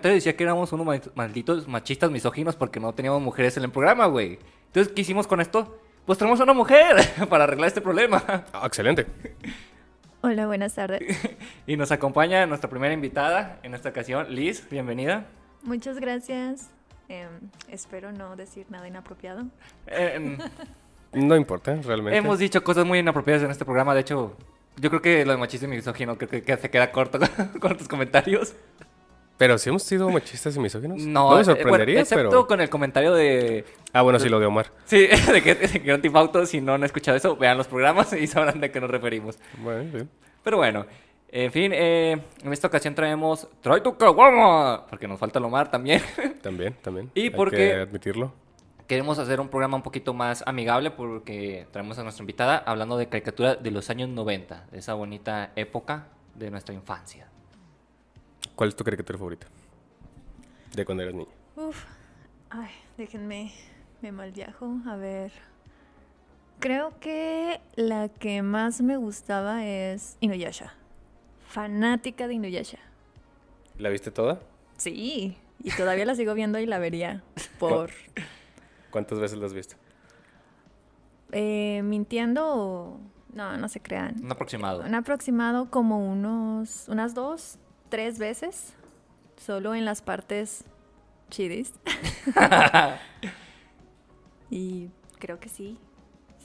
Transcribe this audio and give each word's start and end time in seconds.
Comentario 0.00 0.14
decía 0.14 0.36
que 0.36 0.44
éramos 0.44 0.72
unos 0.72 0.86
ma- 0.86 1.00
malditos 1.14 1.68
machistas 1.68 2.10
misóginos 2.10 2.56
porque 2.56 2.80
no 2.80 2.92
teníamos 2.94 3.20
mujeres 3.20 3.56
en 3.56 3.64
el 3.64 3.70
programa, 3.70 4.06
güey. 4.06 4.38
Entonces, 4.66 4.92
¿qué 4.94 5.02
hicimos 5.02 5.26
con 5.26 5.40
esto? 5.40 5.78
Pues 6.06 6.18
tenemos 6.18 6.40
a 6.40 6.44
una 6.44 6.54
mujer 6.54 6.96
para 7.28 7.44
arreglar 7.44 7.68
este 7.68 7.80
problema. 7.80 8.22
Ah, 8.52 8.62
excelente. 8.66 9.06
Hola, 10.22 10.46
buenas 10.46 10.74
tardes. 10.74 11.16
Y 11.66 11.76
nos 11.76 11.92
acompaña 11.92 12.46
nuestra 12.46 12.68
primera 12.70 12.92
invitada 12.94 13.58
en 13.62 13.74
esta 13.74 13.90
ocasión, 13.90 14.26
Liz, 14.34 14.66
bienvenida. 14.70 15.26
Muchas 15.62 15.98
gracias. 15.98 16.70
Em, 17.08 17.28
espero 17.68 18.10
no 18.12 18.36
decir 18.36 18.66
nada 18.70 18.86
inapropiado. 18.88 19.44
Eh, 19.86 20.38
No 21.12 21.36
importa, 21.36 21.74
realmente. 21.82 22.16
hemos 22.18 22.38
dicho 22.38 22.62
cosas 22.64 22.84
muy 22.86 22.98
inapropiadas 23.00 23.42
en 23.42 23.50
este 23.50 23.64
programa, 23.64 23.94
de 23.94 24.00
hecho, 24.02 24.36
yo 24.76 24.90
creo 24.90 25.02
que 25.02 25.24
lo 25.24 25.32
de 25.32 25.38
machismo 25.38 25.68
y 25.72 25.76
misógino 25.76 26.16
creo 26.16 26.42
que 26.42 26.56
se 26.56 26.70
queda 26.70 26.90
corto 26.92 27.18
con 27.60 27.76
tus 27.76 27.88
comentarios. 27.88 28.54
Pero 29.40 29.56
si 29.56 29.70
hemos 29.70 29.82
sido 29.84 30.10
machistas 30.10 30.54
y 30.54 30.60
misóginos. 30.60 30.98
No, 30.98 31.30
No 31.30 31.36
me 31.36 31.40
eh, 31.40 31.44
sorprendería, 31.46 31.94
bueno, 31.94 32.00
excepto 32.02 32.28
pero. 32.28 32.46
con 32.46 32.60
el 32.60 32.68
comentario 32.68 33.14
de... 33.14 33.64
Ah, 33.94 34.02
bueno, 34.02 34.18
sí, 34.18 34.28
lo 34.28 34.38
de 34.38 34.44
Omar. 34.44 34.66
Sí, 34.84 35.06
de 35.32 35.42
que, 35.42 35.54
de 35.54 35.80
que 35.80 35.96
Theft 35.96 36.14
Auto, 36.14 36.44
si 36.44 36.60
no 36.60 36.74
han 36.74 36.84
escuchado 36.84 37.16
eso, 37.16 37.36
vean 37.36 37.56
los 37.56 37.66
programas 37.66 38.12
y 38.20 38.26
sabrán 38.26 38.60
de 38.60 38.70
qué 38.70 38.82
nos 38.82 38.90
referimos. 38.90 39.38
Bueno, 39.56 39.98
sí. 39.98 40.06
Pero 40.44 40.58
bueno, 40.58 40.84
en 41.30 41.50
fin, 41.52 41.72
eh, 41.74 42.20
en 42.44 42.52
esta 42.52 42.66
ocasión 42.66 42.94
traemos 42.94 43.48
Trae 43.62 43.80
tu 43.80 43.96
caguama, 43.96 44.86
porque 44.86 45.08
nos 45.08 45.18
falta 45.18 45.38
el 45.38 45.46
Omar 45.46 45.70
también. 45.70 46.02
También, 46.42 46.74
también. 46.82 47.10
¿Y 47.14 47.22
Hay 47.22 47.30
por 47.30 47.50
que 47.50 47.72
admitirlo. 47.72 48.34
Queremos 48.86 49.18
hacer 49.18 49.40
un 49.40 49.48
programa 49.48 49.74
un 49.74 49.82
poquito 49.82 50.12
más 50.12 50.44
amigable 50.46 50.90
porque 50.90 51.66
traemos 51.70 51.98
a 51.98 52.02
nuestra 52.02 52.22
invitada 52.22 52.58
hablando 52.58 52.98
de 52.98 53.08
caricatura 53.08 53.54
de 53.54 53.70
los 53.70 53.88
años 53.88 54.10
90, 54.10 54.66
de 54.70 54.78
esa 54.78 54.92
bonita 54.92 55.52
época 55.56 56.08
de 56.34 56.50
nuestra 56.50 56.74
infancia. 56.74 57.30
¿Cuál 58.60 58.68
es 58.68 58.76
tu 58.76 58.84
caricatura 58.84 59.18
favorita? 59.18 59.46
De 60.74 60.84
cuando 60.84 61.02
eras 61.02 61.14
niña. 61.14 61.30
Uf. 61.56 61.82
Ay, 62.50 62.68
déjenme, 62.98 63.54
me 64.02 64.12
malviajo. 64.12 64.76
A 64.86 64.96
ver. 64.96 65.32
Creo 66.58 66.92
que 67.00 67.58
la 67.76 68.10
que 68.10 68.42
más 68.42 68.82
me 68.82 68.98
gustaba 68.98 69.64
es 69.64 70.18
Inuyasha. 70.20 70.74
Fanática 71.48 72.28
de 72.28 72.34
Inuyasha. 72.34 72.76
¿La 73.78 73.88
viste 73.88 74.10
toda? 74.10 74.40
Sí, 74.76 75.38
y 75.64 75.70
todavía 75.70 76.04
la 76.04 76.14
sigo 76.14 76.34
viendo 76.34 76.58
y 76.58 76.66
la 76.66 76.78
vería 76.78 77.24
por 77.58 77.88
¿Cuántas 78.90 79.20
veces 79.20 79.38
la 79.38 79.46
has 79.46 79.54
visto? 79.54 79.76
eh, 81.32 81.80
mintiendo 81.82 82.44
o 82.46 83.00
no, 83.32 83.56
no 83.56 83.68
se 83.70 83.80
crean. 83.80 84.22
Un 84.22 84.30
aproximado. 84.30 84.82
Un 84.82 84.94
aproximado 84.94 85.70
como 85.70 86.06
unos, 86.12 86.88
unas 86.90 87.14
dos, 87.14 87.58
tres 87.90 88.18
veces, 88.18 88.74
solo 89.36 89.74
en 89.74 89.84
las 89.84 90.02
partes 90.02 90.64
chidis. 91.30 91.72
y 94.50 94.88
creo 95.18 95.38
que 95.38 95.48
sí, 95.48 95.78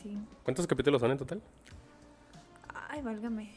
sí. 0.02 0.18
¿Cuántos 0.44 0.68
capítulos 0.68 1.02
son 1.02 1.12
en 1.12 1.18
total? 1.18 1.42
Ay, 2.90 3.02
válgame. 3.02 3.52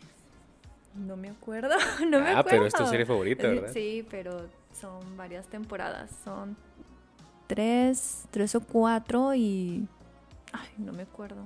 No 0.94 1.16
me 1.16 1.28
acuerdo, 1.30 1.74
no 2.08 2.20
me 2.20 2.28
Ah, 2.28 2.38
acuerdo. 2.40 2.48
pero 2.50 2.66
es 2.66 2.74
tu 2.74 2.86
serie 2.86 3.06
favorita, 3.06 3.48
¿verdad? 3.48 3.70
Sí, 3.72 4.06
pero 4.10 4.46
son 4.72 5.16
varias 5.16 5.46
temporadas, 5.46 6.10
son 6.24 6.56
tres, 7.46 8.26
tres 8.30 8.54
o 8.54 8.60
cuatro 8.60 9.34
y... 9.34 9.86
Ay, 10.52 10.68
no 10.78 10.92
me 10.92 11.02
acuerdo. 11.02 11.44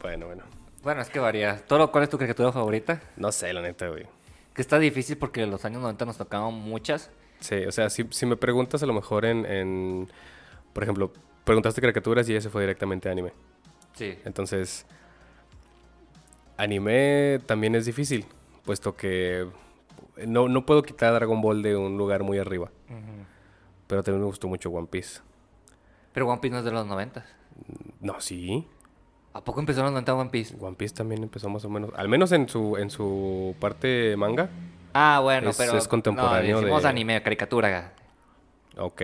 Bueno, 0.00 0.26
bueno. 0.26 0.44
Bueno, 0.82 1.00
es 1.00 1.08
que 1.08 1.18
varía. 1.18 1.56
¿Todo 1.66 1.90
cuál 1.90 2.04
es 2.04 2.10
tu 2.10 2.18
caricatura 2.18 2.52
favorita? 2.52 3.02
No 3.16 3.32
sé, 3.32 3.52
la 3.52 3.62
neta, 3.62 3.88
güey. 3.88 4.06
Que 4.54 4.62
está 4.62 4.78
difícil 4.78 5.18
porque 5.18 5.42
en 5.42 5.50
los 5.50 5.64
años 5.64 5.82
90 5.82 6.04
nos 6.06 6.16
tocaban 6.16 6.54
muchas. 6.54 7.10
Sí, 7.40 7.56
o 7.66 7.72
sea, 7.72 7.90
si, 7.90 8.06
si 8.10 8.24
me 8.26 8.36
preguntas 8.36 8.82
a 8.82 8.86
lo 8.86 8.92
mejor 8.94 9.24
en, 9.24 9.44
en- 9.46 10.08
Por 10.72 10.82
ejemplo, 10.84 11.12
preguntaste 11.44 11.80
caricaturas 11.80 12.28
y 12.28 12.34
ese 12.36 12.48
fue 12.50 12.62
directamente 12.62 13.08
anime. 13.10 13.32
Sí. 13.94 14.18
Entonces, 14.24 14.86
anime 16.56 17.40
también 17.46 17.74
es 17.74 17.86
difícil, 17.86 18.26
puesto 18.64 18.96
que 18.96 19.46
no, 20.26 20.48
no 20.48 20.64
puedo 20.66 20.82
quitar 20.82 21.10
a 21.10 21.14
Dragon 21.16 21.40
Ball 21.40 21.62
de 21.62 21.76
un 21.76 21.96
lugar 21.98 22.22
muy 22.22 22.38
arriba. 22.38 22.70
Pero 23.86 24.02
también 24.02 24.20
me 24.20 24.26
gustó 24.26 24.48
mucho 24.48 24.70
One 24.70 24.86
Piece. 24.90 25.20
Pero 26.12 26.28
One 26.28 26.40
Piece 26.40 26.52
no 26.52 26.58
es 26.60 26.64
de 26.64 26.70
los 26.70 26.86
90. 26.86 27.24
No, 28.00 28.20
sí. 28.20 28.66
¿A 29.34 29.42
poco 29.42 29.60
en 29.60 29.66
los 29.66 29.76
90 29.76 30.14
One 30.14 30.30
Piece? 30.30 30.54
One 30.58 30.76
Piece 30.76 30.94
también 30.94 31.22
empezó 31.22 31.48
más 31.48 31.64
o 31.64 31.68
menos. 31.68 31.90
Al 31.96 32.08
menos 32.08 32.30
en 32.32 32.48
su, 32.48 32.76
en 32.76 32.88
su 32.88 33.54
parte 33.60 34.16
manga. 34.16 34.48
Ah, 34.92 35.20
bueno, 35.22 35.50
Es- 35.50 35.56
pero... 35.58 35.76
es 35.76 35.88
contemporáneo 35.88 36.54
No, 36.56 36.60
decimos 36.60 36.82
de- 36.84 36.88
anime, 36.88 37.22
caricatura. 37.22 37.92
Ok. 38.78 39.02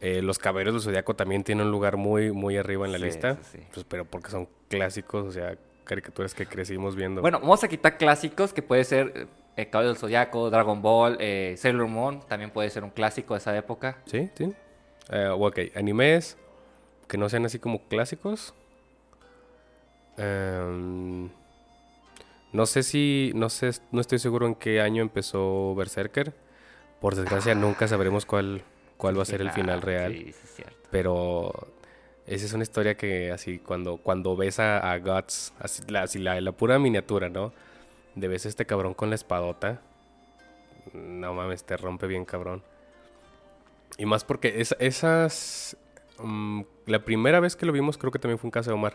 Eh, 0.00 0.20
los 0.20 0.38
Caballeros 0.40 0.74
del 0.74 0.82
Zodiaco 0.82 1.14
también 1.14 1.44
tienen 1.44 1.66
un 1.66 1.72
lugar 1.72 1.96
muy, 1.96 2.32
muy 2.32 2.56
arriba 2.56 2.86
en 2.86 2.92
la 2.92 2.98
Sí, 2.98 3.04
lista. 3.04 3.38
sí, 3.42 3.58
sí. 3.58 3.66
Pues, 3.72 3.86
pero 3.88 4.04
porque 4.04 4.30
son 4.30 4.48
clásicos, 4.68 5.26
o 5.28 5.30
sea, 5.30 5.56
caricaturas 5.84 6.34
que 6.34 6.44
crecimos 6.44 6.96
viendo. 6.96 7.20
Bueno, 7.20 7.38
vamos 7.38 7.62
a 7.62 7.68
quitar 7.68 7.96
clásicos 7.98 8.52
que 8.52 8.62
puede 8.62 8.82
ser 8.82 9.28
eh, 9.56 9.66
Cabello 9.70 9.90
del 9.90 9.98
Zodiaco, 9.98 10.50
Dragon 10.50 10.82
Ball, 10.82 11.18
eh, 11.20 11.54
Sailor 11.56 11.86
Moon, 11.86 12.20
también 12.26 12.50
puede 12.50 12.68
ser 12.70 12.82
un 12.82 12.90
clásico 12.90 13.34
de 13.34 13.38
esa 13.38 13.56
época. 13.56 13.98
Sí, 14.06 14.28
sí. 14.34 14.52
Eh, 15.10 15.28
ok, 15.32 15.58
animes 15.76 16.36
que 17.06 17.16
no 17.16 17.28
sean 17.28 17.44
así 17.46 17.60
como 17.60 17.86
clásicos. 17.86 18.54
Em, 20.16 21.28
no 22.52 22.66
sé 22.66 22.82
si, 22.82 23.32
no 23.34 23.48
sé, 23.48 23.70
no 23.92 24.00
estoy 24.00 24.18
seguro 24.18 24.46
en 24.46 24.54
qué 24.54 24.80
año 24.80 25.02
empezó 25.02 25.74
Berserker. 25.74 26.34
Por 27.00 27.14
desgracia 27.14 27.54
nunca 27.54 27.88
sabremos 27.88 28.26
cuál, 28.26 28.62
cuál 28.96 29.18
va 29.18 29.22
a 29.22 29.26
ser 29.26 29.40
el 29.40 29.50
final 29.50 29.78
Ah, 29.78 29.84
real. 29.84 30.12
Sí, 30.12 30.24
sí, 30.24 30.30
es 30.44 30.54
cierto. 30.54 30.76
Pero 30.90 31.52
esa 32.26 32.44
es 32.46 32.52
una 32.52 32.62
historia 32.62 32.96
que 32.96 33.32
así 33.32 33.58
cuando, 33.58 33.96
cuando 33.96 34.36
ves 34.36 34.60
a, 34.60 34.92
a 34.92 34.98
Guts, 34.98 35.54
así, 35.58 35.82
la, 35.88 36.02
así 36.02 36.18
la, 36.18 36.40
la 36.40 36.52
pura 36.52 36.78
miniatura, 36.78 37.28
¿no? 37.28 37.52
De 38.14 38.28
ves 38.28 38.44
a 38.46 38.48
este 38.50 38.66
cabrón 38.66 38.94
con 38.94 39.08
la 39.08 39.14
espadota. 39.16 39.80
No 40.92 41.32
mames, 41.34 41.64
te 41.64 41.76
rompe 41.76 42.06
bien 42.06 42.24
cabrón. 42.24 42.62
Y 43.98 44.04
más 44.06 44.24
porque 44.24 44.60
es- 44.60 44.76
esas... 44.78 45.76
mm, 46.18 46.62
la 46.86 47.04
primera 47.04 47.40
vez 47.40 47.56
que 47.56 47.66
lo 47.66 47.72
vimos 47.72 47.96
creo 47.98 48.12
que 48.12 48.18
también 48.18 48.38
fue 48.38 48.48
en 48.48 48.52
casa 48.52 48.70
de 48.70 48.74
Omar. 48.74 48.94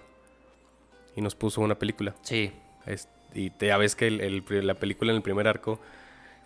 Y 1.18 1.22
nos 1.22 1.36
puso 1.36 1.60
una 1.60 1.78
película. 1.78 2.16
Sí. 2.22 2.52
Es- 2.86 3.10
y 3.34 3.50
te, 3.50 3.68
ya 3.68 3.78
ves 3.78 3.96
que 3.98 4.08
el- 4.08 4.44
la 4.66 4.76
película 4.76 5.12
en 5.12 5.18
el 5.18 5.22
primer 5.22 5.48
arco 5.50 5.80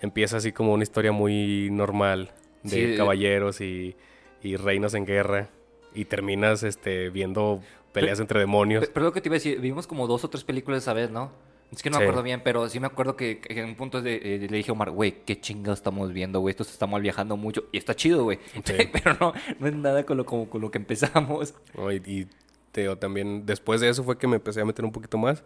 empieza 0.01 0.37
así 0.37 0.51
como 0.51 0.73
una 0.73 0.81
historia 0.83 1.11
muy 1.11 1.69
normal 1.71 2.31
de 2.63 2.69
Sí, 2.69 2.81
de- 2.81 2.97
caballeros 2.97 3.61
y, 3.61 3.95
y 4.41 4.55
reinos 4.55 4.93
en 4.95 5.05
guerra. 5.05 5.49
Y 5.93 6.05
terminas 6.05 6.63
este, 6.63 7.09
viendo 7.09 7.61
peleas 7.91 8.19
entre 8.21 8.39
demonios. 8.39 8.85
Pe- 8.87 8.91
Pero 8.93 9.05
lo 9.07 9.13
que 9.13 9.19
te 9.21 9.27
iba 9.27 9.35
a 9.35 9.39
decir, 9.39 9.59
vimos 9.59 9.85
como 9.87 10.07
dos 10.07 10.23
o 10.23 10.29
tres 10.29 10.43
películas 10.45 10.81
esa 10.83 10.93
vez, 10.93 11.11
¿no? 11.11 11.31
Es 11.71 11.81
que 11.83 11.89
no 11.89 11.97
me 11.99 12.03
acuerdo 12.05 12.23
bien, 12.23 12.41
pero 12.43 12.67
sí 12.67 12.79
me 12.81 12.87
acuerdo 12.87 13.15
que, 13.15 13.39
que 13.39 13.57
en 13.59 13.65
un 13.65 13.75
punto 13.75 14.01
de, 14.01 14.15
eh, 14.15 14.47
le 14.49 14.57
dije 14.57 14.71
a 14.71 14.73
Omar, 14.73 14.91
güey, 14.91 15.23
qué 15.25 15.39
chingados 15.39 15.79
estamos 15.79 16.11
viendo, 16.11 16.39
güey, 16.41 16.51
esto 16.51 16.63
se 16.65 16.71
está 16.71 16.85
mal 16.87 17.01
viajando 17.01 17.37
mucho. 17.37 17.65
Y 17.71 17.77
está 17.77 17.95
chido, 17.95 18.23
güey. 18.23 18.39
Sí. 18.65 18.73
pero 18.91 19.15
no, 19.19 19.33
no 19.59 19.67
es 19.67 19.73
nada 19.75 20.05
con 20.05 20.17
lo, 20.17 20.25
como, 20.25 20.49
con 20.49 20.61
lo 20.61 20.71
que 20.71 20.77
empezamos. 20.79 21.53
¿no? 21.75 21.91
Y, 21.91 21.95
y 22.05 22.27
te 22.71 22.81
digo, 22.81 22.97
también 22.97 23.45
después 23.45 23.81
de 23.81 23.89
eso 23.89 24.03
fue 24.03 24.17
que 24.17 24.27
me 24.27 24.37
empecé 24.37 24.61
a 24.61 24.65
meter 24.65 24.85
un 24.85 24.91
poquito 24.91 25.17
más. 25.17 25.43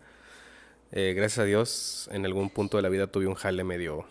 Eh, 0.91 1.13
gracias 1.15 1.39
a 1.39 1.43
Dios, 1.43 2.09
en 2.11 2.25
algún 2.25 2.49
punto 2.49 2.77
de 2.77 2.83
la 2.83 2.89
vida 2.89 3.07
tuve 3.07 3.27
un 3.27 3.35
jale 3.35 3.63
medio 3.63 4.05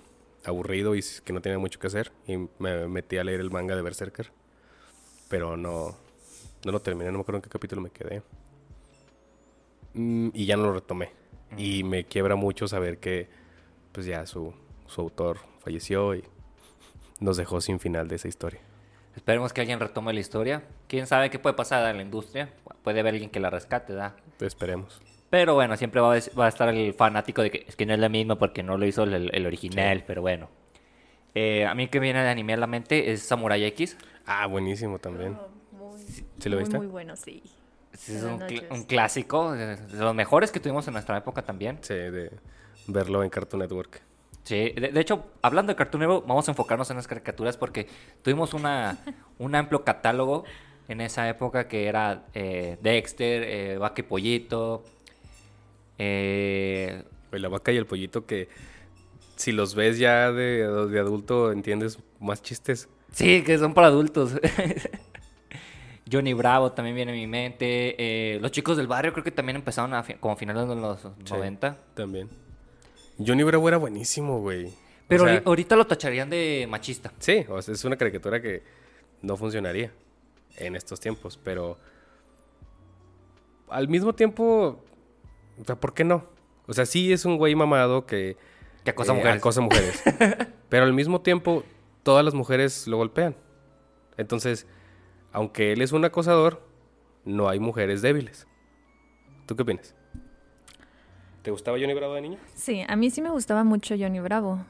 aburrido 0.45 0.95
y 0.95 1.03
que 1.25 1.33
no 1.33 1.41
tenía 1.41 1.59
mucho 1.59 1.79
que 1.79 1.87
hacer. 1.87 2.13
Y 2.27 2.49
me 2.59 2.89
metí 2.89 3.17
a 3.17 3.25
leer 3.25 3.41
el 3.41 3.51
manga 3.51 3.77
de 3.77 3.83
Berserker. 3.83 4.33
Pero 5.29 5.57
no, 5.57 5.97
no 6.65 6.73
lo 6.73 6.81
terminé, 6.81 7.11
no 7.11 7.19
me 7.19 7.23
acuerdo 7.23 7.39
en 7.39 7.43
qué 7.43 7.51
capítulo 7.51 7.81
me 7.81 7.91
quedé. 7.91 8.23
Mm, 9.95 10.31
y 10.35 10.47
ya 10.47 10.57
no 10.57 10.65
lo 10.65 10.75
retomé. 10.75 11.13
Y 11.57 11.85
me 11.85 12.05
quiebra 12.05 12.35
mucho 12.37 12.67
saber 12.69 12.99
que 12.99 13.29
pues 13.93 14.07
ya 14.07 14.27
su, 14.27 14.53
su 14.87 15.01
autor 15.01 15.39
falleció 15.61 16.15
y 16.15 16.25
nos 17.21 17.37
dejó 17.37 17.61
sin 17.61 17.79
final 17.79 18.09
de 18.09 18.17
esa 18.17 18.29
historia. 18.29 18.61
Esperemos 19.17 19.53
que 19.53 19.61
alguien 19.61 19.79
retome 19.79 20.13
la 20.13 20.21
historia. 20.21 20.65
Quién 20.89 21.07
sabe 21.07 21.31
qué 21.31 21.39
puede 21.39 21.55
pasar 21.55 21.89
en 21.91 21.97
la 21.99 22.03
industria. 22.03 22.53
Puede 22.85 23.01
haber 23.01 23.15
alguien 23.15 23.31
que 23.31 23.41
la 23.41 23.51
rescate, 23.51 23.93
¿da? 23.95 24.15
Esperemos. 24.41 25.01
Pero 25.31 25.55
bueno, 25.55 25.77
siempre 25.77 26.01
va 26.01 26.15
a, 26.15 26.21
va 26.39 26.45
a 26.47 26.49
estar 26.49 26.69
el 26.69 26.95
fanático 26.95 27.43
de 27.43 27.51
que 27.51 27.65
es 27.67 27.75
que 27.75 27.87
no 27.87 27.95
es 27.95 27.99
la 27.99 28.09
misma 28.09 28.39
porque 28.39 28.63
no 28.63 28.77
lo 28.79 28.87
hizo 28.87 29.03
el, 29.03 29.31
el 29.35 29.47
original, 29.47 30.05
pero 30.07 30.21
bueno. 30.23 30.49
Eh, 31.35 31.67
a 31.67 31.75
mí 31.75 31.89
que 31.89 31.99
viene 31.99 32.23
de 32.23 32.29
anime 32.29 32.53
a 32.53 32.57
la 32.59 32.69
mente 32.69 33.11
es 33.11 33.23
Samurai 33.23 33.65
X. 33.65 33.97
Ah, 34.27 34.47
buenísimo 34.47 35.01
también. 35.01 35.37
Muy, 35.73 35.99
¿Sí 36.39 36.49
lo 36.49 36.57
muy, 36.57 36.63
viste? 36.63 36.77
Muy 36.77 36.87
bueno, 36.87 37.17
sí. 37.17 37.43
Es 37.93 38.23
Buenas 38.23 38.25
un, 38.33 38.41
cl- 38.49 38.55
noches. 38.63 38.71
un 38.71 38.85
clásico, 38.85 39.53
de 39.53 39.77
de 39.77 39.99
los 39.99 40.15
mejores 40.15 40.53
que 40.53 40.61
tuvimos 40.61 40.87
en 40.87 40.93
nuestra 40.93 41.17
época 41.17 41.43
también. 41.43 41.79
Sí, 41.81 41.95
de 41.95 42.31
verlo 42.87 43.25
en 43.25 43.31
Cartoon 43.31 43.63
Network. 43.63 44.03
Sí, 44.45 44.71
de, 44.77 44.91
de 44.93 45.01
hecho, 45.01 45.25
hablando 45.43 45.73
de 45.73 45.77
Cartoon 45.77 46.01
Network, 46.03 46.27
vamos 46.27 46.47
a 46.47 46.51
enfocarnos 46.53 46.91
en 46.91 46.97
las 46.97 47.09
caricaturas 47.09 47.57
porque 47.57 47.89
tuvimos 48.23 48.53
una, 48.55 48.99
un 49.39 49.55
amplio 49.55 49.83
catálogo 49.85 50.45
en 50.89 51.01
esa 51.01 51.29
época 51.29 51.67
que 51.69 51.87
era 51.87 52.25
eh, 52.35 52.77
Dexter, 52.83 53.43
eh, 53.45 53.79
Vaca 53.79 54.01
y 54.01 54.05
Pollito, 54.05 54.85
eh, 55.99 57.03
la 57.33 57.49
vaca 57.49 57.73
y 57.73 57.77
el 57.77 57.87
pollito 57.87 58.27
que 58.27 58.49
si 59.37 59.51
los 59.53 59.75
ves 59.75 59.99
ya 59.99 60.31
de, 60.33 60.67
de 60.89 61.01
adulto 61.01 61.51
entiendes 61.53 61.99
más 62.21 62.43
chistes. 62.43 62.89
Sí, 63.13 63.43
que 63.43 63.59
son 63.59 63.75
para 63.75 63.89
adultos. 63.89 64.33
Johnny 66.11 66.33
Bravo 66.35 66.73
también 66.73 66.95
viene 66.97 67.13
a 67.13 67.15
mi 67.15 67.27
mente. 67.27 67.97
eh, 67.99 68.39
los 68.41 68.51
chicos 68.53 68.77
del 68.77 68.87
barrio 68.87 69.13
creo 69.13 69.25
que 69.25 69.31
también 69.31 69.57
empezaron 69.57 69.95
a 69.95 70.05
como 70.21 70.35
a 70.35 70.37
finales 70.37 70.69
de 70.69 70.75
los 70.77 71.01
Sí. 71.01 71.09
90. 71.33 71.77
También. 71.95 72.29
Johnny 73.25 73.43
Bravo 73.43 73.67
era 73.69 73.79
buenísimo, 73.79 74.41
güey. 74.41 74.67
O 74.67 74.71
Pero 75.09 75.25
sea, 75.25 75.43
ahorita 75.45 75.77
lo 75.77 75.87
tacharían 75.87 76.29
de 76.31 76.67
machista. 76.69 77.13
Sí, 77.19 77.45
o 77.49 77.61
sea, 77.63 77.75
es 77.75 77.85
una 77.85 77.97
caricatura 77.97 78.41
que 78.41 78.63
no 79.23 79.37
funcionaría 79.37 79.93
en 80.57 80.77
estos 80.77 81.01
tiempos, 81.01 81.39
pero 81.43 81.79
al 83.69 83.89
mismo 83.89 84.15
tiempo, 84.15 84.83
o 85.61 85.65
sea, 85.65 85.77
¿por 85.77 85.95
qué 85.95 86.05
no? 86.05 86.25
O 86.67 86.73
sea, 86.73 86.87
sí 86.87 87.13
es 87.13 87.25
un 87.25 87.37
güey 87.37 87.55
mamado 87.55 88.07
que 88.07 88.37
Que 88.85 88.91
acosa 88.91 89.13
eh, 89.13 89.17
mujeres. 89.17 89.37
acosa 89.39 89.61
mujeres. 89.61 90.03
pero 90.69 90.85
al 90.85 90.93
mismo 90.93 91.21
tiempo, 91.21 91.63
todas 92.03 92.25
las 92.25 92.35
mujeres 92.35 92.87
lo 92.87 92.97
golpean. 92.97 93.37
Entonces, 94.17 94.67
aunque 95.33 95.73
él 95.73 95.83
es 95.83 95.93
un 95.93 96.05
acosador, 96.05 96.63
no 97.25 97.49
hay 97.49 97.59
mujeres 97.59 98.03
débiles. 98.03 98.47
¿Tú 99.47 99.57
qué 99.57 99.63
opinas? 99.63 99.95
¿Te 101.43 101.51
gustaba 101.51 101.79
Johnny 101.79 101.93
Bravo 101.95 102.15
de 102.15 102.23
niño? 102.23 102.39
Sí, 102.55 102.85
a 102.89 102.97
mí 102.97 103.11
sí 103.11 103.21
me 103.21 103.31
gustaba 103.31 103.65
mucho 103.65 103.95
Johnny 103.99 104.21
Bravo. 104.21 104.65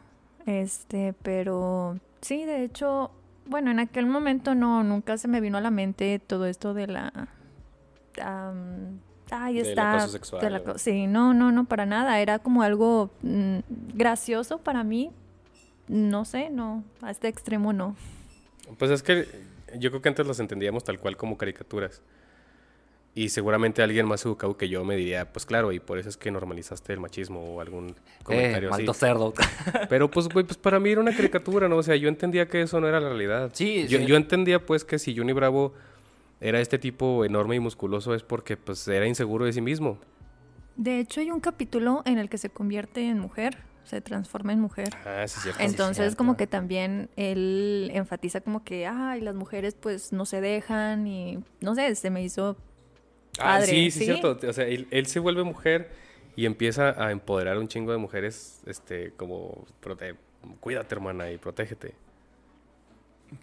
Este, 0.46 1.14
pero 1.22 1.98
sí, 2.20 2.44
de 2.44 2.64
hecho, 2.64 3.12
bueno, 3.46 3.70
en 3.70 3.78
aquel 3.80 4.06
momento 4.06 4.54
no, 4.54 4.82
nunca 4.84 5.16
se 5.18 5.28
me 5.28 5.40
vino 5.40 5.58
a 5.58 5.60
la 5.60 5.70
mente 5.70 6.18
todo 6.18 6.46
esto 6.46 6.74
de 6.74 6.86
la. 6.86 7.28
am, 8.22 8.98
ahí 9.30 9.58
está. 9.60 9.92
acoso 9.94 10.08
sexual, 10.12 10.42
del 10.42 10.52
¿no? 10.54 10.58
aco- 10.58 10.78
sí, 10.78 11.06
no, 11.06 11.34
no, 11.34 11.52
no, 11.52 11.64
para 11.64 11.86
nada. 11.86 12.20
Era 12.20 12.38
como 12.38 12.62
algo 12.62 13.10
mm, 13.22 13.58
gracioso 13.94 14.58
para 14.58 14.84
mí. 14.84 15.10
No 15.88 16.24
sé, 16.24 16.48
no, 16.50 16.82
a 17.02 17.10
este 17.10 17.28
extremo 17.28 17.72
no. 17.72 17.94
Pues 18.78 18.90
es 18.90 19.02
que 19.02 19.26
yo 19.78 19.90
creo 19.90 20.00
que 20.00 20.08
antes 20.08 20.26
las 20.26 20.40
entendíamos 20.40 20.84
tal 20.84 20.98
cual 20.98 21.16
como 21.16 21.36
caricaturas. 21.36 22.00
Y 23.16 23.28
seguramente 23.28 23.80
alguien 23.80 24.06
más 24.06 24.24
educado 24.26 24.56
que 24.56 24.68
yo 24.68 24.84
me 24.84 24.96
diría, 24.96 25.32
pues 25.32 25.46
claro, 25.46 25.70
y 25.70 25.78
por 25.78 25.98
eso 25.98 26.08
es 26.08 26.16
que 26.16 26.32
normalizaste 26.32 26.92
el 26.92 26.98
machismo 27.00 27.40
o 27.54 27.60
algún 27.60 27.90
Eh, 27.90 27.94
comentario 28.24 28.68
así. 28.68 28.72
maldito 28.72 28.94
cerdo. 28.94 29.32
Pero 29.88 30.10
pues, 30.10 30.28
güey, 30.28 30.44
pues 30.44 30.58
para 30.58 30.80
mí 30.80 30.90
era 30.90 31.00
una 31.00 31.14
caricatura, 31.14 31.68
¿no? 31.68 31.76
O 31.76 31.82
sea, 31.84 31.94
yo 31.94 32.08
entendía 32.08 32.48
que 32.48 32.62
eso 32.62 32.80
no 32.80 32.88
era 32.88 32.98
la 32.98 33.08
realidad. 33.10 33.50
Sí, 33.54 33.86
Yo, 33.88 33.98
sí. 33.98 34.06
yo 34.06 34.16
entendía 34.16 34.64
pues 34.66 34.84
que 34.84 34.98
si 34.98 35.16
Johnny 35.16 35.32
Bravo 35.32 35.74
era 36.40 36.60
este 36.60 36.76
tipo 36.78 37.24
enorme 37.24 37.54
y 37.54 37.60
musculoso 37.60 38.14
es 38.16 38.24
porque 38.24 38.56
pues 38.56 38.86
era 38.88 39.06
inseguro 39.06 39.44
de 39.44 39.52
sí 39.52 39.60
mismo. 39.60 39.98
De 40.74 40.98
hecho, 40.98 41.20
hay 41.20 41.30
un 41.30 41.38
capítulo 41.38 42.02
en 42.06 42.18
el 42.18 42.28
que 42.28 42.36
se 42.36 42.50
convierte 42.50 43.08
en 43.08 43.20
mujer, 43.20 43.58
se 43.84 44.00
transforma 44.00 44.52
en 44.52 44.60
mujer. 44.60 44.88
Ah, 45.06 45.22
sí, 45.28 45.38
cierto. 45.40 45.62
Entonces, 45.62 46.16
como 46.16 46.36
que 46.36 46.48
también 46.48 47.08
él 47.14 47.92
enfatiza 47.94 48.40
como 48.40 48.64
que, 48.64 48.88
ay, 48.88 49.20
las 49.20 49.36
mujeres 49.36 49.76
pues 49.76 50.12
no 50.12 50.26
se 50.26 50.40
dejan 50.40 51.06
y 51.06 51.38
no 51.60 51.76
sé, 51.76 51.94
se 51.94 52.10
me 52.10 52.24
hizo 52.24 52.56
Ah, 53.38 53.58
padre, 53.58 53.66
sí, 53.66 53.90
sí, 53.90 53.90
¿sí? 53.90 54.10
es 54.10 54.20
cierto. 54.20 54.46
O 54.48 54.52
sea, 54.52 54.64
él, 54.66 54.86
él 54.90 55.06
se 55.06 55.18
vuelve 55.20 55.42
mujer 55.44 55.90
y 56.36 56.46
empieza 56.46 56.90
a 57.02 57.10
empoderar 57.12 57.56
a 57.56 57.60
un 57.60 57.68
chingo 57.68 57.92
de 57.92 57.98
mujeres, 57.98 58.62
este, 58.66 59.12
como, 59.16 59.66
prote- 59.82 60.16
cuídate 60.60 60.94
hermana 60.94 61.30
y 61.30 61.38
protégete. 61.38 61.94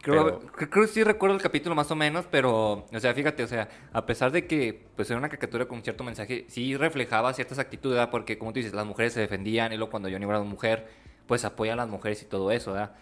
Creo, 0.02 0.24
Pero- 0.26 0.42
cre- 0.54 0.70
creo 0.70 0.86
que 0.86 0.92
sí 0.92 1.04
recuerdo 1.04 1.36
el 1.36 1.42
capítulo 1.42 1.76
más 1.76 1.92
o 1.92 1.96
menos, 1.96 2.26
pero, 2.32 2.86
o 2.92 3.00
sea, 3.00 3.14
fíjate, 3.14 3.44
o 3.44 3.48
sea, 3.48 3.68
a 3.92 4.06
pesar 4.06 4.32
de 4.32 4.48
que 4.48 4.86
pues 4.96 5.10
era 5.10 5.18
una 5.20 5.28
caricatura 5.28 5.66
con 5.68 5.82
cierto 5.84 6.04
mensaje, 6.04 6.46
sí 6.48 6.78
reflejaba 6.78 7.34
ciertas 7.34 7.60
actitudes, 7.60 7.96
¿verdad? 7.98 8.10
porque 8.12 8.38
como 8.38 8.54
tú 8.54 8.60
dices, 8.60 8.74
las 8.74 8.86
mujeres 8.86 9.12
se 9.14 9.20
defendían 9.20 9.74
y 9.74 9.78
luego 9.78 9.92
cuando 9.92 10.10
Johnny 10.10 10.26
Bravo 10.26 10.46
mujer, 10.46 10.88
pues 11.28 11.44
apoya 11.44 11.74
a 11.74 11.76
las 11.76 11.90
mujeres 11.90 12.22
y 12.22 12.26
todo 12.26 12.52
eso, 12.52 12.72
¿verdad? 12.74 12.96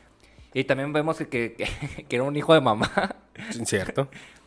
Y 0.54 0.64
también 0.64 0.92
vemos 0.92 1.18
que, 1.18 1.28
que, 1.54 1.56
que 2.10 2.16
era 2.16 2.24
un 2.24 2.36
hijo 2.36 2.54
de 2.56 2.62
mamá. 2.62 2.92
¿Cierto? 3.66 4.10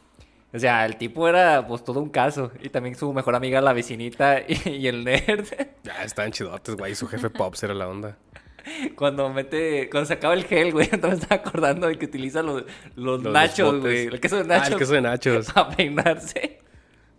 O 0.55 0.59
sea, 0.59 0.85
el 0.85 0.97
tipo 0.97 1.27
era 1.29 1.67
pues 1.67 1.83
todo 1.83 2.01
un 2.01 2.11
caso. 2.11 2.53
Y 2.63 2.69
también 2.69 2.95
su 2.95 3.13
mejor 3.13 3.35
amiga, 3.35 3.61
la 3.61 3.73
vecinita 3.73 4.41
y, 4.49 4.69
y 4.69 4.87
el 4.89 5.05
nerd. 5.05 5.47
Ya 5.83 6.05
estaban 6.05 6.33
chidotes, 6.33 6.77
güey. 6.77 6.95
Su 6.95 7.07
jefe 7.09 7.31
Pops 7.31 7.63
era 7.63 7.75
la 7.75 7.89
onda. 7.89 8.19
Cuando 8.95 9.29
mete, 9.29 9.91
cuando 9.91 10.07
se 10.07 10.13
acaba 10.15 10.35
el 10.35 10.45
gel, 10.45 10.73
güey, 10.73 10.89
entonces 10.93 11.19
me 11.19 11.23
estaba 11.25 11.41
acordando 11.41 11.89
de 11.89 11.99
que 11.99 12.07
utiliza 12.07 12.43
los, 12.43 12.63
los, 12.95 13.21
nachos, 13.23 13.81
güey. 13.81 14.07
El 14.07 14.21
queso 14.21 14.37
de 14.37 14.43
Ah, 14.43 14.59
nachos. 14.59 14.73
el 14.73 14.79
queso 14.79 14.93
de 14.93 15.01
nachos. 15.01 15.53
Para 15.53 15.75
peinarse. 15.75 16.61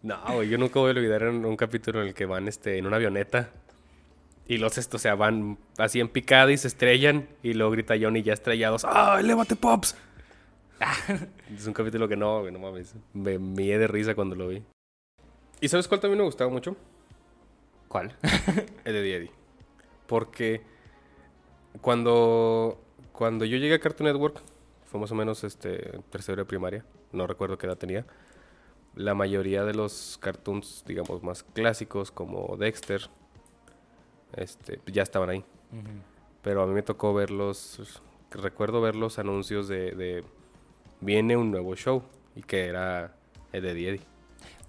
No, 0.03 0.17
güey, 0.35 0.49
yo 0.49 0.57
nunca 0.57 0.79
voy 0.79 0.91
a 0.91 0.93
olvidar 0.93 1.23
en 1.23 1.43
un 1.45 1.55
capítulo 1.57 2.01
en 2.01 2.07
el 2.09 2.13
que 2.13 2.25
van 2.25 2.47
este, 2.47 2.77
en 2.77 2.85
una 2.85 2.95
avioneta. 2.97 3.49
Y 4.47 4.57
los 4.57 4.77
estos, 4.77 4.99
o 4.99 5.01
sea, 5.01 5.15
van 5.15 5.57
así 5.77 5.99
en 5.99 6.09
picada 6.09 6.51
y 6.51 6.57
se 6.57 6.67
estrellan. 6.67 7.27
Y 7.41 7.53
luego 7.53 7.71
grita 7.71 7.95
Johnny 7.99 8.21
ya 8.23 8.33
estrellados. 8.33 8.85
¡Ah, 8.85 9.17
elévate, 9.19 9.55
Pops! 9.55 9.95
es 11.55 11.67
un 11.67 11.73
capítulo 11.73 12.07
que 12.07 12.15
no, 12.15 12.49
no 12.49 12.59
mames. 12.59 12.95
Me 13.13 13.39
mié 13.39 13.77
de 13.77 13.87
risa 13.87 14.15
cuando 14.15 14.35
lo 14.35 14.47
vi. 14.47 14.63
¿Y 15.61 15.69
sabes 15.69 15.87
cuál 15.87 16.01
también 16.01 16.19
me 16.19 16.25
gustaba 16.25 16.49
mucho? 16.51 16.75
¿Cuál? 17.87 18.15
El 18.85 18.93
de 18.93 19.15
Eddie. 19.15 19.31
Porque 20.07 20.61
cuando, 21.81 22.79
cuando 23.11 23.45
yo 23.45 23.57
llegué 23.57 23.75
a 23.75 23.79
Cartoon 23.79 24.11
Network, 24.11 24.41
fue 24.85 24.99
más 24.99 25.11
o 25.11 25.15
menos 25.15 25.43
este, 25.43 25.99
tercero 26.09 26.41
de 26.41 26.45
primaria, 26.45 26.85
no 27.11 27.27
recuerdo 27.27 27.57
qué 27.57 27.67
edad 27.67 27.77
tenía, 27.77 28.05
la 28.95 29.15
mayoría 29.15 29.63
de 29.63 29.73
los 29.73 30.19
cartoons, 30.21 30.83
digamos, 30.85 31.23
más 31.23 31.43
clásicos 31.43 32.11
como 32.11 32.57
Dexter, 32.57 33.09
este, 34.35 34.79
ya 34.85 35.01
estaban 35.01 35.29
ahí. 35.29 35.45
Pero 36.43 36.61
a 36.61 36.67
mí 36.67 36.73
me 36.73 36.83
tocó 36.83 37.13
verlos, 37.13 37.99
recuerdo 38.29 38.81
ver 38.81 38.95
los 38.95 39.17
anuncios 39.17 39.67
de, 39.67 39.91
de 39.91 40.23
viene 41.03 41.37
un 41.37 41.51
nuevo 41.51 41.75
show 41.75 42.03
y 42.35 42.41
que 42.41 42.67
era 42.67 43.13
el 43.51 43.61
de 43.63 43.71
Eddie. 43.71 44.01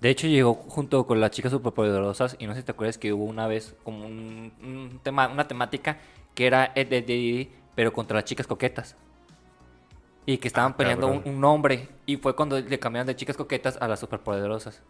De 0.00 0.11
hecho, 0.11 0.26
llegó 0.26 0.55
junto 0.55 1.07
con 1.07 1.21
las 1.21 1.31
chicas 1.31 1.50
superpoderosas. 1.53 2.37
Y 2.38 2.47
no 2.47 2.53
sé 2.55 2.61
si 2.61 2.67
te 2.67 2.73
acuerdas 2.73 2.99
que 2.99 3.12
hubo 3.12 3.25
una 3.25 3.47
vez 3.47 3.75
como 3.85 4.05
un, 4.05 4.53
un 4.62 5.00
tema, 5.03 5.29
una 5.29 5.49
temática 5.49 5.99
que 6.35 6.47
era 6.47 6.73
Ed, 6.75 6.93
Ed, 6.93 7.09
Ed, 7.09 7.49
pero 7.75 7.93
contra 7.93 8.17
las 8.17 8.25
chicas 8.25 8.47
coquetas. 8.47 8.97
Y 10.26 10.38
que 10.38 10.49
estaban 10.49 10.73
Ah, 10.73 10.76
peleando 10.76 11.07
un, 11.07 11.23
un 11.25 11.41
nombre. 11.41 11.88
Y 12.07 12.17
fue 12.17 12.37
cuando 12.37 12.61
le 12.61 12.79
cambiaron 12.79 13.07
de 13.07 13.17
chicas 13.17 13.37
coquetas 13.37 13.79
a 13.81 13.88
las 13.88 14.00
superpoderosas. 14.00 14.83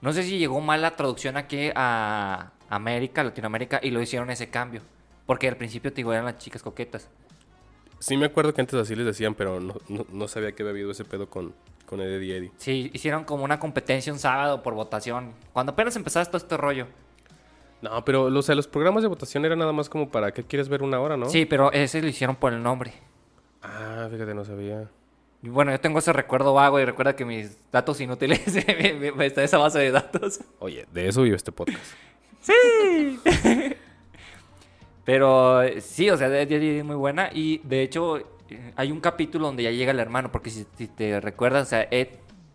No 0.00 0.12
sé 0.12 0.22
si 0.22 0.38
llegó 0.38 0.60
mal 0.60 0.80
la 0.80 0.96
traducción 0.96 1.36
aquí 1.36 1.70
a 1.74 2.52
América, 2.68 3.22
Latinoamérica, 3.24 3.80
y 3.82 3.90
lo 3.90 4.00
hicieron 4.00 4.30
ese 4.30 4.48
cambio. 4.48 4.82
Porque 5.26 5.48
al 5.48 5.56
principio 5.56 5.92
te 5.92 5.96
digo, 5.96 6.12
eran 6.12 6.24
las 6.24 6.38
chicas 6.38 6.62
coquetas. 6.62 7.08
Sí 8.00 8.16
me 8.16 8.26
acuerdo 8.26 8.52
que 8.52 8.60
antes 8.62 8.74
así 8.80 8.96
les 8.96 9.06
decían, 9.06 9.34
pero 9.34 9.60
no, 9.60 9.74
no, 9.88 10.06
no 10.10 10.26
sabía 10.26 10.52
que 10.52 10.62
había 10.62 10.72
habido 10.72 10.90
ese 10.90 11.04
pedo 11.04 11.28
con, 11.30 11.54
con 11.86 12.00
Eddie 12.00 12.36
Eddie. 12.36 12.52
Sí, 12.56 12.90
hicieron 12.94 13.24
como 13.24 13.44
una 13.44 13.60
competencia 13.60 14.12
un 14.12 14.18
sábado 14.18 14.62
por 14.62 14.74
votación. 14.74 15.34
Cuando 15.52 15.72
apenas 15.72 15.94
empezaba 15.96 16.24
todo 16.24 16.38
este 16.38 16.56
rollo. 16.56 16.86
No, 17.82 18.04
pero 18.04 18.24
o 18.24 18.42
sea, 18.42 18.54
los 18.54 18.66
programas 18.66 19.02
de 19.02 19.08
votación 19.08 19.44
eran 19.44 19.58
nada 19.58 19.72
más 19.72 19.88
como 19.88 20.10
para 20.10 20.32
qué 20.32 20.42
quieres 20.42 20.68
ver 20.68 20.82
una 20.82 20.98
hora, 21.00 21.16
¿no? 21.16 21.28
Sí, 21.28 21.46
pero 21.46 21.72
ese 21.72 22.02
lo 22.02 22.08
hicieron 22.08 22.36
por 22.36 22.52
el 22.52 22.62
nombre. 22.62 22.92
Ah, 23.62 24.08
fíjate, 24.10 24.34
no 24.34 24.44
sabía. 24.44 24.88
Y 25.42 25.48
Bueno, 25.48 25.70
yo 25.70 25.80
tengo 25.80 25.98
ese 25.98 26.12
recuerdo 26.12 26.52
vago 26.54 26.80
y 26.80 26.84
recuerda 26.84 27.16
que 27.16 27.24
mis 27.24 27.58
datos 27.70 28.00
inútiles 28.00 28.42
está 29.20 29.42
esa 29.42 29.58
base 29.58 29.78
de 29.78 29.90
datos. 29.90 30.40
Oye, 30.58 30.86
de 30.92 31.08
eso 31.08 31.22
vive 31.22 31.36
este 31.36 31.52
podcast. 31.52 31.94
Pero 35.10 35.62
eh, 35.62 35.80
sí, 35.80 36.08
o 36.08 36.16
sea, 36.16 36.28
es 36.40 36.84
muy 36.84 36.94
buena. 36.94 37.30
Y 37.32 37.58
de 37.64 37.82
hecho, 37.82 38.18
eh, 38.18 38.72
hay 38.76 38.92
un 38.92 39.00
capítulo 39.00 39.46
donde 39.46 39.64
ya 39.64 39.72
llega 39.72 39.90
el 39.90 39.98
hermano. 39.98 40.30
Porque 40.30 40.50
si, 40.50 40.64
si 40.76 40.86
te 40.86 41.18
recuerdas, 41.20 41.66
o 41.66 41.70
sea, 41.70 41.88
Ed, 41.90 42.08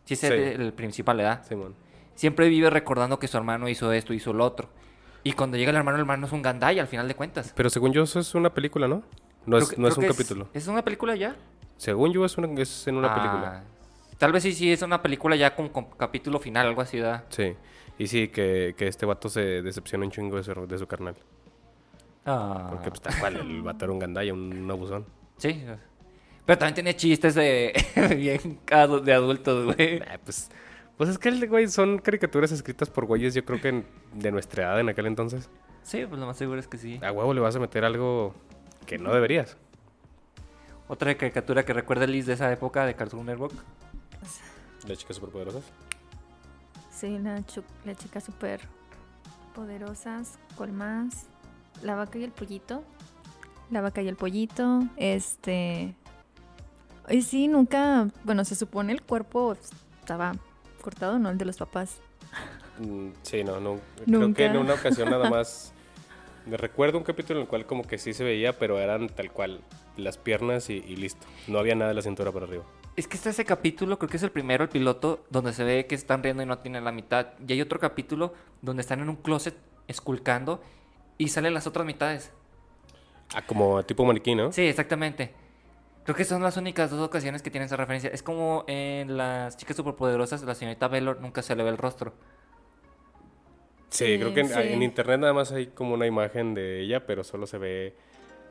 sí 0.05 0.13
es 0.13 0.21
Sí. 0.21 0.27
El 0.27 0.71
principal, 0.71 1.17
¿verdad? 1.17 1.43
Simón. 1.45 1.75
Siempre 2.13 2.47
vive 2.47 2.69
recordando 2.69 3.19
que 3.19 3.27
su 3.27 3.35
hermano 3.35 3.67
hizo 3.67 3.91
esto, 3.91 4.13
hizo 4.13 4.31
lo 4.31 4.45
otro. 4.45 4.69
Y 5.21 5.33
cuando 5.33 5.57
llega 5.57 5.71
el 5.71 5.75
hermano, 5.75 5.97
el 5.97 6.01
hermano 6.03 6.27
es 6.27 6.31
un 6.31 6.41
gandai 6.41 6.79
al 6.79 6.87
final 6.87 7.09
de 7.09 7.15
cuentas. 7.15 7.51
Pero 7.57 7.69
según 7.69 7.91
yo, 7.91 8.03
eso 8.03 8.21
es 8.21 8.33
una 8.35 8.53
película, 8.53 8.87
¿no? 8.87 9.03
No 9.45 9.57
es, 9.57 9.69
que- 9.71 9.81
no 9.81 9.89
es 9.89 9.97
un 9.97 10.05
capítulo. 10.07 10.47
¿Es 10.53 10.67
una 10.67 10.81
película 10.81 11.13
ya? 11.17 11.35
Según 11.75 12.13
yo, 12.13 12.23
es, 12.23 12.37
una, 12.37 12.47
es 12.61 12.87
en 12.87 12.95
una 12.95 13.11
Ah, 13.11 13.15
película. 13.15 13.63
Tal 14.17 14.31
vez 14.31 14.43
sí, 14.43 14.53
sí, 14.53 14.71
es 14.71 14.81
una 14.81 15.01
película 15.01 15.35
ya 15.35 15.53
con, 15.55 15.67
con 15.67 15.85
capítulo 15.97 16.39
final, 16.39 16.67
algo 16.67 16.79
así, 16.81 17.01
¿verdad? 17.01 17.25
Sí. 17.27 17.53
Y 17.97 18.07
sí, 18.07 18.29
que, 18.29 18.75
que 18.77 18.87
este 18.87 19.05
vato 19.05 19.27
se 19.27 19.61
decepciona 19.61 20.05
un 20.05 20.11
chingo 20.11 20.37
de 20.37 20.43
su, 20.43 20.67
de 20.67 20.77
su 20.77 20.87
carnal. 20.87 21.15
Ah. 22.25 22.67
Porque, 22.71 22.89
pues, 22.89 23.01
tal 23.01 23.17
cual, 23.19 23.35
el 23.37 23.61
vato 23.61 23.85
era 23.85 23.93
un 23.93 23.99
gandaya, 23.99 24.33
un 24.33 24.69
abusón. 24.69 25.05
Sí. 25.37 25.63
Pero 26.45 26.57
también 26.57 26.75
tenía 26.75 26.95
chistes 26.95 27.35
de 27.35 27.73
bien 28.17 28.59
de 29.03 29.13
adultos, 29.13 29.65
güey. 29.65 29.97
Eh, 29.97 30.19
pues, 30.23 30.49
pues 30.97 31.09
es 31.09 31.17
que, 31.17 31.29
el- 31.29 31.47
güey, 31.47 31.67
son 31.67 31.99
caricaturas 31.99 32.51
escritas 32.51 32.89
por 32.89 33.05
güeyes, 33.05 33.33
yo 33.33 33.43
creo 33.45 33.61
que 33.61 33.69
en- 33.69 33.85
de 34.13 34.31
nuestra 34.31 34.63
edad 34.63 34.79
en 34.79 34.89
aquel 34.89 35.05
entonces. 35.07 35.49
Sí, 35.83 36.05
pues 36.07 36.19
lo 36.19 36.25
más 36.25 36.37
seguro 36.37 36.59
es 36.59 36.67
que 36.67 36.77
sí. 36.77 36.99
A 37.03 37.11
huevo 37.11 37.33
le 37.33 37.41
vas 37.41 37.55
a 37.55 37.59
meter 37.59 37.85
algo 37.85 38.33
que 38.87 38.97
no 38.97 39.13
deberías. 39.13 39.57
Otra 40.87 41.15
caricatura 41.15 41.63
que 41.65 41.73
recuerda 41.73 42.05
Liz 42.07 42.25
de 42.25 42.33
esa 42.33 42.51
época 42.51 42.85
de 42.85 42.95
Cartoon 42.95 43.25
Network. 43.25 43.53
Las 44.87 44.97
chicas 44.99 45.15
superpoderosas. 45.15 45.63
Sí, 46.91 47.17
la, 47.19 47.43
la 47.85 47.95
chica 47.95 48.19
súper 48.21 48.61
poderosas. 49.53 50.37
La 51.81 51.95
vaca 51.95 52.17
y 52.17 52.23
el 52.23 52.31
pollito. 52.31 52.83
La 53.71 53.81
vaca 53.81 54.01
y 54.01 54.07
el 54.07 54.15
pollito. 54.15 54.83
Este. 54.97 55.95
Y 57.09 57.21
sí, 57.21 57.47
nunca. 57.47 58.09
Bueno, 58.23 58.45
se 58.45 58.55
supone 58.55 58.93
el 58.93 59.01
cuerpo 59.01 59.55
estaba 59.99 60.33
cortado, 60.81 61.19
¿no? 61.19 61.29
El 61.29 61.37
de 61.37 61.45
los 61.45 61.57
papás. 61.57 61.99
Mm, 62.79 63.09
sí, 63.23 63.43
no, 63.43 63.59
no. 63.59 63.79
Creo 64.05 64.33
que 64.33 64.45
en 64.45 64.57
una 64.57 64.75
ocasión 64.75 65.09
nada 65.09 65.29
más. 65.29 65.73
Me 66.45 66.57
recuerdo 66.57 66.99
un 66.99 67.03
capítulo 67.03 67.39
en 67.39 67.43
el 67.45 67.49
cual 67.49 67.65
como 67.65 67.83
que 67.83 67.97
sí 67.97 68.13
se 68.13 68.23
veía, 68.23 68.53
pero 68.57 68.79
eran 68.79 69.09
tal 69.09 69.31
cual 69.31 69.61
las 69.97 70.17
piernas 70.17 70.69
y, 70.69 70.73
y 70.73 70.95
listo. 70.95 71.25
No 71.47 71.57
había 71.57 71.73
nada 71.73 71.89
de 71.89 71.95
la 71.95 72.03
cintura 72.03 72.31
para 72.31 72.45
arriba. 72.45 72.63
Es 72.95 73.07
que 73.07 73.17
está 73.17 73.31
ese 73.31 73.45
capítulo, 73.45 73.97
creo 73.97 74.09
que 74.09 74.17
es 74.17 74.23
el 74.23 74.31
primero, 74.31 74.63
el 74.63 74.69
piloto, 74.69 75.25
donde 75.29 75.53
se 75.53 75.63
ve 75.63 75.85
que 75.87 75.95
están 75.95 76.23
riendo 76.23 76.43
y 76.43 76.45
no 76.45 76.59
tienen 76.59 76.83
la 76.85 76.91
mitad. 76.91 77.29
Y 77.45 77.53
hay 77.53 77.61
otro 77.61 77.79
capítulo 77.79 78.33
donde 78.61 78.81
están 78.81 79.01
en 79.01 79.09
un 79.09 79.17
closet 79.17 79.55
esculcando 79.87 80.61
y 81.17 81.27
salen 81.29 81.53
las 81.53 81.67
otras 81.67 81.85
mitades. 81.85 82.31
Ah, 83.33 83.41
como 83.45 83.83
tipo 83.83 84.05
maniquí, 84.05 84.35
¿no? 84.35 84.51
Sí, 84.51 84.61
exactamente. 84.63 85.33
Creo 86.03 86.15
que 86.15 86.23
son 86.25 86.43
las 86.43 86.55
únicas 86.57 86.91
dos 86.91 86.99
ocasiones 87.01 87.41
que 87.41 87.49
tienen 87.49 87.65
esa 87.65 87.77
referencia. 87.77 88.11
Es 88.11 88.21
como 88.21 88.63
en 88.67 89.17
las 89.17 89.57
chicas 89.57 89.75
superpoderosas, 89.75 90.43
la 90.43 90.53
señorita 90.53 90.87
Velor 90.87 91.19
nunca 91.21 91.41
se 91.41 91.55
le 91.55 91.63
ve 91.63 91.69
el 91.69 91.77
rostro. 91.77 92.13
Sí, 93.89 94.05
Sí, 94.05 94.19
creo 94.19 94.33
que 94.33 94.41
en, 94.41 94.49
sí. 94.49 94.53
en 94.59 94.83
internet 94.83 95.19
nada 95.21 95.33
más 95.33 95.51
hay 95.51 95.67
como 95.67 95.93
una 95.95 96.05
imagen 96.05 96.53
de 96.53 96.81
ella, 96.81 97.05
pero 97.07 97.23
solo 97.23 97.47
se 97.47 97.57
ve 97.57 97.95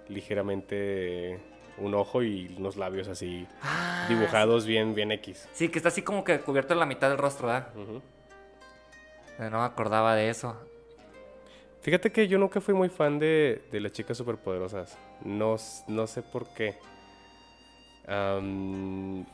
ligeramente 0.08 1.38
un 1.78 1.94
ojo 1.94 2.22
y 2.22 2.54
unos 2.58 2.76
labios 2.76 3.08
así 3.08 3.46
Ah, 3.62 4.06
dibujados 4.08 4.64
bien, 4.66 4.94
bien 4.94 5.12
X. 5.12 5.48
Sí, 5.52 5.68
que 5.68 5.78
está 5.78 5.88
así 5.90 6.02
como 6.02 6.24
que 6.24 6.40
cubierto 6.40 6.74
la 6.74 6.86
mitad 6.86 7.08
del 7.08 7.18
rostro, 7.18 7.48
¿verdad? 7.48 7.68
Eh, 9.38 9.48
No 9.50 9.58
me 9.58 9.64
acordaba 9.64 10.14
de 10.14 10.28
eso. 10.30 10.56
Fíjate 11.84 12.10
que 12.10 12.28
yo 12.28 12.38
nunca 12.38 12.62
fui 12.62 12.72
muy 12.72 12.88
fan 12.88 13.18
de, 13.18 13.60
de 13.70 13.78
las 13.78 13.92
chicas 13.92 14.16
superpoderosas. 14.16 14.96
No, 15.22 15.56
no 15.86 16.06
sé 16.06 16.22
por 16.22 16.46
qué. 16.54 16.76
Am, 18.06 19.26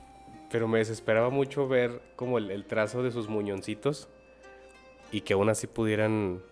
pero 0.51 0.67
me 0.67 0.79
desesperaba 0.79 1.31
mucho 1.31 1.69
ver 1.69 2.03
como 2.17 2.39
el, 2.39 2.51
el 2.51 2.65
trazo 2.65 3.05
de 3.05 3.13
sus 3.13 3.29
muñoncitos 3.29 4.09
y 5.13 5.21
que 5.21 5.35
aún 5.35 5.49
así 5.49 5.69
pudieran 5.69 6.43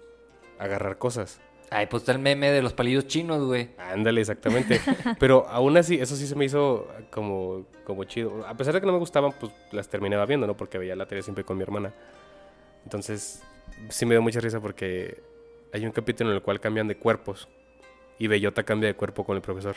agarrar 0.61 0.99
cosas. 0.99 1.41
Ay, 1.69 1.87
pues 1.87 2.03
está 2.05 2.13
el 2.13 2.21
meme 2.21 2.53
de 2.53 2.63
los 2.63 2.75
palillos 2.75 3.09
chinos, 3.09 3.45
güey. 3.45 3.71
Ándale, 3.77 4.21
exactamente. 4.21 4.81
Pero 5.19 5.49
aún 5.49 5.77
así, 5.79 5.97
eso 5.97 6.15
sí 6.15 6.29
se 6.29 6.37
me 6.37 6.45
hizo 6.45 6.87
como, 7.11 7.67
como 7.83 8.05
chido. 8.05 8.47
A 8.47 8.55
pesar 8.57 8.73
de 8.73 8.81
que 8.81 8.87
no 8.87 8.93
me 8.93 9.01
gustaban, 9.01 9.33
pues 9.33 9.51
las 9.73 9.89
terminaba 9.89 10.27
viendo, 10.27 10.47
¿no? 10.47 10.57
Porque 10.57 10.79
veía 10.79 10.95
la 10.95 11.07
tele 11.07 11.23
siempre 11.25 11.43
con 11.43 11.57
mi 11.57 11.65
hermana. 11.65 11.93
Entonces, 12.85 13.43
sí 13.89 14.07
me 14.07 14.15
dio 14.15 14.23
mucha 14.23 14.39
risa 14.39 14.61
porque 14.61 15.27
hay 15.73 15.85
un 15.87 15.93
capítulo 15.93 16.31
en 16.31 16.37
el 16.37 16.43
cual 16.43 16.61
cambian 16.61 16.89
de 16.89 16.97
cuerpos. 16.97 17.49
Y 18.19 18.27
Bellota 18.27 18.63
cambia 18.65 18.89
de 18.89 18.95
cuerpo 18.95 19.25
con 19.25 19.37
el 19.37 19.43
profesor. 19.43 19.77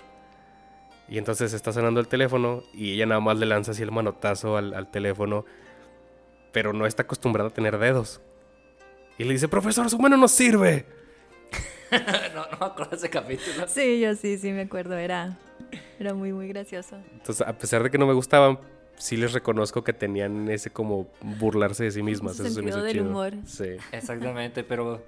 Y 1.08 1.18
entonces 1.18 1.54
está 1.54 1.74
sonando 1.74 2.00
el 2.00 2.08
teléfono 2.08 2.64
y 2.74 2.94
ella 2.94 3.06
nada 3.06 3.20
más 3.22 3.38
le 3.38 3.46
lanza 3.46 3.72
así 3.72 3.84
el 3.84 3.92
manotazo 3.92 4.58
al, 4.58 4.74
al 4.74 4.90
teléfono. 4.90 5.46
Pero 6.52 6.74
no 6.74 6.86
está 6.86 7.04
acostumbrada 7.04 7.50
a 7.50 7.54
tener 7.54 7.78
dedos. 7.78 8.22
Y 9.18 9.24
le 9.26 9.34
dice, 9.34 9.48
profesor, 9.48 9.90
su 9.90 10.00
mano 10.00 10.18
no 10.18 10.28
sirve. 10.28 10.86
no, 12.34 12.46
no 12.50 12.58
me 12.60 12.66
acuerdo 12.66 12.96
ese 12.96 13.10
capítulo. 13.10 13.68
Sí, 13.68 14.00
yo 14.00 14.16
sí, 14.16 14.38
sí 14.38 14.52
me 14.52 14.62
acuerdo. 14.62 14.98
Era, 14.98 15.38
era 16.00 16.14
muy, 16.14 16.32
muy 16.34 16.48
gracioso. 16.48 16.98
Entonces, 17.14 17.46
a 17.46 17.58
pesar 17.58 17.84
de 17.84 17.92
que 17.92 17.98
no 17.98 18.08
me 18.08 18.14
gustaban, 18.14 18.60
sí 18.98 19.18
les 19.18 19.34
reconozco 19.34 19.84
que 19.84 19.94
tenían 19.94 20.50
ese 20.50 20.70
como 20.72 21.10
burlarse 21.22 21.84
de 21.84 21.92
sí 21.92 22.02
mismas. 22.02 22.34
Eso 22.40 22.44
se 22.44 22.50
me 22.50 22.56
sentido 22.56 22.78
hizo 22.78 22.86
del 22.86 22.94
chido. 22.94 23.06
humor. 23.10 23.34
Sí. 23.46 23.76
Exactamente, 23.92 24.64
pero 24.64 25.04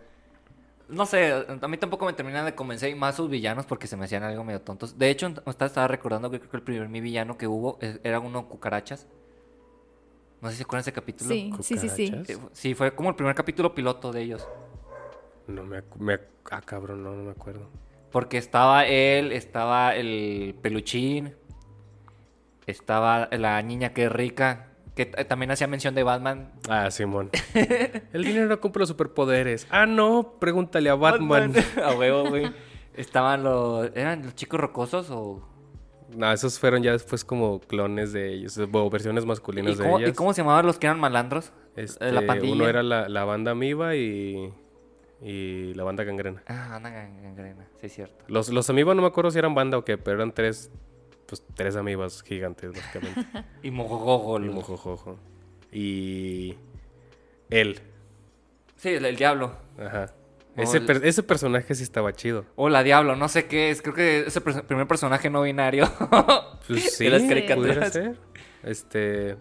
no 0.94 1.06
sé, 1.06 1.46
a 1.62 1.68
mí 1.68 1.78
tampoco 1.78 2.06
me 2.06 2.14
terminan 2.14 2.46
de 2.46 2.56
convencer 2.56 2.90
y 2.90 2.96
más 2.96 3.16
sus 3.16 3.30
villanos 3.30 3.66
porque 3.66 3.88
se 3.88 3.98
me 3.98 4.06
hacían 4.06 4.24
algo 4.24 4.44
medio 4.44 4.62
tontos. 4.62 4.98
De 4.98 5.10
hecho, 5.10 5.34
estaba, 5.46 5.88
recordando 5.88 6.30
que 6.30 6.40
creo 6.40 6.52
que 6.52 6.58
el 6.58 6.64
primer 6.64 6.90
mi 6.90 7.02
villano 7.02 7.38
que 7.38 7.48
hubo 7.48 7.78
era 7.82 8.20
uno 8.20 8.48
cucarachas. 8.48 9.08
No 10.42 10.50
sé 10.50 10.56
si 10.56 10.58
se 10.58 10.64
acuerdan 10.64 10.84
de 10.84 10.90
ese 10.90 10.94
capítulo. 10.94 11.30
Sí, 11.32 11.54
sí, 11.62 11.78
sí, 11.78 11.90
sí. 11.90 12.12
¿Cucarachas? 12.12 12.30
Eh, 12.30 12.50
Sí, 12.52 12.76
fue 12.76 12.94
como 12.94 13.10
el 13.10 13.16
primer 13.16 13.36
capítulo 13.36 13.74
piloto 13.74 14.12
de 14.12 14.22
ellos. 14.22 14.48
No 15.48 15.64
me, 15.64 15.84
me 16.00 16.20
Ah, 16.52 16.62
cabrón, 16.62 17.04
no, 17.04 17.16
no 17.16 17.24
me 17.24 17.32
acuerdo. 17.32 17.70
Porque 18.12 18.38
estaba 18.38 18.86
él, 18.86 19.32
estaba 19.32 19.96
el 19.96 20.56
peluchín, 20.62 21.36
estaba 22.68 23.30
la 23.32 23.62
niña 23.62 23.94
que 23.94 24.06
es 24.06 24.12
rica, 24.12 24.73
que 24.96 25.06
t- 25.08 25.26
también 25.26 25.52
hacía 25.52 25.68
mención 25.68 25.96
de 25.96 26.04
Batman. 26.04 26.52
Ah, 26.70 26.90
Simón. 26.92 27.30
El 28.14 28.24
dinero 28.24 28.48
no 28.48 28.60
compra 28.60 28.82
los 28.82 28.90
superpoderes. 28.90 29.68
Ah, 29.70 29.86
no, 29.86 30.36
pregúntale 30.40 30.90
a 30.90 30.96
Batman. 30.96 31.54
a 31.84 31.94
huevo, 31.96 32.30
güey. 32.30 32.52
Estaban 32.96 33.44
los... 33.44 33.90
¿Eran 33.96 34.24
los 34.24 34.36
chicos 34.36 34.60
rocosos 34.60 35.10
o...? 35.10 35.50
No, 36.16 36.32
esos 36.32 36.60
fueron 36.60 36.84
ya 36.84 36.92
después 36.92 37.26
como 37.26 37.60
clones 37.60 38.14
de 38.14 38.34
ellos, 38.34 38.56
o 38.60 38.90
versiones 38.92 39.26
masculinas 39.26 39.74
¿Y 39.74 39.76
de 39.78 39.84
cómo, 39.84 39.98
ellas. 39.98 40.12
¿Y 40.12 40.14
cómo 40.14 40.32
se 40.34 40.42
llamaban 40.44 40.64
los 40.68 40.78
que 40.78 40.86
eran 40.86 41.00
malandros? 41.00 41.52
Este, 41.76 42.12
la 42.12 42.22
pandilla. 42.28 42.54
Uno 42.54 42.68
era 42.68 42.84
la, 42.84 43.10
la 43.10 43.24
banda 43.26 43.50
Amiba 43.54 43.96
y, 43.96 44.54
y 45.22 45.74
la 45.74 45.84
banda 45.84 46.04
Gangrena. 46.04 46.44
Ah, 46.46 46.80
gan- 46.80 47.20
gangrena, 47.24 47.68
sí 47.80 47.88
es 47.88 47.94
cierto. 47.94 48.24
Los, 48.28 48.50
los 48.50 48.70
Amiba 48.70 48.94
no 48.94 49.02
me 49.02 49.08
acuerdo 49.08 49.32
si 49.32 49.40
eran 49.40 49.56
banda 49.56 49.76
o 49.80 49.84
qué, 49.86 49.98
pero 49.98 50.18
eran 50.18 50.32
tres, 50.34 50.70
pues 51.40 51.44
tres 51.56 51.76
amibas 51.76 52.22
gigantes, 52.24 52.72
básicamente. 52.74 53.26
Y 53.64 53.72
Mojojojo. 53.72 54.40
y 54.40 54.50
Mojojojo. 54.50 55.18
Y 55.72 56.56
él. 57.50 57.80
Sí, 58.76 58.90
el, 58.90 59.06
el 59.06 59.16
diablo. 59.16 59.56
Ajá. 59.80 60.14
Ese, 60.56 60.78
el- 60.78 60.86
per- 60.86 61.04
ese 61.06 61.24
personaje 61.24 61.74
sí 61.74 61.82
estaba 61.84 62.14
chido. 62.14 62.46
O 62.56 62.70
la 62.70 62.84
diablo, 62.84 63.16
no 63.16 63.28
sé 63.28 63.48
qué 63.48 63.72
es. 63.72 63.82
Creo 63.82 63.96
que 63.96 64.20
es 64.28 64.36
el 64.36 64.44
pers- 64.44 64.64
primer 64.64 64.88
personaje 64.88 65.30
no 65.30 65.42
binario. 65.42 65.86
Pues 66.68 66.96
sí, 66.96 67.04
De 67.06 67.10
las 67.10 67.24
caricaturas. 67.24 67.92
ser. 67.92 68.18
Este, 68.64 69.36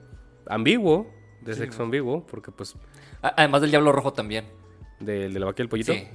ambiguo, 0.46 1.06
de 1.40 1.54
Sí, 1.54 1.60
sexo 1.60 1.78
¿no? 1.78 1.84
ambiguo, 1.84 2.26
porque 2.26 2.50
pues 2.50 2.74
Además 3.20 3.60
del 3.60 3.70
diablo 3.70 3.92
rojo 3.92 4.12
también. 4.12 4.46
de, 4.98 5.28
de 5.28 5.38
la 5.38 5.46
vaca 5.46 5.62
y 5.62 5.64
el 5.64 5.68
pollito. 5.68 5.92
Sí. 5.92 6.08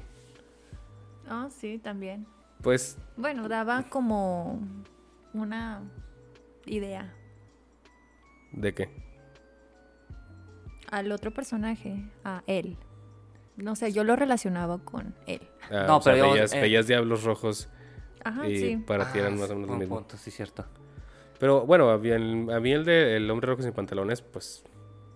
Ah, 1.29 1.47
sí, 1.49 1.77
también. 1.79 2.25
Pues 2.61 2.97
Bueno, 3.15 3.47
daba 3.47 3.83
como 3.83 4.59
una 5.37 5.83
idea 6.65 7.13
¿de 8.51 8.73
qué? 8.73 8.89
al 10.89 11.11
otro 11.11 11.31
personaje, 11.31 12.01
a 12.23 12.43
él. 12.47 12.77
No 13.57 13.75
sé, 13.75 13.91
yo 13.91 14.03
lo 14.03 14.15
relacionaba 14.15 14.77
con 14.79 15.15
él. 15.25 15.41
Ah, 15.71 15.85
No, 15.87 15.97
o 15.97 16.01
sea, 16.01 16.13
pero 16.13 16.31
veías, 16.31 16.53
eh, 16.53 16.61
veías 16.61 16.87
diablos 16.87 17.23
rojos 17.23 17.67
Ajá, 18.23 18.47
y 18.47 18.57
sí. 18.57 18.77
para 18.77 19.11
ti 19.11 19.19
eran 19.19 19.33
Ah, 19.33 19.37
más 19.37 19.49
o 19.49 19.55
menos 19.55 19.69
lo 19.71 19.75
mismo. 19.77 19.95
punto, 19.97 20.15
sí, 20.15 20.31
cierto. 20.31 20.65
Pero 21.39 21.65
bueno, 21.65 21.89
a 21.89 21.97
mí 21.97 22.09
el, 22.09 22.49
a 22.51 22.59
mí 22.59 22.71
el 22.71 22.85
de 22.85 23.17
El 23.17 23.29
hombre 23.29 23.47
rojo 23.47 23.61
sin 23.63 23.73
pantalones, 23.73 24.21
pues, 24.21 24.63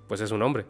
pues 0.08 0.20
es 0.22 0.32
un 0.32 0.42
hombre. 0.42 0.66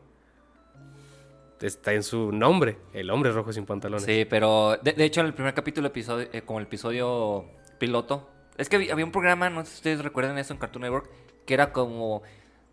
Está 1.62 1.94
en 1.94 2.04
su 2.04 2.32
nombre, 2.32 2.78
el 2.94 3.10
hombre 3.12 3.32
rojo 3.32 3.54
sin 3.54 3.66
pantalones. 3.66 4.04
Sí, 4.06 4.26
pero 4.30 4.78
de, 4.82 4.94
de 4.94 5.04
hecho 5.04 5.22
en 5.22 5.28
el 5.28 5.34
primer 5.34 5.54
capítulo, 5.54 5.88
episodio, 5.88 6.28
eh, 6.34 6.42
como 6.44 6.60
el 6.60 6.66
episodio 6.66 7.46
piloto, 7.80 8.30
es 8.58 8.70
que 8.70 8.76
había, 8.76 9.06
un 9.06 9.12
programa, 9.12 9.50
no 9.50 9.66
sé 9.66 9.72
si 9.72 9.76
ustedes 9.78 10.04
recuerdan 10.04 10.38
eso 10.38 10.54
en 10.54 10.60
Cartoon 10.60 10.82
Network, 10.84 11.10
que 11.46 11.54
era 11.54 11.72
como 11.72 12.22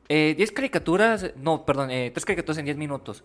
eh, 0.09 0.35
10 0.37 0.53
caricaturas, 0.53 1.33
no, 1.37 1.65
perdón, 1.65 1.91
eh, 1.91 2.11
3 2.13 2.25
caricaturas 2.25 2.59
en 2.59 2.65
10 2.65 2.77
minutos. 2.77 3.25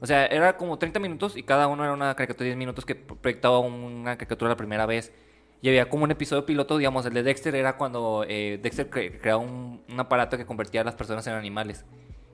O 0.00 0.06
sea, 0.06 0.26
era 0.26 0.56
como 0.56 0.78
30 0.78 0.98
minutos 0.98 1.36
y 1.36 1.42
cada 1.42 1.68
uno 1.68 1.84
era 1.84 1.92
una 1.92 2.14
caricatura 2.14 2.44
de 2.44 2.50
10 2.50 2.56
minutos 2.58 2.84
que 2.86 2.94
proyectaba 2.94 3.58
una 3.58 4.16
caricatura 4.16 4.50
la 4.50 4.56
primera 4.56 4.86
vez. 4.86 5.12
Y 5.62 5.68
había 5.68 5.90
como 5.90 6.04
un 6.04 6.10
episodio 6.10 6.46
piloto, 6.46 6.78
digamos, 6.78 7.04
el 7.04 7.12
de 7.12 7.22
Dexter 7.22 7.54
era 7.54 7.76
cuando 7.76 8.24
eh, 8.26 8.58
Dexter 8.62 8.88
cre- 8.90 9.20
creaba 9.20 9.42
un, 9.42 9.82
aparato 9.98 10.38
que 10.38 10.46
convertía 10.46 10.80
a 10.80 10.84
las 10.84 10.94
personas 10.94 11.26
en 11.26 11.34
animales. 11.34 11.84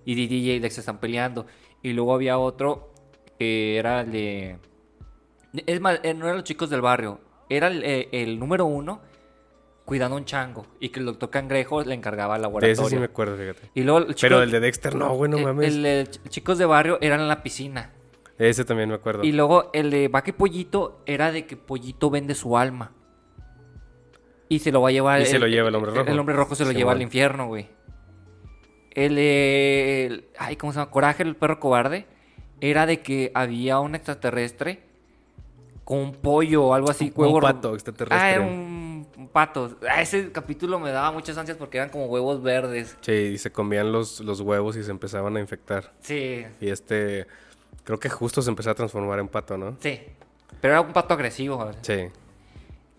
Y 0.05 0.15
Didi 0.15 0.53
y 0.53 0.59
Dexter 0.61 0.83
están 0.83 0.99
peleando. 0.99 1.47
Y 1.83 1.93
luego 1.93 2.15
había 2.15 2.39
otro 2.39 2.93
que 3.37 3.77
era 3.79 4.03
el 4.03 4.13
de... 4.13 4.59
Es 5.67 5.81
más, 5.81 5.99
eh, 6.05 6.15
no 6.15 6.27
eran 6.27 6.37
los 6.37 6.45
chicos 6.45 6.71
del 6.71 6.83
barrio. 6.83 7.19
Era 7.49 7.69
eh, 7.73 8.09
el 8.13 8.39
número 8.39 8.65
uno 8.65 9.01
cuidando 9.87 10.17
un 10.17 10.27
chango. 10.27 10.67
Y 10.81 10.91
que 10.91 11.01
el 11.01 11.07
doctor 11.07 11.31
Cangrejo 11.31 11.81
le 11.83 11.95
encargaba 11.95 12.35
el 12.37 12.43
De 12.43 12.49
laboratorio. 12.49 12.73
ese 12.75 12.85
sí 12.91 12.97
me 12.97 13.07
acuerdo, 13.07 13.39
fíjate. 13.39 13.71
Y 13.75 13.83
luego 13.85 14.01
el 14.01 14.07
chico- 14.15 14.21
Pero 14.21 14.43
el 14.43 14.51
de 14.51 14.61
Dexter 14.61 14.95
no, 14.95 15.15
güey, 15.15 15.31
no 15.31 15.39
el- 15.39 15.45
mames. 15.45 15.69
el 15.75 15.83
de 15.83 16.05
ch- 16.11 16.29
chicos 16.29 16.59
de 16.59 16.67
barrio 16.67 16.99
eran 17.01 17.21
en 17.21 17.29
la 17.29 17.43
piscina. 17.43 17.93
Ese 18.39 18.67
también 18.67 18.91
me 18.91 18.97
acuerdo. 18.97 19.25
Y 19.25 19.33
luego 19.33 19.71
el 19.73 19.91
de 19.91 20.09
Vaca 20.09 20.29
y 20.29 20.33
Pollito 20.35 21.01
era 21.07 21.33
de 21.33 21.47
que 21.47 21.57
Pollito 21.57 22.11
vende 22.11 22.35
su 22.35 22.59
alma. 22.59 22.93
Y 24.49 24.59
se 24.59 24.71
lo 24.71 24.83
va 24.83 24.91
a 24.91 24.93
llevar. 24.93 25.21
Y 25.23 25.27
se 25.27 25.39
lo 25.39 25.47
lleva 25.47 25.69
el 25.71 25.75
hombre 25.75 25.93
rojo. 25.93 26.11
El 26.11 26.19
hombre 26.19 26.35
rojo 26.37 26.55
se 26.55 26.65
lo 26.67 26.73
lleva 26.73 26.93
al 26.93 27.01
infierno, 27.01 27.47
güey. 27.47 27.69
El, 28.93 29.19
el- 29.19 30.25
Ay, 30.39 30.57
¿cómo 30.57 30.73
se 30.73 30.79
llama? 30.79 30.91
Coraje, 30.91 31.23
el 31.23 31.37
perro 31.37 31.59
cobarde. 31.61 32.07
Era 32.61 32.87
de 32.87 33.01
que 33.03 33.31
había 33.35 33.81
un 33.81 33.95
extraterrestre 33.95 34.81
con 35.85 35.99
un 35.99 36.13
pollo 36.13 36.65
o 36.65 36.75
algo 36.75 36.91
así. 36.91 37.13
Un 37.15 37.25
huevo- 37.27 37.41
pato 37.41 37.75
extraterrestre. 37.75 38.19
Ah, 38.19 38.31
era 38.33 38.41
un, 38.43 38.86
un 39.17 39.29
pato. 39.29 39.77
Ah, 39.89 40.01
ese 40.03 40.31
capítulo 40.33 40.79
me 40.79 40.91
daba 40.91 41.11
muchas 41.13 41.37
ansias 41.39 41.57
porque 41.57 41.79
eran 41.79 41.91
como 41.91 42.07
huevos 42.07 42.43
verdes. 42.43 42.97
Sí, 43.01 43.13
y 43.13 43.39
se 43.39 43.51
comían 43.53 43.93
los, 43.93 44.21
los 44.21 44.41
huevos 44.41 44.77
y 44.77 44.83
se 44.83 44.91
empezaban 44.91 45.37
a 45.37 45.41
infectar. 45.41 45.93
Sí, 46.01 46.45
Y 46.61 46.69
este, 46.69 47.27
creo 47.85 47.99
que 47.99 48.09
justo 48.09 48.43
se 48.43 48.51
empezó 48.51 48.71
a 48.71 48.75
transformar 48.75 49.19
en 49.19 49.29
pato, 49.29 49.57
¿no? 49.59 49.77
sí. 49.81 50.01
Pero 50.61 50.73
era 50.75 50.81
un 50.81 50.93
pato 50.93 51.13
agresivo. 51.15 51.71
Sí. 51.83 52.07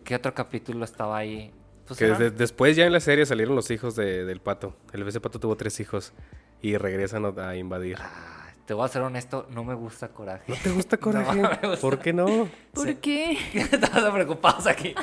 ¿Qué 0.03 0.15
otro 0.15 0.33
capítulo 0.33 0.85
estaba 0.85 1.17
ahí? 1.17 1.51
Pues 1.87 1.97
Que 1.97 2.05
de- 2.07 2.29
después 2.31 2.75
ya 2.75 2.85
en 2.85 2.91
la 2.93 2.99
serie 2.99 3.25
salieron 3.25 3.55
los 3.55 3.71
hijos 3.71 3.95
de- 3.95 4.25
del 4.25 4.41
pato. 4.41 4.75
El 4.93 5.07
ese 5.07 5.19
pato 5.21 5.39
tuvo 5.39 5.55
tres 5.57 5.79
hijos 5.79 6.13
y 6.61 6.77
regresan 6.77 7.25
a, 7.25 7.49
a 7.49 7.55
invadir. 7.55 7.97
Ah, 7.99 8.46
te 8.67 8.73
voy 8.73 8.83
a 8.85 8.89
ser 8.89 9.01
honesto, 9.01 9.47
no 9.49 9.63
me 9.63 9.73
gusta 9.73 10.09
Coraje. 10.09 10.43
¿No 10.51 10.55
te 10.61 10.69
gusta 10.69 10.97
Coraje? 10.99 11.35
No, 11.41 11.49
me 11.49 11.67
gusta. 11.69 11.81
¿Por 11.81 11.99
qué 11.99 12.11
no? 12.13 12.49
¿Por 12.73 12.87
Sí. 12.87 12.95
qué? 12.95 13.37
Estás 13.53 14.11
preocupados 14.11 14.67
aquí. 14.67 14.93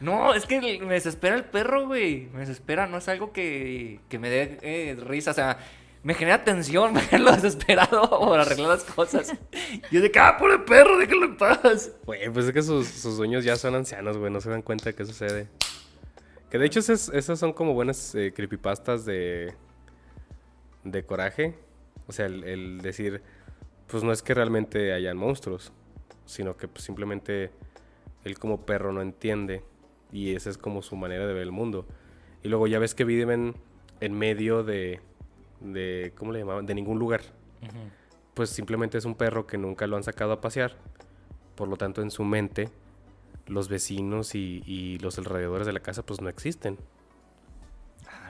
No, 0.00 0.32
es 0.34 0.46
que 0.46 0.78
me 0.80 0.94
desespera 0.94 1.34
el 1.34 1.44
perro, 1.44 1.86
güey. 1.88 2.28
Me 2.32 2.40
desespera, 2.40 2.86
no 2.86 2.98
es 2.98 3.08
algo 3.08 3.32
que, 3.32 4.00
que 4.08 4.18
me 4.20 4.30
dé 4.30 4.58
eh, 4.62 4.96
risa. 5.04 5.32
O 5.32 5.34
sea, 5.34 5.58
me 6.04 6.14
genera 6.14 6.44
tensión 6.44 6.94
verlo 7.10 7.32
desesperado 7.32 8.08
por 8.20 8.38
arreglar 8.38 8.68
las 8.68 8.84
cosas. 8.84 9.34
Yo 9.90 10.00
de 10.00 10.12
que, 10.12 10.18
ah, 10.20 10.36
por 10.38 10.52
el 10.52 10.62
perro, 10.62 10.96
déjalo 10.96 11.24
en 11.26 11.36
paz. 11.36 11.90
Güey, 12.04 12.30
pues 12.30 12.46
es 12.46 12.52
que 12.52 12.62
sus, 12.62 12.86
sus 12.86 13.16
dueños 13.16 13.42
ya 13.44 13.56
son 13.56 13.74
ancianos, 13.74 14.16
güey. 14.16 14.30
No 14.32 14.40
se 14.40 14.48
dan 14.48 14.62
cuenta 14.62 14.84
de 14.84 14.94
qué 14.94 15.04
sucede. 15.04 15.48
Que 16.50 16.58
de 16.58 16.66
hecho 16.66 16.78
esas, 16.78 17.08
esas 17.08 17.36
son 17.40 17.52
como 17.52 17.74
buenas 17.74 18.14
eh, 18.14 18.32
creepypastas 18.32 19.04
de, 19.04 19.52
de 20.84 21.04
coraje. 21.04 21.58
O 22.08 22.12
sea, 22.12 22.26
el, 22.26 22.44
el 22.44 22.78
decir, 22.80 23.22
pues 23.88 24.02
no 24.02 24.12
es 24.12 24.22
que 24.22 24.34
realmente 24.34 24.92
hayan 24.92 25.16
monstruos, 25.16 25.72
sino 26.24 26.56
que 26.56 26.68
pues, 26.68 26.84
simplemente 26.84 27.50
él 28.24 28.38
como 28.38 28.64
perro 28.66 28.92
no 28.92 29.02
entiende. 29.02 29.62
Y 30.12 30.34
esa 30.34 30.50
es 30.50 30.58
como 30.58 30.82
su 30.82 30.96
manera 30.96 31.26
de 31.26 31.34
ver 31.34 31.42
el 31.42 31.52
mundo. 31.52 31.86
Y 32.42 32.48
luego 32.48 32.66
ya 32.66 32.78
ves 32.78 32.94
que 32.94 33.04
viven 33.04 33.54
en 34.00 34.12
medio 34.16 34.62
de, 34.62 35.00
de 35.60 36.12
¿cómo 36.16 36.32
le 36.32 36.40
llamaban? 36.40 36.66
De 36.66 36.74
ningún 36.74 36.98
lugar. 36.98 37.22
Pues 38.34 38.50
simplemente 38.50 38.98
es 38.98 39.04
un 39.04 39.14
perro 39.14 39.46
que 39.46 39.58
nunca 39.58 39.86
lo 39.86 39.96
han 39.96 40.04
sacado 40.04 40.32
a 40.32 40.40
pasear. 40.40 40.76
Por 41.54 41.68
lo 41.68 41.76
tanto, 41.76 42.02
en 42.02 42.10
su 42.10 42.22
mente, 42.24 42.68
los 43.46 43.68
vecinos 43.68 44.34
y, 44.34 44.62
y 44.66 44.98
los 44.98 45.18
alrededores 45.18 45.66
de 45.66 45.72
la 45.72 45.80
casa 45.80 46.04
pues 46.04 46.20
no 46.20 46.28
existen. 46.28 46.78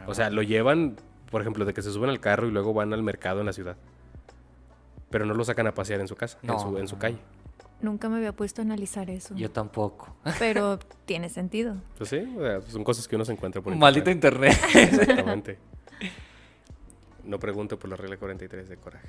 O 0.07 0.15
sea, 0.15 0.31
lo 0.31 0.43
llevan, 0.43 0.97
por 1.31 1.41
ejemplo, 1.41 1.65
de 1.65 1.75
que 1.75 1.83
se 1.83 1.91
suben 1.91 2.11
al 2.11 2.21
carro 2.21 2.47
y 2.47 2.51
luego 2.51 2.73
van 2.73 2.93
al 2.93 3.03
mercado 3.03 3.41
en 3.41 3.47
la 3.47 3.53
ciudad. 3.53 3.77
Pero 5.11 5.27
no 5.27 5.35
lo 5.35 5.45
sacan 5.45 5.67
a 5.67 5.75
pasear 5.75 6.01
en 6.01 6.09
su 6.09 6.17
casa, 6.17 6.39
en 6.43 6.59
su, 6.59 6.79
en 6.79 6.89
su 6.89 6.97
no, 6.97 7.01
calle. 7.01 7.19
Nunca 7.81 8.09
me 8.09 8.17
había 8.17 8.33
puesto 8.33 8.63
a 8.63 8.65
analizar 8.65 9.11
eso. 9.11 9.35
Yo 9.35 9.51
tampoco. 9.51 10.17
Pero 10.39 10.79
tiene 11.05 11.29
sentido. 11.29 11.77
Pues 11.99 12.11
sí, 12.11 12.35
o 12.37 12.41
sea, 12.41 12.61
son 12.63 12.85
cosas 12.85 13.07
que 13.07 13.17
uno 13.17 13.25
se 13.25 13.33
encuentra 13.33 13.61
por 13.61 13.75
Maldito 13.77 14.11
internet. 14.11 14.55
internet. 14.55 14.93
Exactamente. 15.01 15.59
No 17.25 17.39
pregunte 17.39 17.77
por 17.77 17.91
la 17.91 17.97
regla 17.97 18.17
43 18.17 18.69
de 18.69 18.77
coraje. 18.77 19.09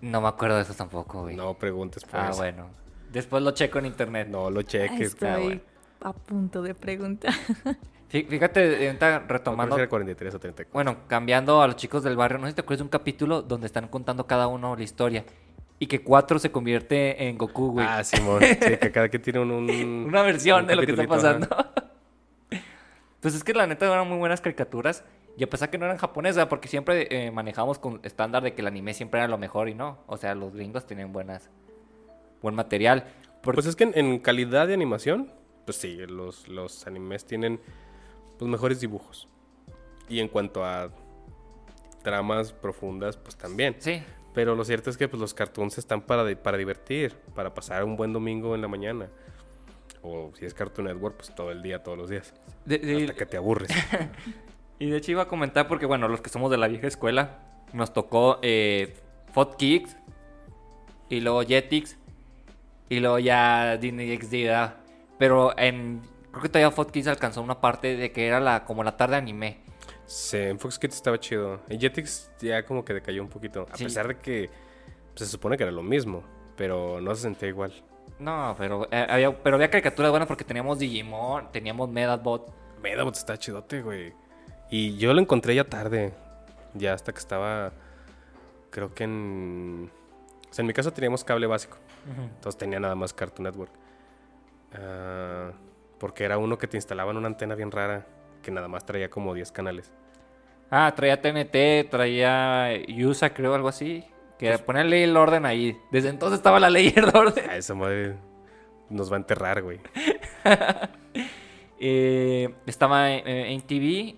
No 0.00 0.20
me 0.20 0.28
acuerdo 0.28 0.56
de 0.56 0.62
eso 0.62 0.74
tampoco, 0.74 1.22
güey. 1.22 1.36
No 1.36 1.54
preguntes 1.54 2.04
por 2.04 2.20
ah, 2.20 2.30
eso. 2.30 2.38
bueno. 2.38 2.68
Después 3.12 3.42
lo 3.42 3.50
checo 3.52 3.78
en 3.78 3.86
internet. 3.86 4.28
No 4.28 4.50
lo 4.50 4.62
cheques. 4.62 5.08
Estoy 5.08 5.28
ah, 5.28 5.38
bueno. 5.38 5.60
a 6.00 6.12
punto 6.12 6.62
de 6.62 6.74
preguntar. 6.74 7.34
Fí- 8.10 8.26
Fíjate, 8.26 8.92
No, 9.00 9.20
retomando. 9.28 9.76
era 9.76 9.88
43 9.88 10.34
o 10.34 10.38
34. 10.40 10.72
Bueno, 10.72 11.06
cambiando 11.06 11.62
a 11.62 11.66
los 11.68 11.76
chicos 11.76 12.02
del 12.02 12.16
barrio, 12.16 12.38
no 12.38 12.46
sé 12.46 12.50
si 12.52 12.54
te 12.56 12.60
acuerdas 12.62 12.78
de 12.78 12.84
un 12.84 12.88
capítulo 12.88 13.42
donde 13.42 13.66
están 13.66 13.86
contando 13.88 14.26
cada 14.26 14.48
uno 14.48 14.74
la 14.76 14.82
historia. 14.82 15.24
Y 15.78 15.86
que 15.86 16.02
cuatro 16.02 16.38
se 16.38 16.50
convierte 16.50 17.28
en 17.28 17.38
Goku, 17.38 17.72
güey. 17.72 17.86
Ah, 17.88 18.04
Simón. 18.04 18.42
Sí, 18.42 18.76
que 18.76 18.90
cada 18.92 19.08
que 19.08 19.18
tiene 19.18 19.38
un... 19.40 19.50
un- 19.52 20.04
Una 20.08 20.22
versión 20.22 20.62
un 20.62 20.66
de 20.66 20.76
lo 20.76 20.82
que 20.82 20.90
está 20.92 21.06
pasando. 21.06 21.48
pues 23.20 23.34
es 23.34 23.44
que 23.44 23.54
la 23.54 23.66
neta 23.66 23.86
eran 23.86 24.08
muy 24.08 24.18
buenas 24.18 24.40
caricaturas. 24.40 25.04
Y 25.36 25.44
a 25.44 25.48
pesar 25.48 25.70
que 25.70 25.78
no 25.78 25.84
eran 25.86 25.96
japonesas, 25.96 26.46
porque 26.46 26.68
siempre 26.68 27.06
eh, 27.10 27.30
manejamos 27.30 27.78
con 27.78 28.00
estándar 28.02 28.42
de 28.42 28.52
que 28.52 28.60
el 28.60 28.66
anime 28.66 28.92
siempre 28.92 29.20
era 29.20 29.28
lo 29.28 29.38
mejor 29.38 29.68
y 29.68 29.74
no. 29.74 29.98
O 30.06 30.16
sea, 30.16 30.34
los 30.34 30.52
gringos 30.54 30.86
tienen 30.86 31.12
buenas, 31.12 31.48
buen 32.42 32.54
material. 32.54 33.04
Pues 33.40 33.64
es 33.66 33.76
que 33.76 33.84
en, 33.84 33.92
en 33.96 34.18
calidad 34.18 34.66
de 34.66 34.74
animación, 34.74 35.30
pues 35.64 35.78
sí, 35.78 35.96
los, 36.08 36.46
los 36.48 36.86
animes 36.86 37.24
tienen 37.24 37.60
pues, 38.40 38.50
mejores 38.50 38.80
dibujos. 38.80 39.28
Y 40.08 40.18
en 40.18 40.26
cuanto 40.28 40.64
a 40.64 40.90
tramas 42.02 42.52
profundas, 42.52 43.16
pues 43.16 43.36
también. 43.36 43.76
Sí, 43.78 44.02
Pero 44.34 44.54
lo 44.56 44.64
cierto 44.64 44.90
es 44.90 44.96
que 44.96 45.06
pues, 45.08 45.20
los 45.20 45.34
cartoons 45.34 45.78
están 45.78 46.00
para, 46.02 46.24
para 46.42 46.56
divertir, 46.56 47.14
para 47.34 47.54
pasar 47.54 47.84
un 47.84 47.96
buen 47.96 48.12
domingo 48.12 48.54
en 48.54 48.62
la 48.62 48.68
mañana. 48.68 49.08
O 50.02 50.30
si 50.34 50.46
es 50.46 50.54
Cartoon 50.54 50.86
Network, 50.88 51.16
pues 51.16 51.34
todo 51.34 51.50
el 51.50 51.62
día, 51.62 51.82
todos 51.82 51.98
los 51.98 52.08
días. 52.10 52.32
de- 52.64 52.78
de- 52.78 53.02
Hasta 53.04 53.14
que 53.14 53.26
te 53.26 53.36
aburres. 53.36 53.70
Y 54.82 54.88
de 54.88 54.96
hecho 54.96 55.10
iba 55.12 55.22
a 55.24 55.28
comentar 55.28 55.68
porque, 55.68 55.84
bueno, 55.84 56.08
los 56.08 56.22
que 56.22 56.30
somos 56.30 56.50
de 56.50 56.56
la 56.56 56.66
vieja 56.66 56.86
escuela, 56.86 57.40
nos 57.74 57.92
tocó 57.92 58.38
eh, 58.40 58.94
Fot 59.34 59.56
Kicks 59.58 59.94
y 61.10 61.20
luego 61.20 61.42
Jetix 61.42 61.98
y 62.88 63.00
luego 63.00 63.18
ya 63.18 63.76
Disney 63.76 64.16
XD, 64.16 64.32
¿verdad? 64.46 64.76
Pero 65.18 65.52
en, 65.58 66.00
creo 66.30 66.42
que 66.42 66.48
todavía 66.48 66.70
Fot 66.70 66.90
Kicks 66.90 67.06
alcanzó 67.08 67.42
una 67.42 67.60
parte 67.60 67.96
de 67.96 68.12
que 68.12 68.26
era 68.26 68.40
la 68.40 68.64
como 68.64 68.82
la 68.84 68.96
tarde 68.96 69.16
anime. 69.16 69.60
Sí, 70.06 70.38
en 70.38 70.58
Fox 70.58 70.78
Kids 70.78 70.96
estaba 70.96 71.20
chido. 71.20 71.60
En 71.68 71.78
Jetix 71.78 72.32
ya 72.40 72.64
como 72.64 72.84
que 72.84 72.94
decayó 72.94 73.22
un 73.22 73.28
poquito. 73.28 73.66
A 73.70 73.76
Sí. 73.76 73.84
pesar 73.84 74.08
de 74.08 74.16
que 74.18 74.50
pues, 75.14 75.20
se 75.20 75.26
supone 75.26 75.56
que 75.56 75.62
era 75.62 75.70
lo 75.72 75.82
mismo, 75.84 76.24
pero 76.56 77.00
no 77.00 77.14
se 77.14 77.22
sentía 77.22 77.48
igual. 77.48 77.72
No, 78.18 78.54
pero 78.58 78.88
eh, 78.90 79.06
había, 79.08 79.42
pero 79.42 79.54
había 79.56 79.70
caricaturas 79.70 80.10
buenas 80.10 80.26
porque 80.26 80.42
teníamos 80.44 80.78
Digimon, 80.80 81.52
teníamos 81.52 81.88
Medabot. 81.88 82.52
Medabot 82.82 83.14
está 83.14 83.38
chidote, 83.38 83.82
güey. 83.82 84.12
Y 84.68 84.96
yo 84.98 85.14
lo 85.14 85.20
encontré 85.20 85.54
ya 85.54 85.64
tarde. 85.64 86.12
Ya 86.74 86.92
hasta 86.92 87.12
que 87.12 87.18
estaba. 87.18 87.72
Creo 88.70 88.92
que 88.94 89.04
en. 89.04 89.90
O 90.50 90.52
sea, 90.54 90.62
en 90.62 90.66
mi 90.66 90.72
casa 90.72 90.92
teníamos 90.92 91.22
cable 91.24 91.46
básico. 91.46 91.76
Entonces 92.34 92.58
tenía 92.58 92.80
nada 92.80 92.94
más 92.96 93.12
Cartoon 93.12 93.44
Network. 93.44 93.70
Ah, 94.74 95.52
porque 96.00 96.24
era 96.24 96.38
uno 96.38 96.58
que 96.58 96.66
te 96.66 96.76
instalaban 96.76 97.16
una 97.16 97.28
antena 97.28 97.54
bien 97.54 97.70
rara. 97.70 98.06
Que 98.42 98.50
nada 98.50 98.66
más 98.66 98.84
traía 98.86 99.10
como 99.10 99.34
10 99.34 99.52
canales. 99.52 99.92
Ah, 100.70 100.92
traía 100.96 101.20
TNT, 101.20 101.90
traía 101.90 102.70
USA, 102.88 103.32
creo, 103.34 103.54
algo 103.54 103.68
así. 103.68 104.04
Que 104.38 104.56
ponía 104.58 104.82
ley 104.82 105.02
el 105.02 105.16
orden 105.16 105.44
ahí. 105.44 105.78
Desde 105.92 106.08
entonces 106.08 106.38
estaba 106.38 106.58
la 106.58 106.70
ley 106.70 106.92
y 106.96 106.98
el 106.98 107.14
orden. 107.14 107.50
A 107.50 107.56
esa 107.56 107.74
madre 107.74 108.16
nos 108.88 109.12
va 109.12 109.16
a 109.16 109.18
enterrar, 109.18 109.62
güey. 109.62 109.78
Eh, 111.82 112.54
estaba 112.66 113.10
en, 113.10 113.26
en 113.26 113.62
TV. 113.62 114.14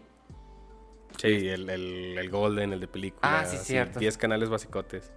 Sí, 1.17 1.49
el, 1.49 1.71
el, 1.71 2.19
el 2.19 2.29
Golden, 2.29 2.73
el 2.73 2.81
de 2.81 2.89
película. 2.89 3.21
Ah, 3.23 3.45
sí, 3.45 3.55
así, 3.55 3.67
cierto. 3.67 4.01
10 4.01 4.19
canales 4.19 4.51
basicotes. 4.51 5.13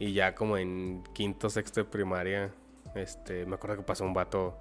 Y 0.00 0.12
ya 0.12 0.34
como 0.34 0.58
en 0.58 1.04
quinto, 1.12 1.48
sexto 1.48 1.78
de 1.78 1.84
primaria, 1.84 2.50
este, 2.96 3.46
me 3.46 3.54
acuerdo 3.54 3.76
que 3.76 3.82
pasó 3.82 4.04
un 4.04 4.12
vato, 4.12 4.58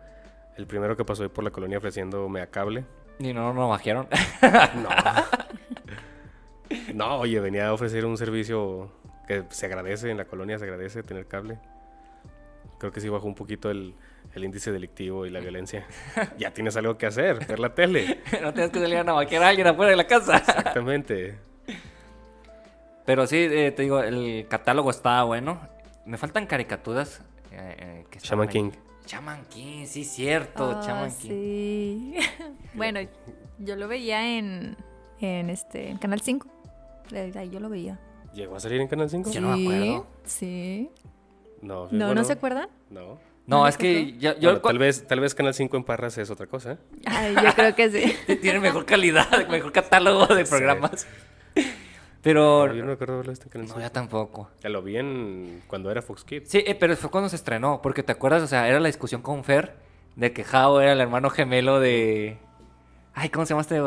el 0.58 0.67
primero 0.67 0.96
que 0.98 1.06
pasó 1.06 1.28
por 1.30 1.43
la 1.43 1.52
colonia 1.52 1.78
ofreciéndome 1.78 2.41
a 2.41 2.48
cable. 2.48 2.86
Y 3.20 3.34
no, 3.34 3.54
no 3.54 3.70
bajaron. 3.70 4.08
No. 4.76 4.89
no, 6.93 7.20
oye, 7.20 7.39
venía 7.39 7.67
a 7.67 7.74
ofrecer 7.74 8.06
un 8.06 8.17
servicio 8.17 8.91
que 9.28 9.43
se 9.50 9.65
agradece, 9.65 10.10
en 10.12 10.17
la 10.17 10.26
colonia 10.26 10.58
se 10.60 10.65
agradece 10.65 11.04
tener 11.04 11.28
cable. 11.28 11.60
Creo 12.80 12.91
que 12.91 13.02
sí 13.02 13.10
bajó 13.10 13.26
un 13.28 13.36
poquito 13.36 13.72
el, 13.72 13.96
el 14.34 14.43
índice 14.43 14.72
delictivo 14.72 15.26
y 15.26 15.30
la 15.30 15.39
violencia. 15.39 15.86
ya 16.38 16.52
tienes 16.52 16.76
algo 16.78 16.98
que 16.98 17.06
hacer, 17.08 17.46
ver 17.46 17.60
la 17.60 17.74
tele. 17.74 18.22
no 18.41 18.54
tienes 18.54 18.72
que 18.72 18.80
salir 18.80 18.98
a 18.98 19.04
navaquear 19.04 19.43
a 19.43 19.48
alguien 19.50 19.67
afuera 19.67 19.91
de 19.91 19.98
la 19.98 20.08
casa. 20.08 20.38
Exactamente. 20.38 21.38
Pero 23.06 23.26
sí, 23.26 23.38
eh, 23.38 23.72
te 23.72 23.84
digo, 23.84 24.00
el 24.02 24.46
catálogo 24.50 24.89
estaba 24.91 25.24
bueno. 25.24 25.60
Me 26.06 26.17
faltan 26.17 26.46
caricaturas. 26.46 27.22
eh, 27.52 27.76
eh, 27.80 28.06
que 28.10 28.20
Shaman 28.20 28.48
ahí. 28.48 28.54
King. 28.54 28.72
Shaman 29.08 29.46
King, 29.46 29.86
sí, 29.86 30.04
cierto. 30.04 30.80
King. 30.82 31.10
sí. 31.17 32.15
bueno, 32.74 33.00
yo 33.60 33.76
lo 33.76 33.88
veía 33.88 34.38
en, 34.38 34.76
en 35.20 35.50
este 35.50 35.89
en 35.89 35.98
Canal 35.98 36.22
5. 36.22 36.48
Eh, 37.13 37.32
Ahí 37.36 37.50
yo 37.50 37.60
lo 37.60 37.70
veía. 37.70 38.00
¿Llegó 38.34 38.56
a 38.56 38.60
salir 38.60 38.82
en 38.82 38.88
Canal 38.88 39.10
5? 39.10 39.32
Yo 39.32 39.41
no 39.41 39.56
me 39.58 39.63
acuerdo. 39.63 40.08
Sí. 40.26 40.89
No, 41.62 41.86
No, 41.86 41.89
bueno, 41.89 42.15
¿no 42.15 42.24
se 42.24 42.34
acuerdan? 42.34 42.70
No. 42.89 43.17
No, 43.48 43.62
¿No 43.62 43.67
es 43.67 43.78
que 43.78 44.17
yo, 44.17 44.38
yo 44.38 44.50
Bueno, 44.50 44.60
tal, 44.62 44.78
vez, 44.78 45.08
tal 45.08 45.22
vez 45.22 45.34
Canal 45.34 45.54
5 45.54 45.78
en 45.78 45.84
Parras 45.86 46.17
es 46.17 46.30
otra 46.30 46.48
cosa. 46.48 46.74
¿eh? 46.74 46.78
Ay, 47.06 47.34
yo 47.34 47.54
creo 47.56 47.76
que 47.76 47.89
sí. 47.89 48.36
tiene 48.41 48.60
mejor 48.60 48.86
calidad, 48.86 49.48
mejor 49.48 49.72
catálogo 49.72 50.28
de 50.28 50.46
Sí. 50.46 50.54
Pero 52.28 52.68
No, 52.68 52.74
yo 52.74 52.82
no 52.82 52.88
me 52.88 52.94
acuerdo 52.94 53.18
verlo 53.18 53.32
este 53.32 53.46
en 53.46 53.50
Canal 53.52 53.68
no, 53.68 53.74
5. 53.76 53.82
ya 53.88 53.90
tampoco. 53.90 54.50
Ya 54.62 54.70
lo 54.70 54.82
vi 54.82 54.98
en, 54.98 55.62
cuando 55.68 55.90
era 55.90 56.02
Fox 56.02 56.26
Kids. 56.26 56.50
Sí, 56.50 56.62
eh, 56.68 56.76
pero 56.76 56.96
fue 56.98 57.10
cuando 57.10 57.30
se 57.30 57.38
estrenó, 57.38 57.82
porque 57.82 58.04
te 58.04 58.12
acuerdas, 58.12 58.44
o 58.44 58.48
sea, 58.48 58.68
era 58.68 58.82
la 58.82 58.88
discusión 58.88 59.22
con 59.22 59.46
Fer 59.46 59.76
de 60.18 60.34
que 60.34 60.46
Hao 60.52 60.82
era 60.82 60.92
el 60.92 61.00
hermano 61.00 61.30
gemelo 61.30 61.80
de... 61.80 62.38
Ay, 63.13 63.30
¿cómo 63.30 63.46
se 63.46 63.54
llama 63.54 63.62
este? 63.62 63.78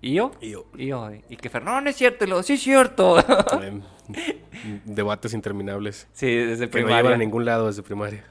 ¿Io? 0.00 0.32
Io. 0.40 0.64
Io. 0.76 1.10
Y 1.28 1.36
que 1.36 1.50
Fer, 1.50 1.62
no, 1.62 1.80
no 1.82 1.90
es 1.90 1.96
cierto. 1.96 2.24
Y 2.24 2.28
luego, 2.28 2.42
sí 2.42 2.54
es 2.54 2.62
cierto. 2.62 3.18
Em, 3.62 3.82
debates 4.86 5.34
interminables. 5.34 6.08
sí, 6.14 6.34
desde 6.34 6.70
Que 6.70 6.80
no 6.80 6.86
primaria. 6.86 6.96
llevan 7.02 7.12
a 7.12 7.18
ningún 7.18 7.44
lado 7.44 7.66
desde 7.66 7.82
primaria. 7.82 8.24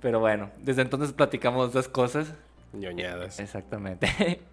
Pero 0.00 0.18
bueno, 0.18 0.50
desde 0.58 0.82
entonces 0.82 1.12
platicamos 1.12 1.72
dos 1.72 1.86
cosas. 1.86 2.34
Ñoñadas. 2.72 3.38
Exactamente. 3.38 4.08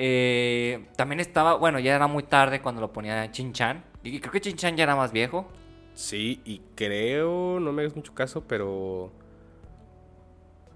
Eh, 0.00 0.86
también 0.96 1.18
estaba, 1.20 1.54
bueno, 1.56 1.78
ya 1.80 1.94
era 1.96 2.06
muy 2.06 2.22
tarde 2.22 2.62
cuando 2.62 2.80
lo 2.80 2.92
ponía 2.92 3.30
Chin-Chan. 3.30 3.84
Y 4.04 4.20
creo 4.20 4.32
que 4.32 4.40
Chin-Chan 4.40 4.76
ya 4.76 4.84
era 4.84 4.94
más 4.96 5.12
viejo. 5.12 5.48
Sí, 5.94 6.40
y 6.44 6.60
creo, 6.76 7.58
no 7.60 7.72
me 7.72 7.82
hagas 7.82 7.96
mucho 7.96 8.14
caso, 8.14 8.44
pero 8.46 9.10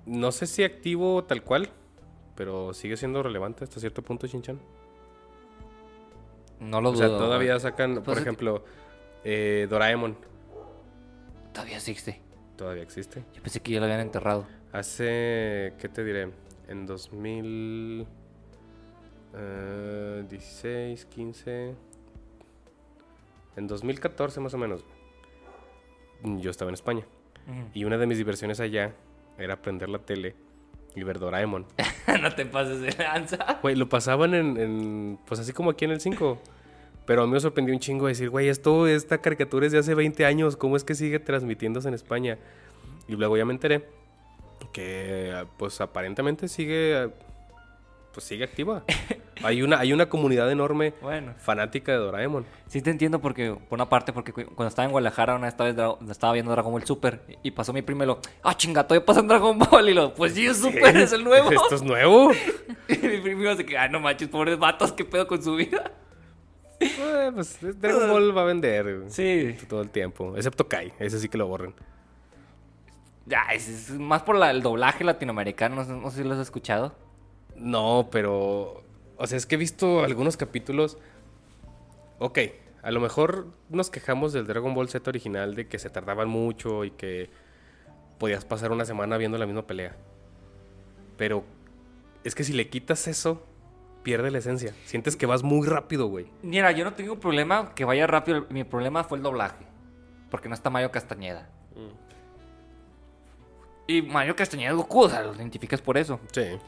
no 0.07 0.33
sé 0.33 0.49
si 0.49 0.65
activo 0.65 1.23
tal 1.23 1.45
cual, 1.45 1.69
pero 2.35 2.75
sigue 2.75 2.97
siendo 2.97 3.23
relevante 3.23 3.63
hasta 3.63 3.79
cierto 3.79 4.03
punto 4.03 4.27
Shinchan. 4.27 4.61
No 6.59 6.81
lo 6.81 6.91
O 6.91 6.93
dudo. 6.93 7.09
sea, 7.09 7.17
todavía 7.19 7.59
sacan, 7.61 7.95
Pues 7.95 8.05
por 8.05 8.15
que- 8.17 8.21
ejemplo, 8.23 8.65
eh, 9.25 9.67
Doraemon, 9.71 10.17
Todavía 11.53 11.77
existe. 11.77 12.21
todavía 12.57 12.83
existe. 12.83 13.25
Yo 13.35 13.43
pensé 13.43 13.61
que 13.61 13.71
ya 13.73 13.79
lo 13.79 13.85
habían 13.85 14.01
enterrado. 14.01 14.47
Hace, 14.73 15.75
¿qué 15.79 15.89
te 15.93 16.03
diré? 16.03 16.31
En 16.67 16.87
2016, 19.33 21.05
15, 21.07 21.75
en 23.57 23.67
2014 23.67 24.41
más 24.41 24.55
o 24.55 24.59
menos, 24.59 24.85
yo 26.23 26.51
estaba 26.51 26.71
en 26.71 26.75
España. 26.75 27.05
Y 27.75 27.85
una 27.85 27.99
de 27.99 28.07
mis 28.07 28.19
diversiones 28.19 28.61
allá 28.61 28.95
era 29.37 29.61
prender 29.61 29.89
la 29.89 29.99
tele 29.99 30.37
y 30.95 31.03
ver 31.03 31.19
Doraemon. 31.19 31.67
no 32.23 32.35
te 32.35 32.47
pases 32.47 32.81
de 32.81 32.93
lanza. 33.03 33.59
Güey, 33.63 33.75
lo 33.75 33.89
pasaban 33.89 34.35
en, 34.35 34.57
en- 34.59 35.19
Pues 35.27 35.41
así 35.41 35.53
como 35.53 35.71
aquí 35.71 35.85
en 35.85 35.91
el 35.91 36.01
5. 36.01 36.39
Pero 37.05 37.23
a 37.25 37.27
mí 37.27 37.33
me 37.33 37.41
sorprendió 37.41 37.75
un 37.75 37.81
chingo 37.81 38.07
decir, 38.07 38.31
güey, 38.31 38.49
esto, 38.49 38.87
esta 38.87 39.19
caricatura 39.19 39.67
es 39.67 39.73
de 39.73 39.79
hace 39.79 39.95
20 39.95 40.25
años. 40.25 40.57
¿Cómo 40.57 40.77
es 40.77 40.85
que 40.85 40.95
sigue 40.95 41.19
transmitiéndose 41.19 41.89
en 41.89 41.95
España? 41.95 42.39
Y 43.09 43.17
luego 43.17 43.37
ya 43.37 43.45
me 43.45 43.53
enteré 43.55 43.85
que, 44.73 45.45
pues 45.59 45.81
aparentemente 45.81 46.47
sigue. 46.47 47.11
Pues 48.15 48.25
sigue 48.25 48.45
activa. 48.45 48.85
hay, 49.43 49.63
una, 49.63 49.79
hay 49.79 49.93
una 49.93 50.09
comunidad 50.09 50.51
enorme 50.51 50.95
Bueno, 51.03 51.35
fanática 51.39 51.93
de 51.93 51.99
Doraemon. 51.99 52.45
sí 52.67 52.83
te 52.83 52.91
entiendo 52.91 53.21
porque, 53.21 53.55
por 53.69 53.77
una 53.77 53.89
parte, 53.89 54.13
porque 54.13 54.33
cu- 54.33 54.45
cuando 54.55 54.69
estaba 54.69 54.85
en 54.87 54.93
Guadalajara 54.93 55.35
una 55.37 55.47
vez 55.47 55.55
estaba, 55.59 55.99
estaba 56.11 56.33
viendo 56.33 56.53
Dragon 56.53 56.73
Ball 56.73 56.85
Super 56.85 57.23
y 57.43 57.51
pasó 57.51 57.73
mi 57.73 57.83
primo 57.83 58.05
y 58.05 58.07
lo, 58.07 58.21
ah, 58.43 58.57
chinga, 58.57 58.87
todavía 58.87 59.05
pasa 59.07 59.21
en 59.21 59.29
Dragon 59.29 59.59
Ball 59.59 59.89
y 59.89 59.95
lo, 59.95 60.13
pues 60.15 60.35
sí, 60.35 60.47
es 60.47 60.59
Super, 60.59 60.97
es 60.97 61.13
el 61.13 61.25
nuevo. 61.25 61.51
¿Esto 61.51 61.75
es 61.77 61.83
nuevo? 61.83 62.31
y 62.89 62.99
mi 62.99 63.19
primo 63.21 63.55
se 63.55 63.65
que, 63.67 63.77
ah, 63.79 63.89
no 63.89 64.01
manches, 64.01 64.29
pobres 64.29 64.59
vatos, 64.59 64.93
qué 64.93 65.05
pedo 65.05 65.27
con 65.27 65.43
su 65.43 65.55
vida. 65.57 65.91
Eh, 66.81 67.31
pues 67.33 67.59
Dragon 67.81 68.11
Ball 68.11 68.37
va 68.37 68.43
a 68.43 68.45
vender 68.47 69.05
Sí. 69.09 69.57
todo 69.69 69.83
el 69.83 69.91
tiempo. 69.91 70.37
Excepto 70.37 70.67
Kai, 70.69 70.93
ese 70.99 71.19
sí 71.21 71.29
que 71.29 71.39
lo 71.39 71.47
borren. 71.47 71.75
Ya, 73.27 73.43
es, 73.55 73.69
es 73.69 73.91
más 73.91 74.23
por 74.23 74.37
la- 74.37 74.51
el 74.51 74.63
doblaje 74.63 75.05
latinoamericano, 75.05 75.77
no 75.77 75.85
sé, 75.85 75.93
no 75.93 76.11
sé 76.11 76.23
si 76.23 76.25
lo 76.29 76.35
has 76.35 76.41
escuchado. 76.41 76.93
No, 77.55 78.09
pero. 78.11 78.83
O 79.23 79.27
sea, 79.29 79.39
es 79.39 79.47
que 79.47 79.55
he 79.55 79.59
visto 79.59 80.03
algunos 80.03 80.37
capítulos. 80.37 80.99
Ok, 82.19 82.41
a 82.83 82.91
lo 82.91 82.99
mejor 82.99 83.47
nos 83.69 83.89
quejamos 83.89 84.33
del 84.33 84.49
Dragon 84.49 84.75
Ball 84.75 84.89
Z 84.89 85.09
original 85.09 85.55
de 85.55 85.69
que 85.69 85.79
se 85.79 85.91
tardaban 85.91 86.29
mucho 86.29 86.85
y 86.85 86.91
que 86.91 87.31
podías 88.19 88.45
pasar 88.45 88.73
una 88.73 88.85
semana 88.85 89.19
viendo 89.19 89.39
la 89.39 89.47
misma 89.47 89.65
pelea. 89.65 89.95
Pero 91.17 91.45
es 92.25 92.35
que 92.35 92.43
si 92.43 92.53
le 92.53 92.69
quitas 92.69 93.07
eso, 93.07 93.47
pierde 94.03 94.33
la 94.33 94.39
esencia. 94.39 94.75
Sientes 94.87 95.15
que 95.15 95.27
vas 95.27 95.45
muy 95.45 95.69
rápido, 95.69 96.09
güey. 96.09 96.27
Mira, 96.43 96.73
yo 96.73 96.85
no 96.85 96.95
tengo 96.95 97.21
problema 97.21 97.77
que 97.77 97.85
vaya 97.85 98.09
rápido. 98.09 98.47
Mi 98.51 98.65
problema 98.65 99.05
fue 99.05 99.19
el 99.19 99.23
doblaje. 99.23 99.65
Porque 100.33 100.49
no 100.49 100.57
está 100.57 100.69
Mario 100.69 100.91
Castañeda. 100.91 101.49
Y 103.87 104.03
Mario 104.03 104.35
Castañeda 104.35 104.71
es 104.71 104.77
Goku, 104.77 105.03
o 105.03 105.09
sea, 105.09 105.23
lo 105.23 105.33
identificas 105.33 105.81
por 105.81 105.97
eso. 105.97 106.19
Sí. 106.33 106.59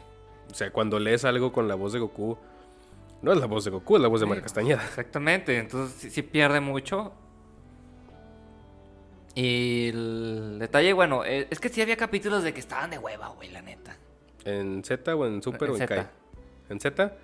O 0.50 0.54
sea, 0.54 0.70
cuando 0.70 0.98
lees 0.98 1.24
algo 1.24 1.52
con 1.52 1.66
la 1.68 1.74
voz 1.74 1.92
de 1.92 1.98
Goku, 1.98 2.37
no 3.22 3.33
es 3.33 3.38
la 3.38 3.46
voz 3.46 3.64
de 3.64 3.70
Goku, 3.70 3.96
es 3.96 4.02
la 4.02 4.09
voz 4.09 4.20
de 4.20 4.26
Mario 4.26 4.42
Castañeda. 4.42 4.83
Exactamente, 4.88 5.59
entonces 5.59 5.96
sí, 6.00 6.11
sí 6.11 6.22
pierde 6.22 6.61
mucho. 6.61 7.12
Y 9.35 9.88
el 9.88 10.59
detalle, 10.61 10.92
bueno, 10.92 11.24
eh, 11.24 11.48
es 11.50 11.59
que 11.59 11.68
sí 11.68 11.83
había 11.83 11.96
capítulos 11.96 12.44
de 12.44 12.54
que 12.54 12.61
estaban 12.61 12.90
de 12.90 12.98
hueva, 12.98 13.28
güey, 13.28 13.50
la 13.50 13.62
neta. 13.62 13.96
¿En 14.44 14.85
Z 14.85 15.14
o 15.16 15.26
en 15.26 15.42
Super 15.42 15.70
En 15.70 15.74
o 15.74 15.78
en. 15.78 15.87
Kai? 15.87 16.07
¿En 16.68 16.78
Z? 16.80 17.16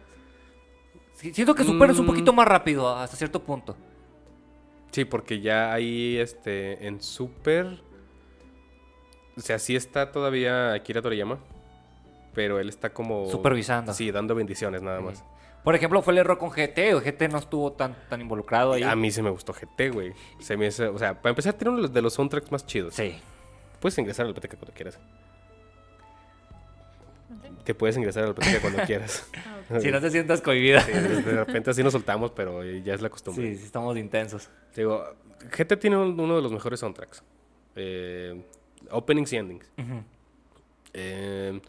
Sí, 1.14 1.32
siento 1.32 1.54
que 1.54 1.62
Super 1.64 1.90
es 1.90 1.98
un 1.98 2.06
Mm. 2.06 2.08
poquito 2.08 2.32
más 2.32 2.48
rápido 2.48 2.88
hasta 2.96 3.16
cierto 3.16 3.42
punto. 3.42 3.76
Sí, 4.90 5.04
porque 5.04 5.40
ya 5.40 5.72
ahí, 5.72 6.16
este, 6.16 6.84
en 6.86 7.00
Super... 7.00 7.80
O 9.36 9.40
sea, 9.40 9.58
sí 9.60 9.76
está 9.76 10.10
todavía 10.10 10.72
Akira 10.72 11.00
Toriyama, 11.00 11.38
pero 12.34 12.58
él 12.60 12.68
está 12.68 12.90
como... 12.92 13.28
Supervisando. 13.30 13.92
Sí, 13.94 14.10
dando 14.10 14.34
bendiciones 14.34 14.82
nada 14.82 15.00
más. 15.00 15.24
Por 15.64 15.74
ejemplo, 15.74 16.00
fue 16.00 16.14
el 16.14 16.18
error 16.20 16.38
con 16.38 16.50
GT, 16.50 16.94
o 16.94 17.00
GT 17.00 17.28
no 17.30 17.38
estuvo 17.38 17.72
tan, 17.72 17.94
tan 18.08 18.20
involucrado 18.20 18.72
ahí. 18.72 18.82
A 18.82 18.96
mí 18.96 19.10
sí 19.10 19.20
me 19.20 19.28
gustó 19.30 19.52
GT, 19.52 19.90
güey. 19.92 20.12
Se 20.38 20.56
me 20.56 20.68
hace- 20.68 20.86
o 20.88 20.98
sea, 20.98 21.20
para 21.20 21.30
empezar, 21.30 21.52
tiene 21.54 21.76
uno 21.76 21.86
de 21.88 22.02
los- 22.02 22.14
soundtracks 22.14 22.50
más 22.50 22.64
chidos. 22.64 22.94
Sí. 22.94 23.14
Puedes 23.78 23.98
ingresar 23.98 24.24
a 24.26 24.28
la 24.30 24.34
cuando 24.34 24.72
quieras. 24.74 24.98
Que 27.64 27.74
puedes 27.74 27.96
ingresar 27.96 28.24
a 28.24 28.26
la 28.28 28.34
cuando 28.34 28.82
quieras. 28.86 29.26
Si 29.80 29.90
no 29.90 30.00
te 30.00 30.10
sientas 30.10 30.40
cohibida. 30.40 30.80
Sí, 30.80 30.92
de 30.92 31.44
repente 31.44 31.70
así 31.70 31.82
nos 31.82 31.92
soltamos, 31.92 32.30
pero 32.32 32.64
ya 32.64 32.94
es 32.94 33.02
la 33.02 33.10
costumbre. 33.10 33.52
Sí, 33.52 33.58
sí, 33.58 33.64
estamos 33.66 33.96
intensos. 33.96 34.48
Digo, 34.74 35.04
GT 35.50 35.76
tiene 35.76 35.96
un- 35.96 36.18
uno 36.18 36.36
de 36.36 36.42
los 36.42 36.52
mejores 36.52 36.80
soundtracks. 36.80 37.22
Eh, 37.76 38.42
openings 38.90 39.32
y 39.32 39.36
endings. 39.36 39.70
Ujú. 39.78 40.02
Eh, 40.94 41.60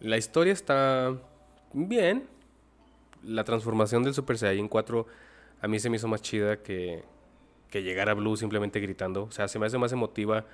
la 0.00 0.16
historia 0.16 0.52
está 0.52 1.16
bien. 1.72 2.28
La 3.22 3.44
transformación 3.44 4.02
del 4.02 4.14
Super 4.14 4.38
Saiyan 4.38 4.68
4 4.68 5.06
a 5.60 5.68
mí 5.68 5.78
se 5.78 5.90
me 5.90 5.96
hizo 5.96 6.08
más 6.08 6.22
chida 6.22 6.62
que, 6.62 7.02
que 7.70 7.82
llegar 7.82 8.08
a 8.08 8.14
Blue 8.14 8.36
simplemente 8.36 8.80
gritando. 8.80 9.24
O 9.24 9.30
sea, 9.30 9.48
se 9.48 9.58
me 9.58 9.66
hace 9.66 9.78
más 9.78 9.92
emotiva 9.92 10.44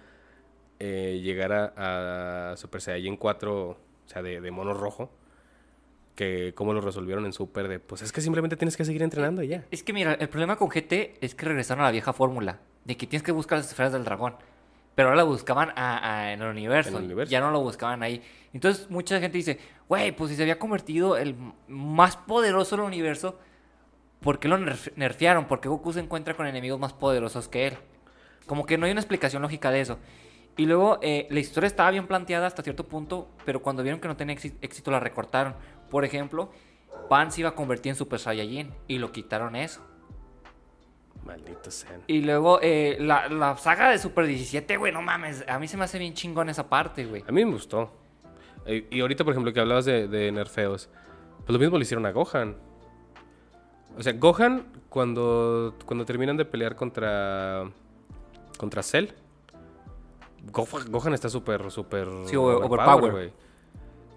eh, 0.79 1.21
llegar 1.23 1.53
a, 1.53 2.53
a 2.53 2.57
Super 2.57 2.81
Saiyan 2.81 3.17
4, 3.17 3.69
o 3.69 3.77
sea, 4.07 4.23
de, 4.23 4.51
mono 4.51 4.75
rojo, 4.75 5.11
que 6.15 6.53
cómo 6.55 6.73
lo 6.73 6.81
resolvieron 6.81 7.27
en 7.27 7.33
Super. 7.33 7.69
De, 7.69 7.79
pues 7.79 8.03
es 8.03 8.13
que 8.13 8.21
simplemente 8.21 8.57
tienes 8.57 8.77
que 8.77 8.85
seguir 8.85 9.03
entrenando 9.03 9.43
y 9.43 9.49
ya. 9.49 9.65
Es 9.71 9.83
que 9.83 9.93
mira, 9.93 10.15
el 10.15 10.29
problema 10.29 10.57
con 10.57 10.69
GT 10.69 11.19
es 11.21 11.35
que 11.35 11.47
regresaron 11.47 11.83
a 11.83 11.87
la 11.89 11.93
vieja 11.93 12.13
fórmula. 12.13 12.61
De 12.85 12.97
que 12.97 13.07
tienes 13.07 13.23
que 13.23 13.33
buscar 13.33 13.59
las 13.59 13.69
esferas 13.69 13.93
del 13.93 14.05
dragón. 14.05 14.35
Pero 14.95 15.09
ahora 15.09 15.17
la 15.17 15.25
buscaban 15.25 15.71
a- 15.77 16.01
a- 16.21 16.33
en 16.33 16.43
el 16.43 16.49
universo. 16.49 16.91
En 16.91 16.97
el 16.97 17.05
universo. 17.05 17.31
Ya 17.31 17.41
no 17.41 17.51
lo 17.51 17.61
buscaban 17.61 18.03
ahí. 18.03 18.23
Entonces 18.53 18.91
mucha 18.91 19.19
gente 19.21 19.39
dice, 19.39 19.59
güey, 19.89 20.13
pues 20.13 20.31
si 20.31 20.37
se 20.37 20.43
había 20.43 20.59
convertido 20.59 21.17
el 21.17 21.35
más 21.69 22.17
poderoso 22.17 22.77
del 22.77 22.85
universo, 22.85 23.39
¿por 24.21 24.39
qué 24.39 24.49
lo 24.49 24.59
nerf- 24.59 24.93
nerfearon? 24.97 25.47
Porque 25.47 25.69
Goku 25.69 25.93
se 25.93 26.01
encuentra 26.01 26.35
con 26.35 26.47
enemigos 26.47 26.79
más 26.79 26.93
poderosos 26.93 27.49
que 27.49 27.69
él. 27.69 27.75
Como 28.47 28.67
que 28.67 28.77
no 28.77 28.85
hay 28.87 28.93
una 28.93 29.01
explicación 29.01 29.41
lógica 29.43 29.71
de 29.71 29.81
eso. 29.81 29.99
Y 30.59 30.67
luego 30.67 30.99
eh, 31.01 31.27
la 31.31 31.41
historia 31.41 31.67
estaba 31.67 31.91
bien 31.91 32.07
planteada 32.07 32.47
hasta 32.47 32.63
cierto 32.63 32.85
punto, 32.87 33.29
pero 33.47 33.63
cuando 33.63 33.83
vieron 33.83 34.01
que 34.01 34.09
no 34.09 34.17
tenía 34.17 34.37
éxi- 34.37 34.55
éxito 34.61 34.91
la 34.91 35.01
recortaron. 35.01 35.55
Por 35.91 36.05
ejemplo, 36.05 36.51
Pan 37.09 37.33
se 37.33 37.41
iba 37.41 37.49
a 37.51 37.55
convertir 37.55 37.91
en 37.91 37.97
Super 37.97 38.19
Saiyajin 38.19 38.71
y 38.87 38.99
lo 38.99 39.11
quitaron 39.13 39.57
eso. 39.57 39.81
Maldito 41.25 41.71
sean. 41.71 42.03
Y 42.07 42.21
luego 42.23 42.59
eh, 42.63 42.97
la, 43.01 43.29
la 43.29 43.57
saga 43.57 43.91
de 43.91 43.99
Super 43.99 44.27
17, 44.27 44.77
güey, 44.77 44.93
no 44.93 45.03
mames, 45.03 45.45
a 45.49 45.59
mí 45.59 45.69
se 45.69 45.77
me 45.77 45.85
hace 45.85 45.99
bien 45.99 46.15
chingón 46.15 46.49
esa 46.49 46.69
parte, 46.69 47.05
güey. 47.07 47.23
A 47.27 47.33
mí 47.33 47.45
me 47.45 47.53
gustó. 47.53 47.93
Eh, 48.67 48.87
Y 48.91 49.01
ahorita, 49.01 49.25
por 49.25 49.33
ejemplo, 49.33 49.53
que 49.53 49.61
hablabas 49.61 49.85
de, 49.85 50.09
de 50.09 50.33
nerfeos, 50.33 50.89
pues 51.39 51.51
lo 51.51 51.59
mismo 51.59 51.79
le 51.79 51.83
hicieron 51.83 52.07
a 52.07 52.11
Gohan. 52.13 52.57
O 53.97 54.03
sea, 54.03 54.13
Gohan, 54.15 54.65
cuando, 54.89 55.77
cuando 55.87 56.05
terminan 56.05 56.37
de 56.37 56.45
pelear 56.45 56.75
contra, 56.77 57.71
contra 58.59 58.83
Cell, 58.83 59.09
Gohan, 60.51 60.91
Gohan 60.91 61.15
está 61.15 61.29
súper, 61.29 61.71
súper 61.71 62.09
Sí, 62.27 62.37
over- 62.37 62.65
overpower. 62.65 63.13
güey. 63.13 63.33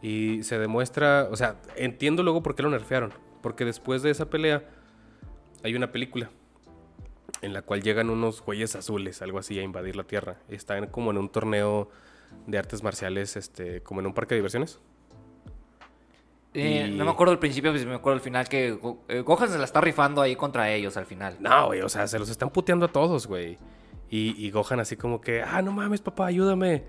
Y 0.02 0.44
se 0.44 0.58
demuestra, 0.60 1.28
o 1.32 1.36
sea, 1.36 1.56
entiendo 1.76 2.24
luego 2.24 2.42
por 2.42 2.56
qué 2.56 2.64
lo 2.64 2.70
nerfearon. 2.70 3.14
Porque 3.42 3.64
después 3.66 4.02
de 4.02 4.10
esa 4.12 4.28
pelea 4.30 4.64
hay 5.64 5.76
una 5.76 5.92
película 5.92 6.30
en 7.42 7.54
la 7.54 7.62
cual 7.62 7.82
llegan 7.84 8.10
unos 8.10 8.42
güeyes 8.42 8.76
azules, 8.76 9.22
algo 9.22 9.40
así, 9.40 9.60
a 9.60 9.64
invadir 9.64 9.96
la 9.96 10.04
Tierra. 10.04 10.38
Están 10.50 10.88
como 10.88 11.12
en 11.12 11.18
un 11.18 11.30
torneo 11.30 11.90
de 12.48 12.58
artes 12.58 12.84
marciales, 12.84 13.36
este, 13.38 13.82
como 13.82 14.00
en 14.00 14.08
un 14.08 14.14
parque 14.14 14.36
de 14.36 14.40
diversiones. 14.40 14.80
Eh, 16.54 16.88
Y- 16.90 16.98
No 16.98 17.06
me 17.06 17.12
acuerdo 17.12 17.32
del 17.32 17.40
principio, 17.40 17.72
pero 17.72 17.80
sí 17.84 17.86
me 17.88 17.96
acuerdo 17.96 18.16
del 18.18 18.24
final 18.24 18.48
que 18.48 18.72
Go- 18.72 19.04
eh, 19.10 19.20
Gohan 19.22 19.50
se 19.50 19.58
la 19.58 19.66
está 19.66 19.82
rifando 19.82 20.22
ahí 20.22 20.36
contra 20.36 20.70
ellos 20.72 20.96
al 20.98 21.06
final. 21.06 21.38
No, 21.40 21.68
güey, 21.68 21.82
o 21.82 21.90
sea, 21.90 22.08
se 22.08 22.18
los 22.18 22.30
están 22.30 22.50
puteando 22.50 22.86
a 22.86 22.92
todos, 22.92 23.28
güey. 23.28 23.58
Y, 24.10 24.36
y 24.46 24.52
Gohan 24.52 24.80
así 24.80 24.96
como 24.96 25.20
que, 25.20 25.42
ah, 25.42 25.62
no 25.62 25.72
mames, 25.72 26.02
papá, 26.02 26.28
ayúdame. 26.28 26.84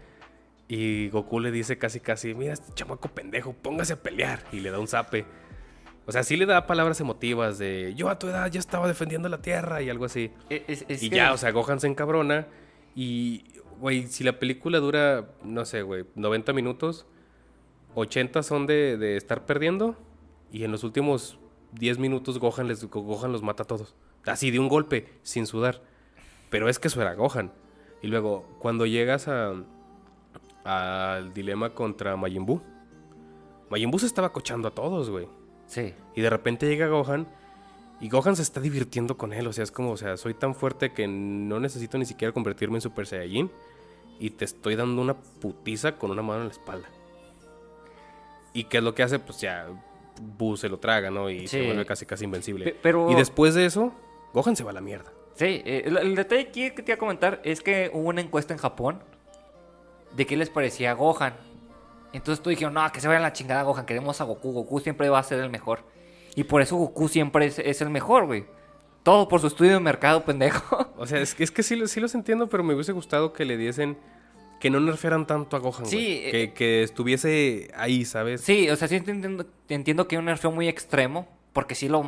Y 0.68 1.08
Goku 1.10 1.40
le 1.40 1.50
dice 1.50 1.78
casi 1.78 2.00
casi, 2.00 2.34
mira 2.34 2.52
este 2.52 2.72
chamaco 2.74 3.08
pendejo, 3.08 3.52
póngase 3.54 3.94
a 3.94 4.02
pelear. 4.02 4.40
Y 4.52 4.60
le 4.60 4.70
da 4.70 4.78
un 4.78 4.86
zape. 4.88 5.24
O 6.06 6.12
sea, 6.12 6.22
sí 6.22 6.36
le 6.36 6.46
da 6.46 6.66
palabras 6.66 7.00
emotivas 7.00 7.58
de 7.58 7.92
yo 7.96 8.08
a 8.08 8.18
tu 8.18 8.28
edad 8.28 8.50
ya 8.50 8.60
estaba 8.60 8.86
defendiendo 8.86 9.28
la 9.28 9.42
tierra 9.42 9.82
y 9.82 9.90
algo 9.90 10.04
así. 10.04 10.30
E- 10.50 10.64
Es- 10.68 10.84
es 10.88 11.02
y 11.02 11.10
que- 11.10 11.16
ya, 11.16 11.32
o 11.32 11.36
sea, 11.36 11.50
Gohan 11.50 11.80
se 11.80 11.88
encabrona. 11.88 12.46
Y, 12.94 13.44
güey, 13.80 14.06
si 14.06 14.22
la 14.24 14.38
película 14.38 14.78
dura, 14.78 15.28
no 15.42 15.64
sé, 15.64 15.82
güey, 15.82 16.04
90 16.14 16.52
minutos, 16.52 17.06
80 17.94 18.42
son 18.42 18.66
de, 18.66 18.96
de 18.96 19.16
estar 19.16 19.44
perdiendo. 19.46 19.96
Y 20.52 20.62
en 20.64 20.70
los 20.72 20.84
últimos 20.84 21.38
10 21.72 21.98
minutos 21.98 22.38
Gohan, 22.38 22.68
les, 22.68 22.84
Gohan 22.84 23.32
los 23.32 23.42
mata 23.42 23.64
a 23.64 23.66
todos. 23.66 23.96
Así 24.24 24.50
de 24.50 24.58
un 24.60 24.68
golpe, 24.68 25.08
sin 25.22 25.46
sudar. 25.46 25.82
Pero 26.50 26.68
es 26.68 26.78
que 26.78 26.86
eso 26.88 27.02
era 27.02 27.14
Gohan. 27.14 27.52
Y 28.02 28.06
luego, 28.06 28.46
cuando 28.60 28.86
llegas 28.86 29.26
a 29.28 29.54
al 30.64 31.32
dilema 31.32 31.70
contra 31.74 32.16
Majin 32.16 32.44
Buu, 32.46 32.60
Majin 33.70 33.90
Buu 33.90 33.98
se 34.00 34.06
estaba 34.06 34.32
cochando 34.32 34.68
a 34.68 34.70
todos, 34.72 35.10
güey. 35.10 35.28
Sí. 35.66 35.94
Y 36.14 36.20
de 36.20 36.30
repente 36.30 36.66
llega 36.68 36.86
Gohan 36.86 37.26
y 38.00 38.08
Gohan 38.08 38.36
se 38.36 38.42
está 38.42 38.60
divirtiendo 38.60 39.16
con 39.16 39.32
él. 39.32 39.46
O 39.46 39.52
sea, 39.52 39.64
es 39.64 39.70
como, 39.70 39.90
o 39.92 39.96
sea, 39.96 40.16
soy 40.16 40.34
tan 40.34 40.54
fuerte 40.54 40.92
que 40.92 41.06
no 41.08 41.60
necesito 41.60 41.98
ni 41.98 42.04
siquiera 42.06 42.32
convertirme 42.32 42.76
en 42.76 42.80
Super 42.82 43.06
Saiyajin. 43.06 43.50
Y 44.18 44.30
te 44.30 44.44
estoy 44.46 44.76
dando 44.76 45.02
una 45.02 45.14
putiza 45.14 45.96
con 45.96 46.10
una 46.10 46.22
mano 46.22 46.40
en 46.42 46.46
la 46.48 46.52
espalda. 46.52 46.88
¿Y 48.52 48.64
qué 48.64 48.78
es 48.78 48.82
lo 48.82 48.94
que 48.94 49.02
hace? 49.02 49.18
Pues 49.18 49.40
ya, 49.40 49.66
Buu 50.38 50.56
se 50.56 50.68
lo 50.70 50.78
traga, 50.78 51.10
¿no? 51.10 51.28
Y 51.28 51.46
se 51.46 51.64
vuelve 51.66 51.84
casi 51.84 52.06
casi 52.06 52.24
invencible. 52.24 52.64
Pe- 52.64 52.76
pero- 52.82 53.10
Y 53.10 53.14
después 53.14 53.54
de 53.54 53.66
eso, 53.66 53.92
Gohan 54.32 54.56
se 54.56 54.64
va 54.64 54.70
a 54.70 54.74
la 54.74 54.80
mierda. 54.80 55.12
Sí, 55.34 55.60
eh, 55.66 55.82
el, 55.84 55.98
el 55.98 56.14
detalle 56.14 56.42
aquí 56.48 56.70
que 56.70 56.82
te 56.82 56.92
iba 56.92 56.94
a 56.94 56.98
comentar 56.98 57.42
es 57.44 57.60
que 57.60 57.90
hubo 57.92 58.08
una 58.08 58.22
encuesta 58.22 58.54
en 58.54 58.58
Japón 58.58 59.02
de 60.14 60.26
qué 60.26 60.36
les 60.38 60.48
parecía 60.48 60.92
a 60.92 60.94
Gohan. 60.94 61.34
Entonces 62.12 62.42
tú 62.42 62.50
dijeron, 62.50 62.74
no, 62.74 62.90
que 62.92 63.00
se 63.00 63.08
vaya 63.08 63.18
a 63.18 63.22
la 63.22 63.32
chingada 63.32 63.62
Gohan, 63.62 63.86
queremos 63.86 64.20
a 64.20 64.24
Goku, 64.24 64.52
Goku 64.52 64.80
siempre 64.80 65.08
va 65.08 65.18
a 65.18 65.22
ser 65.22 65.40
el 65.40 65.50
mejor. 65.50 65.84
Y 66.34 66.44
por 66.44 66.62
eso 66.62 66.76
Goku 66.76 67.08
siempre 67.08 67.46
es, 67.46 67.58
es 67.58 67.80
el 67.80 67.90
mejor, 67.90 68.26
güey. 68.26 68.44
Todo 69.02 69.28
por 69.28 69.40
su 69.40 69.46
estudio 69.46 69.72
de 69.72 69.80
mercado, 69.80 70.24
pendejo. 70.24 70.92
O 70.96 71.06
sea, 71.06 71.20
es 71.20 71.34
que, 71.34 71.44
es 71.44 71.50
que 71.50 71.62
sí, 71.62 71.80
sí 71.86 72.00
los 72.00 72.14
entiendo, 72.14 72.48
pero 72.48 72.64
me 72.64 72.74
hubiese 72.74 72.92
gustado 72.92 73.32
que 73.32 73.44
le 73.44 73.56
diesen... 73.56 73.98
Que 74.60 74.70
no 74.70 74.80
nerfearan 74.80 75.26
tanto 75.26 75.54
a 75.56 75.60
Gohan, 75.60 75.84
Sí, 75.84 76.22
eh, 76.24 76.30
que, 76.30 76.52
que 76.54 76.82
estuviese 76.82 77.70
ahí, 77.76 78.06
¿sabes? 78.06 78.40
Sí, 78.40 78.70
o 78.70 78.76
sea, 78.76 78.88
sí 78.88 78.96
entiendo, 78.96 79.44
entiendo 79.68 80.08
que 80.08 80.16
es 80.16 80.18
un 80.18 80.24
nerfeo 80.24 80.50
muy 80.50 80.66
extremo, 80.66 81.28
porque 81.52 81.74
sí 81.74 81.88
lo 81.88 82.02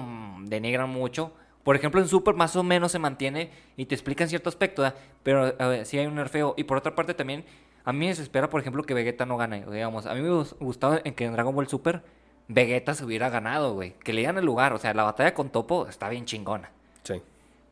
denigran 0.45 0.89
mucho. 0.89 1.33
Por 1.63 1.77
ejemplo, 1.77 2.01
en 2.01 2.09
Super 2.09 2.35
más 2.35 2.57
o 2.57 2.63
menos 2.63 2.93
se 2.93 2.99
mantiene 2.99 3.51
y 3.77 3.85
te 3.85 3.95
explican 3.95 4.27
cierto 4.27 4.49
aspecto, 4.49 4.81
¿verdad? 4.81 4.99
pero 5.23 5.55
ver, 5.59 5.85
sí 5.85 5.99
hay 5.99 6.07
un 6.07 6.15
nerfeo. 6.15 6.55
Y 6.57 6.65
por 6.65 6.79
otra 6.79 6.95
parte 6.95 7.13
también, 7.13 7.45
a 7.89 7.93
mí 7.93 8.01
me 8.01 8.09
desespera, 8.09 8.51
por 8.51 8.61
ejemplo, 8.61 8.83
que 8.83 8.93
Vegeta 8.95 9.25
no 9.27 9.37
gane. 9.37 9.65
Digamos, 9.71 10.07
a 10.07 10.15
mí 10.15 10.21
me 10.21 10.31
gustaba 10.61 11.01
en 11.05 11.15
que 11.15 11.25
en 11.25 11.33
Dragon 11.33 11.55
Ball 11.55 11.69
Super 11.69 12.03
Vegeta 12.49 12.95
se 12.95 13.05
hubiera 13.05 13.29
ganado, 13.31 13.75
güey. 13.75 13.95
Que 14.05 14.13
le 14.13 14.21
dieran 14.21 14.39
el 14.39 14.45
lugar. 14.45 14.73
O 14.73 14.79
sea, 14.79 14.93
la 14.95 15.05
batalla 15.05 15.35
con 15.35 15.51
Topo 15.51 15.87
está 15.89 16.09
bien 16.09 16.25
chingona. 16.27 16.71
Sí. 17.05 17.23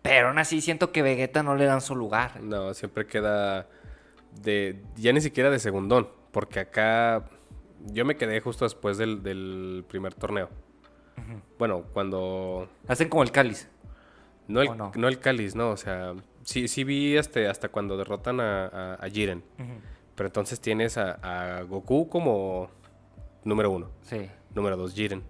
Pero 0.03 0.29
aún 0.29 0.39
así 0.39 0.61
siento 0.61 0.93
que 0.93 1.03
Vegeta 1.03 1.43
no 1.43 1.55
le 1.55 1.65
dan 1.67 1.81
su 1.81 1.95
lugar. 1.97 2.41
No, 2.43 2.73
siempre 2.75 3.07
queda 3.07 3.67
de. 4.43 4.83
Ya 4.97 5.13
ni 5.13 5.21
siquiera 5.21 5.51
de 5.51 5.59
segundón. 5.59 6.09
Porque 6.33 6.61
acá. 6.61 7.25
Yo 7.93 8.05
me 8.05 8.17
quedé 8.17 8.41
justo 8.41 8.65
después 8.65 8.99
del, 8.99 9.23
del 9.23 9.85
primer 9.89 10.15
torneo. 10.15 10.49
Bueno, 11.59 11.85
cuando. 11.93 12.69
Hacen 12.89 13.09
como 13.09 13.23
el 13.23 13.31
cáliz. 13.33 13.69
No 14.49 14.61
el, 14.63 14.69
¿O 14.69 14.75
no? 14.75 14.93
no? 14.95 15.09
el 15.09 15.19
cáliz, 15.19 15.55
no. 15.55 15.71
O 15.71 15.77
sea, 15.77 16.15
sí, 16.43 16.69
sí 16.69 16.85
vi 16.85 17.17
este, 17.17 17.49
hasta 17.49 17.69
cuando 17.69 17.97
derrotan 17.97 18.41
a, 18.41 18.67
a- 18.67 18.95
a 18.95 19.09
Jiren. 19.09 19.43
Pero 20.17 20.27
entonces 20.29 20.61
tienes 20.61 20.97
a, 20.99 21.59
a 21.59 21.63
Goku 21.63 22.09
como 22.09 22.69
número 23.45 23.71
uno. 23.71 23.91
Sí. 24.03 24.29
Número 24.55 24.77
dos, 24.77 24.95
Jiren. 24.95 25.23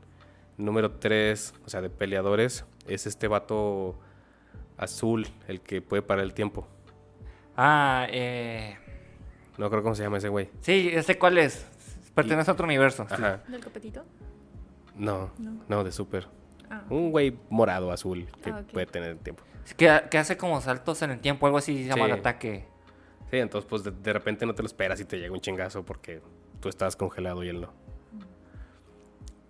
Número 0.57 0.93
tres, 0.93 1.53
o 1.67 1.69
sea, 1.69 1.81
de 1.83 1.91
peleadores, 1.91 2.65
es 2.87 3.07
este 3.07 3.29
vato 3.29 3.99
azul, 4.79 5.27
el 5.49 5.61
que 5.61 5.83
puede 5.83 6.03
parar 6.03 6.25
el 6.25 6.33
tiempo. 6.33 6.67
Ah, 7.57 8.07
eh... 8.11 8.77
No 9.59 9.69
creo 9.71 9.83
cómo 9.83 9.95
se 9.95 10.03
llama 10.03 10.19
ese 10.19 10.29
güey. 10.29 10.51
Sí, 10.61 10.91
sé 11.03 11.19
cuál 11.19 11.39
es. 11.39 11.67
Pertenece 12.15 12.51
a 12.51 12.55
otro 12.55 12.65
universo. 12.65 13.07
sí. 13.09 13.23
¿Del 13.51 13.63
copetito? 13.65 14.05
No, 14.95 15.31
No. 15.39 15.63
no, 15.69 15.85
de 15.85 15.93
Super. 15.93 16.27
Ah. 16.71 16.83
Un 16.91 17.11
güey 17.11 17.37
morado, 17.51 17.91
azul, 17.93 18.27
que 18.43 18.51
Ah, 18.51 18.63
puede 18.73 18.87
tener 18.87 19.17
tiempo. 19.19 19.43
Que, 19.77 20.03
que 20.11 20.19
hace 20.19 20.37
como 20.37 20.61
saltos 20.61 21.01
en 21.03 21.11
el 21.13 21.21
tiempo, 21.21 21.47
algo 21.47 21.59
así 21.59 21.83
se 21.85 21.89
llama 21.91 22.07
Sí. 22.07 22.11
el 22.13 22.19
ataque. 22.19 22.67
Sí, 23.31 23.39
entonces 23.39 23.69
pues 23.69 23.83
de, 23.85 23.91
de 23.91 24.13
repente 24.13 24.47
no 24.47 24.55
te 24.55 24.63
lo 24.63 24.67
esperas 24.67 25.01
y 25.01 25.05
te 25.05 25.19
llega 25.19 25.33
un 25.33 25.41
chingazo 25.41 25.85
porque 25.85 26.21
tú 26.61 26.69
estás 26.69 26.97
congelado 26.97 27.43
y 27.45 27.49
él 27.49 27.61
no. 27.61 27.73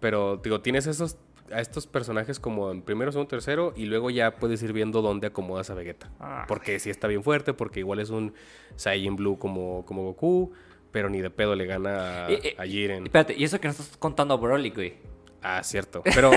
Pero 0.01 0.37
digo, 0.39 0.61
tienes 0.61 0.87
esos 0.87 1.17
a 1.53 1.61
estos 1.61 1.87
personajes 1.87 2.41
como 2.41 2.71
en 2.71 2.83
primero, 2.83 3.13
segundo, 3.13 3.29
tercero 3.29 3.73
y 3.77 3.87
luego 3.87 4.11
ya 4.11 4.37
puedes 4.37 4.63
ir 4.63 4.73
viendo 4.73 5.03
dónde 5.03 5.29
acomodas 5.29 5.71
a 5.71 5.75
Vegeta. 5.75 6.11
Ah. 6.19 6.45
Porque 6.49 6.79
sí 6.81 6.91
está 6.91 7.07
bien 7.07 7.23
fuerte, 7.23 7.55
porque 7.55 7.81
igual 7.81 8.01
es 8.01 8.11
un 8.11 8.35
Saiyajin 8.77 9.17
Blue 9.17 9.39
como, 9.39 9.85
como 9.87 10.03
Goku, 10.05 10.53
pero 10.91 11.09
ni 11.09 11.21
de 11.21 11.31
pedo 11.31 11.55
le 11.55 11.67
gana 11.67 12.27
a, 12.27 12.31
Eh, 12.31 12.41
eh, 12.43 12.55
a 12.59 12.65
Jiren. 12.65 13.05
Espérate, 13.05 13.35
y 13.37 13.45
eso 13.45 13.61
que 13.61 13.69
no 13.69 13.73
estás 13.73 13.97
contando 13.97 14.35
a 14.35 14.37
Broly, 14.39 14.71
güey. 14.71 14.95
Ah, 15.43 15.63
cierto. 15.63 16.03
Pero 16.03 16.31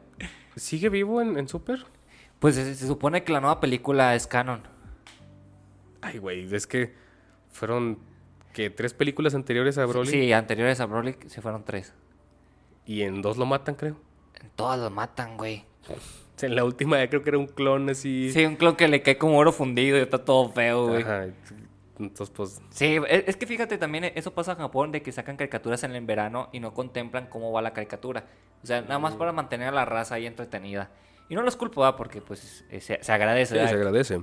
¿sigue 0.56 0.88
vivo 0.88 1.22
en, 1.22 1.38
en 1.38 1.48
Super? 1.48 1.84
Pues 2.38 2.54
se, 2.54 2.74
se 2.74 2.86
supone 2.86 3.24
que 3.24 3.32
la 3.32 3.40
nueva 3.40 3.60
película 3.60 4.14
es 4.14 4.26
canon. 4.26 4.62
Ay, 6.02 6.18
güey, 6.18 6.52
es 6.54 6.66
que 6.66 6.94
fueron 7.50 7.98
que 8.52 8.70
tres 8.70 8.94
películas 8.94 9.34
anteriores 9.34 9.78
a 9.78 9.86
Broly 9.86 10.10
Sí, 10.10 10.32
anteriores 10.32 10.80
a 10.80 10.86
Broly 10.86 11.16
se 11.26 11.40
fueron 11.40 11.64
tres. 11.64 11.92
y 12.86 13.02
en 13.02 13.22
dos 13.22 13.36
lo 13.36 13.46
matan, 13.46 13.74
creo. 13.74 13.96
En 14.40 14.50
todas 14.50 14.78
lo 14.78 14.90
matan, 14.90 15.36
güey. 15.36 15.64
En 16.42 16.56
la 16.56 16.64
última 16.64 16.96
ya 16.96 17.10
creo 17.10 17.22
que 17.22 17.28
era 17.28 17.36
un 17.38 17.46
clon 17.48 17.90
así. 17.90 18.32
Sí, 18.32 18.46
un 18.46 18.56
clon 18.56 18.74
que 18.74 18.88
le 18.88 19.02
cae 19.02 19.18
como 19.18 19.36
oro 19.36 19.52
fundido 19.52 19.98
y 19.98 20.00
está 20.00 20.24
todo 20.24 20.48
feo, 20.48 20.86
güey. 20.88 21.02
Ajá. 21.02 21.26
Entonces, 21.98 22.30
pues, 22.34 22.62
Sí, 22.70 22.98
es, 23.10 23.24
es 23.26 23.36
que 23.36 23.46
fíjate 23.46 23.76
también, 23.76 24.04
eh, 24.04 24.12
eso 24.16 24.32
pasa 24.32 24.52
en 24.52 24.58
Japón 24.58 24.90
de 24.90 25.02
que 25.02 25.12
sacan 25.12 25.36
caricaturas 25.36 25.84
en 25.84 25.94
el 25.94 26.02
verano 26.06 26.48
y 26.50 26.60
no 26.60 26.72
contemplan 26.72 27.26
cómo 27.26 27.52
va 27.52 27.60
la 27.60 27.74
caricatura. 27.74 28.24
O 28.62 28.66
sea, 28.66 28.80
nada 28.80 28.98
más 28.98 29.16
para 29.16 29.32
mantener 29.32 29.68
a 29.68 29.72
la 29.72 29.84
raza 29.84 30.14
ahí 30.14 30.24
entretenida. 30.26 30.88
Y 31.28 31.34
no 31.34 31.42
los 31.42 31.56
culpo, 31.56 31.82
¿verdad? 31.82 31.98
porque 31.98 32.22
pues 32.22 32.64
eh, 32.70 32.80
se, 32.80 32.98
se 33.04 33.12
agradece. 33.12 33.60
sí, 33.60 33.68
se 33.68 33.74
agradece. 33.74 34.22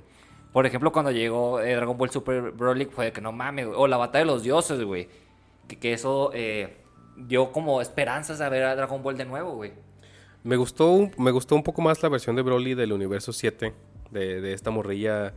Por 0.54 0.66
ejemplo, 0.66 0.92
cuando 0.92 1.12
llegó 1.12 1.60
eh, 1.62 1.76
Dragon 1.76 1.98
Ball 1.98 2.10
Super 2.10 2.52
Broly, 2.52 2.86
fue 2.86 3.06
de 3.06 3.12
que 3.12 3.22
no 3.22 3.32
mames, 3.32 3.68
güey. 3.68 3.78
O 3.80 3.88
la 3.88 3.98
batalla 3.98 4.26
de 4.26 4.32
los 4.32 4.44
dioses, 4.44 4.82
güey. 4.84 5.08
Que, 5.68 5.78
que 5.78 5.94
eso 5.94 6.32
eh, 6.34 6.78
dio 7.16 7.52
como 7.52 7.82
esperanzas 7.82 8.40
de 8.40 8.50
ver 8.50 8.64
a 8.64 8.76
Dragon 8.76 9.04
Ball 9.04 9.18
de 9.18 9.26
nuevo, 9.26 9.54
güey. 9.56 9.74
Me 10.44 10.56
gustó, 10.56 11.10
me 11.18 11.32
gustó 11.32 11.56
un 11.56 11.64
poco 11.64 11.82
más 11.82 12.02
la 12.02 12.10
versión 12.10 12.36
de 12.36 12.42
Broly 12.42 12.74
del 12.74 12.94
universo 12.94 13.34
7, 13.34 13.74
de, 14.12 14.42
de 14.42 14.54
esta 14.54 14.72
morrilla 14.72 15.34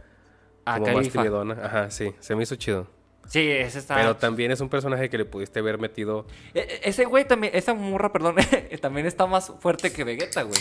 Ah, 0.64 0.75
como 0.75 0.87
más 0.87 0.94
Califa. 0.96 1.23
timidona. 1.23 1.55
Ajá, 1.64 1.90
sí, 1.90 2.14
se 2.20 2.37
me 2.37 2.42
hizo 2.44 2.55
chido. 2.55 2.87
Sí, 3.27 3.40
ese 3.51 3.79
está. 3.79 3.94
Pero 3.96 4.16
también 4.16 4.51
es 4.51 4.61
un 4.61 4.68
personaje 4.68 5.09
que 5.11 5.18
le 5.18 5.25
pudiste 5.25 5.59
haber 5.61 5.79
metido. 5.79 6.27
E- 6.55 6.61
e- 6.61 6.81
ese 6.88 7.05
güey 7.07 7.27
también, 7.27 7.53
esa 7.57 7.75
morra, 7.75 8.12
perdón, 8.12 8.37
también 8.81 9.07
está 9.07 9.27
más 9.27 9.53
fuerte 9.61 9.92
que 9.92 10.05
Vegeta, 10.05 10.42
güey. 10.42 10.59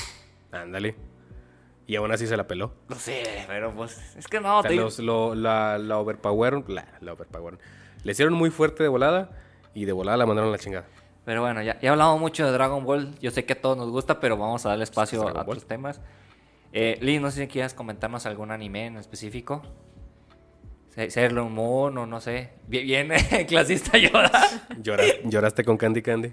Ándale. 0.52 0.96
Y 1.89 1.95
aún 1.95 2.12
así 2.12 2.28
se 2.28 2.38
la 2.38 2.45
peló. 2.45 2.71
No 2.88 2.95
sé, 2.95 3.23
pero 3.47 3.73
pues. 3.73 4.15
Es 4.15 4.28
que 4.28 4.39
no, 4.39 4.60
O 4.60 4.62
sea, 4.62 4.69
te- 4.69 4.75
los- 4.78 4.99
lo- 4.99 5.34
la, 5.34 5.80
la 5.80 5.97
overpower, 5.97 6.69
la, 6.69 6.86
la 7.02 7.13
overpower. 7.13 7.58
Le 8.04 8.12
hicieron 8.12 8.36
muy 8.36 8.52
fuerte 8.52 8.84
de 8.84 8.89
volada 8.89 9.32
y 9.73 9.86
de 9.86 9.91
volada 9.91 10.15
la 10.17 10.28
mandaron 10.28 10.49
a 10.49 10.52
la 10.52 10.60
chingada. 10.60 10.86
Pero 11.25 11.41
bueno, 11.41 11.63
ya, 11.63 11.80
ya 11.80 11.89
hablamos 11.91 12.19
mucho 12.19 12.45
de 12.45 12.52
Dragon 12.52 12.84
Ball. 12.86 13.17
Yo 13.19 13.32
sé 13.32 13.43
que 13.45 13.54
a 13.54 13.60
todos 13.62 13.75
nos 13.75 13.89
gusta, 13.89 14.19
pero 14.19 14.38
vamos 14.38 14.65
a 14.67 14.69
darle 14.69 14.84
espacio 14.84 15.28
a 15.28 15.34
Ball. 15.34 15.38
otros 15.47 15.65
temas. 15.67 15.99
Eh, 16.73 16.99
Lee, 17.02 17.17
no 17.17 17.32
sé 17.32 17.41
si 17.41 17.47
quieras 17.47 17.73
comentarnos 17.73 18.28
algún 18.28 18.52
anime 18.52 18.86
en 18.86 18.97
específico. 18.97 19.63
Se- 20.89 21.10
Sailor 21.10 21.49
Moon 21.49 21.97
o 21.97 22.06
no 22.06 22.21
sé. 22.21 22.52
Bien, 22.67 22.86
bien 23.10 23.45
clasista. 23.47 23.97
Llora- 23.97 25.04
¿Lloraste 25.23 25.63
con 25.63 25.75
Candy 25.78 26.04
Candy? 26.04 26.30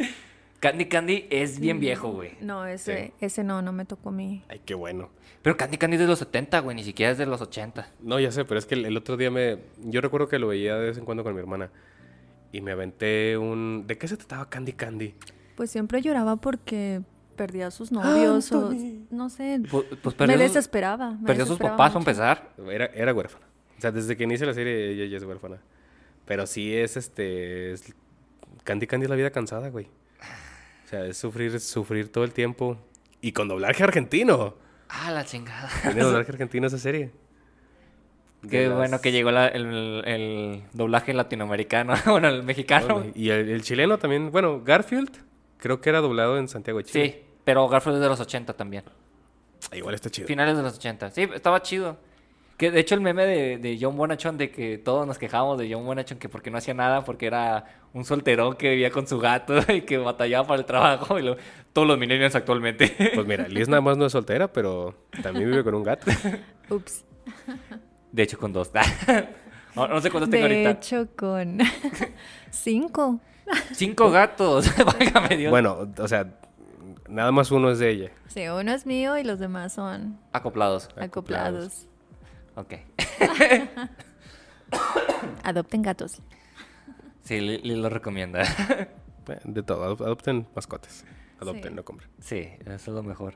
Candy 0.61 0.87
Candy 0.87 1.27
es 1.31 1.61
bien 1.61 1.81
viejo, 1.81 2.11
güey. 2.13 2.33
No, 2.41 2.67
ese, 2.67 3.13
ese 3.21 3.45
no, 3.45 3.63
no 3.63 3.73
me 3.73 3.85
tocó 3.85 4.09
a 4.09 4.13
mí. 4.13 4.43
Ay, 4.49 4.61
qué 4.65 4.75
bueno. 4.75 5.11
Pero 5.43 5.57
Candy 5.57 5.77
Candy 5.79 5.97
es 5.97 6.01
de 6.01 6.07
los 6.09 6.19
70, 6.19 6.59
güey, 6.61 6.75
ni 6.77 6.83
siquiera 6.83 7.13
es 7.13 7.19
de 7.19 7.27
los 7.27 7.41
80. 7.41 7.89
No, 8.01 8.19
ya 8.19 8.33
sé, 8.33 8.45
pero 8.45 8.59
es 8.59 8.67
que 8.67 8.75
el, 8.75 8.85
el 8.87 8.97
otro 8.97 9.17
día 9.17 9.31
me... 9.31 9.59
Yo 9.85 10.01
recuerdo 10.01 10.29
que 10.29 10.39
lo 10.39 10.49
veía 10.49 10.77
de 10.77 10.87
vez 10.89 10.99
en 10.99 11.05
cuando 11.05 11.23
con 11.23 11.35
mi 11.35 11.41
hermana. 11.41 11.71
Y 12.53 12.61
me 12.63 12.73
aventé 12.73 13.37
un... 13.37 13.85
¿De 13.87 13.99
qué 13.99 14.09
se 14.09 14.17
trataba 14.17 14.49
Candy 14.49 14.73
Candy? 14.73 15.15
Pues 15.57 15.71
siempre 15.71 16.01
lloraba 16.03 16.37
porque 16.37 17.03
perdía 17.37 17.67
a 17.67 17.71
sus 17.71 17.93
novios 17.93 18.51
o 18.53 18.73
no 19.11 19.29
sé. 19.29 19.61
Pues, 19.71 19.85
pues 20.03 20.19
me 20.21 20.27
sus, 20.33 20.39
desesperaba. 20.39 21.13
me 21.13 21.27
perdió 21.27 21.45
a 21.45 21.47
sus 21.47 21.59
papás 21.59 21.77
para 21.77 21.89
mucho. 21.91 21.99
empezar. 21.99 22.51
Era, 22.71 22.87
era 22.87 23.13
huérfana. 23.15 23.47
O 23.77 23.81
sea, 23.81 23.93
desde 23.93 24.17
que 24.17 24.25
inicia 24.25 24.47
la 24.47 24.55
serie 24.55 24.91
ella 24.93 25.05
ya 25.05 25.19
es 25.19 25.23
huérfana. 25.25 25.59
Pero 26.25 26.47
sí 26.47 26.75
es 26.75 26.97
este... 26.97 27.73
es- 27.73 27.95
Candy 28.65 28.87
Candy 28.87 29.05
es 29.05 29.11
la 29.11 29.17
vida 29.17 29.31
cansada, 29.31 29.69
güey. 29.69 29.87
O 30.87 30.89
sea, 30.89 31.05
es 31.05 31.19
sufrir, 31.19 31.59
sufrir 31.61 32.11
todo 32.11 32.25
el 32.25 32.33
tiempo. 32.33 32.79
Y 33.21 33.33
con 33.33 33.49
doblaje 33.49 33.83
argentino. 33.83 34.55
Ah, 34.89 35.11
la 35.11 35.25
chingada. 35.25 35.69
Tiene 35.83 36.01
doblaje 36.03 36.31
argentino 36.31 36.67
esa 36.69 36.79
serie. 36.79 37.11
Qué 38.49 38.69
las- 38.69 38.77
bueno 38.77 39.01
que 39.01 39.11
llegó 39.11 39.33
la- 39.33 39.49
el, 39.49 40.03
el 40.07 40.63
doblaje 40.73 41.13
latinoamericano, 41.13 41.95
bueno, 42.07 42.29
el 42.29 42.43
mexicano. 42.45 43.05
Y 43.15 43.31
el, 43.31 43.49
el 43.49 43.63
chileno 43.63 43.99
también, 43.99 44.31
bueno, 44.31 44.63
Garfield, 44.63 45.11
creo 45.59 45.81
que 45.81 45.89
era 45.89 46.01
doblado 46.01 46.39
en 46.39 46.47
Santiago 46.49 46.79
de 46.79 46.85
Chile. 46.85 47.05
Sí, 47.25 47.25
pero 47.45 47.69
Garfield 47.69 47.97
es 47.97 48.03
de 48.03 48.09
los 48.09 48.21
80 48.21 48.53
también. 48.53 48.85
Ah, 49.73 49.77
Igual 49.77 49.95
está 49.97 50.11
chido. 50.11 50.29
Finales 50.29 50.57
de 50.57 50.63
los 50.63 50.77
80. 50.77 51.11
Sí, 51.11 51.23
estaba 51.35 51.61
chido. 51.63 51.97
Que 52.57 52.71
de 52.71 52.81
hecho 52.81 52.95
el 52.95 53.03
meme 53.03 53.27
de, 53.27 53.59
de 53.59 53.79
John 53.81 53.97
Bonachon 53.99 54.39
de 54.39 54.51
que 54.51 54.79
todos 54.79 55.07
nos 55.07 55.19
quejábamos 55.19 55.59
de 55.59 55.71
John 55.73 55.85
Bonachon 55.85 56.19
que 56.19 56.29
porque 56.31 56.51
no 56.51 56.57
hacía 56.57 56.73
nada, 56.73 57.05
porque 57.05 57.27
era 57.27 57.65
un 57.93 58.05
solterón 58.07 58.57
que 58.57 58.71
vivía 58.71 58.91
con 58.91 59.07
su 59.07 59.19
gato 59.19 59.55
y 59.73 59.83
que 59.83 59.99
batallaba 59.99 60.47
para 60.47 60.61
el 60.61 60.67
trabajo 60.67 61.19
y 61.19 61.23
lo- 61.23 61.37
todos 61.75 61.87
los 61.87 61.99
millennials 61.99 62.35
actualmente. 62.35 62.95
Pues 63.15 63.27
mira, 63.27 63.47
Liz 63.49 63.69
nada 63.69 63.83
más 63.83 63.99
no 63.99 64.07
es 64.07 64.13
soltera, 64.13 64.51
pero 64.51 64.95
también 65.23 65.51
vive 65.51 65.63
con 65.65 65.75
un 65.75 65.83
gato. 65.83 66.11
Ups. 66.71 67.05
De 68.13 68.23
hecho 68.23 68.39
con 68.39 68.53
dos. 68.55 68.71
no, 69.77 69.89
no 69.89 70.01
sé 70.01 70.11
cuántos 70.11 70.31
tengo 70.31 70.49
De 70.49 70.55
ahorita. 70.55 70.71
hecho, 70.71 71.09
con 71.15 71.59
cinco. 72.51 73.21
Cinco 73.73 74.11
gatos. 74.11 74.67
Válgame 74.99 75.37
Dios. 75.37 75.51
Bueno, 75.51 75.89
o 75.99 76.09
sea, 76.09 76.27
nada 77.09 77.31
más 77.33 77.51
uno 77.51 77.71
es 77.71 77.79
de 77.79 77.91
ella. 77.91 78.11
Sí, 78.29 78.49
uno 78.49 78.73
es 78.73 78.87
mío 78.87 79.17
y 79.19 79.25
los 79.25 79.39
demás 79.39 79.75
son 79.75 80.19
Acoplados. 80.33 80.89
acoplados. 80.97 81.87
Ok. 82.57 82.75
Adopten 85.45 85.83
gatos. 85.83 86.21
Sí, 87.23 87.41
Lili 87.41 87.77
lo 87.77 87.89
recomienda. 87.89 88.43
De 89.45 89.63
todo, 89.63 89.85
adop- 89.97 90.05
adopten 90.05 90.47
mascotas. 90.55 91.05
Adopten, 91.41 91.71
Sí. 91.71 91.75
no 91.75 91.85
compren. 91.85 92.11
Sí, 92.21 92.49
eso 92.65 92.75
es 92.75 92.89
lo 92.89 93.03
mejor. 93.03 93.35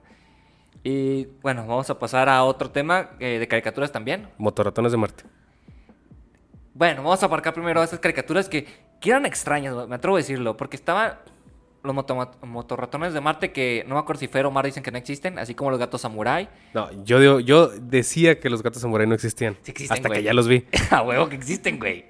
Y 0.84 1.26
bueno, 1.42 1.66
vamos 1.66 1.90
a 1.90 1.98
pasar 1.98 2.28
a 2.28 2.42
otro 2.44 2.70
tema 2.70 3.10
eh, 3.18 3.38
de 3.38 3.48
caricaturas 3.48 3.90
también. 3.92 4.28
Motorratones 4.38 4.92
de 4.92 4.98
Marte. 4.98 5.24
Bueno, 6.74 7.02
vamos 7.02 7.22
a 7.22 7.26
aparcar 7.26 7.52
primero 7.52 7.82
esas 7.82 7.98
caricaturas 7.98 8.48
que, 8.48 8.66
que 9.00 9.10
eran 9.10 9.26
extrañas, 9.26 9.88
me 9.88 9.96
atrevo 9.96 10.16
a 10.16 10.20
decirlo, 10.20 10.56
porque 10.56 10.76
estaban 10.76 11.14
los 11.82 11.94
moto- 11.94 12.30
motorratones 12.42 13.12
de 13.14 13.20
Marte 13.20 13.52
que 13.52 13.84
no 13.88 13.94
me 13.94 14.00
acuerdo 14.00 14.20
si 14.20 14.28
Fer 14.28 14.46
o 14.46 14.50
Mar 14.50 14.64
dicen 14.66 14.82
que 14.82 14.90
no 14.90 14.98
existen, 14.98 15.38
así 15.38 15.54
como 15.54 15.70
los 15.70 15.78
gatos 15.80 16.00
samurai. 16.02 16.48
No, 16.74 16.88
yo, 17.04 17.18
digo- 17.20 17.40
yo 17.40 17.68
decía 17.68 18.38
que 18.40 18.50
los 18.50 18.62
gatos 18.62 18.82
samurai 18.82 19.06
no 19.06 19.14
existían. 19.14 19.56
Sí 19.62 19.70
existen, 19.70 19.96
hasta 19.96 20.08
güey. 20.08 20.20
que 20.20 20.24
ya 20.24 20.34
los 20.34 20.46
vi. 20.48 20.64
A 20.90 21.02
huevo 21.02 21.28
que 21.28 21.36
existen, 21.36 21.78
güey. 21.78 22.04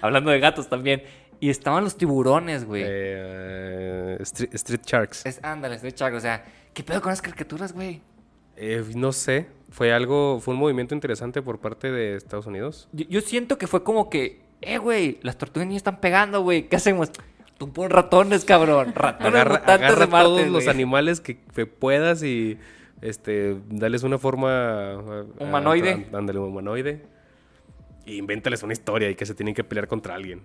Hablando 0.00 0.30
de 0.30 0.38
gatos 0.40 0.68
también. 0.68 1.02
Y 1.40 1.50
estaban 1.50 1.82
los 1.82 1.96
tiburones, 1.96 2.64
güey. 2.64 2.84
Eh, 2.86 4.16
Street, 4.20 4.50
Street 4.54 4.80
Sharks. 4.86 5.26
Es, 5.26 5.40
ándale, 5.42 5.74
estoy 5.76 5.92
chaco, 5.92 6.16
o 6.16 6.20
sea, 6.20 6.44
¿qué 6.72 6.82
pedo 6.84 7.00
con 7.02 7.10
las 7.10 7.20
caricaturas, 7.20 7.72
güey? 7.72 8.00
Eh, 8.56 8.84
no 8.94 9.12
sé, 9.12 9.48
fue 9.70 9.92
algo, 9.92 10.38
fue 10.40 10.54
un 10.54 10.60
movimiento 10.60 10.94
interesante 10.94 11.42
por 11.42 11.58
parte 11.58 11.90
de 11.90 12.16
Estados 12.16 12.46
Unidos. 12.46 12.88
Yo, 12.92 13.06
yo 13.08 13.20
siento 13.22 13.58
que 13.58 13.66
fue 13.66 13.82
como 13.82 14.08
que, 14.10 14.40
eh, 14.60 14.78
güey, 14.78 15.18
las 15.22 15.36
tortugas 15.36 15.66
niñas 15.66 15.80
están 15.80 16.00
pegando, 16.00 16.42
güey, 16.42 16.68
¿qué 16.68 16.76
hacemos? 16.76 17.10
Tú 17.62 17.72
pon 17.72 17.90
ratones, 17.90 18.44
cabrón. 18.44 18.92
Ratones 18.96 19.34
Agarra, 19.34 19.60
mutantes 19.60 19.86
agarra 19.86 20.06
de 20.06 20.10
Marte, 20.10 20.28
todos 20.28 20.48
los 20.48 20.66
animales 20.66 21.20
que, 21.20 21.38
que 21.38 21.64
puedas 21.64 22.24
y 22.24 22.58
este, 23.00 23.56
dales 23.68 24.02
una 24.02 24.18
forma... 24.18 24.96
Humanoide. 25.38 26.08
Ándale, 26.12 26.40
humanoide. 26.40 27.06
Y 28.04 28.16
invéntales 28.16 28.64
una 28.64 28.72
historia 28.72 29.08
y 29.10 29.14
que 29.14 29.26
se 29.26 29.36
tienen 29.36 29.54
que 29.54 29.62
pelear 29.62 29.86
contra 29.86 30.16
alguien. 30.16 30.42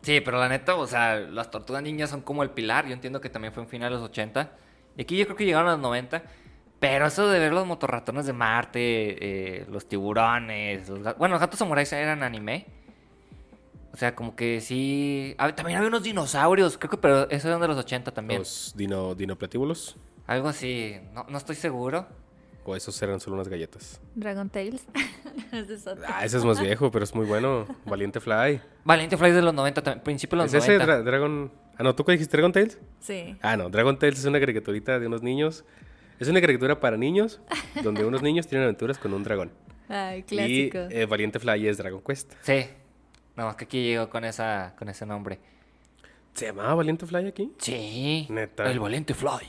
Sí, 0.00 0.22
pero 0.22 0.38
la 0.38 0.48
neta, 0.48 0.74
o 0.74 0.86
sea, 0.86 1.16
las 1.16 1.50
tortugas 1.50 1.82
niñas 1.82 2.08
son 2.08 2.22
como 2.22 2.42
el 2.42 2.48
pilar. 2.48 2.86
Yo 2.86 2.94
entiendo 2.94 3.20
que 3.20 3.28
también 3.28 3.52
fue 3.52 3.62
en 3.64 3.68
finales 3.68 3.98
de 3.98 4.00
los 4.00 4.08
80. 4.08 4.52
Y 4.96 5.02
aquí 5.02 5.18
yo 5.18 5.26
creo 5.26 5.36
que 5.36 5.44
llegaron 5.44 5.68
a 5.68 5.72
los 5.72 5.80
90. 5.80 6.22
Pero 6.80 7.08
eso 7.08 7.28
de 7.28 7.40
ver 7.40 7.52
los 7.52 7.66
motorratones 7.66 8.24
de 8.24 8.32
Marte, 8.32 8.78
eh, 8.80 9.66
los 9.70 9.86
tiburones, 9.86 10.88
los. 10.88 11.18
Bueno, 11.18 11.34
los 11.34 11.40
gatos 11.40 11.58
samuráis 11.58 11.92
eran 11.92 12.22
anime. 12.22 12.64
O 13.92 13.96
sea, 13.96 14.14
como 14.14 14.34
que 14.34 14.60
sí... 14.60 15.34
ah, 15.38 15.54
también 15.54 15.76
había 15.78 15.88
unos 15.88 16.02
dinosaurios, 16.02 16.78
creo 16.78 16.90
que, 16.90 16.96
pero 16.96 17.28
esos 17.30 17.44
eran 17.46 17.60
de 17.60 17.68
los 17.68 17.76
80 17.76 18.10
también. 18.12 18.40
Los 18.40 18.72
dino, 18.76 19.14
dinoplatíbulos. 19.14 19.96
Algo 20.26 20.48
así, 20.48 20.96
no, 21.12 21.26
no 21.28 21.36
estoy 21.38 21.56
seguro. 21.56 22.06
O 22.64 22.76
esos 22.76 23.00
eran 23.02 23.18
solo 23.20 23.34
unas 23.34 23.48
galletas. 23.48 24.00
Dragon 24.14 24.48
Tales. 24.48 24.86
Ese 25.52 25.74
es. 25.74 25.86
Ah, 26.06 26.24
ese 26.24 26.36
es 26.38 26.44
más 26.44 26.60
viejo, 26.60 26.90
pero 26.92 27.04
es 27.04 27.12
muy 27.14 27.26
bueno. 27.26 27.66
Valiente 27.84 28.20
Fly. 28.20 28.60
Valiente 28.84 29.16
Fly 29.16 29.30
es 29.30 29.34
de 29.34 29.42
los 29.42 29.52
90, 29.52 29.82
también, 29.82 30.04
principio 30.04 30.38
de 30.38 30.44
los 30.44 30.54
¿Es 30.54 30.62
ese 30.62 30.74
90. 30.78 30.86
Dra- 30.86 31.02
Dragon... 31.04 31.52
Ah, 31.76 31.82
no, 31.82 31.94
¿tú 31.94 32.04
qué 32.04 32.12
dijiste? 32.12 32.36
¿Dragon 32.36 32.52
Tales? 32.52 32.78
Sí. 33.00 33.36
Ah, 33.42 33.56
no, 33.56 33.68
Dragon 33.68 33.98
Tales 33.98 34.18
es 34.20 34.24
una 34.26 34.38
caricaturita 34.38 34.98
de 35.00 35.06
unos 35.08 35.22
niños. 35.22 35.64
Es 36.20 36.28
una 36.28 36.40
caricatura 36.40 36.78
para 36.78 36.96
niños, 36.96 37.40
donde 37.82 38.04
unos 38.04 38.22
niños 38.22 38.46
tienen 38.46 38.62
aventuras 38.64 38.96
con 38.96 39.12
un 39.12 39.24
dragón. 39.24 39.50
Ay, 39.88 40.22
clásico. 40.22 40.78
Y 40.90 40.94
eh, 40.96 41.06
Valiente 41.06 41.40
Fly 41.40 41.66
es 41.66 41.78
Dragon 41.78 42.00
Quest. 42.00 42.32
Sí. 42.42 42.66
No, 43.36 43.48
es 43.50 43.56
que 43.56 43.64
aquí 43.64 43.82
llegó 43.82 44.08
con, 44.10 44.24
esa, 44.24 44.74
con 44.78 44.88
ese 44.88 45.06
nombre. 45.06 45.38
¿Se 46.34 46.46
llamaba 46.46 46.74
Valiente 46.74 47.06
Fly 47.06 47.26
aquí? 47.28 47.52
Sí. 47.58 48.26
Neta. 48.30 48.70
El 48.70 48.80
Valiente 48.80 49.14
Fly. 49.14 49.46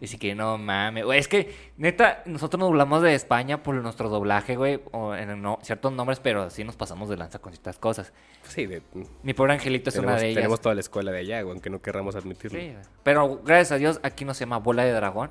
Dice 0.00 0.18
que 0.18 0.34
no 0.34 0.58
mames. 0.58 1.04
Güey, 1.04 1.18
es 1.18 1.28
que, 1.28 1.54
neta, 1.78 2.22
nosotros 2.26 2.58
nos 2.58 2.68
doblamos 2.68 3.00
de 3.00 3.14
España 3.14 3.62
por 3.62 3.74
nuestro 3.76 4.08
doblaje, 4.10 4.56
güey. 4.56 4.80
O 4.92 5.14
en 5.14 5.40
no- 5.40 5.58
ciertos 5.62 5.92
nombres, 5.92 6.20
pero 6.20 6.50
sí 6.50 6.62
nos 6.64 6.76
pasamos 6.76 7.08
de 7.08 7.16
lanza 7.16 7.38
con 7.38 7.52
ciertas 7.52 7.78
cosas. 7.78 8.12
Sí, 8.42 8.66
de- 8.66 8.82
Mi 9.22 9.32
pobre 9.34 9.54
angelito 9.54 9.88
es 9.90 9.94
tenemos, 9.94 10.14
una 10.14 10.20
de 10.20 10.26
ellas. 10.28 10.36
tenemos 10.36 10.60
toda 10.60 10.74
la 10.74 10.80
escuela 10.80 11.10
de 11.12 11.18
allá, 11.20 11.40
güey, 11.42 11.52
aunque 11.52 11.70
no 11.70 11.80
querramos 11.80 12.16
admitirlo. 12.16 12.58
Sí, 12.58 12.74
pero 13.02 13.40
gracias 13.44 13.72
a 13.72 13.76
Dios 13.76 14.00
aquí 14.02 14.24
no 14.26 14.34
se 14.34 14.40
llama 14.40 14.58
bola 14.58 14.84
de 14.84 14.92
dragón, 14.92 15.30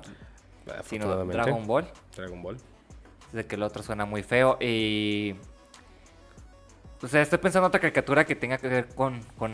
sino. 0.84 1.24
Dragon 1.26 1.66
Ball. 1.66 1.86
Dragon 2.16 2.42
Ball. 2.42 2.56
De 3.32 3.46
que 3.46 3.54
el 3.56 3.62
otro 3.62 3.82
suena 3.82 4.06
muy 4.06 4.22
feo 4.22 4.56
y... 4.60 5.34
O 7.02 7.08
sea, 7.08 7.22
estoy 7.22 7.38
pensando 7.38 7.66
en 7.66 7.68
otra 7.68 7.80
caricatura 7.80 8.24
que 8.24 8.34
tenga 8.34 8.58
que 8.58 8.68
ver 8.68 8.88
con, 8.94 9.20
con 9.38 9.52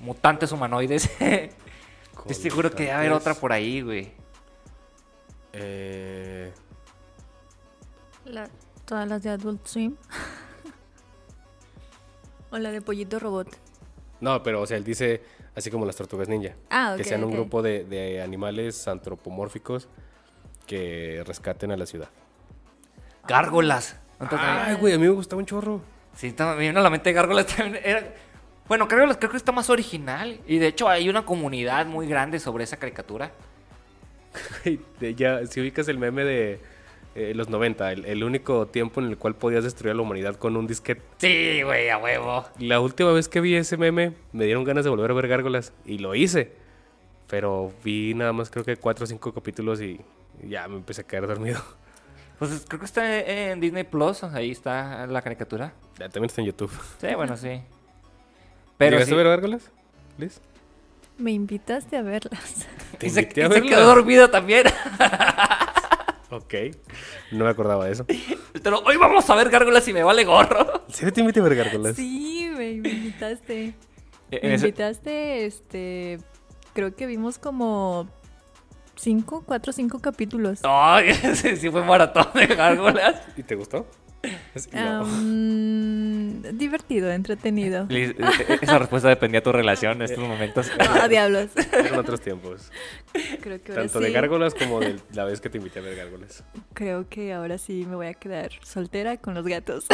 mutantes 0.00 0.52
humanoides. 0.52 1.10
estoy 1.20 2.34
seguro 2.34 2.70
que 2.70 2.84
debe 2.84 2.92
haber 2.92 3.12
otra 3.12 3.34
por 3.34 3.52
ahí, 3.52 3.80
güey. 3.82 4.12
Eh, 5.52 6.52
La- 8.24 8.48
todas 8.84 9.08
las 9.08 9.22
de 9.22 9.30
Adult 9.30 9.66
Swim. 9.66 9.96
o 12.50 12.58
la 12.58 12.70
de 12.70 12.80
Pollito 12.80 13.18
Robot. 13.18 13.48
no, 14.20 14.42
pero, 14.42 14.62
o 14.62 14.66
sea, 14.66 14.76
él 14.76 14.84
dice 14.84 15.22
así 15.54 15.70
como 15.70 15.86
las 15.86 15.96
tortugas 15.96 16.28
ninja. 16.28 16.54
Ah, 16.70 16.94
que 16.96 17.02
ok, 17.02 17.08
sean 17.08 17.24
un 17.24 17.32
grupo 17.32 17.62
de, 17.62 17.84
de 17.84 18.22
animales 18.22 18.86
antropomórficos 18.88 19.88
que 20.66 21.22
rescaten 21.26 21.72
a 21.72 21.76
la 21.76 21.86
ciudad. 21.86 22.08
Gárgolas. 23.26 23.96
Entonces, 24.20 24.48
Ay, 24.50 24.74
güey, 24.76 24.94
a 24.94 24.98
mí 24.98 25.04
me 25.04 25.10
gustaba 25.10 25.40
un 25.40 25.46
chorro. 25.46 25.80
Sí, 26.20 26.34
me 26.38 26.56
vino 26.58 26.80
a 26.80 26.82
la 26.82 26.90
mente 26.90 27.14
Gárgolas 27.14 27.46
también. 27.56 27.82
Era... 27.82 28.12
Bueno, 28.68 28.86
creo 28.86 29.08
que 29.16 29.36
está 29.38 29.52
más 29.52 29.70
original. 29.70 30.38
Y 30.46 30.58
de 30.58 30.66
hecho 30.66 30.86
hay 30.86 31.08
una 31.08 31.24
comunidad 31.24 31.86
muy 31.86 32.06
grande 32.06 32.38
sobre 32.38 32.64
esa 32.64 32.76
caricatura. 32.76 33.32
Ya, 35.16 35.44
si 35.46 35.60
ubicas 35.60 35.88
el 35.88 35.98
meme 35.98 36.24
de 36.24 36.60
eh, 37.14 37.32
los 37.34 37.48
90, 37.48 37.90
el, 37.90 38.04
el 38.04 38.22
único 38.22 38.66
tiempo 38.66 39.00
en 39.00 39.08
el 39.08 39.16
cual 39.16 39.34
podías 39.34 39.64
destruir 39.64 39.92
a 39.92 39.94
la 39.94 40.02
humanidad 40.02 40.36
con 40.36 40.56
un 40.56 40.66
disquete. 40.66 41.00
Sí, 41.16 41.62
güey, 41.62 41.88
a 41.88 41.96
huevo. 41.96 42.44
La 42.58 42.80
última 42.80 43.12
vez 43.12 43.28
que 43.28 43.40
vi 43.40 43.56
ese 43.56 43.78
meme, 43.78 44.12
me 44.32 44.44
dieron 44.44 44.62
ganas 44.62 44.84
de 44.84 44.90
volver 44.90 45.10
a 45.10 45.14
ver 45.14 45.26
gárgolas 45.26 45.72
y 45.86 45.98
lo 45.98 46.14
hice. 46.14 46.52
Pero 47.28 47.72
vi 47.82 48.12
nada 48.12 48.34
más 48.34 48.50
creo 48.50 48.64
que 48.64 48.76
cuatro 48.76 49.04
o 49.04 49.06
cinco 49.06 49.32
capítulos 49.32 49.80
y 49.80 50.00
ya 50.44 50.68
me 50.68 50.76
empecé 50.76 51.00
a 51.00 51.06
quedar 51.06 51.26
dormido. 51.26 51.60
Pues 52.40 52.64
creo 52.66 52.80
que 52.80 52.86
está 52.86 53.20
en 53.20 53.60
Disney 53.60 53.84
Plus. 53.84 54.24
Ahí 54.24 54.50
está 54.50 55.06
la 55.06 55.20
caricatura. 55.20 55.74
Ya, 55.98 56.08
también 56.08 56.30
está 56.30 56.40
en 56.40 56.46
YouTube. 56.46 56.72
Sí, 56.98 57.14
bueno, 57.14 57.36
sí. 57.36 57.60
Pero 58.78 58.92
¿Llegaste 58.92 59.10
sí. 59.10 59.14
a 59.14 59.16
ver 59.18 59.26
gárgolas? 59.26 59.70
Liz? 60.16 60.40
Me 61.18 61.32
invitaste 61.32 61.98
a 61.98 62.02
verlas. 62.02 62.66
Te 62.96 63.08
Y 63.08 63.10
se, 63.10 63.20
invité 63.20 63.44
a 63.44 63.48
y 63.48 63.52
se 63.52 63.60
quedó 63.60 63.84
dormido 63.86 64.30
también. 64.30 64.66
Ok. 66.32 66.54
No 67.32 67.44
me 67.44 67.50
acordaba 67.50 67.86
de 67.86 67.92
eso. 67.92 68.06
Pero 68.62 68.80
hoy 68.86 68.96
vamos 68.96 69.28
a 69.28 69.34
ver 69.34 69.50
gárgolas 69.50 69.88
y 69.88 69.92
me 69.92 70.04
vale 70.04 70.24
gorro. 70.24 70.84
¿Sí 70.86 71.10
te 71.10 71.22
invité 71.22 71.40
a 71.40 71.42
ver 71.42 71.56
gárgolas? 71.56 71.96
Sí, 71.96 72.48
me, 72.52 72.74
me 72.74 72.88
invitaste. 72.88 73.74
En 74.30 74.48
Me 74.48 74.54
invitaste, 74.54 75.44
este. 75.44 76.20
Creo 76.72 76.94
que 76.94 77.06
vimos 77.06 77.38
como. 77.38 78.08
Cinco, 79.04 79.42
cuatro, 79.46 79.72
cinco 79.72 79.98
capítulos. 79.98 80.60
Ay, 80.62 81.14
sí, 81.34 81.56
sí 81.56 81.70
fue 81.70 81.82
maratón 81.82 82.26
de 82.34 82.46
gárgolas. 82.48 83.22
¿Y 83.34 83.42
te 83.42 83.54
gustó? 83.54 83.86
Es- 84.54 84.70
no. 84.74 85.00
Am, 85.04 86.42
divertido, 86.58 87.10
entretenido. 87.10 87.86
Eh, 87.90 88.14
eh, 88.18 88.58
Esa 88.60 88.78
respuesta 88.78 89.08
dependía 89.08 89.40
de 89.40 89.44
tu 89.44 89.52
relación 89.52 89.92
en 89.92 90.02
estos 90.02 90.18
momentos. 90.22 90.70
Ah, 90.78 91.08
diablos. 91.08 91.48
Eran 91.72 91.98
otros 91.98 92.20
tiempos. 92.20 92.70
Creo 93.40 93.62
que 93.62 93.72
ahora 93.72 93.84
Tanto 93.84 94.00
sí. 94.00 94.04
de 94.04 94.12
gárgolas 94.12 94.52
como 94.54 94.80
de 94.80 95.00
la 95.14 95.24
vez 95.24 95.40
que 95.40 95.48
te 95.48 95.56
invité 95.56 95.78
a 95.78 95.82
ver 95.82 95.96
gárgolas. 95.96 96.44
Creo 96.74 97.08
que 97.08 97.32
ahora 97.32 97.56
sí 97.56 97.86
me 97.88 97.96
voy 97.96 98.08
a 98.08 98.12
quedar 98.14 98.50
soltera 98.62 99.16
con 99.16 99.32
los 99.32 99.46
gatos. 99.46 99.86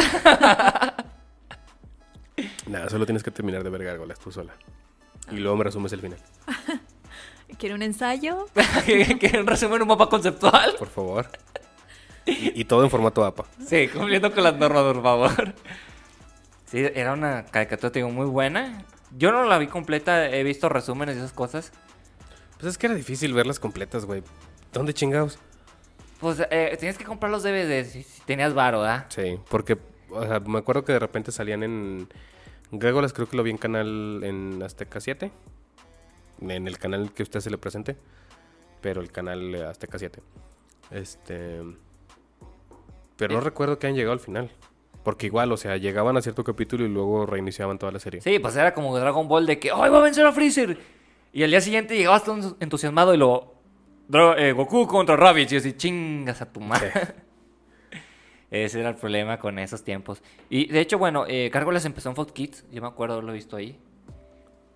Nada, 2.67 2.89
solo 2.89 3.05
tienes 3.05 3.23
que 3.23 3.31
terminar 3.31 3.63
de 3.63 3.69
ver 3.69 3.85
gárgolas 3.85 4.19
tú 4.19 4.33
sola. 4.33 4.51
Y 5.31 5.37
luego 5.37 5.55
me 5.55 5.63
resumes 5.63 5.93
el 5.93 6.01
final. 6.01 6.19
¿Quiere 7.57 7.75
un 7.75 7.81
ensayo? 7.81 8.47
¿Quieren 8.85 9.47
resumen 9.47 9.81
un 9.81 9.87
mapa 9.87 10.09
conceptual? 10.09 10.75
Por 10.77 10.87
favor. 10.87 11.27
Y, 12.25 12.61
y 12.61 12.65
todo 12.65 12.83
en 12.83 12.89
formato 12.89 13.25
APA. 13.25 13.45
Sí, 13.65 13.87
cumpliendo 13.87 14.33
con 14.33 14.43
las 14.43 14.55
normas, 14.55 14.83
por 14.83 15.01
favor. 15.01 15.53
Sí, 16.65 16.85
era 16.93 17.13
una 17.13 17.45
caricatura, 17.45 17.91
te 17.91 17.99
digo, 17.99 18.09
muy 18.09 18.25
buena. 18.25 18.85
Yo 19.17 19.31
no 19.31 19.45
la 19.45 19.57
vi 19.57 19.67
completa, 19.67 20.29
he 20.29 20.43
visto 20.43 20.67
resúmenes 20.69 21.15
y 21.15 21.19
esas 21.19 21.31
cosas. 21.31 21.71
Pues 22.59 22.71
es 22.71 22.77
que 22.77 22.87
era 22.87 22.95
difícil 22.95 23.33
verlas 23.33 23.59
completas, 23.59 24.05
güey. 24.05 24.21
¿Dónde 24.73 24.93
chingados? 24.93 25.39
Pues 26.19 26.41
eh, 26.51 26.75
tenías 26.77 26.97
que 26.97 27.05
comprar 27.05 27.31
los 27.31 27.43
DVDs 27.43 27.91
si, 27.91 28.05
tenías 28.25 28.53
varo, 28.53 28.81
¿verdad? 28.81 29.05
Sí, 29.09 29.39
porque 29.49 29.77
o 30.09 30.25
sea, 30.25 30.39
me 30.39 30.59
acuerdo 30.59 30.83
que 30.83 30.93
de 30.93 30.99
repente 30.99 31.31
salían 31.31 31.63
en... 31.63 32.09
Gregolas 32.69 33.13
creo 33.13 33.29
que 33.29 33.37
lo 33.37 33.43
vi 33.43 33.51
en 33.51 33.57
canal 33.57 34.21
en 34.23 34.61
Azteca 34.61 34.99
7. 34.99 35.31
En 36.41 36.67
el 36.67 36.77
canal 36.77 37.11
que 37.13 37.23
usted 37.23 37.39
se 37.39 37.49
le 37.49 37.57
presente. 37.57 37.97
Pero 38.81 39.01
el 39.01 39.11
canal 39.11 39.55
eh, 39.55 39.63
Azteca 39.65 39.97
7. 39.99 40.21
Este... 40.91 41.61
Pero 43.17 43.33
no 43.33 43.39
Eh. 43.39 43.43
recuerdo 43.43 43.79
que 43.79 43.87
hayan 43.87 43.97
llegado 43.97 44.13
al 44.13 44.19
final. 44.19 44.51
Porque 45.03 45.25
igual, 45.27 45.51
o 45.51 45.57
sea, 45.57 45.77
llegaban 45.77 46.17
a 46.17 46.21
cierto 46.21 46.43
capítulo 46.43 46.85
y 46.85 46.89
luego 46.89 47.25
reiniciaban 47.25 47.79
toda 47.79 47.91
la 47.91 47.99
serie. 47.99 48.21
Sí, 48.21 48.39
pues 48.39 48.55
era 48.55 48.73
como 48.73 48.97
Dragon 48.97 49.27
Ball 49.27 49.45
de 49.45 49.57
que 49.57 49.71
¡Ay, 49.71 49.89
va 49.89 49.97
a 49.99 50.01
vencer 50.01 50.25
a 50.25 50.31
Freezer! 50.33 50.77
Y 51.33 51.43
al 51.43 51.49
día 51.49 51.61
siguiente 51.61 51.95
llegabas 51.95 52.23
todo 52.23 52.55
entusiasmado 52.59 53.13
y 53.13 53.17
lo... 53.17 53.53
"Dra- 54.09 54.35
eh, 54.37 54.51
Goku 54.53 54.85
contra 54.87 55.15
Rabbids. 55.15 55.53
Y 55.53 55.55
así, 55.57 55.73
chingas 55.73 56.41
a 56.41 56.51
tu 56.51 56.59
madre. 56.59 56.91
Ese 58.51 58.79
era 58.79 58.89
el 58.89 58.95
problema 58.95 59.39
con 59.39 59.59
esos 59.59 59.83
tiempos. 59.83 60.21
Y 60.49 60.67
de 60.67 60.79
hecho, 60.79 60.97
bueno, 60.97 61.25
eh, 61.27 61.49
Gárgolas 61.51 61.83
empezó 61.85 62.09
en 62.09 62.15
Fox 62.15 62.31
Kids. 62.31 62.65
Yo 62.71 62.81
me 62.81 62.87
acuerdo 62.87 63.15
haberlo 63.15 63.33
visto 63.33 63.55
ahí. 63.57 63.77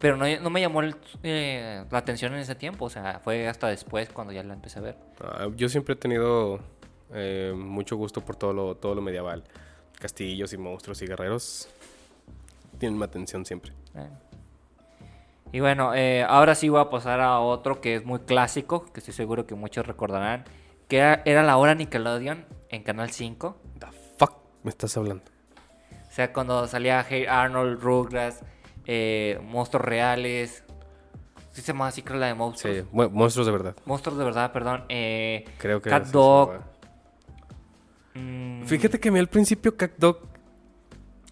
Pero 0.02 0.18
no, 0.18 0.26
no 0.41 0.49
me 0.49 0.60
llamó 0.60 0.82
el- 0.82 0.95
eh, 1.24 1.86
la 1.89 1.97
atención 1.99 2.34
en 2.34 2.39
ese 2.39 2.56
tiempo. 2.56 2.86
O 2.86 2.89
sea, 2.89 3.22
fue 3.24 3.47
hasta 3.47 3.68
después 3.68 4.10
cuando 4.10 4.34
ya 4.34 4.43
la 4.43 4.54
empecé 4.54 4.80
a 4.80 4.82
ver. 4.82 4.97
Ah, 5.22 5.47
yo 5.56 5.70
siempre 5.70 5.93
he 5.93 5.97
tenido 5.97 6.60
eh, 7.14 7.54
mucho 7.56 7.95
gusto 7.95 8.22
por 8.22 8.36
todo 8.36 8.52
lo, 8.52 8.76
todo 8.76 8.95
lo 8.95 9.02
medieval. 9.02 9.43
Castillos 9.99 10.52
y 10.54 10.58
monstruos 10.58 11.02
y 11.04 11.08
guerreros. 11.08 11.70
Tienen 12.80 12.97
mi 12.97 13.04
atención 13.06 13.45
siempre. 13.45 13.72
Eh. 13.95 14.10
Y 15.52 15.60
bueno, 15.60 15.93
eh, 15.93 16.24
ahora 16.28 16.56
sí 16.56 16.70
voy 16.70 16.82
a 16.82 16.89
pasar 16.89 17.20
a 17.22 17.39
otro 17.39 17.80
que 17.82 17.95
es 17.95 18.06
muy 18.06 18.20
clásico, 18.22 18.86
que 18.91 19.02
estoy 19.02 19.14
seguro 19.14 19.45
que 19.45 19.54
muchos 19.54 19.86
recordarán, 19.86 20.45
que 20.88 20.97
era, 20.97 21.22
era 21.26 21.43
la 21.43 21.58
hora 21.58 21.76
Nickelodeon 21.76 22.45
en 22.70 22.84
Canal 22.84 23.12
5. 23.12 23.58
The 23.80 23.88
fuck 24.18 24.34
me 24.64 24.70
estás 24.70 24.95
hablando. 24.97 25.26
O 26.10 26.14
sea, 26.14 26.32
cuando 26.34 26.66
salía 26.68 27.06
Hey 27.08 27.26
Arnold, 27.30 27.82
Rugrats, 27.82 28.39
eh, 28.86 29.39
Monstruos 29.43 29.84
Reales. 29.86 30.63
Sí 31.51 31.61
se 31.61 31.67
llamaba 31.73 31.89
así, 31.89 32.01
creo 32.01 32.17
la 32.19 32.27
de 32.27 32.34
Monstruos. 32.34 32.77
Sí, 32.77 32.84
monstruos 32.91 33.45
de 33.45 33.51
verdad. 33.51 33.75
Monstruos 33.86 34.17
de 34.17 34.23
verdad, 34.25 34.51
perdón. 34.53 34.86
eh, 34.89 35.43
Creo 35.57 35.82
que 35.82 35.89
Cat 35.89 36.07
Dog. 36.07 36.61
mm, 38.13 38.63
Fíjate 38.65 38.99
que 38.99 39.09
a 39.09 39.11
mí 39.11 39.19
al 39.19 39.27
principio 39.27 39.75
Cat 39.75 39.91
Dog 39.97 40.19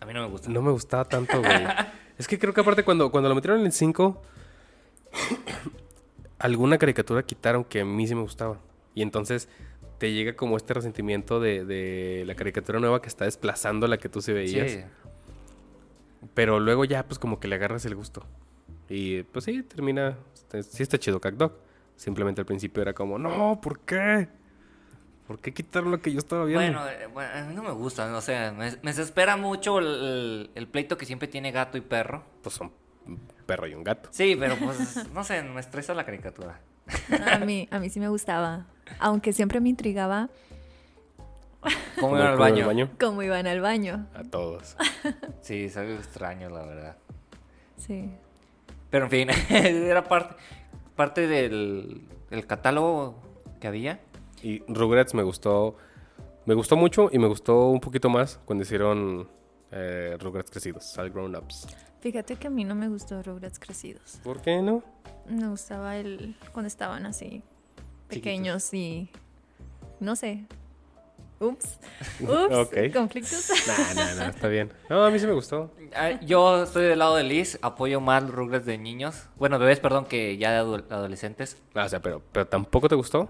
A 0.02 0.06
mí 0.06 0.14
no 0.14 0.22
me 0.24 0.28
gusta. 0.28 0.50
no 0.50 0.62
me 0.62 0.72
gustaba 0.72 1.06
tanto, 1.06 1.40
güey. 1.40 1.52
es 2.18 2.28
que 2.28 2.38
creo 2.38 2.54
que 2.54 2.62
aparte 2.62 2.84
cuando, 2.84 3.10
cuando 3.12 3.30
lo 3.30 3.36
metieron 3.36 3.62
en 3.62 3.68
el 3.68 3.72
5, 3.72 4.22
alguna 6.40 6.78
caricatura 6.78 7.24
quitaron 7.24 7.64
que 7.64 7.82
a 7.82 7.86
mí 7.86 8.08
sí 8.08 8.16
me 8.16 8.22
gustaba. 8.22 8.58
Y 8.96 9.02
entonces 9.02 9.48
te 9.98 10.12
llega 10.14 10.36
como 10.36 10.58
este 10.58 10.74
resentimiento 10.74 11.40
de, 11.40 11.66
de 11.66 12.24
la 12.26 12.36
caricatura 12.36 12.80
nueva 12.80 13.02
que 13.02 13.08
está 13.08 13.26
desplazando 13.26 13.88
la 13.88 13.98
que 13.98 14.10
tú 14.10 14.22
sí 14.22 14.32
veías. 14.34 14.72
Sí. 14.72 14.80
Pero 16.34 16.60
luego 16.60 16.86
ya, 16.86 17.04
pues 17.06 17.20
como 17.20 17.40
que 17.40 17.48
le 17.48 17.56
agarras 17.56 17.86
el 17.86 17.96
gusto. 17.96 18.26
Y 18.90 19.24
pues 19.24 19.46
sí, 19.46 19.64
termina. 19.64 20.18
este, 20.34 20.64
Sí 20.64 20.84
está 20.84 20.98
chido 20.98 21.20
Cat 21.22 21.36
Dog. 21.36 21.54
Simplemente 21.96 22.42
al 22.42 22.46
principio 22.46 22.82
era 22.82 22.94
como, 22.94 23.18
no, 23.20 23.60
¿por 23.62 23.80
qué? 23.82 24.30
¿Por 25.28 25.40
qué 25.40 25.54
quitaron 25.54 25.92
lo 25.92 26.02
que 26.02 26.12
yo 26.12 26.18
estaba 26.20 26.46
viendo? 26.46 26.80
Bueno, 26.80 26.88
eh, 26.90 27.08
bueno, 27.14 27.30
a 27.36 27.44
mí 27.44 27.54
no 27.54 27.62
me 27.62 27.72
gusta, 27.72 28.16
o 28.18 28.22
sea, 28.22 28.52
me, 28.52 28.72
me 28.72 28.78
desespera 28.92 29.38
mucho 29.38 29.78
el, 29.80 29.86
el- 29.86 30.50
el 30.56 30.68
pleito 30.68 30.98
que 30.98 31.06
siempre 31.06 31.28
tiene 31.28 31.52
gato 31.52 31.78
y 31.78 31.82
perro. 31.82 32.24
Pues 32.42 32.56
son 32.56 32.72
un 33.06 33.20
perro 33.46 33.68
y 33.68 33.76
un 33.76 33.84
gato. 33.84 34.10
Sí, 34.12 34.36
pero 34.40 34.56
pues, 34.58 35.08
no 35.14 35.24
sé, 35.24 35.44
me 35.44 35.60
estresa 35.60 35.94
la 35.94 36.04
caricatura. 36.06 36.60
A 37.32 37.38
mí, 37.40 37.68
a 37.70 37.80
mí 37.80 37.90
sí 37.90 38.00
me 38.00 38.08
gustaba. 38.10 38.66
Aunque 38.98 39.32
siempre 39.34 39.60
me 39.60 39.70
intrigaba 39.70 40.30
¿Cómo 42.00 42.16
iban 42.16 42.28
al 42.28 42.38
baño? 42.38 42.90
cómo 43.00 43.22
iban 43.22 43.48
al 43.48 43.62
baño. 43.62 44.08
A 44.14 44.24
todos. 44.24 44.76
Sí, 45.42 45.66
es 45.66 45.78
algo 45.78 45.94
extraño, 45.94 46.50
la 46.50 46.64
verdad. 46.64 46.98
Sí. 47.78 48.12
Pero 48.90 49.06
en 49.06 49.12
fin, 49.12 49.30
era 49.50 50.04
parte, 50.04 50.36
parte 50.96 51.28
del, 51.28 52.08
del 52.30 52.46
catálogo 52.46 53.16
que 53.60 53.68
había. 53.68 54.00
Y 54.44 54.64
Rugrats 54.68 55.14
me 55.14 55.24
gustó. 55.24 55.76
Me 56.46 56.54
gustó 56.54 56.76
mucho 56.76 57.10
y 57.12 57.20
me 57.20 57.28
gustó 57.28 57.68
un 57.70 57.80
poquito 57.80 58.10
más 58.10 58.40
cuando 58.46 58.64
hicieron 58.64 59.30
eh, 59.72 60.18
Rugrats 60.20 60.50
crecidos, 60.52 60.98
All 60.98 61.10
Grown 61.10 61.36
Ups. 61.36 61.68
Fíjate 62.00 62.36
que 62.38 62.48
a 62.48 62.50
mí 62.50 62.64
no 62.64 62.76
me 62.76 62.88
gustó 62.88 63.22
Rugrats 63.22 63.60
crecidos. 63.60 64.20
¿Por 64.24 64.42
qué 64.42 64.62
no? 64.62 64.84
Me 65.28 65.48
gustaba 65.48 65.98
el 65.98 66.36
cuando 66.54 66.68
estaban 66.68 67.06
así 67.06 67.44
pequeños 68.08 68.74
y 68.74 69.10
no 70.00 70.16
sé. 70.16 70.46
Ups. 71.40 71.80
Ups. 72.22 72.56
Ok. 72.56 72.76
Conflictos. 72.94 73.50
Nah, 73.68 73.94
nah, 73.94 74.14
nah, 74.16 74.28
está 74.30 74.48
bien. 74.48 74.72
No, 74.90 75.04
a 75.06 75.10
mí 75.12 75.20
sí 75.20 75.26
me 75.28 75.34
gustó. 75.34 75.72
Yo 76.22 76.64
estoy 76.64 76.86
del 76.86 77.00
lado 77.00 77.16
de 77.16 77.24
Liz, 77.24 77.58
apoyo 77.62 78.02
más 78.02 78.24
los 78.24 78.34
Rugrats 78.34 78.66
de 78.66 78.78
niños. 78.78 79.28
Bueno, 79.38 79.58
bebés, 79.60 79.80
perdón, 79.80 80.06
que 80.06 80.38
ya 80.38 80.52
de 80.52 80.58
adolescentes. 80.90 81.62
Ah, 81.76 81.86
o 81.86 81.90
sea, 81.90 82.02
pero, 82.02 82.22
pero 82.32 82.48
tampoco 82.48 82.88
te 82.90 82.96
gustó 82.96 83.30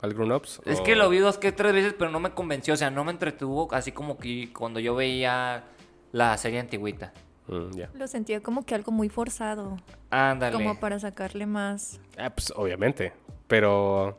All 0.00 0.14
Grown 0.14 0.32
Ups. 0.32 0.60
Es 0.64 0.80
¿O- 0.80 0.84
que 0.84 0.94
lo 0.96 1.08
vi 1.08 1.18
dos 1.18 1.38
que 1.38 1.52
tres 1.52 1.72
veces, 1.72 1.94
pero 1.98 2.10
no 2.10 2.20
me 2.20 2.30
convenció, 2.30 2.74
o 2.74 2.76
sea, 2.76 2.90
no 2.90 3.04
me 3.04 3.10
entretuvo, 3.12 3.68
así 3.72 3.92
como 3.92 4.16
que 4.18 4.52
cuando 4.52 4.78
yo 4.80 4.94
veía 4.94 5.64
la 6.12 6.36
serie 6.38 6.60
antigüita. 6.60 7.12
Mm. 7.48 7.80
Lo 7.94 8.06
sentía 8.06 8.40
como 8.42 8.64
que 8.66 8.74
algo 8.74 8.92
muy 8.92 9.08
forzado. 9.08 9.76
Ándale. 10.10 10.52
Como 10.54 10.78
para 10.78 10.98
sacarle 11.00 11.46
más. 11.46 11.98
Ah, 12.18 12.30
pues 12.30 12.52
obviamente. 12.54 13.12
Pero. 13.46 14.18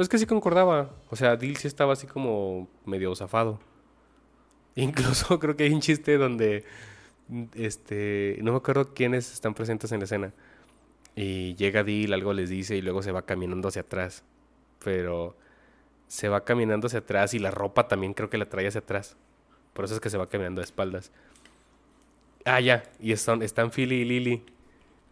Pues 0.00 0.08
que 0.08 0.16
sí 0.16 0.24
concordaba. 0.24 0.88
O 1.10 1.16
sea, 1.16 1.36
Dil 1.36 1.58
sí 1.58 1.68
estaba 1.68 1.92
así 1.92 2.06
como 2.06 2.70
medio 2.86 3.14
zafado. 3.14 3.60
Incluso 4.74 5.38
creo 5.38 5.56
que 5.58 5.64
hay 5.64 5.74
un 5.74 5.82
chiste 5.82 6.16
donde. 6.16 6.64
Este. 7.54 8.38
No 8.40 8.52
me 8.52 8.56
acuerdo 8.56 8.94
quiénes 8.94 9.30
están 9.30 9.52
presentes 9.52 9.92
en 9.92 9.98
la 9.98 10.04
escena. 10.04 10.32
Y 11.14 11.54
llega 11.56 11.84
Dil, 11.84 12.14
algo 12.14 12.32
les 12.32 12.48
dice 12.48 12.76
y 12.76 12.80
luego 12.80 13.02
se 13.02 13.12
va 13.12 13.26
caminando 13.26 13.68
hacia 13.68 13.82
atrás. 13.82 14.24
Pero. 14.82 15.36
Se 16.08 16.30
va 16.30 16.46
caminando 16.46 16.86
hacia 16.86 17.00
atrás 17.00 17.34
y 17.34 17.38
la 17.38 17.50
ropa 17.50 17.86
también 17.86 18.14
creo 18.14 18.30
que 18.30 18.38
la 18.38 18.48
trae 18.48 18.68
hacia 18.68 18.80
atrás. 18.80 19.18
Por 19.74 19.84
eso 19.84 19.92
es 19.92 20.00
que 20.00 20.08
se 20.08 20.16
va 20.16 20.30
caminando 20.30 20.62
de 20.62 20.64
espaldas. 20.64 21.12
Ah, 22.46 22.60
ya. 22.60 22.84
Y 23.00 23.12
están, 23.12 23.42
están 23.42 23.70
Philly 23.70 23.96
y 23.96 24.04
Lily. 24.06 24.44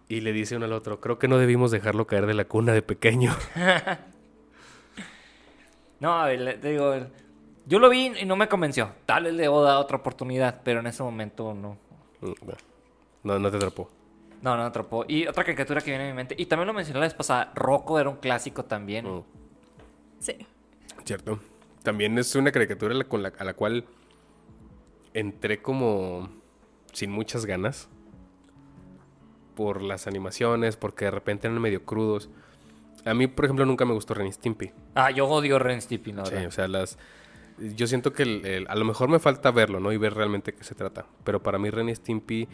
Y 0.08 0.22
le 0.22 0.32
dice 0.32 0.56
uno 0.56 0.64
al 0.64 0.72
otro, 0.72 0.98
creo 0.98 1.18
que 1.18 1.28
no 1.28 1.36
debimos 1.36 1.70
dejarlo 1.70 2.06
caer 2.06 2.24
de 2.24 2.32
la 2.32 2.46
cuna 2.46 2.72
de 2.72 2.80
pequeño. 2.80 3.36
No, 6.00 6.12
a 6.20 6.26
ver, 6.26 6.40
le- 6.40 6.54
te 6.58 6.70
digo, 6.70 6.94
yo 7.66 7.78
lo 7.78 7.88
vi 7.88 8.12
y 8.20 8.24
no 8.24 8.36
me 8.36 8.48
convenció. 8.48 8.90
Tal 9.06 9.24
vez 9.24 9.34
le 9.34 9.42
debo 9.42 9.62
dar 9.62 9.76
otra 9.78 9.96
oportunidad, 9.98 10.60
pero 10.64 10.80
en 10.80 10.86
ese 10.86 11.02
momento 11.02 11.54
no. 11.54 11.76
Mm. 12.20 12.32
No, 13.24 13.38
no 13.38 13.50
te 13.50 13.56
atrapó. 13.56 13.90
No, 14.40 14.56
no 14.56 14.62
atrapó. 14.64 15.04
Y 15.08 15.26
otra 15.26 15.42
caricatura 15.44 15.80
que 15.80 15.90
viene 15.90 16.06
a 16.06 16.08
mi 16.10 16.14
mente, 16.16 16.34
y 16.38 16.46
también 16.46 16.68
lo 16.68 16.72
mencioné 16.72 17.00
la 17.00 17.06
vez 17.06 17.14
pasada, 17.14 17.50
Rocco 17.54 17.98
era 17.98 18.08
un 18.08 18.16
clásico 18.16 18.64
también. 18.64 19.06
Mm, 19.12 19.22
Sí. 20.20 20.34
Cierto. 21.04 21.38
También 21.82 22.16
es 22.18 22.34
una 22.36 22.52
caricatura 22.52 22.94
con 23.04 23.22
la- 23.22 23.32
a 23.38 23.44
la 23.44 23.54
cual 23.54 23.84
entré 25.14 25.60
como 25.62 26.28
sin 26.92 27.10
muchas 27.10 27.46
ganas. 27.46 27.88
Por 29.54 29.82
las 29.82 30.06
animaciones, 30.06 30.76
porque 30.76 31.06
de 31.06 31.10
repente 31.10 31.48
eran 31.48 31.60
medio 31.60 31.84
crudos. 31.84 32.30
A 33.08 33.14
mí, 33.14 33.26
por 33.26 33.44
ejemplo, 33.46 33.64
nunca 33.66 33.84
me 33.84 33.92
gustó 33.94 34.14
Ren 34.14 34.26
y 34.28 34.32
Stimpy. 34.32 34.70
Ah, 34.94 35.10
yo 35.10 35.26
odio 35.26 35.58
Ren 35.58 35.78
y 35.78 35.80
Stimpy, 35.80 36.12
la 36.12 36.26
Sí, 36.26 36.34
o 36.36 36.50
sea, 36.50 36.68
las... 36.68 36.98
Yo 37.58 37.86
siento 37.88 38.12
que 38.12 38.22
el- 38.22 38.46
el- 38.46 38.66
a 38.68 38.74
lo 38.76 38.84
mejor 38.84 39.08
me 39.08 39.18
falta 39.18 39.50
verlo, 39.50 39.80
¿no? 39.80 39.90
Y 39.92 39.96
ver 39.96 40.14
realmente 40.14 40.52
qué 40.54 40.62
se 40.62 40.74
trata. 40.74 41.06
Pero 41.24 41.42
para 41.42 41.58
mí 41.58 41.70
Ren 41.70 41.88
y 41.88 41.94
Stimpy 41.94 42.48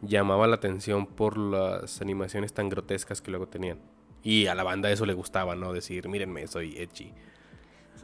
llamaba 0.00 0.46
la 0.46 0.54
atención 0.56 1.06
por 1.06 1.36
las 1.36 2.00
animaciones 2.00 2.52
tan 2.54 2.68
grotescas 2.68 3.20
que 3.20 3.30
luego 3.30 3.46
tenían. 3.48 3.78
Y 4.22 4.46
a 4.46 4.54
la 4.54 4.62
banda 4.62 4.90
eso 4.90 5.04
le 5.06 5.12
gustaba, 5.12 5.54
¿no? 5.54 5.72
Decir, 5.72 6.08
mírenme, 6.08 6.46
soy 6.46 6.76
edgy. 6.78 7.12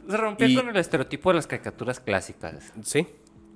Se 0.07 0.17
rompió 0.17 0.47
Y- 0.47 0.55
con 0.55 0.69
el 0.69 0.75
estereotipo 0.77 1.29
de 1.31 1.35
las 1.35 1.47
caricaturas 1.47 1.99
clásicas. 1.99 2.73
Sí. 2.83 3.07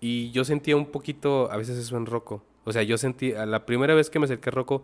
Y 0.01 0.31
yo 0.31 0.43
sentía 0.45 0.75
un 0.75 0.87
poquito, 0.87 1.51
a 1.51 1.57
veces 1.57 1.77
eso 1.77 1.95
en 1.97 2.05
Rocco. 2.05 2.43
O 2.63 2.71
sea, 2.71 2.81
yo 2.83 2.97
sentí, 2.97 3.33
a 3.33 3.45
la 3.45 3.65
primera 3.65 3.93
vez 3.93 4.09
que 4.09 4.17
me 4.19 4.25
acerqué 4.25 4.49
a 4.49 4.51
Rocco, 4.53 4.83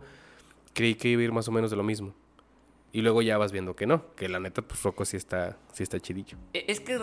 creí 0.74 0.94
que 0.94 1.08
iba 1.08 1.22
a 1.22 1.24
ir 1.24 1.32
más 1.32 1.48
o 1.48 1.52
menos 1.52 1.70
de 1.70 1.76
lo 1.76 1.82
mismo. 1.82 2.14
Y 2.96 3.02
luego 3.02 3.20
ya 3.20 3.36
vas 3.36 3.52
viendo 3.52 3.76
que 3.76 3.86
no, 3.86 4.14
que 4.14 4.26
la 4.26 4.40
neta, 4.40 4.62
pues 4.62 4.82
Rocco 4.82 5.04
sí 5.04 5.18
está, 5.18 5.58
sí 5.74 5.82
está 5.82 6.00
chidillo. 6.00 6.38
E- 6.54 6.64
Es 6.66 6.80
que 6.80 6.98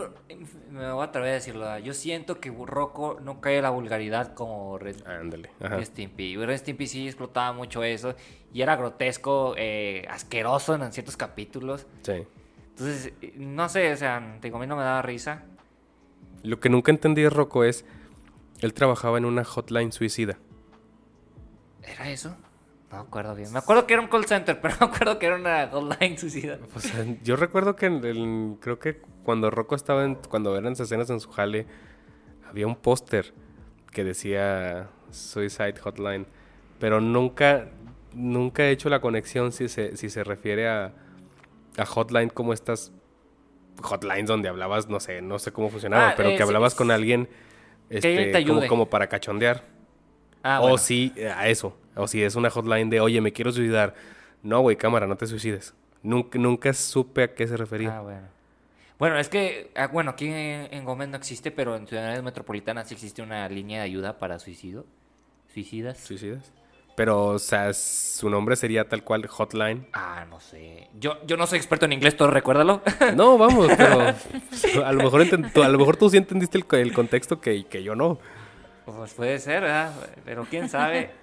me 0.72 0.92
voy 0.92 1.02
a 1.02 1.06
atrever 1.06 1.30
a 1.30 1.34
decirlo. 1.34 1.78
Yo 1.78 1.94
siento 1.94 2.40
que 2.40 2.50
Rocco 2.50 3.20
no 3.22 3.40
cae 3.42 3.58
en 3.58 3.62
la 3.62 3.70
vulgaridad 3.70 4.34
como 4.34 4.80
Ren 4.80 4.96
Ándale. 5.08 5.52
Y 5.80 5.86
Stimpy. 5.86 6.36
Ren 6.36 6.56
y 6.56 6.58
Stimpy 6.58 6.88
sí 6.88 7.06
explotaba 7.06 7.54
mucho 7.54 7.84
eso. 7.84 8.16
Y 8.52 8.64
era 8.64 8.76
grotesco, 8.76 9.54
eh, 9.56 10.08
asqueroso 10.10 10.74
en 10.74 10.92
ciertos 10.92 11.16
capítulos. 11.16 11.86
Sí. 12.02 12.24
Entonces, 12.70 13.14
no 13.36 13.70
sé, 13.70 13.94
o 13.94 13.98
sea, 13.98 14.38
te 14.42 14.48
digo, 14.48 14.58
a 14.58 14.62
mí 14.62 14.66
no 14.66 14.76
me 14.76 14.82
daba 14.82 15.04
risa. 15.04 15.44
Lo 16.42 16.60
que 16.60 16.70
nunca 16.70 16.92
entendí 16.92 17.22
de 17.22 17.30
Rocco 17.30 17.64
es, 17.66 17.86
él 18.62 18.74
trabajaba 18.74 19.20
en 19.20 19.26
una 19.26 19.44
hotline 19.44 19.92
suicida. 19.92 20.40
¿Era 21.84 22.10
eso? 22.10 22.36
No 22.94 23.02
me 23.04 23.08
acuerdo 23.08 23.36
bien. 23.36 23.52
Me 23.52 23.60
acuerdo 23.60 23.88
que 23.88 23.94
era 23.94 24.02
un 24.04 24.08
call 24.08 24.26
center, 24.26 24.60
pero 24.62 24.76
no 24.80 24.88
me 24.88 24.94
acuerdo 24.94 25.20
que 25.20 25.26
era 25.26 25.36
una 25.36 25.68
hotline 25.68 26.18
suicida. 26.18 26.60
O 26.76 26.80
sea, 26.80 27.06
yo 27.24 27.36
recuerdo 27.36 27.76
que 27.76 27.88
en 27.88 28.04
el- 28.06 28.58
creo 28.60 28.80
que 28.80 29.02
cuando 29.24 29.50
Rocco 29.50 29.76
estaba 29.76 30.04
en, 30.06 30.16
cuando 30.16 30.56
eran 30.58 30.74
escenas 30.74 31.10
en 31.10 31.20
su 31.20 31.32
jale, 31.32 31.66
había 32.50 32.68
un 32.68 32.76
póster 32.76 33.34
que 33.92 34.04
decía 34.04 34.90
Suicide 35.12 35.76
Hotline, 35.80 36.28
pero 36.80 37.02
nunca, 37.02 37.70
nunca 38.14 38.64
he 38.64 38.72
hecho 38.72 38.90
la 38.90 39.02
conexión 39.02 39.52
si 39.52 39.70
se, 39.70 39.98
si 39.98 40.10
se 40.10 40.24
refiere 40.24 40.68
a, 40.68 40.94
a 41.78 41.86
hotline 41.86 42.30
como 42.30 42.54
estas 42.54 42.92
hotlines 43.82 44.28
donde 44.28 44.50
hablabas, 44.50 44.88
no 44.88 45.00
sé, 45.00 45.22
no 45.22 45.40
sé 45.40 45.52
cómo 45.52 45.70
funcionaba, 45.70 46.10
Ah, 46.10 46.14
pero 46.16 46.30
eh, 46.30 46.36
que 46.36 46.44
hablabas 46.44 46.76
con 46.76 46.88
sí. 46.88 46.94
alguien, 46.94 47.30
alguien 47.90 48.36
este, 48.36 48.68
como 48.68 48.90
para 48.90 49.08
cachondear. 49.08 49.73
Ah, 50.44 50.60
o 50.60 50.64
bueno. 50.64 50.78
si, 50.78 51.12
eh, 51.16 51.30
a 51.30 51.48
eso. 51.48 51.76
O 51.96 52.08
si 52.08 52.22
es 52.22 52.36
una 52.36 52.50
hotline 52.50 52.90
de, 52.90 53.00
oye, 53.00 53.22
me 53.22 53.32
quiero 53.32 53.52
suicidar. 53.52 53.96
No, 54.44 54.60
güey, 54.62 54.76
cámara, 54.76 55.08
no 55.08 55.16
te 55.16 55.26
suicides. 55.26 55.74
Nunca, 56.02 56.38
nunca 56.38 56.74
supe 56.74 57.24
a 57.24 57.34
qué 57.34 57.48
se 57.48 57.56
refería. 57.58 57.98
Ah, 57.98 58.02
bueno. 58.02 58.28
Bueno, 59.00 59.18
es 59.18 59.30
que, 59.30 59.72
ah, 59.76 59.88
bueno, 59.88 60.12
aquí 60.12 60.28
en, 60.30 60.86
Gómez 60.86 61.10
no 61.10 61.18
existe, 61.18 61.50
pero 61.52 61.76
en 61.76 61.88
ciudades 61.88 62.22
metropolitanas 62.24 62.88
sí 62.88 62.94
existe 62.94 63.22
una 63.22 63.48
línea 63.50 63.80
de 63.80 63.86
ayuda 63.86 64.20
para 64.20 64.38
suicidio. 64.40 64.86
Suicidas. 65.54 65.98
¿Suicidas? 66.00 66.52
Pero, 66.96 67.26
o 67.26 67.40
sea, 67.40 67.74
su 67.74 68.30
nombre 68.30 68.56
sería 68.56 68.88
tal 68.88 69.04
cual 69.04 69.26
hotline. 69.28 69.88
Ah, 69.94 70.26
no 70.30 70.40
sé. 70.40 70.90
Yo, 71.00 71.18
yo 71.26 71.38
no 71.38 71.48
soy 71.48 71.58
experto 71.58 71.86
en 71.86 71.94
inglés, 71.94 72.16
todo 72.16 72.30
recuérdalo. 72.30 72.82
No, 73.16 73.38
vamos, 73.38 73.68
pero 73.76 74.14
a 74.86 74.92
lo 74.94 75.04
mejor, 75.04 75.22
a 75.22 75.70
lo 75.70 75.78
mejor 75.80 75.98
tú 75.98 76.10
sí 76.10 76.18
entendiste 76.18 76.58
el, 76.58 76.66
co- 76.66 76.76
el 76.76 76.94
contexto 76.94 77.42
que, 77.42 77.66
que 77.66 77.82
yo 77.82 77.96
no. 77.96 78.20
Pues 78.86 79.14
puede 79.14 79.40
ser, 79.40 79.62
¿verdad? 79.62 79.94
Pero 80.26 80.46
quién 80.50 80.70
sabe. 80.70 81.12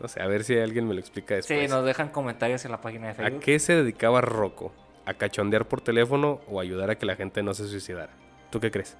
No 0.00 0.08
sé, 0.08 0.20
a 0.20 0.26
ver 0.26 0.42
si 0.42 0.58
alguien 0.58 0.88
me 0.88 0.92
lo 0.94 0.98
explica 1.00 1.36
después. 1.36 1.58
Sí, 1.60 1.68
nos 1.68 1.84
dejan 1.84 2.08
comentarios 2.08 2.64
en 2.64 2.72
la 2.72 2.80
página 2.80 3.06
de 3.06 3.12
¿A 3.12 3.14
Facebook. 3.14 3.40
qué 3.42 3.58
se 3.60 3.74
dedicaba 3.76 4.20
Rocco? 4.20 4.72
¿A 5.06 5.14
cachondear 5.14 5.68
por 5.68 5.80
teléfono 5.82 6.40
o 6.48 6.60
ayudar 6.60 6.90
a 6.90 6.98
que 6.98 7.06
la 7.06 7.14
gente 7.14 7.44
no 7.44 7.54
se 7.54 7.68
suicidara? 7.68 8.10
¿Tú 8.50 8.58
qué 8.58 8.72
crees? 8.72 8.96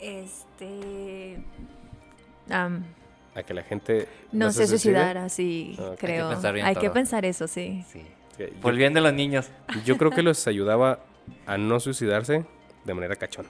Este. 0.00 1.36
A 2.50 3.42
que 3.42 3.52
la 3.54 3.62
gente 3.62 4.08
no, 4.32 4.46
se 4.52 4.66
suicide? 4.66 4.78
suicidara, 4.78 5.28
sí, 5.28 5.76
Ok. 5.78 5.84
Hay 5.84 5.90
que 5.96 6.06
creo. 6.06 6.28
pensar 6.30 6.54
bien 6.54 6.66
Hay 6.66 6.76
que 6.76 6.90
pensar 6.90 7.24
eso, 7.26 7.46
sí. 7.46 7.84
Sí. 7.88 8.06
Sí, 8.36 8.44
yo- 8.52 8.60
Por 8.60 8.72
el 8.72 8.78
bien 8.78 8.94
de 8.94 9.00
los 9.02 9.12
niños. 9.12 9.50
Yo 9.84 9.96
creo 9.98 10.10
que 10.10 10.22
los 10.22 10.46
ayudaba 10.48 11.00
a 11.46 11.58
no 11.58 11.78
suicidarse 11.78 12.44
de 12.84 12.94
manera 12.94 13.16
cachona. 13.16 13.48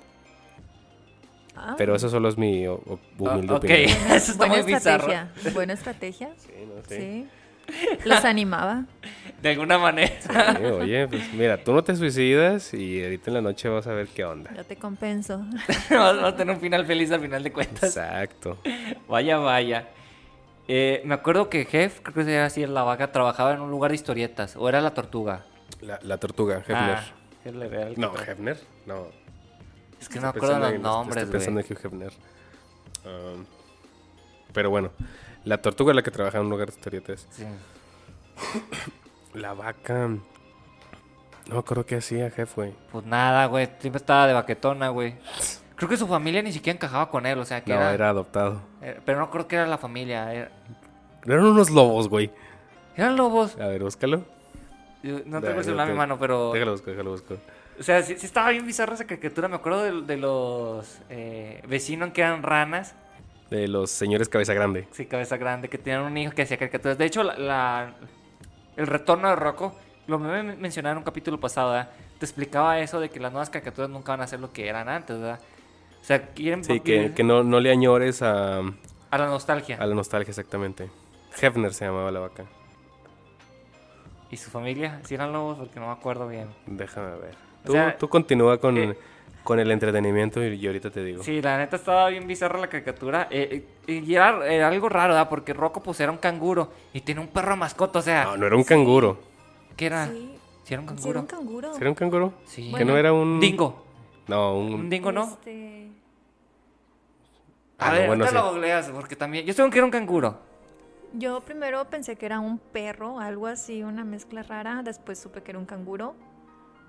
Ah, 1.57 1.75
Pero 1.79 1.95
eso 1.95 2.09
solo 2.09 2.29
es 2.29 2.37
mi 2.37 2.67
o- 2.67 2.75
o- 2.75 2.99
humilde 3.19 3.53
Ah, 3.53 3.57
ok, 3.57 3.65
opinión. 3.65 3.91
eso 4.11 4.33
está 4.33 4.47
buena 4.47 4.63
muy 4.63 4.73
bizarro. 4.75 5.13
estrategia. 5.13 5.53
Buena 5.55 5.73
estrategia. 5.73 6.31
Sí, 6.39 6.53
no 6.67 6.83
sé. 6.83 6.99
Sí. 6.99 7.29
Los 8.05 8.25
animaba. 8.27 8.85
De 9.41 9.49
alguna 9.51 9.79
manera. 9.79 10.13
Sí, 10.21 10.65
oye, 10.67 11.09
pues 11.09 11.33
mira, 11.33 11.57
tú 11.57 11.73
no 11.73 11.83
te 11.83 11.97
suicidas 11.97 12.75
y 12.75 13.03
ahorita 13.03 13.31
en 13.31 13.35
la 13.35 13.41
noche 13.41 13.71
vas 13.71 13.87
a 13.87 13.95
ver 13.95 14.09
qué 14.09 14.23
onda. 14.25 14.51
Yo 14.55 14.65
te 14.65 14.77
compenso. 14.77 15.39
Vamos 15.91 16.25
a 16.25 16.37
tener 16.37 16.55
un 16.55 16.61
final 16.61 16.85
feliz 16.85 17.11
al 17.11 17.21
final 17.21 17.43
de 17.43 17.53
cuentas. 17.53 17.85
Exacto. 17.97 18.59
Vaya, 19.09 19.39
vaya. 19.39 19.89
Eh, 20.69 21.01
me 21.07 21.15
acuerdo 21.15 21.49
que 21.49 21.65
Jeff, 21.65 22.01
creo 22.03 22.27
que 22.27 22.35
era 22.35 22.45
así, 22.47 22.67
la 22.67 22.83
vaca, 22.83 23.13
trabajaba 23.13 23.55
en 23.55 23.61
un 23.63 23.71
lugar 23.71 23.93
de 23.93 23.95
historietas. 23.95 24.57
O 24.57 24.69
era 24.69 24.83
la 24.83 24.93
tortuga. 24.93 25.47
La, 25.81 25.99
la 26.03 26.19
tortuga, 26.19 26.59
Hefner. 26.59 26.77
Ah, 26.77 27.05
Hefner 27.47 27.99
no, 27.99 28.13
Hefner. 28.15 28.59
No. 28.85 29.07
Es 30.05 30.09
que 30.11 30.17
no 30.21 30.23
me 30.23 30.29
acuerdo 30.29 30.59
los 30.59 30.81
nombres, 30.81 31.17
Estoy 31.25 31.33
pensando 31.33 31.61
güey. 31.61 31.67
en 31.71 31.77
Hugh 31.77 31.87
Hefner. 31.87 32.13
Um, 33.05 33.45
pero 34.53 34.71
bueno, 34.71 34.91
la 35.45 35.59
tortuga 35.61 35.93
es 35.93 35.97
la 35.97 36.03
que 36.03 36.11
trabaja 36.11 36.39
en 36.39 36.45
un 36.45 36.51
lugar 36.51 36.69
de 36.71 36.75
historietas. 36.77 37.27
Sí. 37.31 37.45
La 39.35 39.53
vaca. 39.53 40.09
No 40.09 40.21
me 41.55 41.59
acuerdo 41.59 41.85
qué 41.85 41.97
hacía, 41.97 42.31
Jeff, 42.31 42.55
güey. 42.55 42.73
Pues 42.93 43.05
nada, 43.05 43.47
güey. 43.47 43.69
Siempre 43.81 43.99
estaba 43.99 44.27
de 44.27 44.33
baquetona, 44.35 44.89
güey. 44.91 45.17
Creo 45.77 45.89
que 45.89 45.97
su 45.97 46.07
familia 46.07 46.41
ni 46.41 46.53
siquiera 46.53 46.77
encajaba 46.77 47.11
con 47.11 47.27
él, 47.27 47.37
o 47.39 47.45
sea, 47.45 47.65
que 47.65 47.73
No, 47.75 47.81
era... 47.81 47.93
era 47.95 48.09
adoptado. 48.11 48.61
eh, 48.81 49.01
Pero 49.05 49.19
no 49.19 49.29
creo 49.31 49.49
que 49.49 49.57
era 49.57 49.67
la 49.67 49.77
familia. 49.77 50.33
Era... 50.33 50.53
Eran 51.27 51.45
unos 51.47 51.69
lobos, 51.71 52.09
güey. 52.09 52.31
Eran 52.97 53.17
lobos. 53.17 53.57
A 53.59 53.67
ver, 53.67 53.83
búscalo. 53.83 54.25
Yo 55.03 55.19
No 55.27 55.41
tengo 55.41 55.59
el 55.59 55.65
celular 55.65 55.89
en 55.89 55.95
mi 55.95 55.99
mano, 55.99 56.17
pero... 56.17 56.53
Déjalo 56.53 56.71
buscar, 56.73 56.91
déjalo 56.93 57.11
buscar. 57.11 57.39
O 57.79 57.83
sea, 57.83 58.03
sí, 58.03 58.15
sí 58.19 58.27
estaba 58.27 58.51
bien 58.51 58.67
bizarra 58.67 58.95
esa 58.95 59.07
caricatura. 59.07 59.49
Me 59.49 59.57
acuerdo 59.57 59.83
de, 59.83 60.03
de 60.03 60.17
los 60.17 60.99
eh, 61.11 61.63
vecinos 61.67 62.13
que 62.13 62.21
eran 62.23 62.43
ranas. 62.43 62.95
De 63.51 63.69
los 63.69 63.91
señores 63.91 64.29
cabeza 64.29 64.55
grande. 64.55 64.89
Sí, 64.93 65.07
cabeza 65.07 65.37
grande, 65.37 65.69
que 65.69 65.79
tenían 65.79 66.03
un 66.03 66.17
hijo 66.17 66.33
que 66.33 66.43
hacía 66.43 66.57
caricaturas. 66.57 66.99
De 66.99 67.05
hecho, 67.05 67.23
la, 67.23 67.37
la- 67.39 67.95
el 68.77 68.87
retorno 68.87 69.29
de 69.29 69.37
Rocco, 69.37 69.77
lo 70.07 70.19
me 70.19 70.43
mencionaron 70.43 70.97
en 70.97 70.99
un 70.99 71.05
capítulo 71.05 71.39
pasado, 71.39 71.73
¿verdad? 71.73 71.91
Te 72.19 72.25
explicaba 72.27 72.79
eso 72.81 73.01
de 73.01 73.11
que 73.11 73.21
las 73.21 73.33
nuevas 73.33 73.51
caricaturas 73.51 73.91
nunca 73.91 74.13
van 74.13 74.21
a 74.23 74.27
ser 74.27 74.41
lo 74.41 74.53
que 74.53 74.69
eran 74.69 74.89
antes, 74.89 75.19
¿verdad? 75.19 75.41
O 76.01 76.05
sea, 76.05 76.29
quieren 76.33 76.63
Sí, 76.63 76.81
que, 76.81 76.93
vivir 76.99 77.15
que 77.15 77.23
no, 77.25 77.43
no 77.45 77.61
le 77.61 77.71
añores 77.71 78.23
a, 78.23 78.59
a 78.59 79.19
la 79.19 79.27
nostalgia. 79.27 79.77
a 79.79 79.87
la 79.87 79.95
nostalgia, 79.95 80.31
exactamente. 80.31 80.91
Hefner 81.41 81.73
se 81.75 81.85
llamaba 81.87 82.11
la 82.11 82.21
vaca. 82.21 82.45
¿Y 84.31 84.37
su 84.37 84.51
familia? 84.51 85.01
Si 85.05 85.15
eran 85.15 85.33
lobos, 85.33 85.59
porque 85.59 85.79
no 85.79 85.87
me 85.87 85.93
acuerdo 85.93 86.27
bien. 86.29 86.49
Déjame 86.67 87.17
ver. 87.19 87.37
O 87.65 87.67
Tú, 87.67 87.73
sea, 87.73 87.97
tú 87.99 88.09
continúa 88.09 88.59
con, 88.59 88.77
eh, 88.79 88.95
con 89.43 89.59
el 89.59 89.71
entretenimiento 89.71 90.43
y 90.45 90.59
yo 90.59 90.71
ahorita 90.71 90.91
te 90.91 91.03
digo. 91.03 91.23
Sí, 91.23 91.41
la 91.43 91.59
neta 91.59 91.77
estaba 91.77 92.09
bien 92.09 92.27
bizarra 92.27 92.59
la 92.59 92.69
caricatura. 92.69 93.27
eh, 93.31 93.65
eh, 93.87 93.93
y 94.05 94.15
era, 94.15 94.47
era 94.47 94.69
algo 94.69 94.89
raro, 94.89 95.15
¿verdad? 95.15 95.29
Porque 95.29 95.53
Rocco 95.55 95.83
pues 95.83 95.99
era 96.01 96.13
un 96.13 96.19
canguro 96.19 96.71
y 96.93 97.01
tenía 97.01 97.23
un 97.23 97.29
perro 97.29 97.57
mascota, 97.57 97.99
o 97.99 98.03
sea, 98.03 98.25
No, 98.25 98.37
no 98.37 98.47
era 98.47 98.57
un 98.57 98.65
canguro. 98.65 99.19
¿qué 99.77 99.87
era? 99.87 100.07
Sí. 100.07 100.39
Sí, 100.65 100.73
era 100.75 100.81
un 100.83 100.89
Sí, 100.89 100.95
canguro. 100.95 101.11
era 101.11 101.21
un 101.21 101.27
canguro. 101.27 101.73
¿Sí 101.75 101.81
¿Era 101.81 101.91
un 101.91 101.95
canguro? 101.95 102.33
Sí. 102.47 102.63
Que 102.65 102.71
Bueno, 102.71 102.93
no 102.93 102.99
era 102.99 103.13
un... 103.13 103.41
Dingo. 103.41 103.85
No, 104.29 104.57
Un 104.59 104.75
un... 104.75 104.91
dingo, 104.91 105.13
¿no? 105.13 105.25
Este, 105.25 105.89
A 107.79 107.87
Ah, 107.89 107.91
no, 107.91 107.95
ver, 107.99 108.07
bueno, 108.07 108.25
ahorita 108.25 108.41
sí. 108.41 108.47
lo 108.47 108.53
googleas, 108.53 108.89
porque 108.91 109.17
también... 109.17 109.45
Yo 109.47 109.53
según 109.53 109.71
que 109.71 109.79
era 109.79 109.85
un 109.85 109.91
canguro. 109.91 110.39
Yo 111.13 111.41
primero 111.43 111.85
pensé 111.91 112.17
que 112.17 112.25
era 112.27 112.41
un 112.41 112.59
perro, 112.59 113.21
algo 113.21 113.47
así, 113.47 113.83
una 113.83 114.05
mezcla 114.05 114.43
rara. 114.43 114.83
Después 114.83 115.19
supe 115.19 115.43
que 115.43 115.51
era 115.51 115.59
un 115.59 115.67
canguro. 115.67 116.15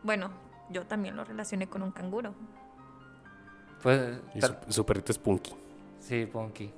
Bueno, 0.03 0.29
yo 0.69 0.85
también 0.85 1.15
lo 1.15 1.23
relacioné 1.23 1.67
con 1.67 1.83
un 1.83 1.91
canguro. 1.91 2.33
Pues... 3.83 4.19
y 4.33 4.41
su, 4.41 4.55
su 4.69 4.85
perrito 4.85 5.11
es 5.11 5.17
Punky. 5.17 5.53
Sí, 5.99 6.25
Punky. 6.25 6.71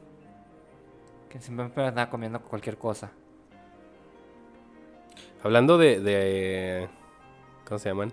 Que 1.30 1.40
siempre 1.40 1.86
andaba 1.86 2.10
comiendo 2.10 2.42
cualquier 2.42 2.78
cosa. 2.78 3.12
Hablando 5.44 5.78
de, 5.78 6.00
de... 6.00 6.90
¿Cómo 7.66 7.80
se 7.80 7.90
llaman? 7.90 8.12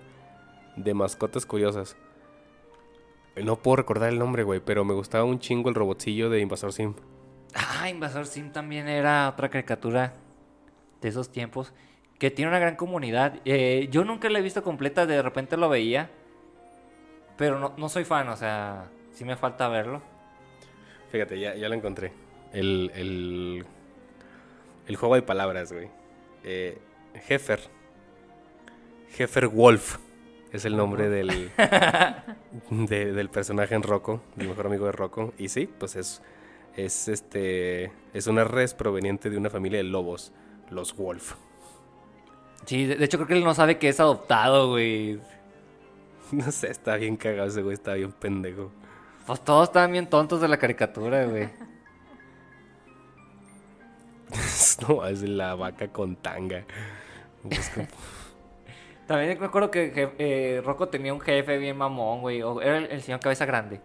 De 0.77 0.95
mascotas 0.95 1.47
curiosas. 1.47 1.97
No 3.37 3.57
puedo 3.57 3.77
recordar 3.77 4.11
el 4.11 4.19
nombre, 4.19 4.45
güey, 4.45 4.61
pero 4.61 4.85
me 4.85 4.95
gustaba 4.95 5.25
un 5.25 5.39
chingo 5.39 5.69
el 5.69 5.75
robotcillo 5.75 6.31
de 6.31 6.41
Invasor 6.41 6.73
Sim. 6.73 6.95
Ah, 7.55 7.89
Invasor 7.89 8.27
Sim 8.27 8.53
también 8.53 8.89
era 8.89 9.29
otra 9.29 9.49
caricatura 9.49 10.13
de 11.01 11.09
esos 11.09 11.31
tiempos 11.31 11.73
que 12.19 12.31
tiene 12.31 12.51
una 12.51 12.59
gran 12.59 12.77
comunidad. 12.77 13.41
Eh, 13.45 13.89
yo 13.91 14.05
nunca 14.05 14.29
la 14.31 14.39
he 14.39 14.43
visto 14.43 14.63
completa, 14.63 15.07
de 15.07 15.21
repente 15.23 15.57
lo 15.57 15.69
veía, 15.69 16.11
pero 17.37 17.59
no, 17.59 17.75
no 17.77 17.89
soy 17.89 18.05
fan, 18.05 18.29
o 18.29 18.37
sea, 18.37 18.87
sí 19.13 19.25
me 19.25 19.37
falta 19.37 19.69
verlo. 19.69 20.03
Fíjate, 21.11 21.39
ya, 21.39 21.55
ya 21.55 21.69
lo 21.69 21.75
encontré. 21.75 22.13
El, 22.53 22.91
el, 22.95 23.65
el 24.87 24.97
juego 24.97 25.15
de 25.17 25.23
palabras, 25.23 25.73
güey. 25.73 25.89
Eh, 26.45 26.79
Heffer. 27.29 27.61
Heffer 29.19 29.49
Wolf. 29.49 29.99
Es 30.53 30.65
el 30.65 30.77
nombre 30.77 31.09
del, 31.09 31.51
de- 32.71 33.13
del 33.13 33.29
personaje 33.29 33.75
en 33.75 33.83
Rocco, 33.83 34.21
el 34.39 34.49
mejor 34.49 34.67
amigo 34.67 34.87
de 34.87 34.93
Rocco. 34.93 35.33
Y 35.37 35.49
sí, 35.49 35.67
pues 35.67 35.97
es, 35.97 36.23
es 36.77 37.09
este 37.09 37.91
es 38.13 38.29
una 38.29 38.45
res 38.45 38.73
proveniente 38.73 39.31
de 39.31 39.37
una 39.37 39.51
familia 39.51 39.79
de 39.79 39.85
lobos, 39.85 40.33
los 40.71 40.97
Wolf. 40.97 41.35
Sí, 42.67 42.87
de, 42.87 43.05
hecho 43.05 43.19
creo 43.19 43.29
que 43.29 43.35
él 43.35 43.45
no 43.45 43.55
sabe 43.55 43.79
que 43.79 43.89
es 43.89 44.01
adoptado, 44.01 44.71
güey. 44.71 45.21
No 46.33 46.51
sé, 46.51 46.71
está 46.71 46.97
bien 46.97 47.17
cagado 47.17 47.49
ese 47.49 47.63
güey, 47.63 47.75
está 47.75 47.95
bien 47.95 48.11
pendejo. 48.13 48.73
Pues 49.27 49.41
todos 49.43 49.69
estaban 49.69 49.93
bien 49.93 50.09
tontos 50.09 50.41
de 50.41 50.49
la 50.49 50.57
caricatura, 50.57 51.25
güey. 51.27 51.51
no, 54.89 55.07
es 55.07 55.23
la 55.23 55.55
vaca 55.55 55.89
con 55.89 56.17
tanga. 56.17 56.65
Busca- 57.43 57.89
También 59.07 59.39
me 59.39 59.47
acuerdo 59.47 59.71
que 59.71 59.93
eh, 60.19 60.63
Rocco 60.65 60.89
tenía 60.89 61.13
un 61.13 61.21
jefe 61.21 61.59
bien 61.59 61.77
mamón, 61.77 62.21
güey. 62.23 62.41
Era 62.63 62.79
el, 62.79 62.87
el 62.87 63.03
señor 63.03 63.21
Cabeza 63.21 63.45
Grande. 63.45 63.81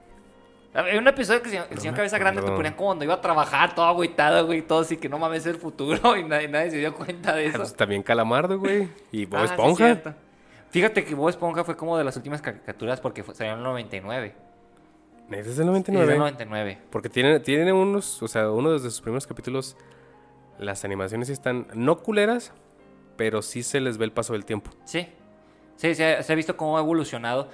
Hay 0.74 0.97
un 0.97 1.07
episodio 1.07 1.41
que 1.41 1.47
el 1.49 1.80
señor, 1.80 1.93
el 1.93 1.95
Cabeza 1.95 2.17
Grande 2.20 2.41
te 2.43 2.51
ponían 2.51 2.74
como 2.76 2.89
cuando 2.89 3.03
iba 3.03 3.15
a 3.15 3.22
trabajar, 3.22 3.74
todo 3.74 3.86
agüitado, 3.86 4.45
güey, 4.45 4.61
todo 4.61 4.82
así 4.82 4.97
que 4.97 5.09
no 5.09 5.17
mames 5.17 5.39
es 5.41 5.55
el 5.55 5.55
futuro 5.59 6.15
y 6.17 6.24
nadie, 6.24 6.47
nadie 6.47 6.70
se 6.72 6.78
dio 6.78 6.93
cuenta 6.93 7.34
de 7.36 7.47
eso. 7.47 7.57
Pues 7.57 7.76
también 7.76 8.03
Calamardo, 8.03 8.59
güey. 8.59 8.88
Y 9.11 9.26
Bob 9.26 9.39
Ah, 9.39 9.47
sí, 9.47 9.53
Esponja. 9.53 9.86
cierto. 9.86 10.13
Fíjate 10.70 11.03
que 11.03 11.15
Bob 11.15 11.30
Esponja 11.30 11.63
fue 11.63 11.76
como 11.76 11.97
de 11.97 12.03
las 12.03 12.15
últimas 12.17 12.41
caricaturas 12.41 13.01
porque 13.01 13.24
fue, 13.24 13.34
salió 13.34 13.53
en 13.53 13.57
el 13.59 13.63
99. 13.63 14.36
¿Es 15.32 15.47
Es 15.47 15.57
99? 15.59 16.07
del 16.07 16.20
99. 16.20 16.78
Porque 16.91 17.09
tiene, 17.09 17.39
tiene 17.39 17.74
unos, 17.74 18.22
o 18.22 18.28
sea, 18.28 18.51
uno 18.51 18.72
de 18.72 18.80
sus 18.80 19.01
primeros 19.01 19.26
capítulos, 19.26 19.76
las 20.59 20.86
animaciones 20.86 21.28
sí 21.28 21.34
están, 21.34 21.67
no 21.74 21.97
culeras, 21.99 22.51
pero 23.15 23.41
sí 23.41 23.63
se 23.63 23.80
les 23.80 23.97
ve 23.97 24.05
el 24.05 24.11
paso 24.11 24.34
del 24.34 24.45
tiempo. 24.45 24.70
Sí. 24.86 25.07
Sí, 25.78 25.95
se 25.95 26.15
ha, 26.17 26.24
se 26.24 26.34
ha 26.34 26.36
visto 26.36 26.55
cómo 26.57 26.78
ha 26.78 26.82
evolucionado. 26.82 27.49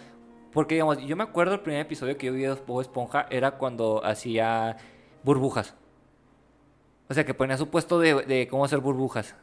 Porque, 0.56 0.76
digamos, 0.76 0.98
yo 1.06 1.16
me 1.18 1.24
acuerdo 1.24 1.54
el 1.54 1.60
primer 1.60 1.82
episodio 1.82 2.18
que 2.18 2.28
yo 2.28 2.34
vi 2.34 2.42
de 2.44 2.54
Bob 2.54 2.80
Esponja 2.80 3.28
era 3.30 3.52
cuando 3.58 4.04
hacía 4.06 4.78
burbujas. 5.22 5.76
O 7.10 7.14
sea, 7.14 7.26
que 7.26 7.34
ponía 7.34 7.58
su 7.58 7.70
puesto 7.70 8.00
de, 8.00 8.24
de 8.24 8.48
cómo 8.48 8.64
hacer 8.66 8.80
burbujas. 8.80 9.36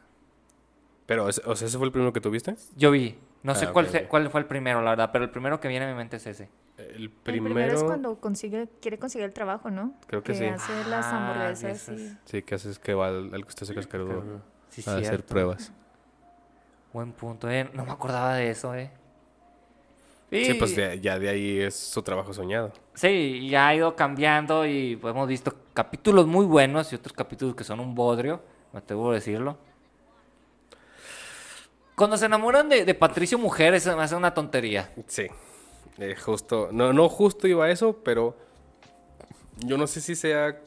Pero, 1.05 1.25
o 1.25 1.31
sea, 1.31 1.67
¿ese 1.67 1.77
fue 1.77 1.85
el 1.85 1.91
primero 1.91 2.11
que 2.13 2.19
tuviste? 2.19 2.55
Yo 2.75 2.89
vi. 2.89 3.19
No 3.43 3.53
sé 3.53 3.65
Ah, 3.65 3.73
cuál, 3.73 3.85
ok. 3.87 4.07
cuál 4.07 4.29
fue 4.31 4.39
el 4.41 4.47
primero, 4.47 4.81
la 4.81 4.89
verdad, 4.91 5.09
pero 5.13 5.25
el 5.25 5.29
primero 5.29 5.59
que 5.59 5.67
viene 5.67 5.85
a 5.85 5.89
mi 5.89 5.93
mente 5.95 6.15
es 6.17 6.25
ese. 6.25 6.49
El 6.77 7.03
El 7.03 7.09
primero, 7.11 7.75
es 7.75 7.83
cuando 7.83 8.19
consigue, 8.19 8.67
quiere 8.81 8.97
conseguir 8.97 9.25
el 9.25 9.33
trabajo, 9.33 9.69
¿no? 9.69 9.93
Creo 10.07 10.23
que 10.23 10.33
sí. 10.33 10.45
hace 10.45 10.73
las 10.89 11.05
Ah, 11.05 11.17
hamburguesas 11.31 11.89
y... 11.89 12.17
sí, 12.25 12.41
que 12.41 12.55
haces 12.55 12.79
que 12.79 12.95
va 12.95 13.09
al, 13.09 13.33
al 13.35 13.43
que 13.43 13.49
usted 13.49 13.67
se 13.67 13.75
cascarudo 13.75 14.41
Sí, 14.69 14.83
a 14.89 14.95
hacer 14.95 15.23
pruebas. 15.23 15.71
Buen 16.91 17.11
punto, 17.11 17.49
eh. 17.51 17.69
No 17.73 17.85
me 17.85 17.91
acordaba 17.91 18.33
de 18.35 18.49
eso, 18.49 18.73
eh. 18.73 18.89
Sí, 20.33 20.51
Y- 20.51 20.53
pues 20.55 20.75
de- 20.75 20.99
ya 20.99 21.19
de 21.19 21.29
ahí 21.29 21.59
es 21.59 21.75
su 21.75 22.01
trabajo 22.01 22.33
soñado. 22.33 22.73
Sí, 22.95 23.47
ya 23.49 23.67
ha 23.67 23.75
ido 23.75 23.95
cambiando 23.95 24.65
y 24.65 24.95
pues, 24.95 25.13
hemos 25.13 25.27
visto 25.27 25.53
capítulos 25.73 26.25
muy 26.25 26.45
buenos 26.45 26.91
y 26.91 26.95
otros 26.95 27.13
capítulos 27.13 27.55
que 27.55 27.63
son 27.63 27.79
un 27.79 27.93
bodrio, 27.93 28.41
me 28.71 28.79
atrevo 28.79 29.11
a 29.11 29.13
decirlo. 29.13 29.57
Cuando 31.95 32.17
se 32.17 32.25
enamoran 32.25 32.69
de, 32.69 32.85
de 32.85 32.93
Patricio 32.95 33.37
Mujer, 33.37 33.75
eso 33.75 33.95
me 33.95 34.03
hace 34.03 34.15
una 34.15 34.33
tontería. 34.33 34.91
Sí, 35.07 35.27
eh, 35.99 36.15
justo, 36.15 36.69
no, 36.71 36.91
no 36.93 37.07
justo 37.09 37.47
iba 37.47 37.65
a 37.65 37.69
eso, 37.71 37.99
pero 38.03 38.35
yo 39.59 39.77
no 39.77 39.85
sé 39.85 40.01
si 40.01 40.15
sea 40.15 40.59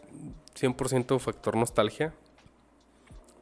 100% 0.54 1.18
factor 1.18 1.56
nostalgia, 1.56 2.12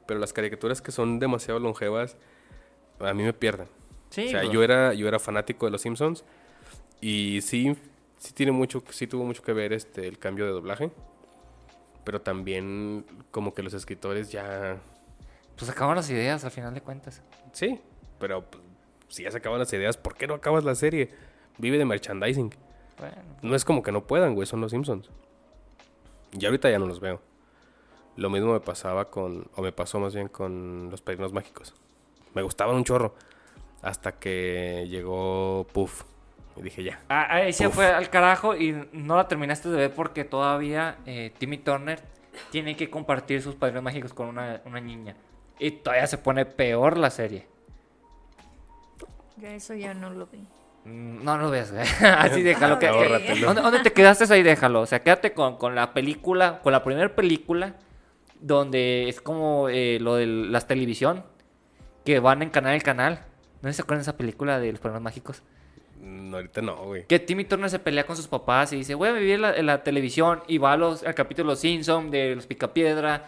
pero 0.07 0.19
las 0.19 0.33
caricaturas 0.33 0.81
que 0.81 0.93
son 0.93 1.19
demasiado 1.19 1.61
longevas 1.61 2.17
a 3.01 3.13
mí 3.13 3.23
me 3.23 3.35
pierden. 3.35 3.69
Sí, 4.15 4.27
o 4.27 4.31
sea, 4.31 4.43
bro. 4.43 4.53
yo 4.53 4.63
era, 4.63 4.95
yo 4.95 5.09
era 5.09 5.19
fanático 5.19 5.67
de 5.67 5.73
los 5.73 5.83
Simpsons 5.83 6.25
y 7.01 7.41
sí, 7.43 7.77
sí 8.19 8.33
tiene 8.33 8.53
mucho, 8.53 8.83
sí 8.91 9.07
tuvo 9.07 9.25
mucho 9.25 9.43
que 9.43 9.53
ver 9.53 9.73
este 9.73 10.07
el 10.07 10.19
cambio 10.19 10.45
de 10.47 10.53
doblaje, 10.53 10.91
pero 12.05 12.21
también 12.21 13.05
como 13.31 13.55
que 13.55 13.63
los 13.63 13.75
escritores 13.75 14.31
ya 14.31 14.79
Pues 15.57 15.69
acaban 15.71 15.97
las 15.97 16.09
ideas 16.11 16.45
al 16.45 16.51
final 16.51 16.75
de 16.75 16.81
cuentas. 16.81 17.23
Sí, 17.53 17.81
pero 18.21 18.45
pues, 18.49 18.63
si 19.09 19.25
ya 19.25 19.31
se 19.31 19.39
acaban 19.39 19.59
las 19.59 19.73
ideas, 19.73 19.97
¿por 19.97 20.15
qué 20.15 20.27
no 20.27 20.35
acabas 20.35 20.65
la 20.65 20.75
serie? 20.75 21.11
Vive 21.59 21.79
de 21.79 21.85
merchandising. 21.85 22.55
Bueno, 22.99 23.17
No 23.43 23.57
es 23.57 23.65
como 23.65 23.83
que 23.83 23.91
no 23.91 24.07
puedan, 24.07 24.35
güey, 24.35 24.47
son 24.47 24.61
los 24.61 24.71
Simpsons. 24.71 25.11
Y 26.39 26.45
ahorita 26.47 26.71
ya 26.71 26.79
no 26.79 26.87
los 26.87 27.01
veo. 27.01 27.21
Lo 28.17 28.31
mismo 28.31 28.53
me 28.53 28.61
pasaba 28.61 29.11
con, 29.11 29.49
o 29.57 29.63
me 29.63 29.73
pasó 29.73 29.99
más 29.99 30.15
bien 30.15 30.29
con 30.29 30.89
los 30.91 31.01
Padrinos 31.01 31.33
Mágicos. 31.33 31.75
Me 32.33 32.43
gustaban 32.43 32.77
un 32.77 32.85
chorro. 32.85 33.15
Hasta 33.85 34.13
que 34.13 34.87
llegó 34.89 35.67
Puff. 35.73 36.03
Y 36.57 36.63
dije, 36.63 36.83
ya. 36.85 37.01
Ah, 37.09 37.27
ahí 37.35 37.53
se 37.53 37.67
Uf. 37.67 37.75
fue 37.75 37.87
al 37.87 38.09
carajo 38.11 38.57
y 38.57 38.87
no 38.93 39.17
la 39.17 39.29
terminaste 39.29 39.69
de 39.69 39.77
ver 39.77 39.91
porque 39.93 40.25
todavía 40.25 40.97
eh, 41.05 41.33
Timmy 41.39 41.59
Turner 41.59 42.01
tiene 42.51 42.77
que 42.77 42.89
compartir 42.91 43.43
sus 43.43 43.55
padrinos 43.57 43.83
mágicos 43.83 44.15
con 44.15 44.29
una, 44.29 44.61
una 44.65 44.81
niña. 44.81 45.17
Y 45.59 45.71
todavía 45.73 46.07
se 46.07 46.19
pone 46.19 46.47
peor 46.47 46.97
la 46.97 47.11
serie. 47.11 47.47
Yo 49.37 49.49
eso 49.49 49.75
ya 49.75 49.95
no 49.95 50.11
lo 50.11 50.27
vi. 50.27 50.39
Mm, 50.85 51.25
No, 51.25 51.37
no 51.37 51.45
lo 51.45 51.51
veas, 51.51 51.73
güey. 51.73 51.85
Así 52.19 52.43
déjalo. 52.43 52.79
que-. 52.79 52.89
¿Dónde, 53.41 53.61
dónde 53.63 53.81
te 53.81 53.93
quedaste 53.93 54.33
ahí? 54.33 54.43
Déjalo. 54.43 54.81
O 54.83 54.87
sea, 54.87 55.03
quédate 55.03 55.33
con, 55.33 55.57
con 55.57 55.75
la 55.75 55.93
película, 55.93 56.61
con 56.63 56.73
la 56.73 56.85
primera 56.85 57.15
película, 57.15 57.75
donde 58.41 59.09
es 59.09 59.21
como 59.21 59.69
eh, 59.69 59.99
lo 60.01 60.17
de 60.17 60.27
las 60.27 60.67
televisión, 60.67 61.25
que 62.05 62.21
van 62.21 62.43
en 62.43 62.51
canal 62.51 62.75
en 62.75 62.81
canal. 62.81 63.25
¿No 63.65 63.73
se 63.73 63.83
acuerdan 63.83 64.01
de 64.01 64.03
esa 64.03 64.17
película 64.17 64.59
de 64.61 64.71
los 64.71 64.81
problemas 64.81 65.03
mágicos? 65.03 65.43
Mm, 66.03 66.35
ahorita 66.35 66.61
no, 66.63 66.77
güey. 66.85 67.07
Que 67.07 67.19
Timmy 67.19 67.45
Turner 67.45 67.71
se 67.71 67.79
pelea 67.79 68.05
con 68.05 68.17
sus 68.17 68.29
papás 68.29 68.73
y 68.73 68.77
dice, 68.77 68.95
voy 68.95 69.09
a 69.09 69.13
vivir 69.13 69.35
en 69.37 69.43
la, 69.43 69.57
en 69.57 69.67
la 69.67 69.83
televisión 69.83 70.43
y 70.47 70.59
va 70.59 70.73
a 70.73 70.77
los, 70.77 71.03
al 71.03 71.15
capítulo 71.15 71.49
de 71.49 71.53
Los 71.53 71.61
Simpson, 71.61 72.11
de 72.11 72.35
los 72.37 72.47
Picapiedra 72.47 73.27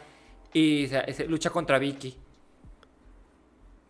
y 0.53 0.87
se, 0.89 1.13
se 1.13 1.27
lucha 1.27 1.51
contra 1.51 1.79
Vicky. 1.79 2.17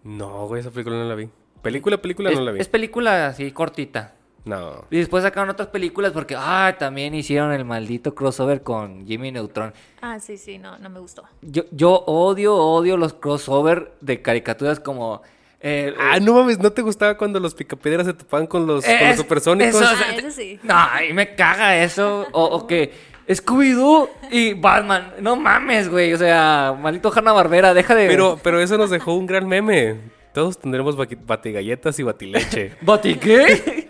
No, 0.04 0.46
güey, 0.46 0.60
esa 0.60 0.70
película 0.70 0.96
no 0.96 1.04
la 1.04 1.14
vi. 1.16 1.28
Película, 1.62 2.00
película 2.00 2.30
Es, 2.30 2.36
no 2.36 2.44
la 2.44 2.52
vi. 2.52 2.60
es 2.60 2.68
película 2.68 3.26
así 3.26 3.50
cortita. 3.50 4.14
No. 4.44 4.84
Y 4.92 4.98
después 4.98 5.24
sacaron 5.24 5.50
otras 5.50 5.68
películas 5.68 6.12
porque, 6.12 6.36
ah, 6.38 6.76
también 6.78 7.12
hicieron 7.14 7.50
el 7.50 7.64
maldito 7.64 8.14
crossover 8.14 8.62
con 8.62 9.04
Jimmy 9.04 9.32
Neutron. 9.32 9.74
Ah, 10.00 10.20
sí, 10.20 10.36
sí, 10.36 10.58
no, 10.58 10.78
no 10.78 10.88
me 10.88 11.00
gustó. 11.00 11.24
Yo, 11.42 11.64
yo 11.72 12.04
odio, 12.06 12.54
odio 12.54 12.96
los 12.96 13.14
crossover 13.14 13.96
de 14.00 14.22
caricaturas 14.22 14.78
como... 14.78 15.22
eh, 15.60 15.94
Ah, 15.98 16.18
no 16.20 16.34
mames, 16.34 16.58
¿no 16.58 16.70
te 16.72 16.82
gustaba 16.82 17.16
cuando 17.16 17.40
los 17.40 17.54
picapiedras 17.54 18.06
se 18.06 18.12
topaban 18.14 18.46
con 18.46 18.66
los, 18.66 18.84
con 18.84 18.94
los 18.94 19.02
Es- 19.02 19.16
supersónicos? 19.16 19.74
eso- 19.80 19.84
Ah, 19.90 20.14
eso 20.16 20.30
sí. 20.30 20.58
No, 20.62 20.76
y 21.08 21.12
me 21.12 21.34
caga 21.34 21.82
eso. 21.82 22.26
O, 22.32 22.44
o 22.44 22.66
que 22.66 22.92
Scooby-Doo 23.28 24.08
y 24.30 24.54
Batman. 24.54 25.14
No 25.20 25.34
mames, 25.36 25.88
güey. 25.88 26.12
O 26.12 26.18
sea, 26.18 26.76
maldito 26.80 27.12
Hanna 27.14 27.32
Barbera, 27.32 27.74
deja 27.74 27.94
de. 27.94 28.06
Pero, 28.06 28.38
pero 28.42 28.60
eso 28.60 28.76
nos 28.78 28.90
dejó 28.90 29.14
un 29.14 29.26
gran 29.26 29.48
meme. 29.48 29.96
Todos 30.32 30.58
tendremos 30.60 30.96
batigalletas 30.96 31.98
y 31.98 32.02
batileche. 32.02 32.72
¿Bati 32.82 33.14
qué? 33.16 33.88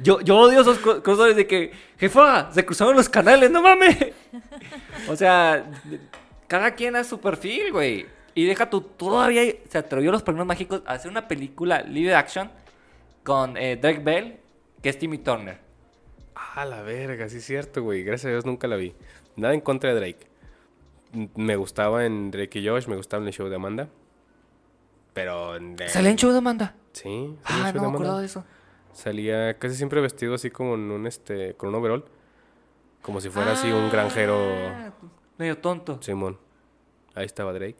yo, 0.00 0.20
yo 0.20 0.36
odio 0.38 0.60
esos 0.60 0.78
crossovers 0.78 1.36
de 1.36 1.46
que, 1.46 1.72
jefa, 1.98 2.50
se 2.52 2.64
cruzaron 2.64 2.94
los 2.96 3.08
canales, 3.08 3.50
no 3.50 3.60
mames. 3.60 3.96
O 5.08 5.16
sea, 5.16 5.66
cada 6.46 6.70
quien 6.72 6.94
a 6.96 7.04
su 7.04 7.20
perfil, 7.20 7.72
güey. 7.72 8.06
Y 8.38 8.44
deja 8.44 8.70
tú, 8.70 8.82
todavía 8.82 9.42
se 9.68 9.78
atrevió 9.78 10.12
los 10.12 10.22
premios 10.22 10.46
mágicos 10.46 10.82
a 10.86 10.92
hacer 10.92 11.10
una 11.10 11.26
película 11.26 11.82
live 11.82 12.14
action 12.14 12.48
con 13.24 13.56
eh, 13.56 13.76
Drake 13.76 13.98
Bell, 13.98 14.38
que 14.80 14.90
es 14.90 14.98
Timmy 14.98 15.18
Turner. 15.18 15.58
ah, 16.36 16.64
la 16.64 16.82
verga, 16.82 17.28
sí 17.28 17.38
es 17.38 17.44
cierto, 17.44 17.82
güey. 17.82 18.04
Gracias 18.04 18.26
a 18.26 18.30
Dios 18.30 18.46
nunca 18.46 18.68
la 18.68 18.76
vi. 18.76 18.94
Nada 19.34 19.54
en 19.54 19.60
contra 19.60 19.92
de 19.92 19.98
Drake. 19.98 20.26
Me 21.34 21.56
gustaba 21.56 22.04
en 22.06 22.30
Drake 22.30 22.60
y 22.60 22.68
Josh, 22.68 22.86
me 22.86 22.94
gustaba 22.94 23.22
en 23.22 23.26
el 23.26 23.34
show 23.34 23.48
de 23.48 23.56
Amanda. 23.56 23.88
Pero 25.14 25.56
en... 25.56 25.74
de- 25.74 25.88
¿Sale 25.88 26.10
en 26.10 26.16
show 26.16 26.30
de 26.30 26.38
Amanda? 26.38 26.76
Sí, 26.92 27.34
salía 27.44 27.66
Ah, 27.66 27.72
no 27.72 27.80
me 27.82 27.88
acuerdo 27.88 28.18
de 28.20 28.26
eso. 28.26 28.44
Salía 28.92 29.58
casi 29.58 29.74
siempre 29.74 30.00
vestido 30.00 30.34
así 30.34 30.50
como 30.50 30.74
en 30.76 30.90
un, 30.92 31.06
este, 31.08 31.54
con 31.54 31.70
un 31.70 31.74
overall. 31.74 32.04
Como 33.02 33.20
si 33.20 33.30
fuera 33.30 33.52
así 33.52 33.70
un 33.72 33.90
granjero 33.90 34.36
Ah, 34.38 34.90
Medio 35.38 35.58
tonto. 35.58 36.00
Simón. 36.02 36.38
Ahí 37.16 37.26
estaba 37.26 37.52
Drake. 37.52 37.76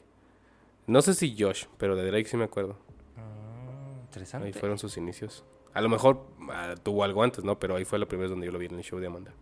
No 0.89 1.03
sé 1.03 1.15
si 1.15 1.37
Josh, 1.39 1.67
pero 1.77 1.97
de 1.97 2.11
Drake 2.11 2.25
sí 2.25 2.37
me 2.39 2.45
acuerdo. 2.45 2.77
Ahí 3.15 4.01
Interesante. 4.07 4.53
fueron 4.55 4.79
sus 4.79 4.97
inicios. 4.97 5.45
A 5.75 5.83
lo 5.83 5.91
mejor 5.91 6.25
ah, 6.51 6.75
tuvo 6.83 7.05
algo 7.05 7.23
antes, 7.23 7.45
¿no? 7.45 7.59
Pero 7.59 7.77
ahí 7.77 7.85
fue 7.85 7.99
la 7.99 8.07
primera 8.07 8.25
vez 8.25 8.31
donde 8.31 8.47
yo 8.47 8.53
lo 8.53 8.59
vi 8.59 8.67
en 8.67 8.75
el 8.77 8.83
show 8.83 8.99
de 8.99 9.07
Amanda. 9.07 9.33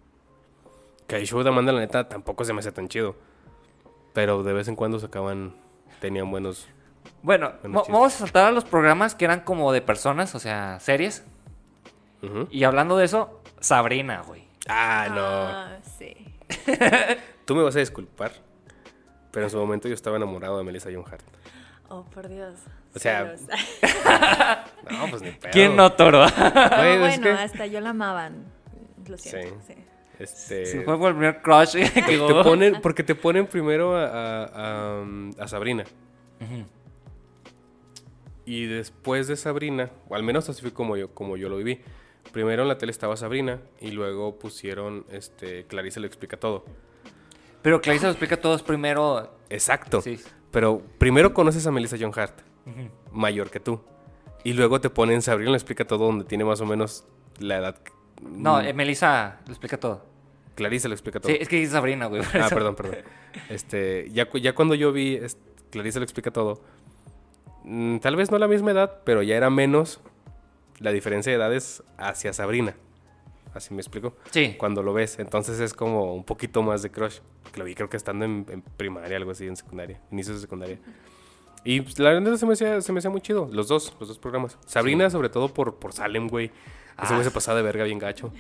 Que 1.07 1.17
el 1.17 1.27
show 1.27 1.45
de 1.45 1.49
Amanda, 1.49 1.73
la 1.73 1.79
neta, 1.79 2.09
tampoco 2.09 2.45
se 2.45 2.53
me 2.53 2.59
hace 2.59 2.73
tan 2.73 2.89
chido. 2.89 3.15
Pero 4.13 4.43
de 4.43 4.53
vez 4.53 4.67
en 4.67 4.75
cuando 4.75 4.99
sacaban... 4.99 5.55
Tenían 6.01 6.31
buenos... 6.31 6.69
Bueno, 7.23 7.53
Buenos 7.63 7.87
vamos 7.87 8.15
a 8.17 8.19
saltar 8.19 8.47
a 8.47 8.51
los 8.51 8.65
programas 8.65 9.15
que 9.15 9.25
eran 9.25 9.41
como 9.41 9.73
de 9.73 9.81
personas, 9.81 10.35
o 10.35 10.41
sea, 10.41 10.81
series. 10.81 11.25
Y 12.51 12.65
hablando 12.65 12.97
de 12.97 13.05
eso, 13.05 13.41
Sabrina, 13.61 14.23
güey. 14.27 14.49
Ah, 14.67 15.07
no. 15.11 15.23
Ah, 15.25 15.79
sí. 15.97 16.17
Tú 17.45 17.55
me 17.55 17.63
vas 17.63 17.77
a 17.77 17.79
disculpar. 17.79 18.33
Pero 19.37 19.47
en 19.47 19.51
su 19.51 19.59
momento 19.59 19.87
yo 19.87 19.95
estaba 19.95 20.17
enamorado 20.17 20.57
de 20.57 20.65
Melissa 20.65 20.89
John 20.93 21.05
Hart. 21.07 21.23
Oh, 21.91 22.05
por 22.07 22.27
Dios. 22.29 22.55
O 22.95 22.99
sea. 22.99 23.35
No, 24.91 25.11
pues 25.11 25.21
ni 25.21 25.31
pedo. 25.33 25.51
¿Quién 25.53 25.77
no, 25.77 25.93
Toro? 25.93 26.25
Es 26.25 26.33
bueno, 26.35 27.23
que- 27.23 27.31
hasta 27.31 27.67
yo 27.67 27.81
la 27.81 27.91
amaban. 27.91 28.45
Lo 29.07 29.19
siento. 29.19 29.57
Sí. 29.67 29.75
sí. 29.75 29.85
Este... 30.19 30.65
Se 30.65 30.81
fue 30.83 30.97
por 30.99 31.11
el 31.11 31.17
primer 31.17 31.43
crush 31.43 31.73
que 31.95 32.03
Te 32.03 32.19
hubo. 32.19 32.43
ponen, 32.43 32.81
porque 32.81 33.03
te 33.03 33.15
ponen 33.15 33.47
primero 33.47 33.95
a, 33.97 34.07
a- 34.07 34.45
a, 35.03 35.05
a 35.39 35.49
Sabrina. 35.49 35.85
Y 38.45 38.67
después 38.67 39.27
de 39.27 39.37
Sabrina, 39.37 39.91
o 40.09 40.15
al 40.15 40.23
menos 40.23 40.49
así 40.49 40.63
fue 40.63 40.73
como 40.73 40.97
yo, 40.97 41.13
como 41.13 41.37
yo 41.37 41.49
lo 41.49 41.57
viví. 41.57 41.81
Primero 42.33 42.63
en 42.63 42.69
la 42.69 42.79
tele 42.79 42.93
estaba 42.93 43.17
Sabrina 43.17 43.61
y 43.81 43.91
luego 43.91 44.39
pusieron 44.39 45.05
este 45.11 45.65
Clarice 45.67 46.01
lo 46.01 46.07
explica 46.07 46.37
todo. 46.37 46.65
Pero 47.67 47.81
Clarissa 47.81 48.07
lo 48.07 48.13
explica 48.13 48.41
todos 48.41 48.63
primero. 48.63 49.29
Exacto. 49.51 50.01
Sí. 50.01 50.21
Pero 50.53 50.81
primero 50.99 51.35
conoces 51.35 51.67
a 51.67 51.73
Melissa 51.73 51.97
John 52.01 52.13
Hart, 52.15 52.39
mayor 53.11 53.51
que 53.51 53.59
tú. 53.59 53.81
Y 54.45 54.53
luego 54.53 54.81
te 54.81 54.89
ponen 54.89 55.21
Sabrina 55.21 55.51
lo 55.51 55.57
explica 55.57 55.85
todo, 55.85 56.07
donde 56.07 56.25
tiene 56.27 56.45
más 56.45 56.61
o 56.61 56.65
menos 56.65 57.05
la 57.41 57.57
edad. 57.57 57.77
No, 58.23 58.61
eh, 58.61 58.73
Melissa 58.73 59.41
lo 59.47 59.51
explica 59.51 59.81
todo. 59.81 60.07
Clarice 60.55 60.87
lo 60.87 60.95
explica 60.95 61.19
todo. 61.19 61.33
Sí, 61.33 61.39
es 61.41 61.49
que 61.49 61.57
dice 61.57 61.73
Sabrina, 61.73 62.07
güey. 62.07 62.23
Ah, 62.35 62.47
eso. 62.47 62.55
perdón, 62.55 62.77
perdón. 62.77 62.99
Este, 63.49 64.11
ya, 64.13 64.29
ya 64.41 64.55
cuando 64.55 64.77
yo 64.77 64.93
vi, 64.93 65.21
Clarice 65.71 65.99
lo 65.99 66.05
explica 66.05 66.31
todo. 66.31 66.63
mm, 67.65 67.97
tal 67.97 68.15
vez 68.15 68.31
no 68.31 68.39
la 68.39 68.47
misma 68.47 68.71
edad, 68.71 69.01
pero 69.05 69.25
ya 69.25 69.35
era 69.37 69.51
menos 69.51 69.99
la 70.79 70.93
diferencia 70.93 71.33
de 71.33 71.39
edades 71.39 71.83
hacia 71.99 72.33
Sabrina. 72.33 72.77
Así 73.57 73.75
me 73.75 73.81
explico. 73.81 74.17
Sí. 74.31 74.55
Cuando 74.59 74.83
lo 74.83 74.93
ves, 74.93 75.19
entonces 75.19 75.59
es 75.61 75.75
como 75.75 76.15
un 76.15 76.25
poquito 76.25 76.63
más 76.63 76.83
de 76.83 76.91
crush. 76.91 77.19
Que 77.53 77.59
lo 77.59 77.65
vi 77.65 77.75
creo 77.75 77.89
que 77.89 77.97
estando 77.97 78.25
en, 78.25 78.47
en 78.51 78.63
primaria, 78.63 79.17
algo 79.17 79.31
así, 79.31 79.47
en 79.47 79.57
secundaria, 79.57 80.01
inicios 80.11 80.37
de 80.37 80.43
secundaria. 80.43 80.79
Y 81.65 81.81
pues, 81.81 81.99
la 81.99 82.11
verdad 82.13 82.37
se 82.37 82.47
me, 82.47 82.53
hacía, 82.53 82.81
se 82.81 82.93
me 82.93 82.99
hacía 83.01 83.11
muy 83.11 83.21
chido, 83.21 83.49
los 83.53 83.67
dos, 83.69 83.97
los 83.99 84.09
dos 84.09 84.19
programas. 84.19 84.57
Sabrina, 84.67 85.11
sobre 85.11 85.29
todo 85.29 85.49
por, 85.53 85.77
por 85.77 85.93
Salem, 85.93 86.29
güey. 86.29 86.53
Ese 87.03 87.09
güey 87.13 87.21
Ah. 87.21 87.25
se 87.25 87.31
pasaba 87.33 87.57
de 87.57 87.63
verga 87.65 87.85
bien 87.85 87.99
gacho. 87.99 88.33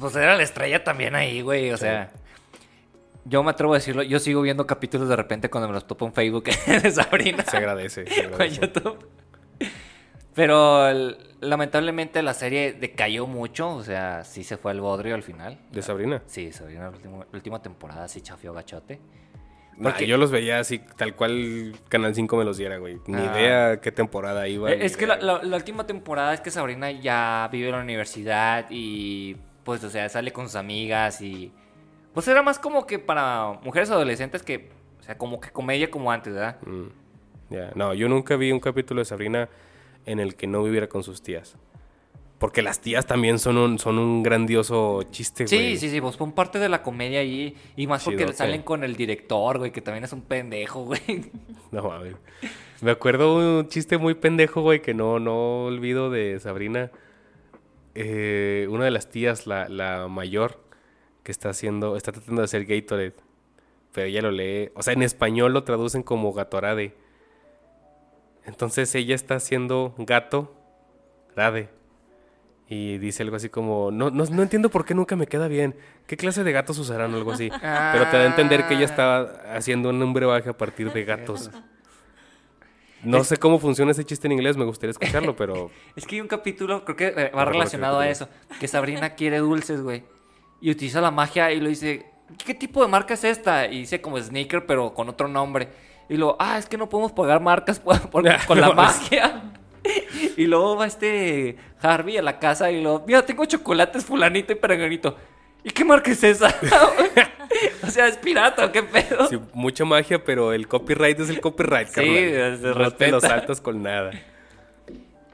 Pues 0.00 0.16
era 0.16 0.36
la 0.36 0.42
estrella 0.42 0.82
también 0.82 1.14
ahí, 1.14 1.42
güey. 1.42 1.70
O 1.70 1.76
sea, 1.76 2.10
yo 3.24 3.42
me 3.42 3.50
atrevo 3.50 3.74
a 3.74 3.76
decirlo. 3.76 4.02
Yo 4.02 4.18
sigo 4.18 4.42
viendo 4.42 4.66
capítulos 4.66 5.08
de 5.08 5.16
repente 5.16 5.48
cuando 5.48 5.68
me 5.68 5.74
los 5.74 5.86
topo 5.86 6.06
en 6.06 6.12
Facebook 6.12 6.44
de 6.66 6.90
Sabrina. 6.90 7.44
Se 7.44 7.56
agradece. 7.56 8.06
se 8.06 8.20
en 8.24 8.26
agradece. 8.32 8.60
YouTube. 8.60 8.98
Pero 10.34 10.90
lamentablemente 11.40 12.22
la 12.22 12.34
serie 12.34 12.72
decayó 12.72 13.26
mucho. 13.26 13.74
O 13.76 13.82
sea, 13.82 14.24
sí 14.24 14.42
se 14.44 14.56
fue 14.56 14.72
al 14.72 14.80
bodrio 14.80 15.14
al 15.14 15.22
final. 15.22 15.58
¿De 15.70 15.82
Sabrina? 15.82 16.22
Sí, 16.26 16.50
Sabrina, 16.52 16.90
la 16.90 17.26
última, 17.32 17.62
temporada 17.62 18.08
sí 18.08 18.20
chafió 18.20 18.52
gachote. 18.52 19.00
Nah, 19.76 19.90
Porque- 19.90 20.06
yo 20.06 20.16
los 20.18 20.30
veía 20.30 20.60
así, 20.60 20.78
tal 20.96 21.16
cual 21.16 21.74
Canal 21.88 22.14
5 22.14 22.36
me 22.36 22.44
los 22.44 22.56
diera, 22.56 22.78
güey. 22.78 22.98
Ni 23.06 23.16
Ah. 23.16 23.32
idea 23.34 23.80
qué 23.80 23.90
temporada 23.90 24.46
iba. 24.48 24.70
Ni 24.70 24.84
Es 24.84 24.96
que 24.96 25.06
la, 25.06 25.16
idea. 25.16 25.24
la- 25.26 25.42
la 25.42 25.56
última 25.56 25.84
temporada 25.86 26.32
es 26.34 26.40
que 26.40 26.50
Sabrina 26.52 26.90
ya 26.92 27.48
vive 27.50 27.68
en 27.70 27.76
la 27.76 27.82
universidad 27.82 28.66
y 28.70 29.36
pues, 29.64 29.82
o 29.82 29.90
sea, 29.90 30.08
sale 30.08 30.32
con 30.32 30.46
sus 30.46 30.56
amigas 30.56 31.20
y 31.22 31.50
pues 32.12 32.28
era 32.28 32.42
más 32.42 32.58
como 32.60 32.86
que 32.86 32.98
para 33.00 33.58
mujeres 33.64 33.90
adolescentes 33.90 34.42
que, 34.44 34.68
o 35.00 35.02
sea, 35.02 35.16
como 35.18 35.40
que 35.40 35.50
comedia 35.50 35.90
como 35.90 36.12
antes, 36.12 36.34
¿verdad? 36.34 36.58
Mm, 36.66 36.86
ya. 37.50 37.72
No, 37.74 37.94
yo 37.94 38.08
nunca 38.08 38.36
vi 38.36 38.52
un 38.52 38.60
capítulo 38.60 39.00
de 39.00 39.04
Sabrina 39.06 39.48
en 40.06 40.20
el 40.20 40.34
que 40.34 40.46
no 40.46 40.62
viviera 40.62 40.88
con 40.88 41.02
sus 41.02 41.22
tías. 41.22 41.56
Porque 42.38 42.62
las 42.62 42.80
tías 42.80 43.06
también 43.06 43.38
son 43.38 43.56
un, 43.56 43.78
son 43.78 43.98
un 43.98 44.22
grandioso 44.22 45.02
chiste, 45.10 45.46
Sí, 45.46 45.56
güey. 45.56 45.76
sí, 45.78 45.88
sí, 45.88 46.00
pues 46.00 46.16
son 46.16 46.32
parte 46.32 46.58
de 46.58 46.68
la 46.68 46.82
comedia 46.82 47.20
ahí 47.20 47.56
y 47.76 47.86
más 47.86 48.04
porque 48.04 48.32
salen 48.32 48.62
con 48.62 48.84
el 48.84 48.96
director, 48.96 49.58
güey, 49.58 49.70
que 49.70 49.80
también 49.80 50.04
es 50.04 50.12
un 50.12 50.22
pendejo, 50.22 50.84
güey. 50.84 51.00
No 51.70 51.84
mames. 51.84 52.16
Me 52.82 52.90
acuerdo 52.90 53.36
un 53.60 53.68
chiste 53.68 53.98
muy 53.98 54.14
pendejo, 54.14 54.60
güey, 54.62 54.82
que 54.82 54.94
no, 54.94 55.18
no 55.20 55.64
olvido 55.64 56.10
de 56.10 56.38
Sabrina. 56.40 56.90
Eh, 57.94 58.66
una 58.70 58.84
de 58.84 58.90
las 58.90 59.08
tías, 59.10 59.46
la, 59.46 59.68
la 59.68 60.08
mayor, 60.08 60.60
que 61.22 61.32
está 61.32 61.50
haciendo, 61.50 61.96
está 61.96 62.12
tratando 62.12 62.42
de 62.42 62.46
hacer 62.46 62.66
Gatorade. 62.66 63.14
Pero 63.92 64.06
ella 64.08 64.22
lo 64.22 64.32
lee, 64.32 64.70
o 64.74 64.82
sea, 64.82 64.92
en 64.92 65.02
español 65.02 65.52
lo 65.52 65.62
traducen 65.64 66.02
como 66.02 66.32
Gatorade. 66.32 66.94
Entonces 68.46 68.94
ella 68.94 69.14
está 69.14 69.36
haciendo 69.36 69.94
gato, 69.98 70.54
rade. 71.34 71.68
Y 72.68 72.98
dice 72.98 73.22
algo 73.22 73.36
así 73.36 73.50
como, 73.50 73.90
no, 73.90 74.10
no, 74.10 74.24
no 74.24 74.42
entiendo 74.42 74.70
por 74.70 74.84
qué 74.84 74.94
nunca 74.94 75.16
me 75.16 75.26
queda 75.26 75.48
bien. 75.48 75.76
¿Qué 76.06 76.16
clase 76.16 76.44
de 76.44 76.52
gatos 76.52 76.78
usarán 76.78 77.12
o 77.12 77.16
algo 77.16 77.32
así? 77.32 77.50
Pero 77.60 78.08
te 78.10 78.16
da 78.16 78.22
a 78.22 78.26
entender 78.26 78.66
que 78.66 78.74
ella 78.74 78.86
estaba 78.86 79.22
haciendo 79.54 79.90
un 79.90 80.12
brebaje 80.12 80.48
a 80.48 80.56
partir 80.56 80.92
de 80.92 81.04
gatos. 81.04 81.50
No 83.04 83.22
sé 83.22 83.36
cómo 83.36 83.58
funciona 83.58 83.90
ese 83.90 84.04
chiste 84.04 84.26
en 84.26 84.32
inglés, 84.32 84.56
me 84.56 84.64
gustaría 84.64 84.92
escucharlo, 84.92 85.36
pero 85.36 85.70
Es 85.94 86.06
que 86.06 86.16
hay 86.16 86.20
un 86.22 86.26
capítulo, 86.26 86.84
creo 86.84 86.96
que 86.96 87.06
eh, 87.08 87.30
va 87.36 87.44
relacionado 87.44 88.00
a 88.00 88.08
eso, 88.08 88.28
que 88.58 88.66
Sabrina 88.66 89.10
quiere 89.10 89.38
dulces, 89.38 89.82
güey. 89.82 90.04
Y 90.60 90.70
utiliza 90.70 91.02
la 91.02 91.10
magia 91.10 91.52
y 91.52 91.60
lo 91.60 91.68
dice, 91.68 92.06
¿qué 92.44 92.54
tipo 92.54 92.82
de 92.82 92.88
marca 92.88 93.14
es 93.14 93.24
esta? 93.24 93.66
Y 93.66 93.80
dice 93.80 94.00
como 94.00 94.18
sneaker, 94.18 94.64
pero 94.64 94.94
con 94.94 95.08
otro 95.10 95.28
nombre. 95.28 95.68
Y 96.08 96.16
luego, 96.16 96.36
ah, 96.38 96.58
es 96.58 96.66
que 96.66 96.76
no 96.76 96.88
podemos 96.88 97.12
pagar 97.12 97.40
marcas 97.40 97.78
por- 97.80 98.10
por- 98.10 98.24
con 98.46 98.60
la 98.60 98.72
magia. 98.72 99.42
Y 100.36 100.46
luego 100.46 100.76
va 100.76 100.86
este 100.86 101.56
Harvey 101.82 102.16
a 102.16 102.22
la 102.22 102.38
casa 102.38 102.70
y 102.70 102.82
lo, 102.82 103.04
mira, 103.06 103.24
tengo 103.26 103.44
chocolates 103.44 104.02
fulanito 104.04 104.52
y 104.52 104.56
peregrino. 104.56 105.14
¿Y 105.62 105.70
qué 105.70 105.84
marca 105.84 106.10
es 106.10 106.24
esa? 106.24 106.48
o 107.82 107.86
sea, 107.90 108.08
es 108.08 108.16
pirata, 108.16 108.64
¿o 108.64 108.72
¿qué 108.72 108.82
pedo? 108.82 109.26
sí, 109.28 109.38
mucha 109.52 109.84
magia, 109.84 110.24
pero 110.24 110.54
el 110.54 110.66
copyright 110.68 111.20
es 111.20 111.28
el 111.28 111.40
copyright, 111.40 111.88
Sí, 111.88 111.94
carnal. 111.94 112.58
se 112.58 112.66
no 112.68 112.90
te 112.92 113.08
lo 113.10 113.20
saltas 113.20 113.60
con 113.60 113.82
nada. 113.82 114.10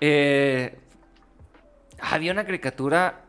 Eh, 0.00 0.76
había 2.00 2.32
una 2.32 2.44
caricatura, 2.44 3.20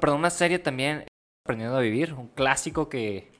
perdón, 0.00 0.18
una 0.18 0.30
serie 0.30 0.58
también, 0.58 1.04
Aprendiendo 1.44 1.76
a 1.76 1.80
Vivir, 1.80 2.14
un 2.14 2.28
clásico 2.28 2.88
que 2.88 3.30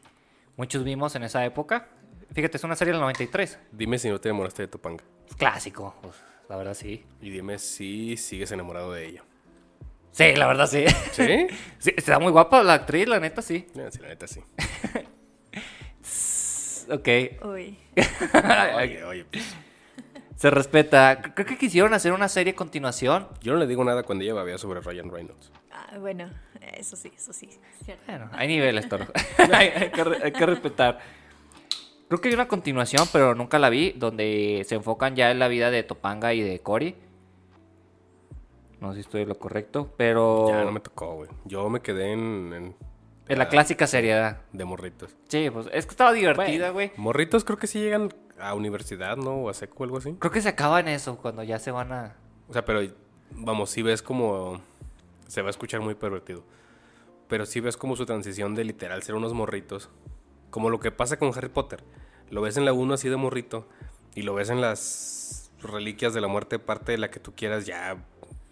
muchos 0.56 0.84
vimos 0.84 1.14
en 1.16 1.24
esa 1.24 1.44
época. 1.44 1.88
Fíjate, 2.32 2.56
es 2.56 2.64
una 2.64 2.76
serie 2.76 2.92
del 2.92 3.00
93. 3.00 3.58
Dime 3.72 3.98
si 3.98 4.08
no 4.08 4.20
te 4.20 4.28
enamoraste 4.28 4.62
de 4.62 4.68
Topanga. 4.68 5.02
Es 5.28 5.34
clásico, 5.36 5.94
pues, 6.02 6.14
la 6.48 6.56
verdad 6.56 6.74
sí. 6.74 7.04
Y 7.20 7.30
dime 7.30 7.58
si 7.58 8.16
sigues 8.16 8.52
enamorado 8.52 8.92
de 8.92 9.06
ella. 9.06 9.24
Sí, 10.12 10.34
la 10.34 10.46
verdad 10.46 10.66
sí. 10.66 10.84
¿Sí? 11.12 11.46
sí 11.78 11.94
está 11.96 12.18
muy 12.18 12.32
guapa 12.32 12.62
la 12.62 12.74
actriz, 12.74 13.06
la 13.08 13.20
neta 13.20 13.40
sí. 13.42 13.66
Ah, 13.78 13.88
sí, 13.90 13.98
la 14.00 14.08
neta 14.08 14.26
sí. 14.26 14.40
Ok. 16.90 17.08
Uy. 17.44 17.78
Oye, 18.76 19.04
oye, 19.04 19.24
pues, 19.30 19.44
Se 20.36 20.48
respeta. 20.50 21.20
Creo 21.34 21.46
que 21.46 21.58
quisieron 21.58 21.92
hacer 21.92 22.12
una 22.12 22.28
serie 22.28 22.54
a 22.54 22.56
continuación. 22.56 23.28
yo 23.42 23.52
no 23.52 23.58
le 23.58 23.66
digo 23.66 23.84
nada 23.84 24.04
cuando 24.04 24.24
ella 24.24 24.32
babea 24.34 24.56
sobre 24.56 24.80
Ryan 24.80 25.10
Reynolds. 25.10 25.52
Ah, 25.70 25.98
bueno, 25.98 26.30
eso 26.72 26.96
sí, 26.96 27.12
eso 27.14 27.32
sí. 27.34 27.50
cierto. 27.84 28.02
Bueno, 28.06 28.30
hay 28.32 28.48
niveles, 28.48 28.88
Toro. 28.88 29.06
hay, 29.52 29.68
hay 29.68 29.90
que, 29.90 30.02
re- 30.04 30.18
hay 30.24 30.32
que 30.32 30.46
respetar. 30.46 30.98
Creo 32.08 32.20
que 32.20 32.28
hay 32.28 32.34
una 32.34 32.48
continuación, 32.48 33.06
pero 33.12 33.34
nunca 33.34 33.58
la 33.58 33.68
vi, 33.70 33.92
donde 33.92 34.64
se 34.66 34.74
enfocan 34.74 35.14
ya 35.14 35.30
en 35.30 35.38
la 35.38 35.48
vida 35.48 35.70
de 35.70 35.82
Topanga 35.82 36.32
y 36.34 36.40
de 36.40 36.58
Cory. 36.60 36.96
No 38.80 38.90
sé 38.90 38.94
si 38.96 39.00
estoy 39.00 39.22
en 39.22 39.28
lo 39.28 39.38
correcto, 39.38 39.92
pero 39.96 40.48
Ya 40.48 40.64
no 40.64 40.72
me 40.72 40.80
tocó, 40.80 41.14
güey. 41.16 41.30
Yo 41.44 41.68
me 41.68 41.80
quedé 41.80 42.12
en, 42.12 42.52
en- 42.54 42.76
en 43.28 43.38
la 43.38 43.48
clásica 43.48 43.86
seriedad. 43.86 44.40
de 44.52 44.64
morritos. 44.64 45.14
Sí, 45.28 45.50
pues 45.50 45.66
es 45.72 45.84
que 45.84 45.90
estaba 45.90 46.12
divertida, 46.12 46.70
güey. 46.70 46.92
Morritos 46.96 47.44
creo 47.44 47.58
que 47.58 47.66
sí 47.66 47.78
llegan 47.80 48.08
a 48.40 48.54
universidad, 48.54 49.16
¿no? 49.18 49.32
O 49.34 49.50
a 49.50 49.54
seco 49.54 49.74
o 49.80 49.84
algo 49.84 49.98
así. 49.98 50.14
Creo 50.18 50.32
que 50.32 50.40
se 50.40 50.48
acaba 50.48 50.80
en 50.80 50.88
eso, 50.88 51.18
cuando 51.18 51.42
ya 51.42 51.58
se 51.58 51.70
van 51.70 51.92
a... 51.92 52.16
O 52.48 52.52
sea, 52.54 52.64
pero 52.64 52.80
vamos, 53.32 53.68
si 53.68 53.82
ves 53.82 54.00
como. 54.00 54.62
Se 55.26 55.42
va 55.42 55.48
a 55.48 55.50
escuchar 55.50 55.80
muy 55.82 55.94
pervertido. 55.94 56.42
Pero 57.28 57.44
si 57.44 57.60
ves 57.60 57.76
como 57.76 57.96
su 57.96 58.06
transición 58.06 58.54
de 58.54 58.64
literal 58.64 59.02
ser 59.02 59.14
unos 59.16 59.34
morritos. 59.34 59.90
Como 60.50 60.70
lo 60.70 60.80
que 60.80 60.90
pasa 60.90 61.18
con 61.18 61.30
Harry 61.36 61.48
Potter. 61.48 61.82
Lo 62.30 62.40
ves 62.42 62.56
en 62.56 62.64
la 62.64 62.72
1 62.72 62.94
así 62.94 63.08
de 63.08 63.16
morrito. 63.16 63.68
Y 64.14 64.22
lo 64.22 64.34
ves 64.34 64.50
en 64.50 64.60
las 64.60 65.50
reliquias 65.62 66.14
de 66.14 66.20
la 66.20 66.28
muerte, 66.28 66.58
parte 66.58 66.92
de 66.92 66.98
la 66.98 67.10
que 67.10 67.20
tú 67.20 67.34
quieras, 67.34 67.66
ya. 67.66 67.96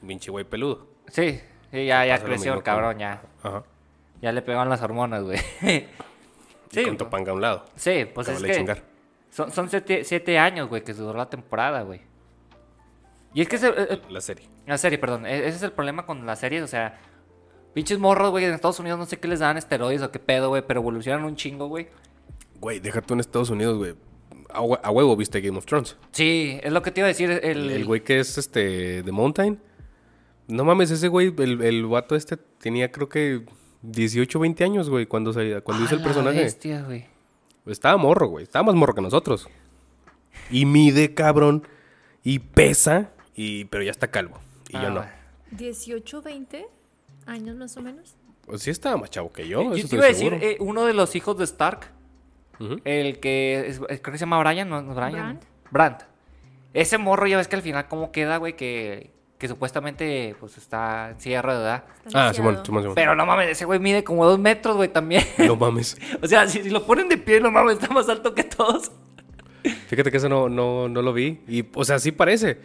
Pinche 0.06 0.30
güey 0.30 0.44
peludo. 0.44 0.86
Sí, 1.08 1.40
sí 1.70 1.86
ya, 1.86 2.04
ya 2.06 2.22
creció 2.22 2.54
el 2.54 2.62
cabrón, 2.62 2.92
con- 2.94 3.00
ya. 3.00 3.22
Ajá. 3.42 3.64
Ya 4.22 4.32
le 4.32 4.42
pegaban 4.42 4.68
las 4.68 4.82
hormonas, 4.82 5.22
güey. 5.22 5.38
Y 5.62 6.74
sí, 6.74 6.84
con 6.84 6.96
Topanga 6.96 7.30
a 7.30 7.34
un 7.34 7.40
lado. 7.40 7.64
sí, 7.76 8.06
pues 8.12 8.28
es 8.28 8.34
Acábale 8.42 8.58
de 8.58 8.74
que... 8.74 8.82
Son, 9.30 9.52
son 9.52 9.68
siete, 9.68 10.04
siete 10.04 10.38
años, 10.38 10.68
güey, 10.68 10.82
que 10.82 10.92
duró 10.94 11.16
la 11.16 11.28
temporada, 11.30 11.82
güey. 11.82 12.00
Y 13.34 13.42
es 13.42 13.48
que 13.48 13.56
ese- 13.56 13.68
eh, 13.68 13.86
eh, 13.90 14.00
La 14.08 14.20
serie. 14.20 14.48
la 14.66 14.78
serie, 14.78 14.98
perdón, 14.98 15.26
e- 15.26 15.38
ese 15.46 15.56
es 15.56 15.62
el 15.62 15.72
problema 15.72 16.06
con 16.06 16.24
las 16.26 16.38
series, 16.40 16.62
o 16.62 16.66
sea, 16.66 16.98
pinches 17.76 17.98
morros, 17.98 18.30
güey, 18.30 18.46
en 18.46 18.54
Estados 18.54 18.80
Unidos 18.80 18.98
no 18.98 19.04
sé 19.04 19.18
qué 19.18 19.28
les 19.28 19.40
dan 19.40 19.58
esteroides 19.58 20.00
o 20.00 20.10
qué 20.10 20.18
pedo, 20.18 20.48
güey, 20.48 20.62
pero 20.66 20.80
evolucionan 20.80 21.24
un 21.26 21.36
chingo, 21.36 21.68
güey. 21.68 21.88
Güey, 22.58 22.80
deja 22.80 23.02
tú 23.02 23.12
en 23.12 23.20
Estados 23.20 23.50
Unidos, 23.50 23.76
güey. 23.76 23.94
A, 24.48 24.62
hue- 24.62 24.80
a 24.82 24.90
huevo 24.90 25.14
viste 25.14 25.42
Game 25.42 25.58
of 25.58 25.66
Thrones. 25.66 25.94
Sí, 26.12 26.58
es 26.62 26.72
lo 26.72 26.80
que 26.80 26.90
te 26.90 27.00
iba 27.02 27.06
a 27.06 27.08
decir, 27.08 27.30
el... 27.30 27.70
El, 27.70 27.84
güey 27.84 28.02
que 28.02 28.18
es 28.18 28.38
este. 28.38 29.02
The 29.02 29.12
Mountain. 29.12 29.60
No 30.48 30.64
mames, 30.64 30.90
ese 30.90 31.08
güey, 31.08 31.34
el, 31.36 31.60
el 31.60 31.84
vato 31.86 32.16
este 32.16 32.38
tenía 32.38 32.90
creo 32.90 33.10
que 33.10 33.44
18, 33.82 34.38
20 34.38 34.64
años, 34.64 34.88
güey, 34.88 35.04
cuando, 35.04 35.34
se, 35.34 35.60
cuando 35.60 35.84
hizo 35.84 35.96
¡A 35.96 35.98
el 35.98 36.02
personaje. 36.04 36.38
bestia, 36.40 36.82
güey. 36.82 37.04
Estaba 37.66 37.98
morro, 37.98 38.28
güey. 38.28 38.44
Estaba 38.44 38.62
más 38.62 38.74
morro 38.74 38.94
que 38.94 39.02
nosotros. 39.02 39.48
Y 40.50 40.64
mide, 40.64 41.12
cabrón. 41.12 41.66
Y 42.24 42.38
pesa. 42.38 43.10
Y, 43.34 43.66
pero 43.66 43.82
ya 43.84 43.90
está 43.90 44.08
calvo. 44.10 44.38
Y 44.70 44.72
yo 44.72 44.78
Ah, 44.78 44.90
no. 44.90 44.94
güey. 45.00 45.08
18, 45.50 46.22
20 46.22 46.66
años 47.26 47.56
más 47.56 47.76
o 47.76 47.82
menos. 47.82 48.16
Pues 48.46 48.62
sí 48.62 48.70
estaba 48.70 48.96
más 48.96 49.10
chavo 49.10 49.32
que 49.32 49.46
yo. 49.48 49.62
Yo 49.62 49.74
eso 49.74 49.88
te 49.88 49.96
iba 49.96 50.04
a 50.04 50.08
decir, 50.08 50.34
eh, 50.34 50.56
uno 50.60 50.84
de 50.84 50.94
los 50.94 51.14
hijos 51.16 51.36
de 51.36 51.44
Stark, 51.44 51.80
el 52.84 53.20
que 53.20 53.64
es- 53.68 53.78
creo 53.80 54.00
que 54.00 54.12
se 54.12 54.18
llama 54.18 54.38
Brian, 54.42 54.68
¿no? 54.68 54.80
¿No 54.82 54.90
es 54.92 54.96
Brian? 54.96 55.12
Brand. 55.12 55.40
Brandt. 55.70 56.02
Ese 56.72 56.96
morro 56.98 57.26
ya 57.26 57.36
ves 57.36 57.48
que 57.48 57.56
al 57.56 57.62
final 57.62 57.88
cómo 57.88 58.12
queda, 58.12 58.36
güey, 58.36 58.54
que, 58.56 59.10
que 59.38 59.48
supuestamente 59.48 60.34
pues 60.40 60.56
está 60.58 61.10
en 61.10 61.20
silla 61.20 61.36
de 61.36 61.42
ruedas, 61.42 61.62
¿verdad? 61.62 61.84
Está 62.06 62.28
Ah, 62.28 62.34
Simón. 62.34 62.60
Simón, 62.64 62.82
Simón. 62.82 62.94
Pero 62.94 63.14
no 63.16 63.26
mames, 63.26 63.48
ese 63.50 63.64
güey 63.64 63.78
mide 63.80 64.04
como 64.04 64.24
dos 64.26 64.38
metros, 64.38 64.76
güey, 64.76 64.88
también. 64.90 65.24
No 65.38 65.56
mames. 65.56 65.96
o 66.22 66.26
sea, 66.26 66.46
si, 66.48 66.62
si 66.62 66.70
lo 66.70 66.86
ponen 66.86 67.08
de 67.08 67.18
pie, 67.18 67.40
no 67.40 67.50
mames, 67.50 67.74
está 67.78 67.92
más 67.92 68.08
alto 68.08 68.34
que 68.34 68.44
todos. 68.44 68.90
Fíjate 69.88 70.10
que 70.10 70.16
eso 70.18 70.28
no, 70.28 70.48
no, 70.48 70.88
no 70.88 71.02
lo 71.02 71.12
vi. 71.12 71.40
Y, 71.48 71.64
o 71.74 71.84
sea, 71.84 71.98
sí 71.98 72.12
parece. 72.12 72.58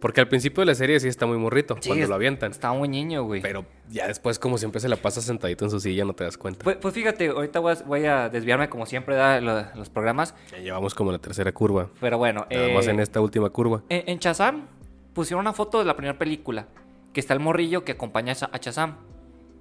Porque 0.00 0.20
al 0.20 0.28
principio 0.28 0.60
de 0.62 0.66
la 0.66 0.74
serie 0.76 1.00
sí 1.00 1.08
está 1.08 1.26
muy 1.26 1.38
morrito. 1.38 1.76
Sí, 1.80 1.88
cuando 1.88 2.06
lo 2.06 2.14
avientan. 2.14 2.52
Estaba 2.52 2.72
muy 2.74 2.88
niño, 2.88 3.24
güey. 3.24 3.42
Pero 3.42 3.64
ya 3.90 4.06
después, 4.06 4.38
como 4.38 4.56
siempre 4.56 4.80
se 4.80 4.88
la 4.88 4.94
pasa 4.96 5.20
sentadito 5.20 5.64
en 5.64 5.72
su 5.72 5.80
silla, 5.80 6.04
no 6.04 6.12
te 6.14 6.22
das 6.24 6.38
cuenta. 6.38 6.62
Pues, 6.62 6.76
pues 6.76 6.94
fíjate, 6.94 7.28
ahorita 7.28 7.58
voy 7.58 7.72
a, 7.72 7.82
voy 7.84 8.04
a 8.06 8.28
desviarme 8.28 8.68
como 8.68 8.86
siempre 8.86 9.16
da 9.16 9.40
lo- 9.40 9.64
los 9.74 9.90
programas. 9.90 10.34
Ya 10.52 10.58
llevamos 10.58 10.94
como 10.94 11.10
la 11.10 11.18
tercera 11.18 11.50
curva. 11.50 11.88
Pero 12.00 12.16
bueno, 12.16 12.46
Nada 12.48 12.68
más 12.74 12.86
eh, 12.86 12.90
en 12.90 13.00
esta 13.00 13.20
última 13.20 13.50
curva. 13.50 13.82
en, 13.88 14.04
en 14.08 14.18
Shazam 14.18 14.68
pusieron 15.14 15.40
una 15.40 15.52
foto 15.52 15.80
de 15.80 15.84
la 15.84 15.96
primera 15.96 16.16
película. 16.16 16.68
Que 17.12 17.18
está 17.20 17.34
el 17.34 17.40
morrillo 17.40 17.84
que 17.84 17.92
acompaña 17.92 18.32
a 18.32 18.34
Sha- 18.36 18.50
a 18.52 18.58
Shazam. 18.58 18.98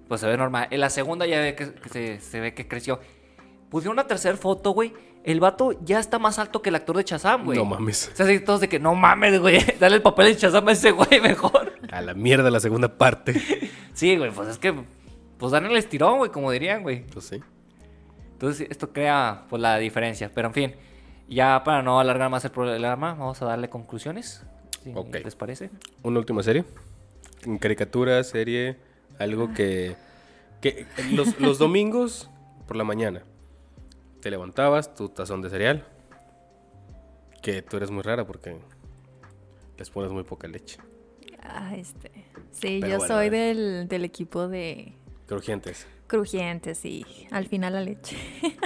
pues 0.08 0.22
se 0.22 0.28
ve 0.28 0.38
normal. 0.38 0.68
En 0.70 0.82
la 0.82 0.92
segunda 0.92 1.26
ya 1.26 1.40
ve 1.40 1.56
que, 1.56 1.74
que 1.74 1.90
se, 1.90 2.20
se 2.20 2.40
ve 2.40 2.54
que 2.54 2.68
creció. 2.68 3.00
Pusieron 3.72 3.94
una 3.96 4.06
tercera 4.06 4.38
foto, 4.38 4.70
güey. 4.72 4.94
El 5.28 5.42
vato 5.42 5.78
ya 5.84 6.00
está 6.00 6.20
más 6.20 6.40
alto 6.40 6.62
que 6.62 6.70
el 6.70 6.76
actor 6.76 6.96
de 6.96 7.04
Shazam, 7.04 7.44
güey. 7.44 7.58
No 7.58 7.66
mames. 7.66 8.12
O 8.14 8.16
sea, 8.16 8.26
así 8.26 8.40
todos 8.40 8.62
de 8.62 8.70
que 8.70 8.80
no 8.80 8.96
mames, 8.96 9.42
güey. 9.42 9.60
Dale 9.80 9.98
el 9.98 10.02
papel 10.02 10.28
de 10.28 10.40
Shazam 10.40 10.66
a 10.70 10.72
ese 10.72 10.92
güey 10.92 11.20
mejor. 11.22 11.74
A 11.92 12.00
la 12.00 12.14
mierda 12.14 12.50
la 12.50 12.62
segunda 12.62 12.98
parte. 12.98 13.34
Sí, 13.94 14.16
güey, 14.16 14.32
pues 14.32 14.48
es 14.48 14.60
que. 14.60 14.74
Pues 15.40 15.52
dan 15.52 15.66
el 15.66 15.76
estirón, 15.76 16.20
güey, 16.20 16.32
como 16.32 16.52
dirían, 16.52 16.84
güey. 16.84 17.04
Pues 17.08 17.26
sí. 17.26 17.42
Entonces, 18.34 18.68
esto 18.70 18.94
crea, 18.94 19.46
pues, 19.50 19.60
la 19.60 19.80
diferencia. 19.80 20.32
Pero 20.34 20.50
en 20.50 20.54
fin, 20.54 20.76
ya 21.28 21.64
para 21.66 21.82
no 21.82 22.00
alargar 22.00 22.30
más 22.30 22.46
el 22.46 22.52
programa, 22.52 23.16
vamos 23.16 23.42
a 23.42 23.46
darle 23.46 23.70
conclusiones. 23.70 24.44
Si. 24.84 24.94
¿Les 25.12 25.36
parece? 25.36 25.72
Una 26.04 26.20
última 26.20 26.44
serie. 26.44 26.64
En 27.44 27.58
Caricatura, 27.58 28.24
serie, 28.24 28.78
algo 29.18 29.52
que... 29.54 29.96
que 30.62 30.86
los, 31.12 31.40
los 31.40 31.58
domingos 31.58 32.30
por 32.68 32.78
la 32.78 32.84
mañana 32.84 33.24
te 34.22 34.32
levantabas, 34.32 34.94
tu 34.96 35.10
tazón 35.10 35.42
de 35.42 35.50
cereal, 35.50 35.86
que 37.42 37.62
tú 37.62 37.78
eres 37.78 37.92
muy 37.92 38.04
rara 38.04 38.26
porque 38.26 38.58
les 39.78 39.90
pones 39.90 40.12
muy 40.12 40.24
poca 40.24 40.48
leche. 40.48 40.80
Ah, 41.42 41.76
este. 41.76 42.12
Sí, 42.52 42.80
Pero 42.82 42.88
yo 42.94 42.98
bueno, 42.98 43.14
soy 43.14 43.30
del, 43.30 43.88
del 43.88 44.04
equipo 44.04 44.48
de 44.48 44.94
Crujientes. 45.28 45.86
crujientes 46.08 46.84
y 46.86 47.06
al 47.32 47.46
final 47.48 47.74
la 47.74 47.82
leche. 47.82 48.18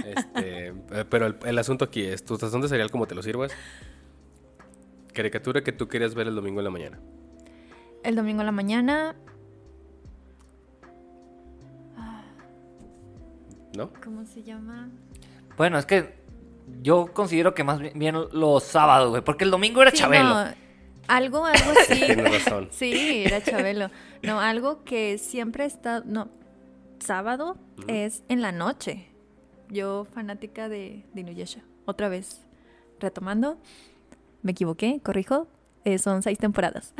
Este, 0.05 0.67
eh, 0.91 1.05
pero 1.09 1.25
el, 1.27 1.37
el 1.45 1.57
asunto 1.59 1.85
aquí 1.85 2.03
es, 2.03 2.23
tu 2.23 2.37
tazón 2.37 2.61
de 2.61 2.69
cereal 2.69 2.89
como 2.89 3.07
te 3.07 3.15
lo 3.15 3.21
sirvas, 3.21 3.51
caricatura 5.13 5.61
que 5.63 5.71
tú 5.73 5.87
querías 5.87 6.15
ver 6.15 6.27
el 6.27 6.35
domingo 6.35 6.59
en 6.61 6.63
la 6.63 6.69
mañana. 6.71 6.99
El 8.03 8.15
domingo 8.15 8.41
en 8.41 8.45
la 8.45 8.51
mañana, 8.51 9.15
¿No? 13.75 13.91
¿cómo 14.03 14.25
se 14.25 14.43
llama? 14.43 14.89
Bueno, 15.61 15.77
es 15.77 15.85
que 15.85 16.15
yo 16.81 17.13
considero 17.13 17.53
que 17.53 17.63
más 17.63 17.79
bien- 17.79 18.15
los 18.31 18.63
sábados, 18.63 19.11
güey. 19.11 19.21
Porque 19.21 19.43
el 19.43 19.51
domingo 19.51 19.79
era 19.83 19.91
Sí, 19.91 19.97
Chabelo. 19.97 20.23
no, 20.29 20.45
algo, 21.07 21.45
algo 21.45 21.71
así. 21.81 21.99
Tienes 22.03 22.45
razón. 22.45 22.67
Sí, 22.71 23.23
era 23.27 23.43
Chabelo. 23.43 23.91
No, 24.23 24.39
algo 24.39 24.83
que 24.83 25.19
siempre 25.19 25.65
está, 25.65 26.01
no, 26.03 26.29
sábado 26.99 27.57
es 27.87 28.23
en 28.27 28.41
la 28.41 28.51
noche. 28.51 29.05
Yo 29.69 30.07
fanática 30.11 30.67
de, 30.67 31.05
de 31.13 31.21
Inuyasha. 31.21 31.61
Otra 31.85 32.09
vez, 32.09 32.41
retomando, 32.99 33.59
me 34.41 34.53
equivoqué, 34.53 34.99
corrijo, 35.03 35.45
eh, 35.85 35.99
son 35.99 36.23
seis 36.23 36.39
temporadas. 36.39 36.95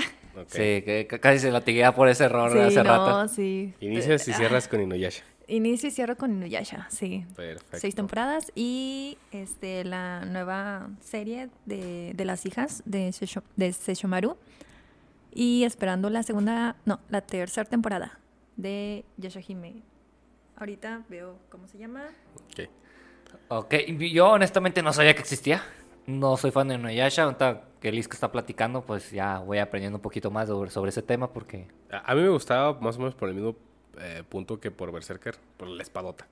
Sí, 0.49 0.83
que 0.83 1.07
casi 1.19 1.39
se 1.39 1.51
latiguea 1.51 1.95
por 1.95 2.07
ese 2.09 2.25
error 2.25 2.51
sí, 2.51 2.59
hace 2.59 2.83
no, 2.83 2.83
rato. 2.83 3.27
sí. 3.27 3.73
Inicias 3.79 4.27
y 4.27 4.31
Ah, 4.31 4.35
cierras 4.37 4.67
con 4.67 4.81
Inuyasha. 4.81 5.23
Inicio 5.51 5.89
y 5.89 5.91
cierro 5.91 6.15
con 6.17 6.31
Inuyasha, 6.31 6.87
sí. 6.89 7.25
Perfecto. 7.35 7.77
Seis 7.77 7.93
temporadas 7.93 8.51
y 8.55 9.17
este 9.31 9.83
la 9.83 10.23
nueva 10.25 10.89
serie 11.01 11.49
de, 11.65 12.13
de 12.15 12.25
las 12.25 12.45
hijas 12.45 12.81
de, 12.85 13.09
Seisho- 13.09 13.43
de 13.57 13.73
Seishomaru. 13.73 14.37
Y 15.33 15.63
esperando 15.63 16.09
la 16.09 16.23
segunda, 16.23 16.75
no, 16.85 16.99
la 17.09 17.21
tercera 17.21 17.69
temporada 17.69 18.19
de 18.57 19.05
Yashahime. 19.17 19.81
Ahorita 20.57 21.03
veo 21.09 21.37
cómo 21.49 21.67
se 21.67 21.77
llama. 21.77 22.03
Ok. 22.35 22.69
Ok, 23.47 23.73
yo 24.13 24.29
honestamente 24.29 24.81
no 24.81 24.91
sabía 24.93 25.13
que 25.13 25.21
existía. 25.21 25.63
No 26.05 26.35
soy 26.37 26.51
fan 26.51 26.67
de 26.67 26.75
Inuyasha. 26.75 27.23
Ahorita 27.23 27.63
que 27.79 27.91
Liz 27.91 28.07
que 28.07 28.15
está 28.15 28.31
platicando, 28.31 28.81
pues 28.83 29.11
ya 29.11 29.39
voy 29.39 29.57
aprendiendo 29.59 29.97
un 29.97 30.01
poquito 30.01 30.31
más 30.31 30.47
sobre, 30.47 30.69
sobre 30.69 30.89
ese 30.89 31.01
tema 31.01 31.31
porque... 31.31 31.67
A, 31.91 32.11
a 32.11 32.15
mí 32.15 32.21
me 32.21 32.29
gustaba 32.29 32.79
más 32.79 32.95
o 32.97 32.99
menos 32.99 33.15
por 33.15 33.29
el 33.29 33.35
mismo 33.35 33.55
eh, 33.99 34.23
punto 34.27 34.59
que 34.59 34.71
por 34.71 34.91
Berserker, 34.91 35.35
por 35.57 35.67
la 35.67 35.83
espadota. 35.83 36.27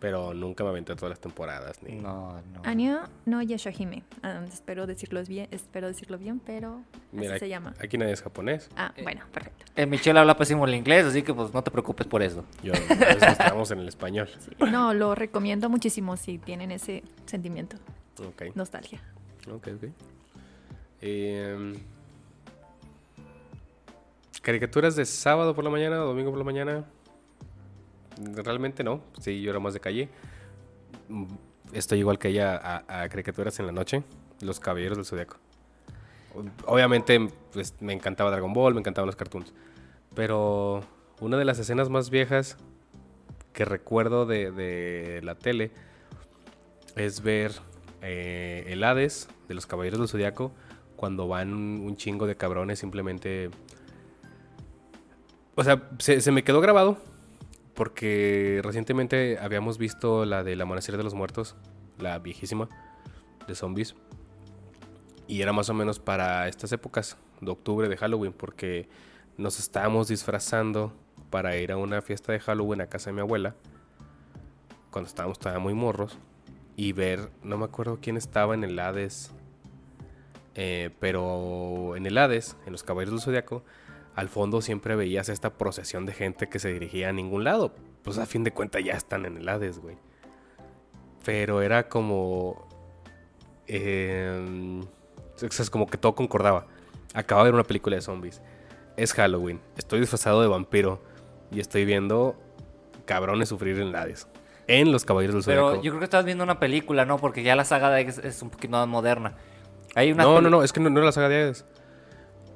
Pero 0.00 0.34
nunca 0.34 0.64
me 0.64 0.70
aventé 0.70 0.96
todas 0.96 1.10
las 1.10 1.20
temporadas. 1.20 1.80
Ni... 1.84 1.94
No, 1.94 2.32
no. 2.52 2.62
Anio 2.64 3.02
no 3.24 3.40
Yashahime. 3.40 4.02
Ah, 4.24 4.44
espero 4.52 4.84
decirlo 4.88 5.22
bien, 5.24 5.46
espero 5.52 5.86
decirlo 5.86 6.18
bien, 6.18 6.40
pero 6.44 6.82
Mira, 7.12 7.34
así 7.34 7.40
se 7.40 7.48
llama. 7.48 7.72
Aquí 7.80 7.96
nadie 7.98 8.12
es 8.12 8.20
japonés. 8.20 8.68
Ah, 8.76 8.92
bueno, 9.00 9.22
perfecto. 9.32 9.64
Eh, 9.76 9.86
Michelle 9.86 10.18
habla 10.18 10.36
pésimo 10.36 10.64
el 10.66 10.74
inglés, 10.74 11.04
así 11.06 11.22
que 11.22 11.32
pues 11.32 11.54
no 11.54 11.62
te 11.62 11.70
preocupes 11.70 12.08
por 12.08 12.20
eso. 12.20 12.44
Yo, 12.64 12.72
a 12.74 12.78
veces 13.14 13.22
estamos 13.30 13.70
en 13.70 13.78
el 13.78 13.86
español. 13.86 14.28
No, 14.72 14.92
lo 14.92 15.14
recomiendo 15.14 15.68
muchísimo 15.68 16.16
si 16.16 16.38
tienen 16.38 16.72
ese 16.72 17.04
sentimiento, 17.26 17.76
Ok, 18.26 18.56
nostalgia. 18.56 19.00
ok, 19.48 19.68
ok. 19.76 19.84
Em, 21.00 21.74
¿Caricaturas 24.40 24.96
de 24.96 25.04
sábado 25.04 25.54
por 25.54 25.64
la 25.64 25.70
mañana 25.70 26.02
o 26.02 26.06
domingo 26.06 26.30
por 26.30 26.38
la 26.38 26.44
mañana? 26.44 26.84
Realmente 28.34 28.82
no. 28.82 29.00
Sí, 29.20 29.42
yo 29.42 29.50
era 29.50 29.60
más 29.60 29.74
de 29.74 29.80
calle. 29.80 30.08
Mm, 31.08 31.26
Estoy 31.72 32.00
igual 32.00 32.18
que 32.18 32.28
ella 32.28 32.84
a, 32.86 33.08
caricaturas 33.08 33.58
en 33.58 33.66
la 33.66 33.72
noche. 33.72 34.02
Los 34.42 34.60
Caballeros 34.60 34.98
del 34.98 35.06
Zodiaco. 35.06 35.38
Obviamente, 36.66 37.28
pues 37.52 37.74
me 37.80 37.92
encantaba 37.92 38.30
Dragon 38.30 38.52
Ball, 38.52 38.74
me 38.74 38.80
encantaban 38.80 39.06
los 39.06 39.16
cartoons. 39.16 39.52
Pero 40.14 40.82
una 41.20 41.38
de 41.38 41.46
las 41.46 41.58
escenas 41.58 41.88
más 41.88 42.10
viejas 42.10 42.58
que 43.54 43.64
recuerdo 43.64 44.26
de, 44.26 44.50
de 44.50 45.20
la 45.22 45.34
tele 45.34 45.70
es 46.94 47.22
ver 47.22 47.52
eh, 48.02 48.64
el 48.68 48.84
Hades 48.84 49.28
de 49.48 49.54
los 49.54 49.66
Caballeros 49.66 49.98
del 50.00 50.08
Zodiaco 50.08 50.52
cuando 50.96 51.28
van 51.28 51.54
un 51.54 51.96
chingo 51.96 52.26
de 52.26 52.36
cabrones 52.36 52.78
simplemente... 52.78 53.50
O 55.54 55.64
sea, 55.64 55.88
se, 55.98 56.32
me 56.32 56.44
quedó 56.44 56.60
grabado 56.60 56.96
porque 57.74 58.60
recientemente 58.62 59.38
habíamos 59.38 59.76
visto 59.76 60.24
la 60.24 60.42
del 60.44 60.60
Amanecer 60.60 60.96
de 60.96 61.02
los 61.02 61.14
Muertos, 61.14 61.56
la 61.98 62.18
viejísima 62.18 62.68
de 63.46 63.54
zombies. 63.54 63.94
Y 65.26 65.42
era 65.42 65.52
más 65.52 65.68
o 65.68 65.74
menos 65.74 65.98
para 65.98 66.48
estas 66.48 66.72
épocas 66.72 67.16
de 67.40 67.50
octubre 67.50 67.88
de 67.88 67.96
Halloween 67.96 68.32
porque 68.32 68.88
nos 69.36 69.58
estábamos 69.58 70.08
disfrazando 70.08 70.92
para 71.30 71.56
ir 71.56 71.72
a 71.72 71.76
una 71.76 72.02
fiesta 72.02 72.32
de 72.32 72.40
Halloween 72.40 72.80
a 72.80 72.86
casa 72.86 73.10
de 73.10 73.14
mi 73.14 73.20
abuela 73.20 73.54
cuando 74.90 75.08
estábamos 75.08 75.38
todavía 75.38 75.62
muy 75.62 75.74
morros 75.74 76.18
y 76.76 76.92
ver, 76.92 77.30
no 77.42 77.58
me 77.58 77.64
acuerdo 77.64 77.98
quién 78.00 78.16
estaba 78.16 78.54
en 78.54 78.64
el 78.64 78.78
Hades, 78.78 79.32
eh, 80.54 80.90
pero 81.00 81.96
en 81.96 82.06
el 82.06 82.16
Hades, 82.16 82.56
en 82.66 82.72
los 82.72 82.82
Caballeros 82.82 83.14
del 83.14 83.22
Zodiaco, 83.22 83.64
al 84.14 84.28
fondo 84.28 84.60
siempre 84.60 84.96
veías 84.96 85.28
esta 85.28 85.50
procesión 85.50 86.06
de 86.06 86.12
gente 86.12 86.48
que 86.48 86.58
se 86.58 86.72
dirigía 86.72 87.08
a 87.08 87.12
ningún 87.12 87.44
lado. 87.44 87.74
Pues 88.02 88.18
a 88.18 88.26
fin 88.26 88.44
de 88.44 88.52
cuentas 88.52 88.82
ya 88.84 88.92
están 88.94 89.24
en 89.26 89.36
el 89.38 89.48
Hades, 89.48 89.78
güey. 89.78 89.96
Pero 91.24 91.62
era 91.62 91.88
como... 91.88 92.66
eh, 93.66 94.80
sea, 95.36 95.48
es 95.48 95.70
como 95.70 95.86
que 95.86 95.98
todo 95.98 96.14
concordaba. 96.14 96.66
Acabo 97.14 97.42
de 97.42 97.50
ver 97.50 97.54
una 97.54 97.64
película 97.64 97.96
de 97.96 98.02
zombies. 98.02 98.42
Es 98.96 99.12
Halloween. 99.14 99.60
Estoy 99.76 100.00
disfrazado 100.00 100.42
de 100.42 100.48
vampiro. 100.48 101.00
Y 101.50 101.60
estoy 101.60 101.84
viendo 101.84 102.36
cabrones 103.04 103.48
sufrir 103.48 103.76
en 103.78 103.88
el 103.88 103.94
Hades. 103.96 104.26
En 104.66 104.92
los 104.92 105.04
Caballeros 105.04 105.34
del 105.34 105.44
Pero 105.44 105.66
Zodiaco. 105.68 105.84
yo 105.84 105.90
creo 105.90 105.98
que 105.98 106.04
estás 106.04 106.24
viendo 106.24 106.44
una 106.44 106.58
película, 106.58 107.04
¿no? 107.04 107.18
Porque 107.18 107.42
ya 107.42 107.56
la 107.56 107.64
saga 107.64 107.90
de 107.90 108.02
es, 108.02 108.18
es 108.18 108.42
un 108.42 108.50
poquito 108.50 108.72
más 108.72 108.88
moderna. 108.88 109.34
Hay 109.94 110.12
una 110.12 110.22
No, 110.22 110.40
no, 110.40 110.48
no. 110.50 110.62
Es 110.62 110.72
que 110.72 110.80
no, 110.80 110.88
no 110.88 110.98
era 110.98 111.06
la 111.06 111.12
saga 111.12 111.28
de 111.28 111.42
Hades. 111.42 111.66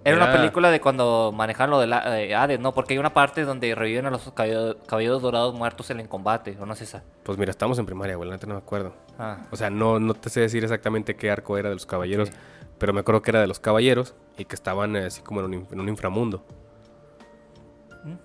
Era 0.07 0.17
una 0.17 0.33
película 0.33 0.71
de 0.71 0.81
cuando 0.81 1.33
manejaban 1.35 1.71
lo 1.71 1.81
de 1.81 1.87
la, 1.87 2.09
de 2.11 2.35
Hades, 2.35 2.61
¿no? 2.61 2.73
Porque 2.75 2.95
hay 2.95 2.99
una 2.99 3.13
parte 3.13 3.45
donde 3.45 3.75
reviven 3.75 4.07
a 4.07 4.11
los 4.11 4.23
caballeros, 4.33 4.77
caballeros 4.87 5.21
dorados 5.23 5.55
muertos 5.55 5.91
en 5.91 6.01
el 6.01 6.09
combate, 6.09 6.57
¿o 6.61 6.65
no 6.67 6.75
es 6.75 6.81
esa? 6.83 7.03
Pues 7.23 7.37
mira, 7.39 7.51
estamos 7.51 7.79
en 7.79 7.87
primaria, 7.87 8.17
güey. 8.17 8.29
La 8.29 8.37
neta 8.37 8.47
no 8.47 8.55
me 8.55 8.61
acuerdo. 8.61 8.95
Ah, 9.19 9.39
O 9.51 9.57
sea, 9.57 9.69
no, 9.71 9.99
no 9.99 10.15
te 10.15 10.31
sé 10.31 10.41
decir 10.41 10.63
exactamente 10.65 11.17
qué 11.17 11.31
arco 11.31 11.59
era 11.59 11.69
de 11.69 11.75
los 11.75 11.87
caballeros. 11.87 12.31
Pero 12.79 12.93
me 12.93 13.01
acuerdo 13.01 13.23
que 13.23 13.31
era 13.31 13.41
de 13.41 13.47
los 13.47 13.59
caballeros. 13.61 14.15
Y 14.39 14.45
que 14.45 14.55
estaban 14.55 14.97
eh, 14.97 15.07
así 15.07 15.23
como 15.23 15.41
en 15.41 15.47
un, 15.47 15.55
in- 15.55 15.69
en 15.73 15.81
un 15.81 15.89
inframundo. 15.89 16.45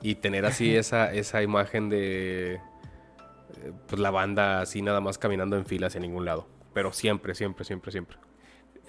Y 0.02 0.16
tener 0.16 0.46
así 0.46 0.76
esa, 0.76 1.12
esa 1.14 1.42
imagen 1.42 1.90
de... 1.90 2.56
eh, 2.56 2.62
Pues 3.88 4.00
la 4.00 4.12
banda 4.12 4.62
así 4.62 4.82
nada 4.82 5.02
más 5.02 5.18
caminando 5.18 5.56
en 5.58 5.66
fila 5.66 5.88
hacia 5.88 6.00
ningún 6.02 6.26
lado. 6.26 6.48
Pero 6.74 6.94
siempre, 6.94 7.34
siempre, 7.36 7.66
siempre, 7.66 7.92
siempre. 7.92 8.18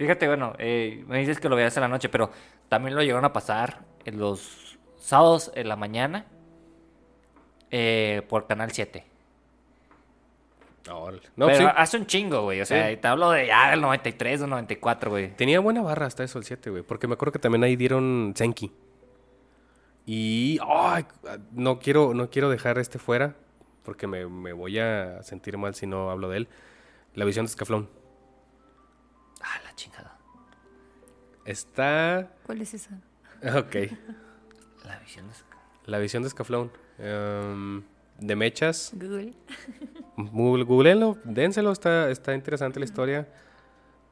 Fíjate, 0.03 0.27
bueno, 0.27 0.55
eh, 0.59 1.05
me 1.07 1.19
dices 1.21 1.39
que 1.41 1.49
lo 1.49 1.57
veías 1.57 1.77
en 1.77 1.83
la 1.83 1.89
noche, 1.89 2.09
pero 2.09 2.31
también 2.69 2.95
lo 2.97 3.03
llegaron 3.03 3.25
a 3.25 3.33
pasar 3.33 3.83
en 4.05 4.19
los 4.19 4.79
sábados 4.99 5.53
en 5.55 5.69
la 5.69 5.77
mañana 5.77 6.27
eh, 7.71 8.23
por 8.29 8.47
Canal 8.47 8.71
7. 8.73 9.05
Ah, 10.89 10.97
órale. 10.97 11.23
No, 11.37 11.47
pero 11.47 11.59
sí. 11.59 11.65
hace 11.77 11.97
un 11.97 12.07
chingo, 12.07 12.43
güey. 12.43 12.61
O 12.61 12.67
sea, 12.67 12.91
Sí. 12.91 12.97
te 12.97 13.07
hablo 13.09 13.31
de 13.31 13.47
ya 13.47 13.71
del 13.71 13.81
93 13.81 14.43
o 14.43 14.47
94, 14.49 15.11
güey. 15.11 15.37
Tenía 15.37 15.61
buena 15.61 15.81
barra 15.83 16.07
hasta 16.07 16.25
eso 16.25 16.39
el 16.39 16.45
7, 16.45 16.71
güey. 16.71 16.83
Porque 16.83 17.07
me 17.07 17.15
acuerdo 17.15 17.33
que 17.33 17.39
también 17.39 17.63
ahí 17.63 17.77
dieron 17.77 18.33
Senki. 18.37 18.73
Y 20.05 20.59
ay, 20.67 21.07
no 21.53 21.79
quiero, 21.79 22.15
no 22.15 22.29
quiero 22.31 22.51
dejar 22.51 22.79
este 22.79 22.99
fuera. 22.99 23.37
Porque 23.85 24.07
me, 24.09 24.27
me 24.27 24.53
voy 24.53 24.79
a 24.81 25.23
sentir 25.23 25.57
mal 25.59 25.75
si 25.77 25.87
no 25.87 26.11
hablo 26.11 26.29
de 26.29 26.39
él. 26.39 26.49
La 27.15 27.25
visión 27.25 27.47
de 27.47 27.51
Escaflón. 27.51 27.89
Ah, 29.43 29.61
la 29.65 29.75
chingada. 29.75 30.17
Está. 31.45 32.33
¿Cuál 32.45 32.63
es 32.63 32.75
esa? 32.75 33.01
Ok. 33.57 33.77
La 34.85 34.99
visión 35.01 35.29
es... 35.31 35.45
La 35.87 35.99
visión 35.99 36.23
de 36.23 36.29
Escaflón. 36.29 36.71
Em, 36.99 37.83
de 38.19 38.37
mechas. 38.37 38.93
Google. 38.95 39.35
Google, 40.17 40.65
googleenlo, 40.65 41.19
dénselo, 41.25 41.73
está, 41.73 42.11
está 42.11 42.35
interesante 42.35 42.79
la 42.79 42.85
historia. 42.85 43.29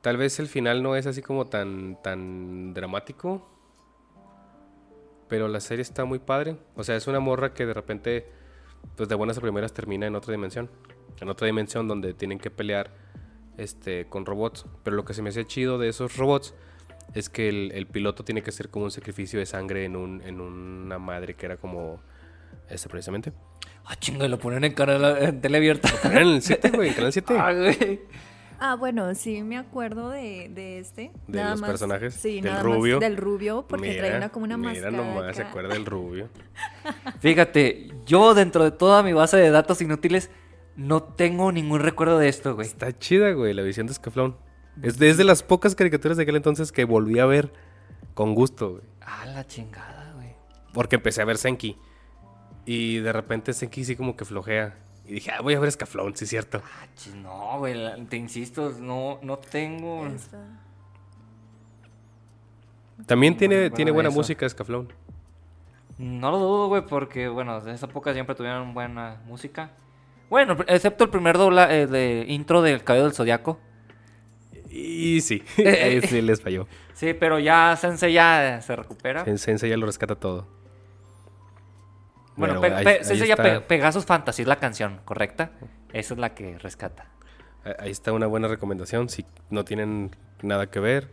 Tal 0.00 0.16
vez 0.16 0.40
el 0.40 0.48
final 0.48 0.82
no 0.82 0.96
es 0.96 1.06
así 1.06 1.22
como 1.22 1.46
tan, 1.46 2.00
tan 2.02 2.74
dramático. 2.74 3.48
Pero 5.28 5.46
la 5.46 5.60
serie 5.60 5.82
está 5.82 6.04
muy 6.04 6.18
padre. 6.18 6.56
O 6.74 6.82
sea, 6.82 6.96
es 6.96 7.06
una 7.06 7.20
morra 7.20 7.54
que 7.54 7.66
de 7.66 7.74
repente, 7.74 8.26
pues 8.96 9.08
de 9.08 9.14
buenas 9.14 9.38
a 9.38 9.40
primeras 9.40 9.72
termina 9.72 10.06
en 10.06 10.16
otra 10.16 10.32
dimensión. 10.32 10.68
En 11.20 11.28
otra 11.28 11.46
dimensión 11.46 11.86
donde 11.86 12.14
tienen 12.14 12.38
que 12.38 12.50
pelear 12.50 12.90
este, 13.60 14.06
con 14.06 14.26
robots. 14.26 14.66
Pero 14.82 14.96
lo 14.96 15.04
que 15.04 15.14
se 15.14 15.22
me 15.22 15.28
hace 15.30 15.44
chido 15.46 15.78
de 15.78 15.88
esos 15.88 16.16
robots 16.16 16.54
es 17.14 17.28
que 17.28 17.48
el, 17.48 17.72
el 17.74 17.86
piloto 17.86 18.24
tiene 18.24 18.42
que 18.42 18.52
ser 18.52 18.68
como 18.68 18.84
un 18.86 18.90
sacrificio 18.90 19.38
de 19.38 19.46
sangre 19.46 19.84
en, 19.84 19.96
un, 19.96 20.22
en 20.22 20.40
una 20.40 20.98
madre 20.98 21.34
que 21.34 21.46
era 21.46 21.56
como 21.56 22.00
este 22.68 22.88
precisamente. 22.88 23.32
Ah, 23.84 23.96
chinga, 23.96 24.28
lo 24.28 24.38
ponen 24.38 24.62
en, 24.64 24.72
canal, 24.74 25.18
en 25.22 25.40
tele 25.40 25.56
abierta. 25.58 25.88
En 26.04 26.16
el 26.18 26.42
7, 26.42 26.70
güey, 26.70 26.88
en 26.90 26.94
Canal 26.94 27.12
7. 27.12 27.34
Ah, 27.38 27.52
güey. 27.52 28.00
Ah, 28.62 28.74
bueno, 28.76 29.14
sí, 29.14 29.42
me 29.42 29.56
acuerdo 29.56 30.10
de, 30.10 30.50
de 30.54 30.78
este. 30.78 31.10
¿De 31.26 31.38
Nada 31.38 31.52
los 31.52 31.60
más- 31.62 31.70
personajes? 31.70 32.12
Sí, 32.14 32.42
¿Del 32.42 32.52
nada 32.52 32.62
rubio? 32.62 32.96
Más 32.96 33.00
del 33.08 33.16
rubio, 33.16 33.64
porque 33.66 33.88
Mira, 33.88 34.02
trae 34.04 34.16
una, 34.18 34.28
como 34.28 34.44
una 34.44 34.58
mira 34.58 34.70
máscara. 34.72 34.90
nomás, 34.90 35.34
se 35.34 35.42
acuerda 35.42 35.72
del 35.74 35.86
rubio. 35.86 36.28
Fíjate, 37.20 37.88
yo 38.06 38.34
dentro 38.34 38.62
de 38.64 38.70
toda 38.70 39.02
mi 39.02 39.12
base 39.12 39.36
de 39.38 39.50
datos 39.50 39.80
inútiles 39.82 40.30
no 40.76 41.02
tengo 41.02 41.52
ningún 41.52 41.80
recuerdo 41.80 42.18
de 42.18 42.28
esto, 42.28 42.54
güey. 42.54 42.66
Está 42.66 42.96
chida, 42.98 43.32
güey, 43.32 43.54
la 43.54 43.62
visión 43.62 43.86
de 43.86 43.92
Escaflón. 43.92 44.36
Es 44.82 44.98
de, 44.98 45.10
es 45.10 45.16
de 45.16 45.24
las 45.24 45.42
pocas 45.42 45.74
caricaturas 45.74 46.16
de 46.16 46.22
aquel 46.22 46.36
entonces 46.36 46.72
que 46.72 46.84
volví 46.84 47.18
a 47.18 47.26
ver 47.26 47.52
con 48.14 48.34
gusto, 48.34 48.72
güey. 48.72 48.82
Ah, 49.00 49.26
la 49.26 49.46
chingada, 49.46 50.12
güey. 50.14 50.34
Porque 50.72 50.96
empecé 50.96 51.22
a 51.22 51.24
ver 51.24 51.38
Senki. 51.38 51.76
Y 52.64 52.98
de 52.98 53.12
repente 53.12 53.52
Senki 53.52 53.84
sí 53.84 53.96
como 53.96 54.16
que 54.16 54.24
flojea. 54.24 54.78
Y 55.06 55.14
dije, 55.14 55.32
ah, 55.32 55.40
voy 55.42 55.54
a 55.54 55.60
ver 55.60 55.68
Escaflón, 55.68 56.14
sí 56.16 56.24
es 56.24 56.30
cierto. 56.30 56.62
Ah, 56.64 56.86
chis, 56.94 57.14
no, 57.14 57.58
güey, 57.58 57.74
te 58.06 58.16
insisto, 58.16 58.72
no, 58.80 59.18
no 59.22 59.38
tengo... 59.38 60.06
Esta. 60.06 60.38
También 63.06 63.32
No 63.34 63.38
tiene, 63.38 63.70
tiene 63.70 63.90
buena 63.90 64.10
eso. 64.10 64.18
música 64.18 64.46
Escaflón. 64.46 64.92
No 65.98 66.30
lo 66.30 66.38
dudo, 66.38 66.68
güey, 66.68 66.86
porque, 66.86 67.28
bueno, 67.28 67.60
de 67.60 67.74
esa 67.74 67.86
época 67.86 68.12
siempre 68.12 68.34
tuvieron 68.34 68.72
buena 68.72 69.20
música. 69.26 69.72
Bueno, 70.30 70.56
excepto 70.68 71.04
el 71.04 71.10
primer 71.10 71.36
dobla 71.36 71.74
eh, 71.74 71.86
de 71.86 72.24
intro 72.28 72.62
del 72.62 72.82
Cabello 72.84 73.04
del 73.04 73.14
Zodiaco. 73.14 73.60
Y 74.70 75.20
sí, 75.20 75.42
Eh, 75.58 75.82
ahí 75.84 76.00
sí 76.02 76.22
les 76.22 76.40
falló. 76.40 76.66
Sí, 76.94 77.12
pero 77.14 77.38
ya 77.38 77.76
Sensei 77.76 78.12
ya 78.12 78.60
se 78.62 78.74
recupera. 78.76 79.24
En 79.26 79.36
Sensei 79.38 79.68
ya 79.68 79.76
lo 79.76 79.86
rescata 79.86 80.14
todo. 80.14 80.46
Bueno, 82.36 82.58
Bueno, 82.60 82.60
Pe- 82.60 82.74
ahí- 82.78 82.84
Pe- 82.84 82.90
ahí 83.00 83.04
Sensei 83.04 83.28
ya. 83.28 83.36
Pe- 83.36 83.60
Pegasus 83.60 84.04
Fantasy 84.06 84.42
es 84.42 84.48
la 84.48 84.56
canción, 84.56 85.00
¿correcta? 85.04 85.50
Esa 85.92 86.14
es 86.14 86.20
la 86.20 86.34
que 86.34 86.58
rescata. 86.58 87.06
Ah, 87.64 87.74
Ahí 87.80 87.90
está 87.90 88.12
una 88.12 88.26
buena 88.26 88.48
recomendación. 88.48 89.08
Si 89.08 89.26
no 89.50 89.64
tienen 89.64 90.14
nada 90.42 90.70
que 90.70 90.80
ver, 90.80 91.08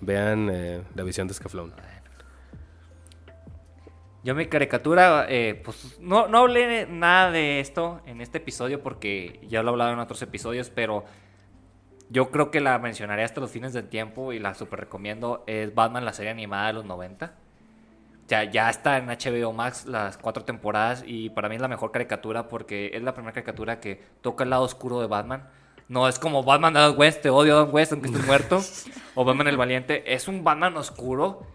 vean 0.00 0.50
eh, 0.52 0.82
la 0.94 1.02
visión 1.02 1.26
de 1.26 1.32
Escaflón. 1.32 1.72
Yo 4.28 4.34
mi 4.34 4.44
caricatura, 4.44 5.24
eh, 5.30 5.58
pues 5.64 5.98
no, 6.00 6.28
no 6.28 6.40
hablé 6.40 6.86
nada 6.86 7.30
de 7.30 7.60
esto 7.60 8.02
en 8.04 8.20
este 8.20 8.36
episodio 8.36 8.82
porque 8.82 9.40
ya 9.48 9.62
lo 9.62 9.70
he 9.70 9.72
hablado 9.72 9.94
en 9.94 10.00
otros 10.00 10.20
episodios, 10.20 10.68
pero 10.68 11.06
yo 12.10 12.30
creo 12.30 12.50
que 12.50 12.60
la 12.60 12.78
mencionaré 12.78 13.24
hasta 13.24 13.40
los 13.40 13.50
fines 13.50 13.72
del 13.72 13.88
tiempo 13.88 14.34
y 14.34 14.38
la 14.38 14.52
super 14.52 14.80
recomiendo. 14.80 15.44
Es 15.46 15.74
Batman, 15.74 16.04
la 16.04 16.12
serie 16.12 16.30
animada 16.30 16.66
de 16.66 16.72
los 16.74 16.84
90. 16.84 17.32
Ya, 18.28 18.44
ya 18.44 18.68
está 18.68 18.98
en 18.98 19.06
HBO 19.06 19.54
Max 19.54 19.86
las 19.86 20.18
cuatro 20.18 20.44
temporadas 20.44 21.04
y 21.06 21.30
para 21.30 21.48
mí 21.48 21.54
es 21.54 21.62
la 21.62 21.68
mejor 21.68 21.90
caricatura 21.90 22.50
porque 22.50 22.90
es 22.92 23.02
la 23.02 23.14
primera 23.14 23.32
caricatura 23.32 23.80
que 23.80 23.98
toca 24.20 24.44
el 24.44 24.50
lado 24.50 24.64
oscuro 24.64 25.00
de 25.00 25.06
Batman. 25.06 25.48
No 25.88 26.06
es 26.06 26.18
como 26.18 26.42
Batman 26.42 26.74
de 26.74 26.80
Adam 26.80 26.98
West, 26.98 27.22
te 27.22 27.30
odio 27.30 27.56
Adam 27.56 27.72
West 27.72 27.92
aunque 27.92 28.08
estés 28.08 28.26
muerto. 28.26 28.60
o 29.14 29.24
Batman 29.24 29.48
el 29.48 29.56
Valiente. 29.56 30.14
Es 30.14 30.28
un 30.28 30.44
Batman 30.44 30.76
oscuro, 30.76 31.46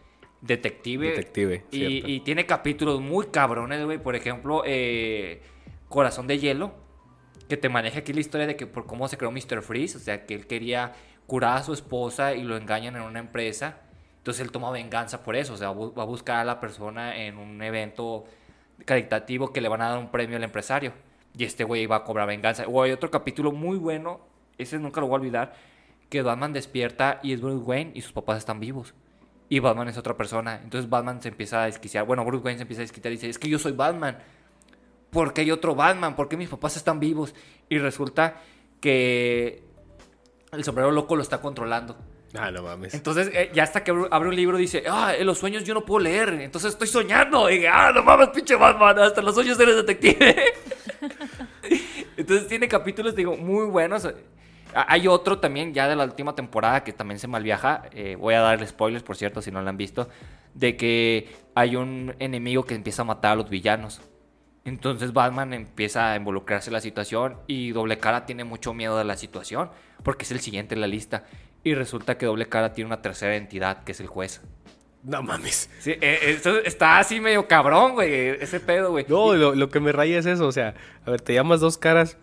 detective. 0.43 1.07
Detective, 1.09 1.65
Y, 1.71 2.19
tiene 2.21 2.45
capítulos 2.45 3.01
muy 3.01 3.27
cabrones, 3.27 3.83
güey. 3.85 3.97
Por 3.97 4.15
ejemplo, 4.15 4.63
eh, 4.65 5.41
Corazón 5.89 6.27
de 6.27 6.39
Hielo. 6.39 6.75
Que 7.47 7.57
te 7.57 7.69
maneja 7.69 7.99
aquí 7.99 8.13
la 8.13 8.21
historia 8.21 8.47
de 8.47 8.55
que 8.55 8.67
por 8.67 8.85
cómo 8.85 9.07
se 9.07 9.17
creó 9.17 9.31
Mr. 9.31 9.61
Freeze. 9.61 9.97
O 9.97 9.99
sea, 9.99 10.25
que 10.25 10.33
él 10.33 10.47
quería 10.47 10.93
curar 11.27 11.57
a 11.57 11.63
su 11.63 11.73
esposa 11.73 12.33
y 12.33 12.43
lo 12.43 12.57
engañan 12.57 12.95
en 12.95 13.03
una 13.03 13.19
empresa. 13.19 13.81
Entonces 14.17 14.41
él 14.41 14.51
toma 14.51 14.71
venganza 14.71 15.23
por 15.23 15.35
eso. 15.35 15.53
O 15.53 15.57
sea, 15.57 15.71
va 15.71 16.03
a 16.03 16.05
buscar 16.05 16.37
a 16.37 16.45
la 16.45 16.59
persona 16.59 17.17
en 17.17 17.37
un 17.37 17.61
evento 17.61 18.25
caritativo 18.85 19.53
que 19.53 19.61
le 19.61 19.69
van 19.69 19.81
a 19.81 19.89
dar 19.89 19.99
un 19.99 20.11
premio 20.11 20.37
al 20.37 20.43
empresario. 20.43 20.93
Y 21.37 21.45
este 21.45 21.63
güey 21.63 21.85
va 21.85 21.97
a 21.97 22.03
cobrar 22.03 22.27
venganza. 22.27 22.65
O 22.67 22.81
hay 22.81 22.91
otro 22.91 23.11
capítulo 23.11 23.51
muy 23.51 23.77
bueno. 23.77 24.21
Ese 24.57 24.79
nunca 24.79 25.01
lo 25.01 25.07
voy 25.07 25.15
a 25.15 25.19
olvidar. 25.19 25.53
Que 26.09 26.21
Batman 26.21 26.53
despierta 26.53 27.19
y 27.23 27.33
es 27.33 27.41
Bruce 27.41 27.63
Wayne 27.63 27.91
y 27.93 28.01
sus 28.01 28.13
papás 28.13 28.37
están 28.37 28.59
vivos. 28.59 28.93
Y 29.53 29.59
Batman 29.59 29.87
es 29.87 29.99
otra 29.99 30.17
persona. 30.17 30.59
Entonces 30.63 30.89
Batman 30.89 31.21
se 31.21 31.27
empieza 31.27 31.61
a 31.61 31.65
desquiciar. 31.67 32.07
Bueno, 32.07 32.25
Bruce 32.25 32.43
Wayne 32.43 32.57
se 32.57 32.61
empieza 32.63 32.81
a 32.81 32.85
desquiciar 32.85 33.13
y 33.13 33.17
dice, 33.17 33.29
es 33.29 33.37
que 33.37 33.47
yo 33.47 33.59
soy 33.59 33.73
Batman. 33.73 34.17
¿Por 35.11 35.31
qué 35.31 35.41
hay 35.41 35.51
otro 35.51 35.75
Batman? 35.75 36.15
¿Por 36.15 36.27
qué 36.27 36.35
mis 36.35 36.49
papás 36.49 36.75
están 36.75 36.99
vivos? 36.99 37.35
Y 37.69 37.77
resulta 37.77 38.41
que 38.81 39.63
el 40.51 40.63
sombrero 40.63 40.89
loco 40.89 41.15
lo 41.15 41.21
está 41.21 41.39
controlando. 41.39 41.95
Ah, 42.33 42.49
no 42.49 42.63
mames. 42.63 42.95
Entonces, 42.95 43.29
eh, 43.31 43.51
ya 43.53 43.61
hasta 43.61 43.83
que 43.83 43.91
abre, 43.91 44.29
un 44.29 44.35
libro 44.35 44.57
dice, 44.57 44.85
ah, 44.89 45.13
en 45.15 45.27
los 45.27 45.37
sueños 45.37 45.63
yo 45.65 45.75
no 45.75 45.85
puedo 45.85 45.99
leer, 45.99 46.29
entonces 46.29 46.71
estoy 46.71 46.87
soñando. 46.87 47.47
Y 47.51 47.63
ah, 47.67 47.91
no 47.93 48.01
mames, 48.01 48.29
pinche 48.29 48.55
Batman, 48.55 48.97
hasta 48.97 49.19
en 49.19 49.25
los 49.27 49.35
sueños 49.35 49.59
eres 49.59 49.75
detective. 49.75 50.35
entonces 52.17 52.47
tiene 52.47 52.67
capítulos, 52.67 53.15
digo, 53.15 53.37
muy 53.37 53.67
buenos. 53.67 54.07
Ah, 54.75 54.85
Hay 54.89 55.07
otro 55.07 55.39
también, 55.39 55.73
ya 55.73 55.87
de 55.87 55.95
la 55.95 56.03
última 56.05 56.35
temporada, 56.35 56.83
que 56.83 56.93
también 56.93 57.19
se 57.19 57.27
malviaja. 57.27 57.83
eh, 57.91 58.15
voy 58.19 58.33
a 58.33 58.41
darle 58.41 58.67
spoilers, 58.67 59.03
por 59.03 59.15
cierto, 59.15 59.41
si 59.41 59.51
no 59.51 59.61
lo 59.61 59.69
han 59.69 59.77
visto. 59.77 60.09
De 60.53 60.77
que 60.77 61.29
hay 61.55 61.75
un 61.75 62.15
enemigo 62.19 62.63
que 62.65 62.75
empieza 62.75 63.01
a 63.01 63.05
matar 63.05 63.31
a 63.33 63.35
los 63.35 63.49
villanos. 63.49 64.01
Entonces 64.65 65.11
Batman 65.11 65.53
empieza 65.53 66.13
a 66.13 66.15
involucrarse 66.15 66.69
en 66.69 66.73
la 66.73 66.79
situación 66.81 67.37
y 67.47 67.71
Doble 67.71 67.97
Cara 67.97 68.25
tiene 68.25 68.45
mucho 68.45 68.73
miedo 68.73 68.97
de 68.97 69.03
la 69.03 69.17
situación 69.17 69.69
porque 70.03 70.23
es 70.23 70.31
el 70.31 70.39
siguiente 70.39 70.73
en 70.75 70.81
la 70.81 70.87
lista. 70.87 71.25
Y 71.65 71.73
resulta 71.75 72.17
que 72.17 72.25
Doble 72.27 72.47
Cara 72.47 72.71
tiene 72.73 72.87
una 72.87 73.01
tercera 73.01 73.35
entidad 73.35 73.83
que 73.83 73.91
es 73.91 73.99
el 73.99 74.07
juez. 74.07 74.41
No 75.03 75.21
mames. 75.21 75.69
Sí, 75.79 75.91
eh, 75.99 76.19
eso 76.39 76.59
está 76.59 76.97
así 76.97 77.19
medio 77.19 77.45
cabrón, 77.45 77.95
güey, 77.95 78.13
ese 78.41 78.61
pedo, 78.61 78.91
güey. 78.91 79.05
No, 79.09 79.33
lo, 79.33 79.53
lo 79.53 79.67
que 79.69 79.81
me 79.81 79.91
raya 79.91 80.17
es 80.17 80.25
eso. 80.25 80.47
O 80.47 80.51
sea, 80.53 80.75
a 81.05 81.11
ver, 81.11 81.19
te 81.19 81.33
llamas 81.33 81.59
dos 81.59 81.77
caras. 81.77 82.17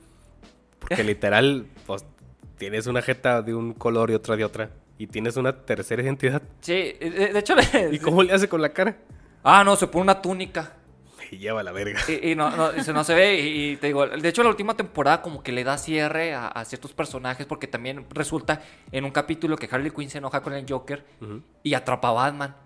Porque 0.78 1.04
literal, 1.04 1.66
pues 1.86 2.06
tienes 2.60 2.86
una 2.86 3.00
jeta 3.02 3.40
de 3.42 3.54
un 3.54 3.72
color 3.72 4.10
y 4.10 4.14
otra 4.14 4.36
de 4.36 4.44
otra. 4.44 4.70
Y 4.98 5.06
tienes 5.06 5.36
una 5.38 5.64
tercera 5.64 6.02
identidad. 6.02 6.42
Sí, 6.60 6.92
de 7.00 7.32
hecho... 7.38 7.54
¿Y 7.90 7.98
cómo 7.98 8.22
le 8.22 8.34
hace 8.34 8.48
con 8.50 8.60
la 8.60 8.68
cara? 8.68 8.98
Ah, 9.42 9.64
no, 9.64 9.74
se 9.74 9.86
pone 9.86 10.02
una 10.02 10.20
túnica. 10.20 10.74
Me 11.18 11.38
lleva 11.38 11.62
la 11.62 11.72
verga. 11.72 11.98
Y, 12.06 12.32
y 12.32 12.34
no, 12.34 12.50
no, 12.54 12.76
y 12.76 12.82
se- 12.84 12.92
no 12.92 13.02
se 13.02 13.14
ve. 13.14 13.40
Y, 13.40 13.70
y 13.72 13.76
te 13.78 13.86
digo, 13.86 14.06
de 14.06 14.28
hecho, 14.28 14.42
la 14.42 14.50
última 14.50 14.74
temporada 14.76 15.22
como 15.22 15.42
que 15.42 15.52
le 15.52 15.64
da 15.64 15.78
cierre 15.78 16.34
a, 16.34 16.48
a 16.48 16.64
ciertos 16.66 16.92
personajes. 16.92 17.46
Porque 17.46 17.66
también 17.66 18.04
resulta 18.10 18.60
en 18.92 19.06
un 19.06 19.10
capítulo 19.10 19.56
que 19.56 19.66
Harley 19.70 19.90
Quinn 19.90 20.10
se 20.10 20.18
enoja 20.18 20.42
con 20.42 20.52
el 20.52 20.66
Joker 20.68 21.02
y 21.62 21.72
atrapa 21.72 22.08
a 22.08 22.12
Batman. 22.12 22.56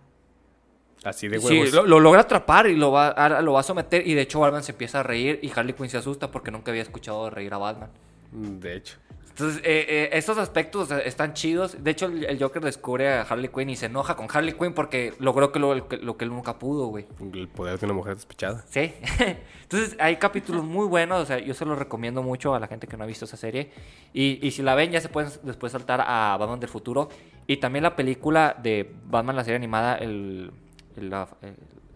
Así 1.04 1.28
de 1.28 1.38
Sí, 1.38 1.46
huevos. 1.58 1.72
lo, 1.72 1.86
lo 1.86 2.00
logra 2.00 2.22
atrapar 2.22 2.66
y 2.66 2.74
lo 2.74 2.90
va, 2.90 3.08
a, 3.10 3.40
lo 3.42 3.52
va 3.52 3.60
a 3.60 3.62
someter. 3.62 4.04
Y 4.04 4.14
de 4.14 4.22
hecho, 4.22 4.40
Batman 4.40 4.64
se 4.64 4.72
empieza 4.72 5.00
a 5.00 5.02
reír 5.04 5.38
y 5.40 5.52
Harley 5.54 5.74
Quinn 5.74 5.88
se 5.88 5.98
asusta 5.98 6.32
porque 6.32 6.50
nunca 6.50 6.72
había 6.72 6.82
escuchado 6.82 7.30
reír 7.30 7.54
a 7.54 7.58
Batman. 7.58 7.90
De 8.32 8.74
hecho. 8.76 8.96
Entonces, 9.36 9.62
eh, 9.64 9.84
eh, 9.88 10.08
estos 10.12 10.38
aspectos 10.38 10.92
eh, 10.92 11.02
están 11.06 11.34
chidos. 11.34 11.82
De 11.82 11.90
hecho, 11.90 12.06
el, 12.06 12.24
el 12.24 12.38
Joker 12.40 12.62
descubre 12.62 13.12
a 13.12 13.22
Harley 13.22 13.48
Quinn 13.48 13.68
y 13.68 13.74
se 13.74 13.86
enoja 13.86 14.14
con 14.14 14.28
Harley 14.32 14.52
Quinn 14.54 14.74
porque 14.74 15.12
logró 15.18 15.50
que 15.50 15.58
lo, 15.58 15.88
que- 15.88 15.96
lo 15.96 16.16
que 16.16 16.24
él 16.24 16.30
nunca 16.30 16.56
pudo, 16.60 16.86
güey. 16.86 17.06
El 17.32 17.48
poder 17.48 17.80
de 17.80 17.86
una 17.86 17.94
mujer 17.94 18.14
despechada. 18.14 18.64
Sí. 18.68 18.94
Entonces, 19.62 19.96
hay 19.98 20.16
capítulos 20.18 20.62
muy 20.62 20.86
buenos. 20.86 21.20
O 21.20 21.26
sea, 21.26 21.40
yo 21.40 21.52
se 21.52 21.64
los 21.64 21.76
recomiendo 21.76 22.22
mucho 22.22 22.54
a 22.54 22.60
la 22.60 22.68
gente 22.68 22.86
que 22.86 22.96
no 22.96 23.02
ha 23.02 23.06
visto 23.08 23.24
esa 23.24 23.36
serie. 23.36 23.72
Y, 24.12 24.38
y 24.46 24.52
si 24.52 24.62
la 24.62 24.76
ven, 24.76 24.92
ya 24.92 25.00
se 25.00 25.08
pueden 25.08 25.32
después 25.42 25.72
saltar 25.72 26.00
a 26.06 26.36
Batman 26.38 26.60
del 26.60 26.70
futuro. 26.70 27.08
Y 27.48 27.56
también 27.56 27.82
la 27.82 27.96
película 27.96 28.56
de 28.62 28.94
Batman, 29.06 29.34
la 29.34 29.42
serie 29.42 29.56
animada, 29.56 29.96
el. 29.96 30.52
el- 30.96 31.12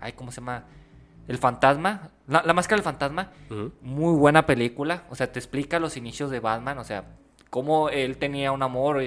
ay, 0.01 0.13
¿cómo 0.15 0.33
se 0.33 0.41
llama? 0.41 0.65
El 1.29 1.39
fantasma. 1.39 2.11
La, 2.27 2.43
la 2.43 2.53
máscara 2.53 2.79
del 2.79 2.85
fantasma. 2.85 3.31
Muy 3.81 4.17
buena 4.19 4.45
película. 4.45 5.05
O 5.09 5.15
sea, 5.15 5.31
te 5.31 5.39
explica 5.39 5.79
los 5.79 5.97
inicios 5.97 6.31
de 6.31 6.41
Batman. 6.41 6.79
O 6.79 6.85
sea, 6.85 7.05
cómo 7.51 7.89
él 7.89 8.19
tenía 8.19 8.53
un 8.53 8.63
amor 8.63 9.03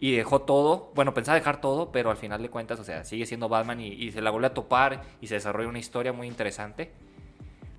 y, 0.00 0.16
dejó 0.16 0.42
todo. 0.42 0.92
Bueno, 0.94 1.14
pensaba 1.14 1.36
dejar 1.36 1.60
todo, 1.60 1.90
pero 1.90 2.10
al 2.10 2.16
final 2.16 2.42
de 2.42 2.48
cuentas, 2.48 2.78
o 2.78 2.84
sea, 2.84 3.04
sigue 3.04 3.26
siendo 3.26 3.48
Batman 3.48 3.80
y, 3.80 3.88
y 3.88 4.12
se 4.12 4.20
la 4.20 4.30
vuelve 4.30 4.46
a 4.46 4.54
topar 4.54 5.02
y 5.20 5.26
se 5.26 5.34
desarrolla 5.34 5.68
una 5.68 5.78
historia 5.78 6.12
muy 6.12 6.28
interesante. 6.28 6.92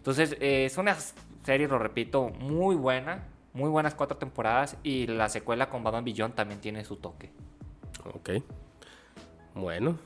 Entonces, 0.07 0.37
eh, 0.39 0.63
es 0.63 0.77
una 0.77 0.95
serie, 1.43 1.67
lo 1.67 1.77
repito, 1.79 2.29
muy 2.29 2.77
buena. 2.77 3.25
Muy 3.51 3.69
buenas 3.69 3.93
cuatro 3.93 4.17
temporadas. 4.17 4.77
Y 4.81 5.05
la 5.07 5.27
secuela 5.27 5.69
con 5.69 5.83
Batman 5.83 6.05
Beyond 6.05 6.33
también 6.33 6.61
tiene 6.61 6.85
su 6.85 6.95
toque. 6.95 7.29
Ok. 8.13 8.29
Bueno. 9.53 9.97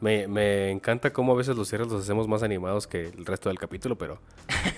Me, 0.00 0.28
me 0.28 0.70
encanta 0.70 1.12
cómo 1.12 1.32
a 1.32 1.36
veces 1.36 1.56
los 1.56 1.68
cierres 1.68 1.88
los 1.88 2.02
hacemos 2.02 2.28
más 2.28 2.44
animados 2.44 2.86
que 2.86 3.06
el 3.08 3.26
resto 3.26 3.48
del 3.48 3.58
capítulo, 3.58 3.98
pero 3.98 4.20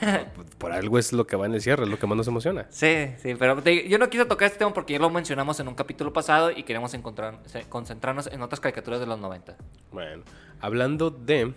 por, 0.35 0.47
por 0.57 0.73
algo 0.73 0.99
es 0.99 1.13
lo 1.13 1.27
que 1.27 1.37
va 1.37 1.45
en 1.45 1.53
el 1.55 1.61
cierre, 1.61 1.83
es 1.85 1.91
lo 1.91 1.99
que 1.99 2.07
más 2.07 2.17
nos 2.17 2.27
emociona. 2.29 2.67
Sí, 2.71 3.13
sí, 3.19 3.35
pero 3.35 3.61
te- 3.63 3.87
yo 3.87 3.99
no 3.99 4.09
quise 4.09 4.25
tocar 4.25 4.47
este 4.47 4.59
tema 4.61 4.73
porque 4.73 4.95
ya 4.95 4.99
lo 4.99 5.11
mencionamos 5.11 5.61
en 5.61 5.69
un 5.69 5.75
capítulo 5.75 6.13
pasado 6.15 6.51
y 6.51 6.63
queremos 6.63 6.95
encontrar, 6.95 7.39
concentrarnos 7.69 8.29
en 8.29 8.41
otras 8.41 8.61
caricaturas 8.61 8.99
de 8.99 9.05
los 9.07 9.19
90. 9.21 9.57
Bueno, 9.93 10.23
hablando 10.61 11.11
de. 11.11 11.53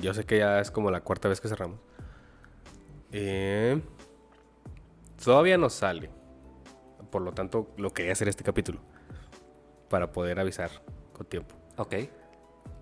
Yo 0.00 0.12
sé 0.14 0.24
que 0.24 0.38
ya 0.38 0.58
es 0.60 0.70
como 0.72 0.90
la 0.90 1.02
cuarta 1.02 1.28
vez 1.28 1.40
que 1.40 1.46
cerramos. 1.48 1.78
Eh, 3.12 3.80
todavía 5.24 5.58
no 5.58 5.70
sale. 5.70 6.10
Por 7.10 7.22
lo 7.22 7.32
tanto, 7.32 7.68
lo 7.76 7.92
quería 7.92 8.12
hacer 8.12 8.28
este 8.28 8.42
capítulo. 8.42 8.80
Para 9.88 10.10
poder 10.12 10.40
avisar 10.40 10.70
con 11.12 11.26
tiempo. 11.26 11.54
Ok. 11.76 11.94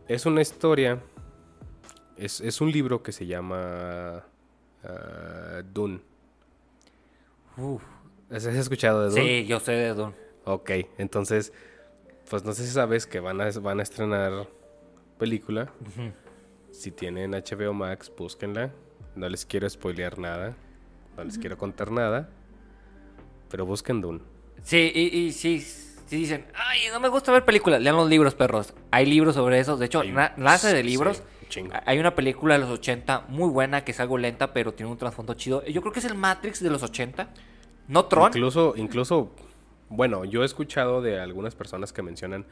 Es 0.08 0.26
una 0.26 0.42
historia. 0.42 1.00
Es, 2.16 2.40
es 2.40 2.60
un 2.60 2.70
libro 2.70 3.02
que 3.02 3.12
se 3.12 3.26
llama. 3.26 4.24
ah, 4.84 5.62
Dune. 5.72 6.00
Uf. 7.56 7.82
¿Has 8.30 8.44
escuchado 8.46 9.02
de 9.02 9.10
Dune? 9.10 9.22
Sí, 9.42 9.46
yo 9.46 9.60
sé 9.60 9.72
de 9.72 9.94
Dune. 9.94 10.14
Ok, 10.44 10.70
entonces, 10.98 11.52
pues 12.28 12.44
no 12.44 12.52
sé 12.52 12.66
si 12.66 12.72
sabes 12.72 13.06
que 13.06 13.20
van 13.20 13.40
a, 13.40 13.50
van 13.50 13.80
a 13.80 13.82
estrenar 13.82 14.48
película. 15.18 15.72
Si 16.70 16.90
tienen 16.90 17.32
HBO 17.32 17.72
Max, 17.72 18.12
búsquenla. 18.16 18.72
No 19.14 19.28
les 19.28 19.46
quiero 19.46 19.68
spoilear 19.70 20.18
nada. 20.18 20.56
No 21.16 21.24
les 21.24 21.38
quiero 21.38 21.56
contar 21.56 21.90
nada. 21.92 22.28
Pero 23.48 23.64
busquen 23.64 24.00
Dune. 24.00 24.20
Sí, 24.62 24.90
y, 24.94 25.16
y 25.18 25.32
sí, 25.32 25.64
sí 26.06 26.16
dicen, 26.16 26.46
ay, 26.54 26.80
no 26.92 27.00
me 27.00 27.08
gusta 27.08 27.32
ver 27.32 27.44
películas, 27.44 27.80
lean 27.80 27.96
los 27.96 28.08
libros, 28.08 28.34
perros. 28.34 28.74
Hay 28.90 29.06
libros 29.06 29.34
sobre 29.34 29.58
eso, 29.60 29.76
de 29.76 29.86
hecho, 29.86 30.00
Hay 30.00 30.12
nace 30.36 30.72
de 30.74 30.82
libros. 30.82 31.22
Hay 31.86 31.98
una 31.98 32.14
película 32.14 32.54
de 32.54 32.60
los 32.60 32.70
80 32.70 33.26
muy 33.28 33.48
buena 33.50 33.84
que 33.84 33.92
es 33.92 34.00
algo 34.00 34.18
lenta, 34.18 34.52
pero 34.52 34.74
tiene 34.74 34.90
un 34.90 34.98
trasfondo 34.98 35.34
chido. 35.34 35.64
Yo 35.66 35.80
creo 35.82 35.92
que 35.92 36.00
es 36.00 36.04
el 36.04 36.14
Matrix 36.16 36.60
de 36.60 36.70
los 36.70 36.82
80. 36.82 37.28
No 37.86 38.06
Tron. 38.06 38.28
Incluso, 38.28 38.74
incluso, 38.76 39.30
bueno, 39.88 40.24
yo 40.24 40.42
he 40.42 40.46
escuchado 40.46 41.00
de 41.02 41.20
algunas 41.20 41.54
personas 41.54 41.92
que 41.92 42.02
mencionan 42.02 42.44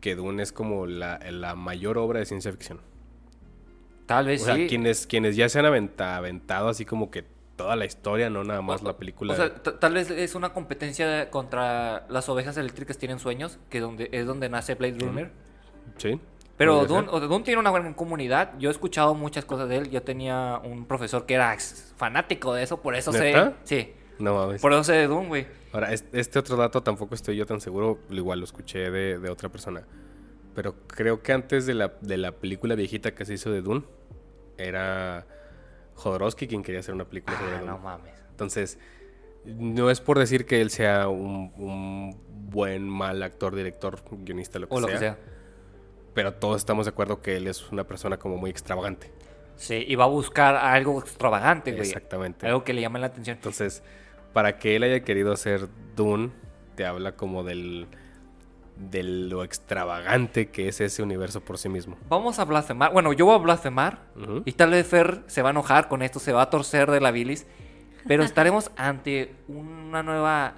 que 0.00 0.16
Dune 0.16 0.42
es 0.42 0.52
como 0.52 0.86
la, 0.86 1.18
la 1.30 1.54
mayor 1.54 1.96
obra 1.96 2.18
de 2.18 2.26
ciencia 2.26 2.50
ficción. 2.52 2.80
Tal 4.06 4.26
vez 4.26 4.42
O 4.42 4.44
sea, 4.46 4.56
sí. 4.56 4.66
quienes, 4.68 5.06
quienes 5.06 5.34
ya 5.36 5.48
se 5.48 5.58
han 5.60 5.64
aventa- 5.64 6.16
aventado 6.16 6.68
así 6.68 6.84
como 6.84 7.10
que 7.10 7.24
toda 7.56 7.76
la 7.76 7.84
historia, 7.84 8.30
no 8.30 8.42
nada 8.44 8.62
más 8.62 8.82
la 8.82 8.96
película. 8.96 9.32
O 9.32 9.36
sea, 9.36 9.54
t- 9.54 9.72
tal 9.72 9.94
vez 9.94 10.10
es 10.10 10.34
una 10.34 10.52
competencia 10.52 11.30
contra 11.30 12.04
las 12.08 12.28
ovejas 12.28 12.56
eléctricas 12.56 12.98
tienen 12.98 13.18
sueños, 13.18 13.58
que 13.70 13.80
donde, 13.80 14.08
es 14.12 14.26
donde 14.26 14.48
nace 14.48 14.74
Blade 14.74 14.98
Runner. 14.98 15.30
sí. 15.96 16.20
Pero 16.56 16.84
Dune, 16.86 17.08
Dune 17.26 17.42
tiene 17.44 17.58
una 17.58 17.70
buena 17.70 17.96
comunidad. 17.96 18.52
Yo 18.60 18.68
he 18.68 18.72
escuchado 18.72 19.12
muchas 19.16 19.44
cosas 19.44 19.68
de 19.68 19.76
él. 19.78 19.90
Yo 19.90 20.02
tenía 20.04 20.60
un 20.62 20.86
profesor 20.86 21.26
que 21.26 21.34
era 21.34 21.56
fanático 21.96 22.54
de 22.54 22.62
eso, 22.62 22.80
por 22.80 22.94
eso 22.94 23.10
¿Neta? 23.10 23.54
sé. 23.64 23.86
Sí, 23.86 23.92
No 24.20 24.34
mames. 24.36 24.62
por 24.62 24.72
eso 24.72 24.84
sé 24.84 24.92
de 24.92 25.08
Dune, 25.08 25.26
güey. 25.26 25.46
Ahora, 25.72 25.92
es- 25.92 26.04
este 26.12 26.38
otro 26.38 26.56
dato 26.56 26.80
tampoco 26.80 27.16
estoy 27.16 27.34
yo 27.34 27.44
tan 27.44 27.60
seguro, 27.60 27.98
igual 28.08 28.38
lo 28.38 28.44
escuché 28.44 28.88
de, 28.92 29.18
de 29.18 29.30
otra 29.30 29.48
persona. 29.48 29.82
Pero 30.54 30.76
creo 30.86 31.24
que 31.24 31.32
antes 31.32 31.66
de 31.66 31.74
la, 31.74 31.94
de 32.00 32.18
la 32.18 32.30
película 32.30 32.76
viejita 32.76 33.16
que 33.16 33.24
se 33.24 33.34
hizo 33.34 33.50
de 33.50 33.60
Dune, 33.60 33.82
era 34.56 35.26
Jodorowsky 35.94 36.46
quien 36.46 36.62
quería 36.62 36.80
hacer 36.80 36.94
una 36.94 37.04
película 37.04 37.38
sobre 37.38 37.52
Ah, 37.52 37.58
Dune. 37.60 37.70
no 37.70 37.78
mames. 37.78 38.12
Entonces, 38.30 38.78
no 39.44 39.90
es 39.90 40.00
por 40.00 40.18
decir 40.18 40.46
que 40.46 40.60
él 40.60 40.70
sea 40.70 41.08
un, 41.08 41.52
un 41.56 42.20
buen, 42.50 42.88
mal 42.88 43.22
actor, 43.22 43.54
director, 43.54 44.00
guionista, 44.10 44.58
lo 44.58 44.68
que, 44.68 44.74
O 44.74 44.80
lo 44.80 44.86
que 44.88 44.98
sea. 44.98 45.18
Pero 46.14 46.34
todos 46.34 46.56
estamos 46.58 46.86
de 46.86 46.90
acuerdo 46.90 47.20
que 47.22 47.36
él 47.36 47.46
es 47.48 47.70
una 47.72 47.84
persona 47.84 48.18
como 48.18 48.36
muy 48.36 48.50
extravagante. 48.50 49.10
Sí, 49.56 49.84
y 49.86 49.94
va 49.94 50.04
a 50.04 50.08
buscar 50.08 50.56
algo 50.56 50.98
extravagante, 51.00 51.72
güey. 51.72 51.82
Exactamente. 51.86 52.46
Algo 52.46 52.64
que 52.64 52.72
le 52.72 52.80
llame 52.80 52.98
la 52.98 53.06
atención. 53.06 53.36
Entonces, 53.36 53.82
para 54.32 54.58
que 54.58 54.76
él 54.76 54.82
haya 54.82 55.00
querido 55.04 55.32
hacer 55.32 55.68
Dune, 55.94 56.30
te 56.74 56.84
habla 56.86 57.12
como 57.16 57.44
del 57.44 57.86
de 58.76 59.02
lo 59.04 59.44
extravagante 59.44 60.50
que 60.50 60.68
es 60.68 60.80
ese 60.80 61.02
universo 61.02 61.40
por 61.40 61.58
sí 61.58 61.68
mismo. 61.68 61.96
Vamos 62.08 62.38
a 62.38 62.44
blasfemar. 62.44 62.92
Bueno, 62.92 63.12
yo 63.12 63.26
voy 63.26 63.34
a 63.36 63.38
blasfemar. 63.38 64.00
Y 64.44 64.52
tal 64.52 64.70
vez 64.70 64.86
Fer 64.86 65.22
se 65.26 65.42
va 65.42 65.50
a 65.50 65.52
enojar 65.52 65.88
con 65.88 66.02
esto, 66.02 66.18
se 66.18 66.32
va 66.32 66.42
a 66.42 66.50
torcer 66.50 66.90
de 66.90 67.00
la 67.00 67.10
bilis. 67.10 67.46
Pero 68.06 68.22
estaremos 68.24 68.70
ante 68.76 69.34
una 69.48 70.02
nueva. 70.02 70.54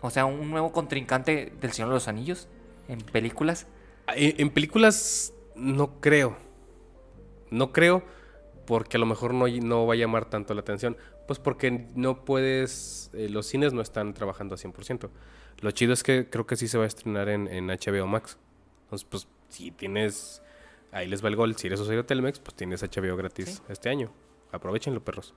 O 0.00 0.10
sea, 0.10 0.24
un 0.24 0.50
nuevo 0.50 0.72
contrincante 0.72 1.52
del 1.60 1.72
Señor 1.72 1.90
de 1.90 1.94
los 1.94 2.08
Anillos 2.08 2.48
en 2.88 2.98
películas. 3.00 3.66
En, 4.08 4.34
en 4.40 4.50
películas 4.50 5.32
no 5.54 6.00
creo. 6.00 6.36
No 7.50 7.72
creo 7.72 8.02
porque 8.66 8.96
a 8.96 9.00
lo 9.00 9.06
mejor 9.06 9.34
no, 9.34 9.46
no 9.48 9.86
va 9.86 9.94
a 9.94 9.96
llamar 9.96 10.24
tanto 10.24 10.54
la 10.54 10.60
atención. 10.60 10.96
Pues 11.26 11.38
porque 11.38 11.86
no 11.94 12.24
puedes... 12.24 13.10
eh, 13.12 13.28
los 13.28 13.46
cines 13.46 13.72
no 13.72 13.80
están 13.82 14.14
trabajando 14.14 14.54
a 14.54 14.58
100%. 14.58 15.08
Lo 15.62 15.70
chido 15.70 15.92
es 15.94 16.02
que 16.02 16.28
creo 16.28 16.46
que 16.46 16.56
sí 16.56 16.68
se 16.68 16.76
va 16.76 16.84
a 16.84 16.86
estrenar 16.86 17.28
en, 17.30 17.48
en 17.48 17.68
HBO 17.68 18.06
Max. 18.06 18.36
Entonces, 18.84 19.06
pues, 19.10 19.28
si 19.48 19.70
tienes... 19.70 20.42
Ahí 20.90 21.08
les 21.08 21.24
va 21.24 21.28
el 21.28 21.36
gol. 21.36 21.56
Si 21.56 21.68
eres 21.68 21.80
usuario 21.80 22.02
de 22.02 22.06
Telmex, 22.08 22.38
pues 22.40 22.54
tienes 22.54 22.82
HBO 22.82 23.16
gratis 23.16 23.46
Sí. 23.56 23.62
este 23.70 23.88
año. 23.88 24.10
Aprovechenlo, 24.50 25.02
perros. 25.02 25.32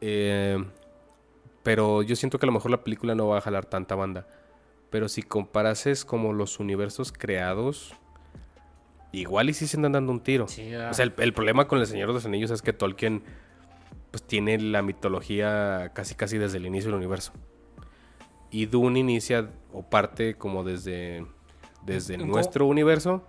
Eh, 0.00 0.58
pero 1.62 2.02
yo 2.02 2.16
siento 2.16 2.38
que 2.38 2.46
a 2.46 2.48
lo 2.48 2.52
mejor 2.52 2.70
la 2.72 2.82
película 2.82 3.14
no 3.14 3.28
va 3.28 3.38
a 3.38 3.40
jalar 3.40 3.66
tanta 3.66 3.94
banda. 3.94 4.26
Pero 4.90 5.08
si 5.08 5.22
comparases 5.22 6.04
como 6.04 6.32
los 6.32 6.58
universos 6.58 7.12
creados, 7.12 7.92
igual 9.12 9.50
y 9.50 9.54
sí 9.54 9.68
se 9.68 9.76
andan 9.76 9.92
dando 9.92 10.10
un 10.12 10.20
tiro. 10.20 10.48
Sí. 10.48 10.74
O 10.74 10.94
sea, 10.94 11.04
el, 11.04 11.14
el 11.18 11.32
problema 11.32 11.68
con 11.68 11.78
El 11.78 11.86
Señor 11.86 12.08
de 12.08 12.14
los 12.14 12.26
Anillos 12.26 12.50
es 12.50 12.62
que 12.62 12.72
Tolkien 12.72 13.22
pues 14.10 14.24
tiene 14.24 14.58
la 14.58 14.82
mitología 14.82 15.92
casi 15.94 16.16
casi 16.16 16.38
desde 16.38 16.56
el 16.56 16.66
inicio 16.66 16.90
del 16.90 16.96
universo. 16.98 17.32
Y 18.50 18.66
Dune 18.66 19.00
inicia 19.00 19.48
o 19.72 19.82
parte 19.82 20.34
como 20.34 20.64
desde, 20.64 21.24
desde 21.84 22.18
¿Cómo? 22.18 22.32
nuestro 22.32 22.66
universo 22.66 23.22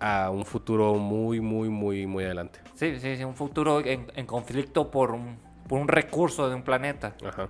a 0.00 0.30
un 0.30 0.44
futuro 0.44 0.94
muy, 0.94 1.40
muy, 1.40 1.68
muy, 1.68 2.06
muy 2.06 2.24
adelante. 2.24 2.60
Sí, 2.74 2.98
sí, 3.00 3.16
sí, 3.16 3.24
un 3.24 3.34
futuro 3.34 3.80
en, 3.84 4.06
en 4.14 4.26
conflicto 4.26 4.90
por 4.90 5.10
un, 5.10 5.38
por 5.66 5.80
un 5.80 5.88
recurso 5.88 6.48
de 6.48 6.54
un 6.54 6.62
planeta. 6.62 7.14
Ajá. 7.26 7.48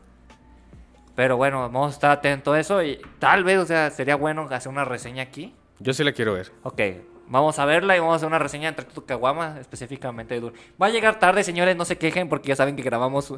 Pero 1.15 1.37
bueno, 1.37 1.61
vamos 1.61 1.89
a 1.89 1.95
estar 1.95 2.11
atentos 2.13 2.55
a 2.55 2.61
eso 2.61 2.83
y 2.83 3.01
tal 3.19 3.45
vez, 3.45 3.59
o 3.59 3.67
sea, 3.67 3.91
sería 3.91 4.17
bueno 4.17 4.47
hacer 4.51 4.71
una 4.71 4.85
reseña 4.85 5.25
aquí. 5.25 5.55
Yo 5.81 5.93
sí 5.93 6.05
la 6.05 6.13
quiero 6.13 6.33
ver. 6.35 6.53
Ok, 6.63 6.81
vamos 7.27 7.59
a 7.59 7.65
verla 7.65 7.97
y 7.97 7.99
vamos 7.99 8.15
a 8.15 8.17
hacer 8.17 8.29
una 8.29 8.39
reseña 8.39 8.69
entre 8.69 8.85
tu 8.85 9.05
caguama, 9.05 9.59
específicamente 9.61 10.35
de 10.35 10.41
Dune. 10.41 10.59
Va 10.81 10.87
a 10.87 10.91
llegar 10.91 11.19
tarde, 11.19 11.43
señores, 11.45 11.77
no 11.77 11.85
se 11.85 11.99
quejen 11.99 12.29
porque 12.29 12.49
ya 12.49 12.57
saben 12.57 12.77
que 12.77 12.83
grabamos 12.83 13.35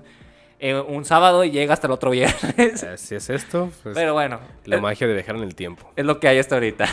eh, 0.61 0.79
un 0.81 1.05
sábado 1.05 1.43
y 1.45 1.51
llega 1.51 1.75
hasta 1.75 1.87
el 1.87 1.93
otro 1.93 2.11
viernes. 2.11 2.85
Así 2.85 3.15
es 3.15 3.31
esto. 3.31 3.71
pues, 3.83 3.95
Pero 3.95 4.13
bueno, 4.13 4.41
la 4.65 4.77
es, 4.77 4.83
magia 4.83 5.07
de 5.07 5.15
viajar 5.15 5.37
en 5.37 5.43
el 5.43 5.55
tiempo. 5.55 5.91
es 5.97 6.05
lo 6.05 6.21
que 6.21 6.29
hay 6.29 6.39
hasta 6.39 6.57
ahorita. 6.57 6.87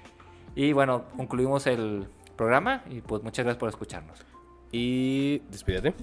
y 0.54 0.72
bueno, 0.72 1.04
concluimos 1.16 1.66
el 1.66 2.06
programa 2.36 2.82
y 2.90 3.00
pues 3.00 3.22
muchas 3.22 3.44
gracias 3.44 3.58
por 3.58 3.68
escucharnos. 3.68 4.24
Y 4.70 5.38
despídete. 5.50 5.94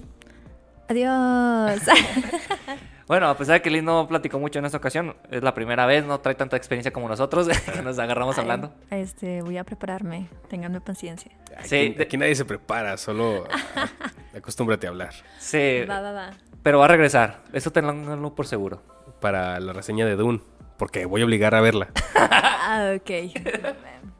Adiós. 0.88 1.80
Bueno, 3.06 3.28
a 3.28 3.36
pesar 3.36 3.56
de 3.56 3.60
que 3.62 3.68
Liz 3.70 3.82
no 3.82 4.08
platicó 4.08 4.38
mucho 4.38 4.58
en 4.60 4.64
esta 4.64 4.78
ocasión, 4.78 5.14
es 5.30 5.42
la 5.42 5.52
primera 5.52 5.84
vez, 5.84 6.06
no 6.06 6.20
trae 6.20 6.34
tanta 6.36 6.56
experiencia 6.56 6.90
como 6.90 7.06
nosotros, 7.06 7.46
que 7.48 7.82
nos 7.82 7.98
agarramos 7.98 8.38
hablando. 8.38 8.72
Este, 8.90 9.42
voy 9.42 9.58
a 9.58 9.64
prepararme. 9.64 10.28
Ténganme 10.48 10.80
paciencia. 10.80 11.30
Aquí, 11.54 11.68
Sí, 11.68 11.96
aquí 12.00 12.16
nadie 12.16 12.34
se 12.34 12.46
prepara, 12.46 12.96
solo 12.96 13.44
acostúmbrate 14.34 14.86
a 14.86 14.90
hablar. 14.90 15.12
Sí, 15.38 15.82
Va, 15.88 16.00
va, 16.00 16.12
va. 16.12 16.30
Pero 16.64 16.80
va 16.80 16.86
a 16.86 16.88
regresar, 16.88 17.44
eso 17.52 17.70
tenganlo 17.70 18.34
por 18.34 18.48
seguro. 18.48 18.82
Para 19.20 19.60
la 19.60 19.72
reseña 19.72 20.04
de 20.06 20.16
Dune, 20.16 20.40
porque 20.78 21.04
voy 21.04 21.20
a 21.20 21.24
obligar 21.24 21.54
a 21.54 21.60
verla. 21.60 21.88
Ah, 22.66 22.94
ok. 22.96 23.10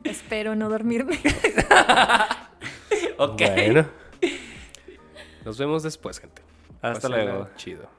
Espero 0.03 0.55
no 0.55 0.69
dormirme. 0.69 1.19
Ok. 3.17 3.41
Bueno. 3.41 3.85
Nos 5.43 5.57
vemos 5.57 5.83
después, 5.83 6.19
gente. 6.19 6.41
Hasta 6.81 7.09
Pásenla 7.09 7.23
luego. 7.23 7.49
Chido. 7.55 7.89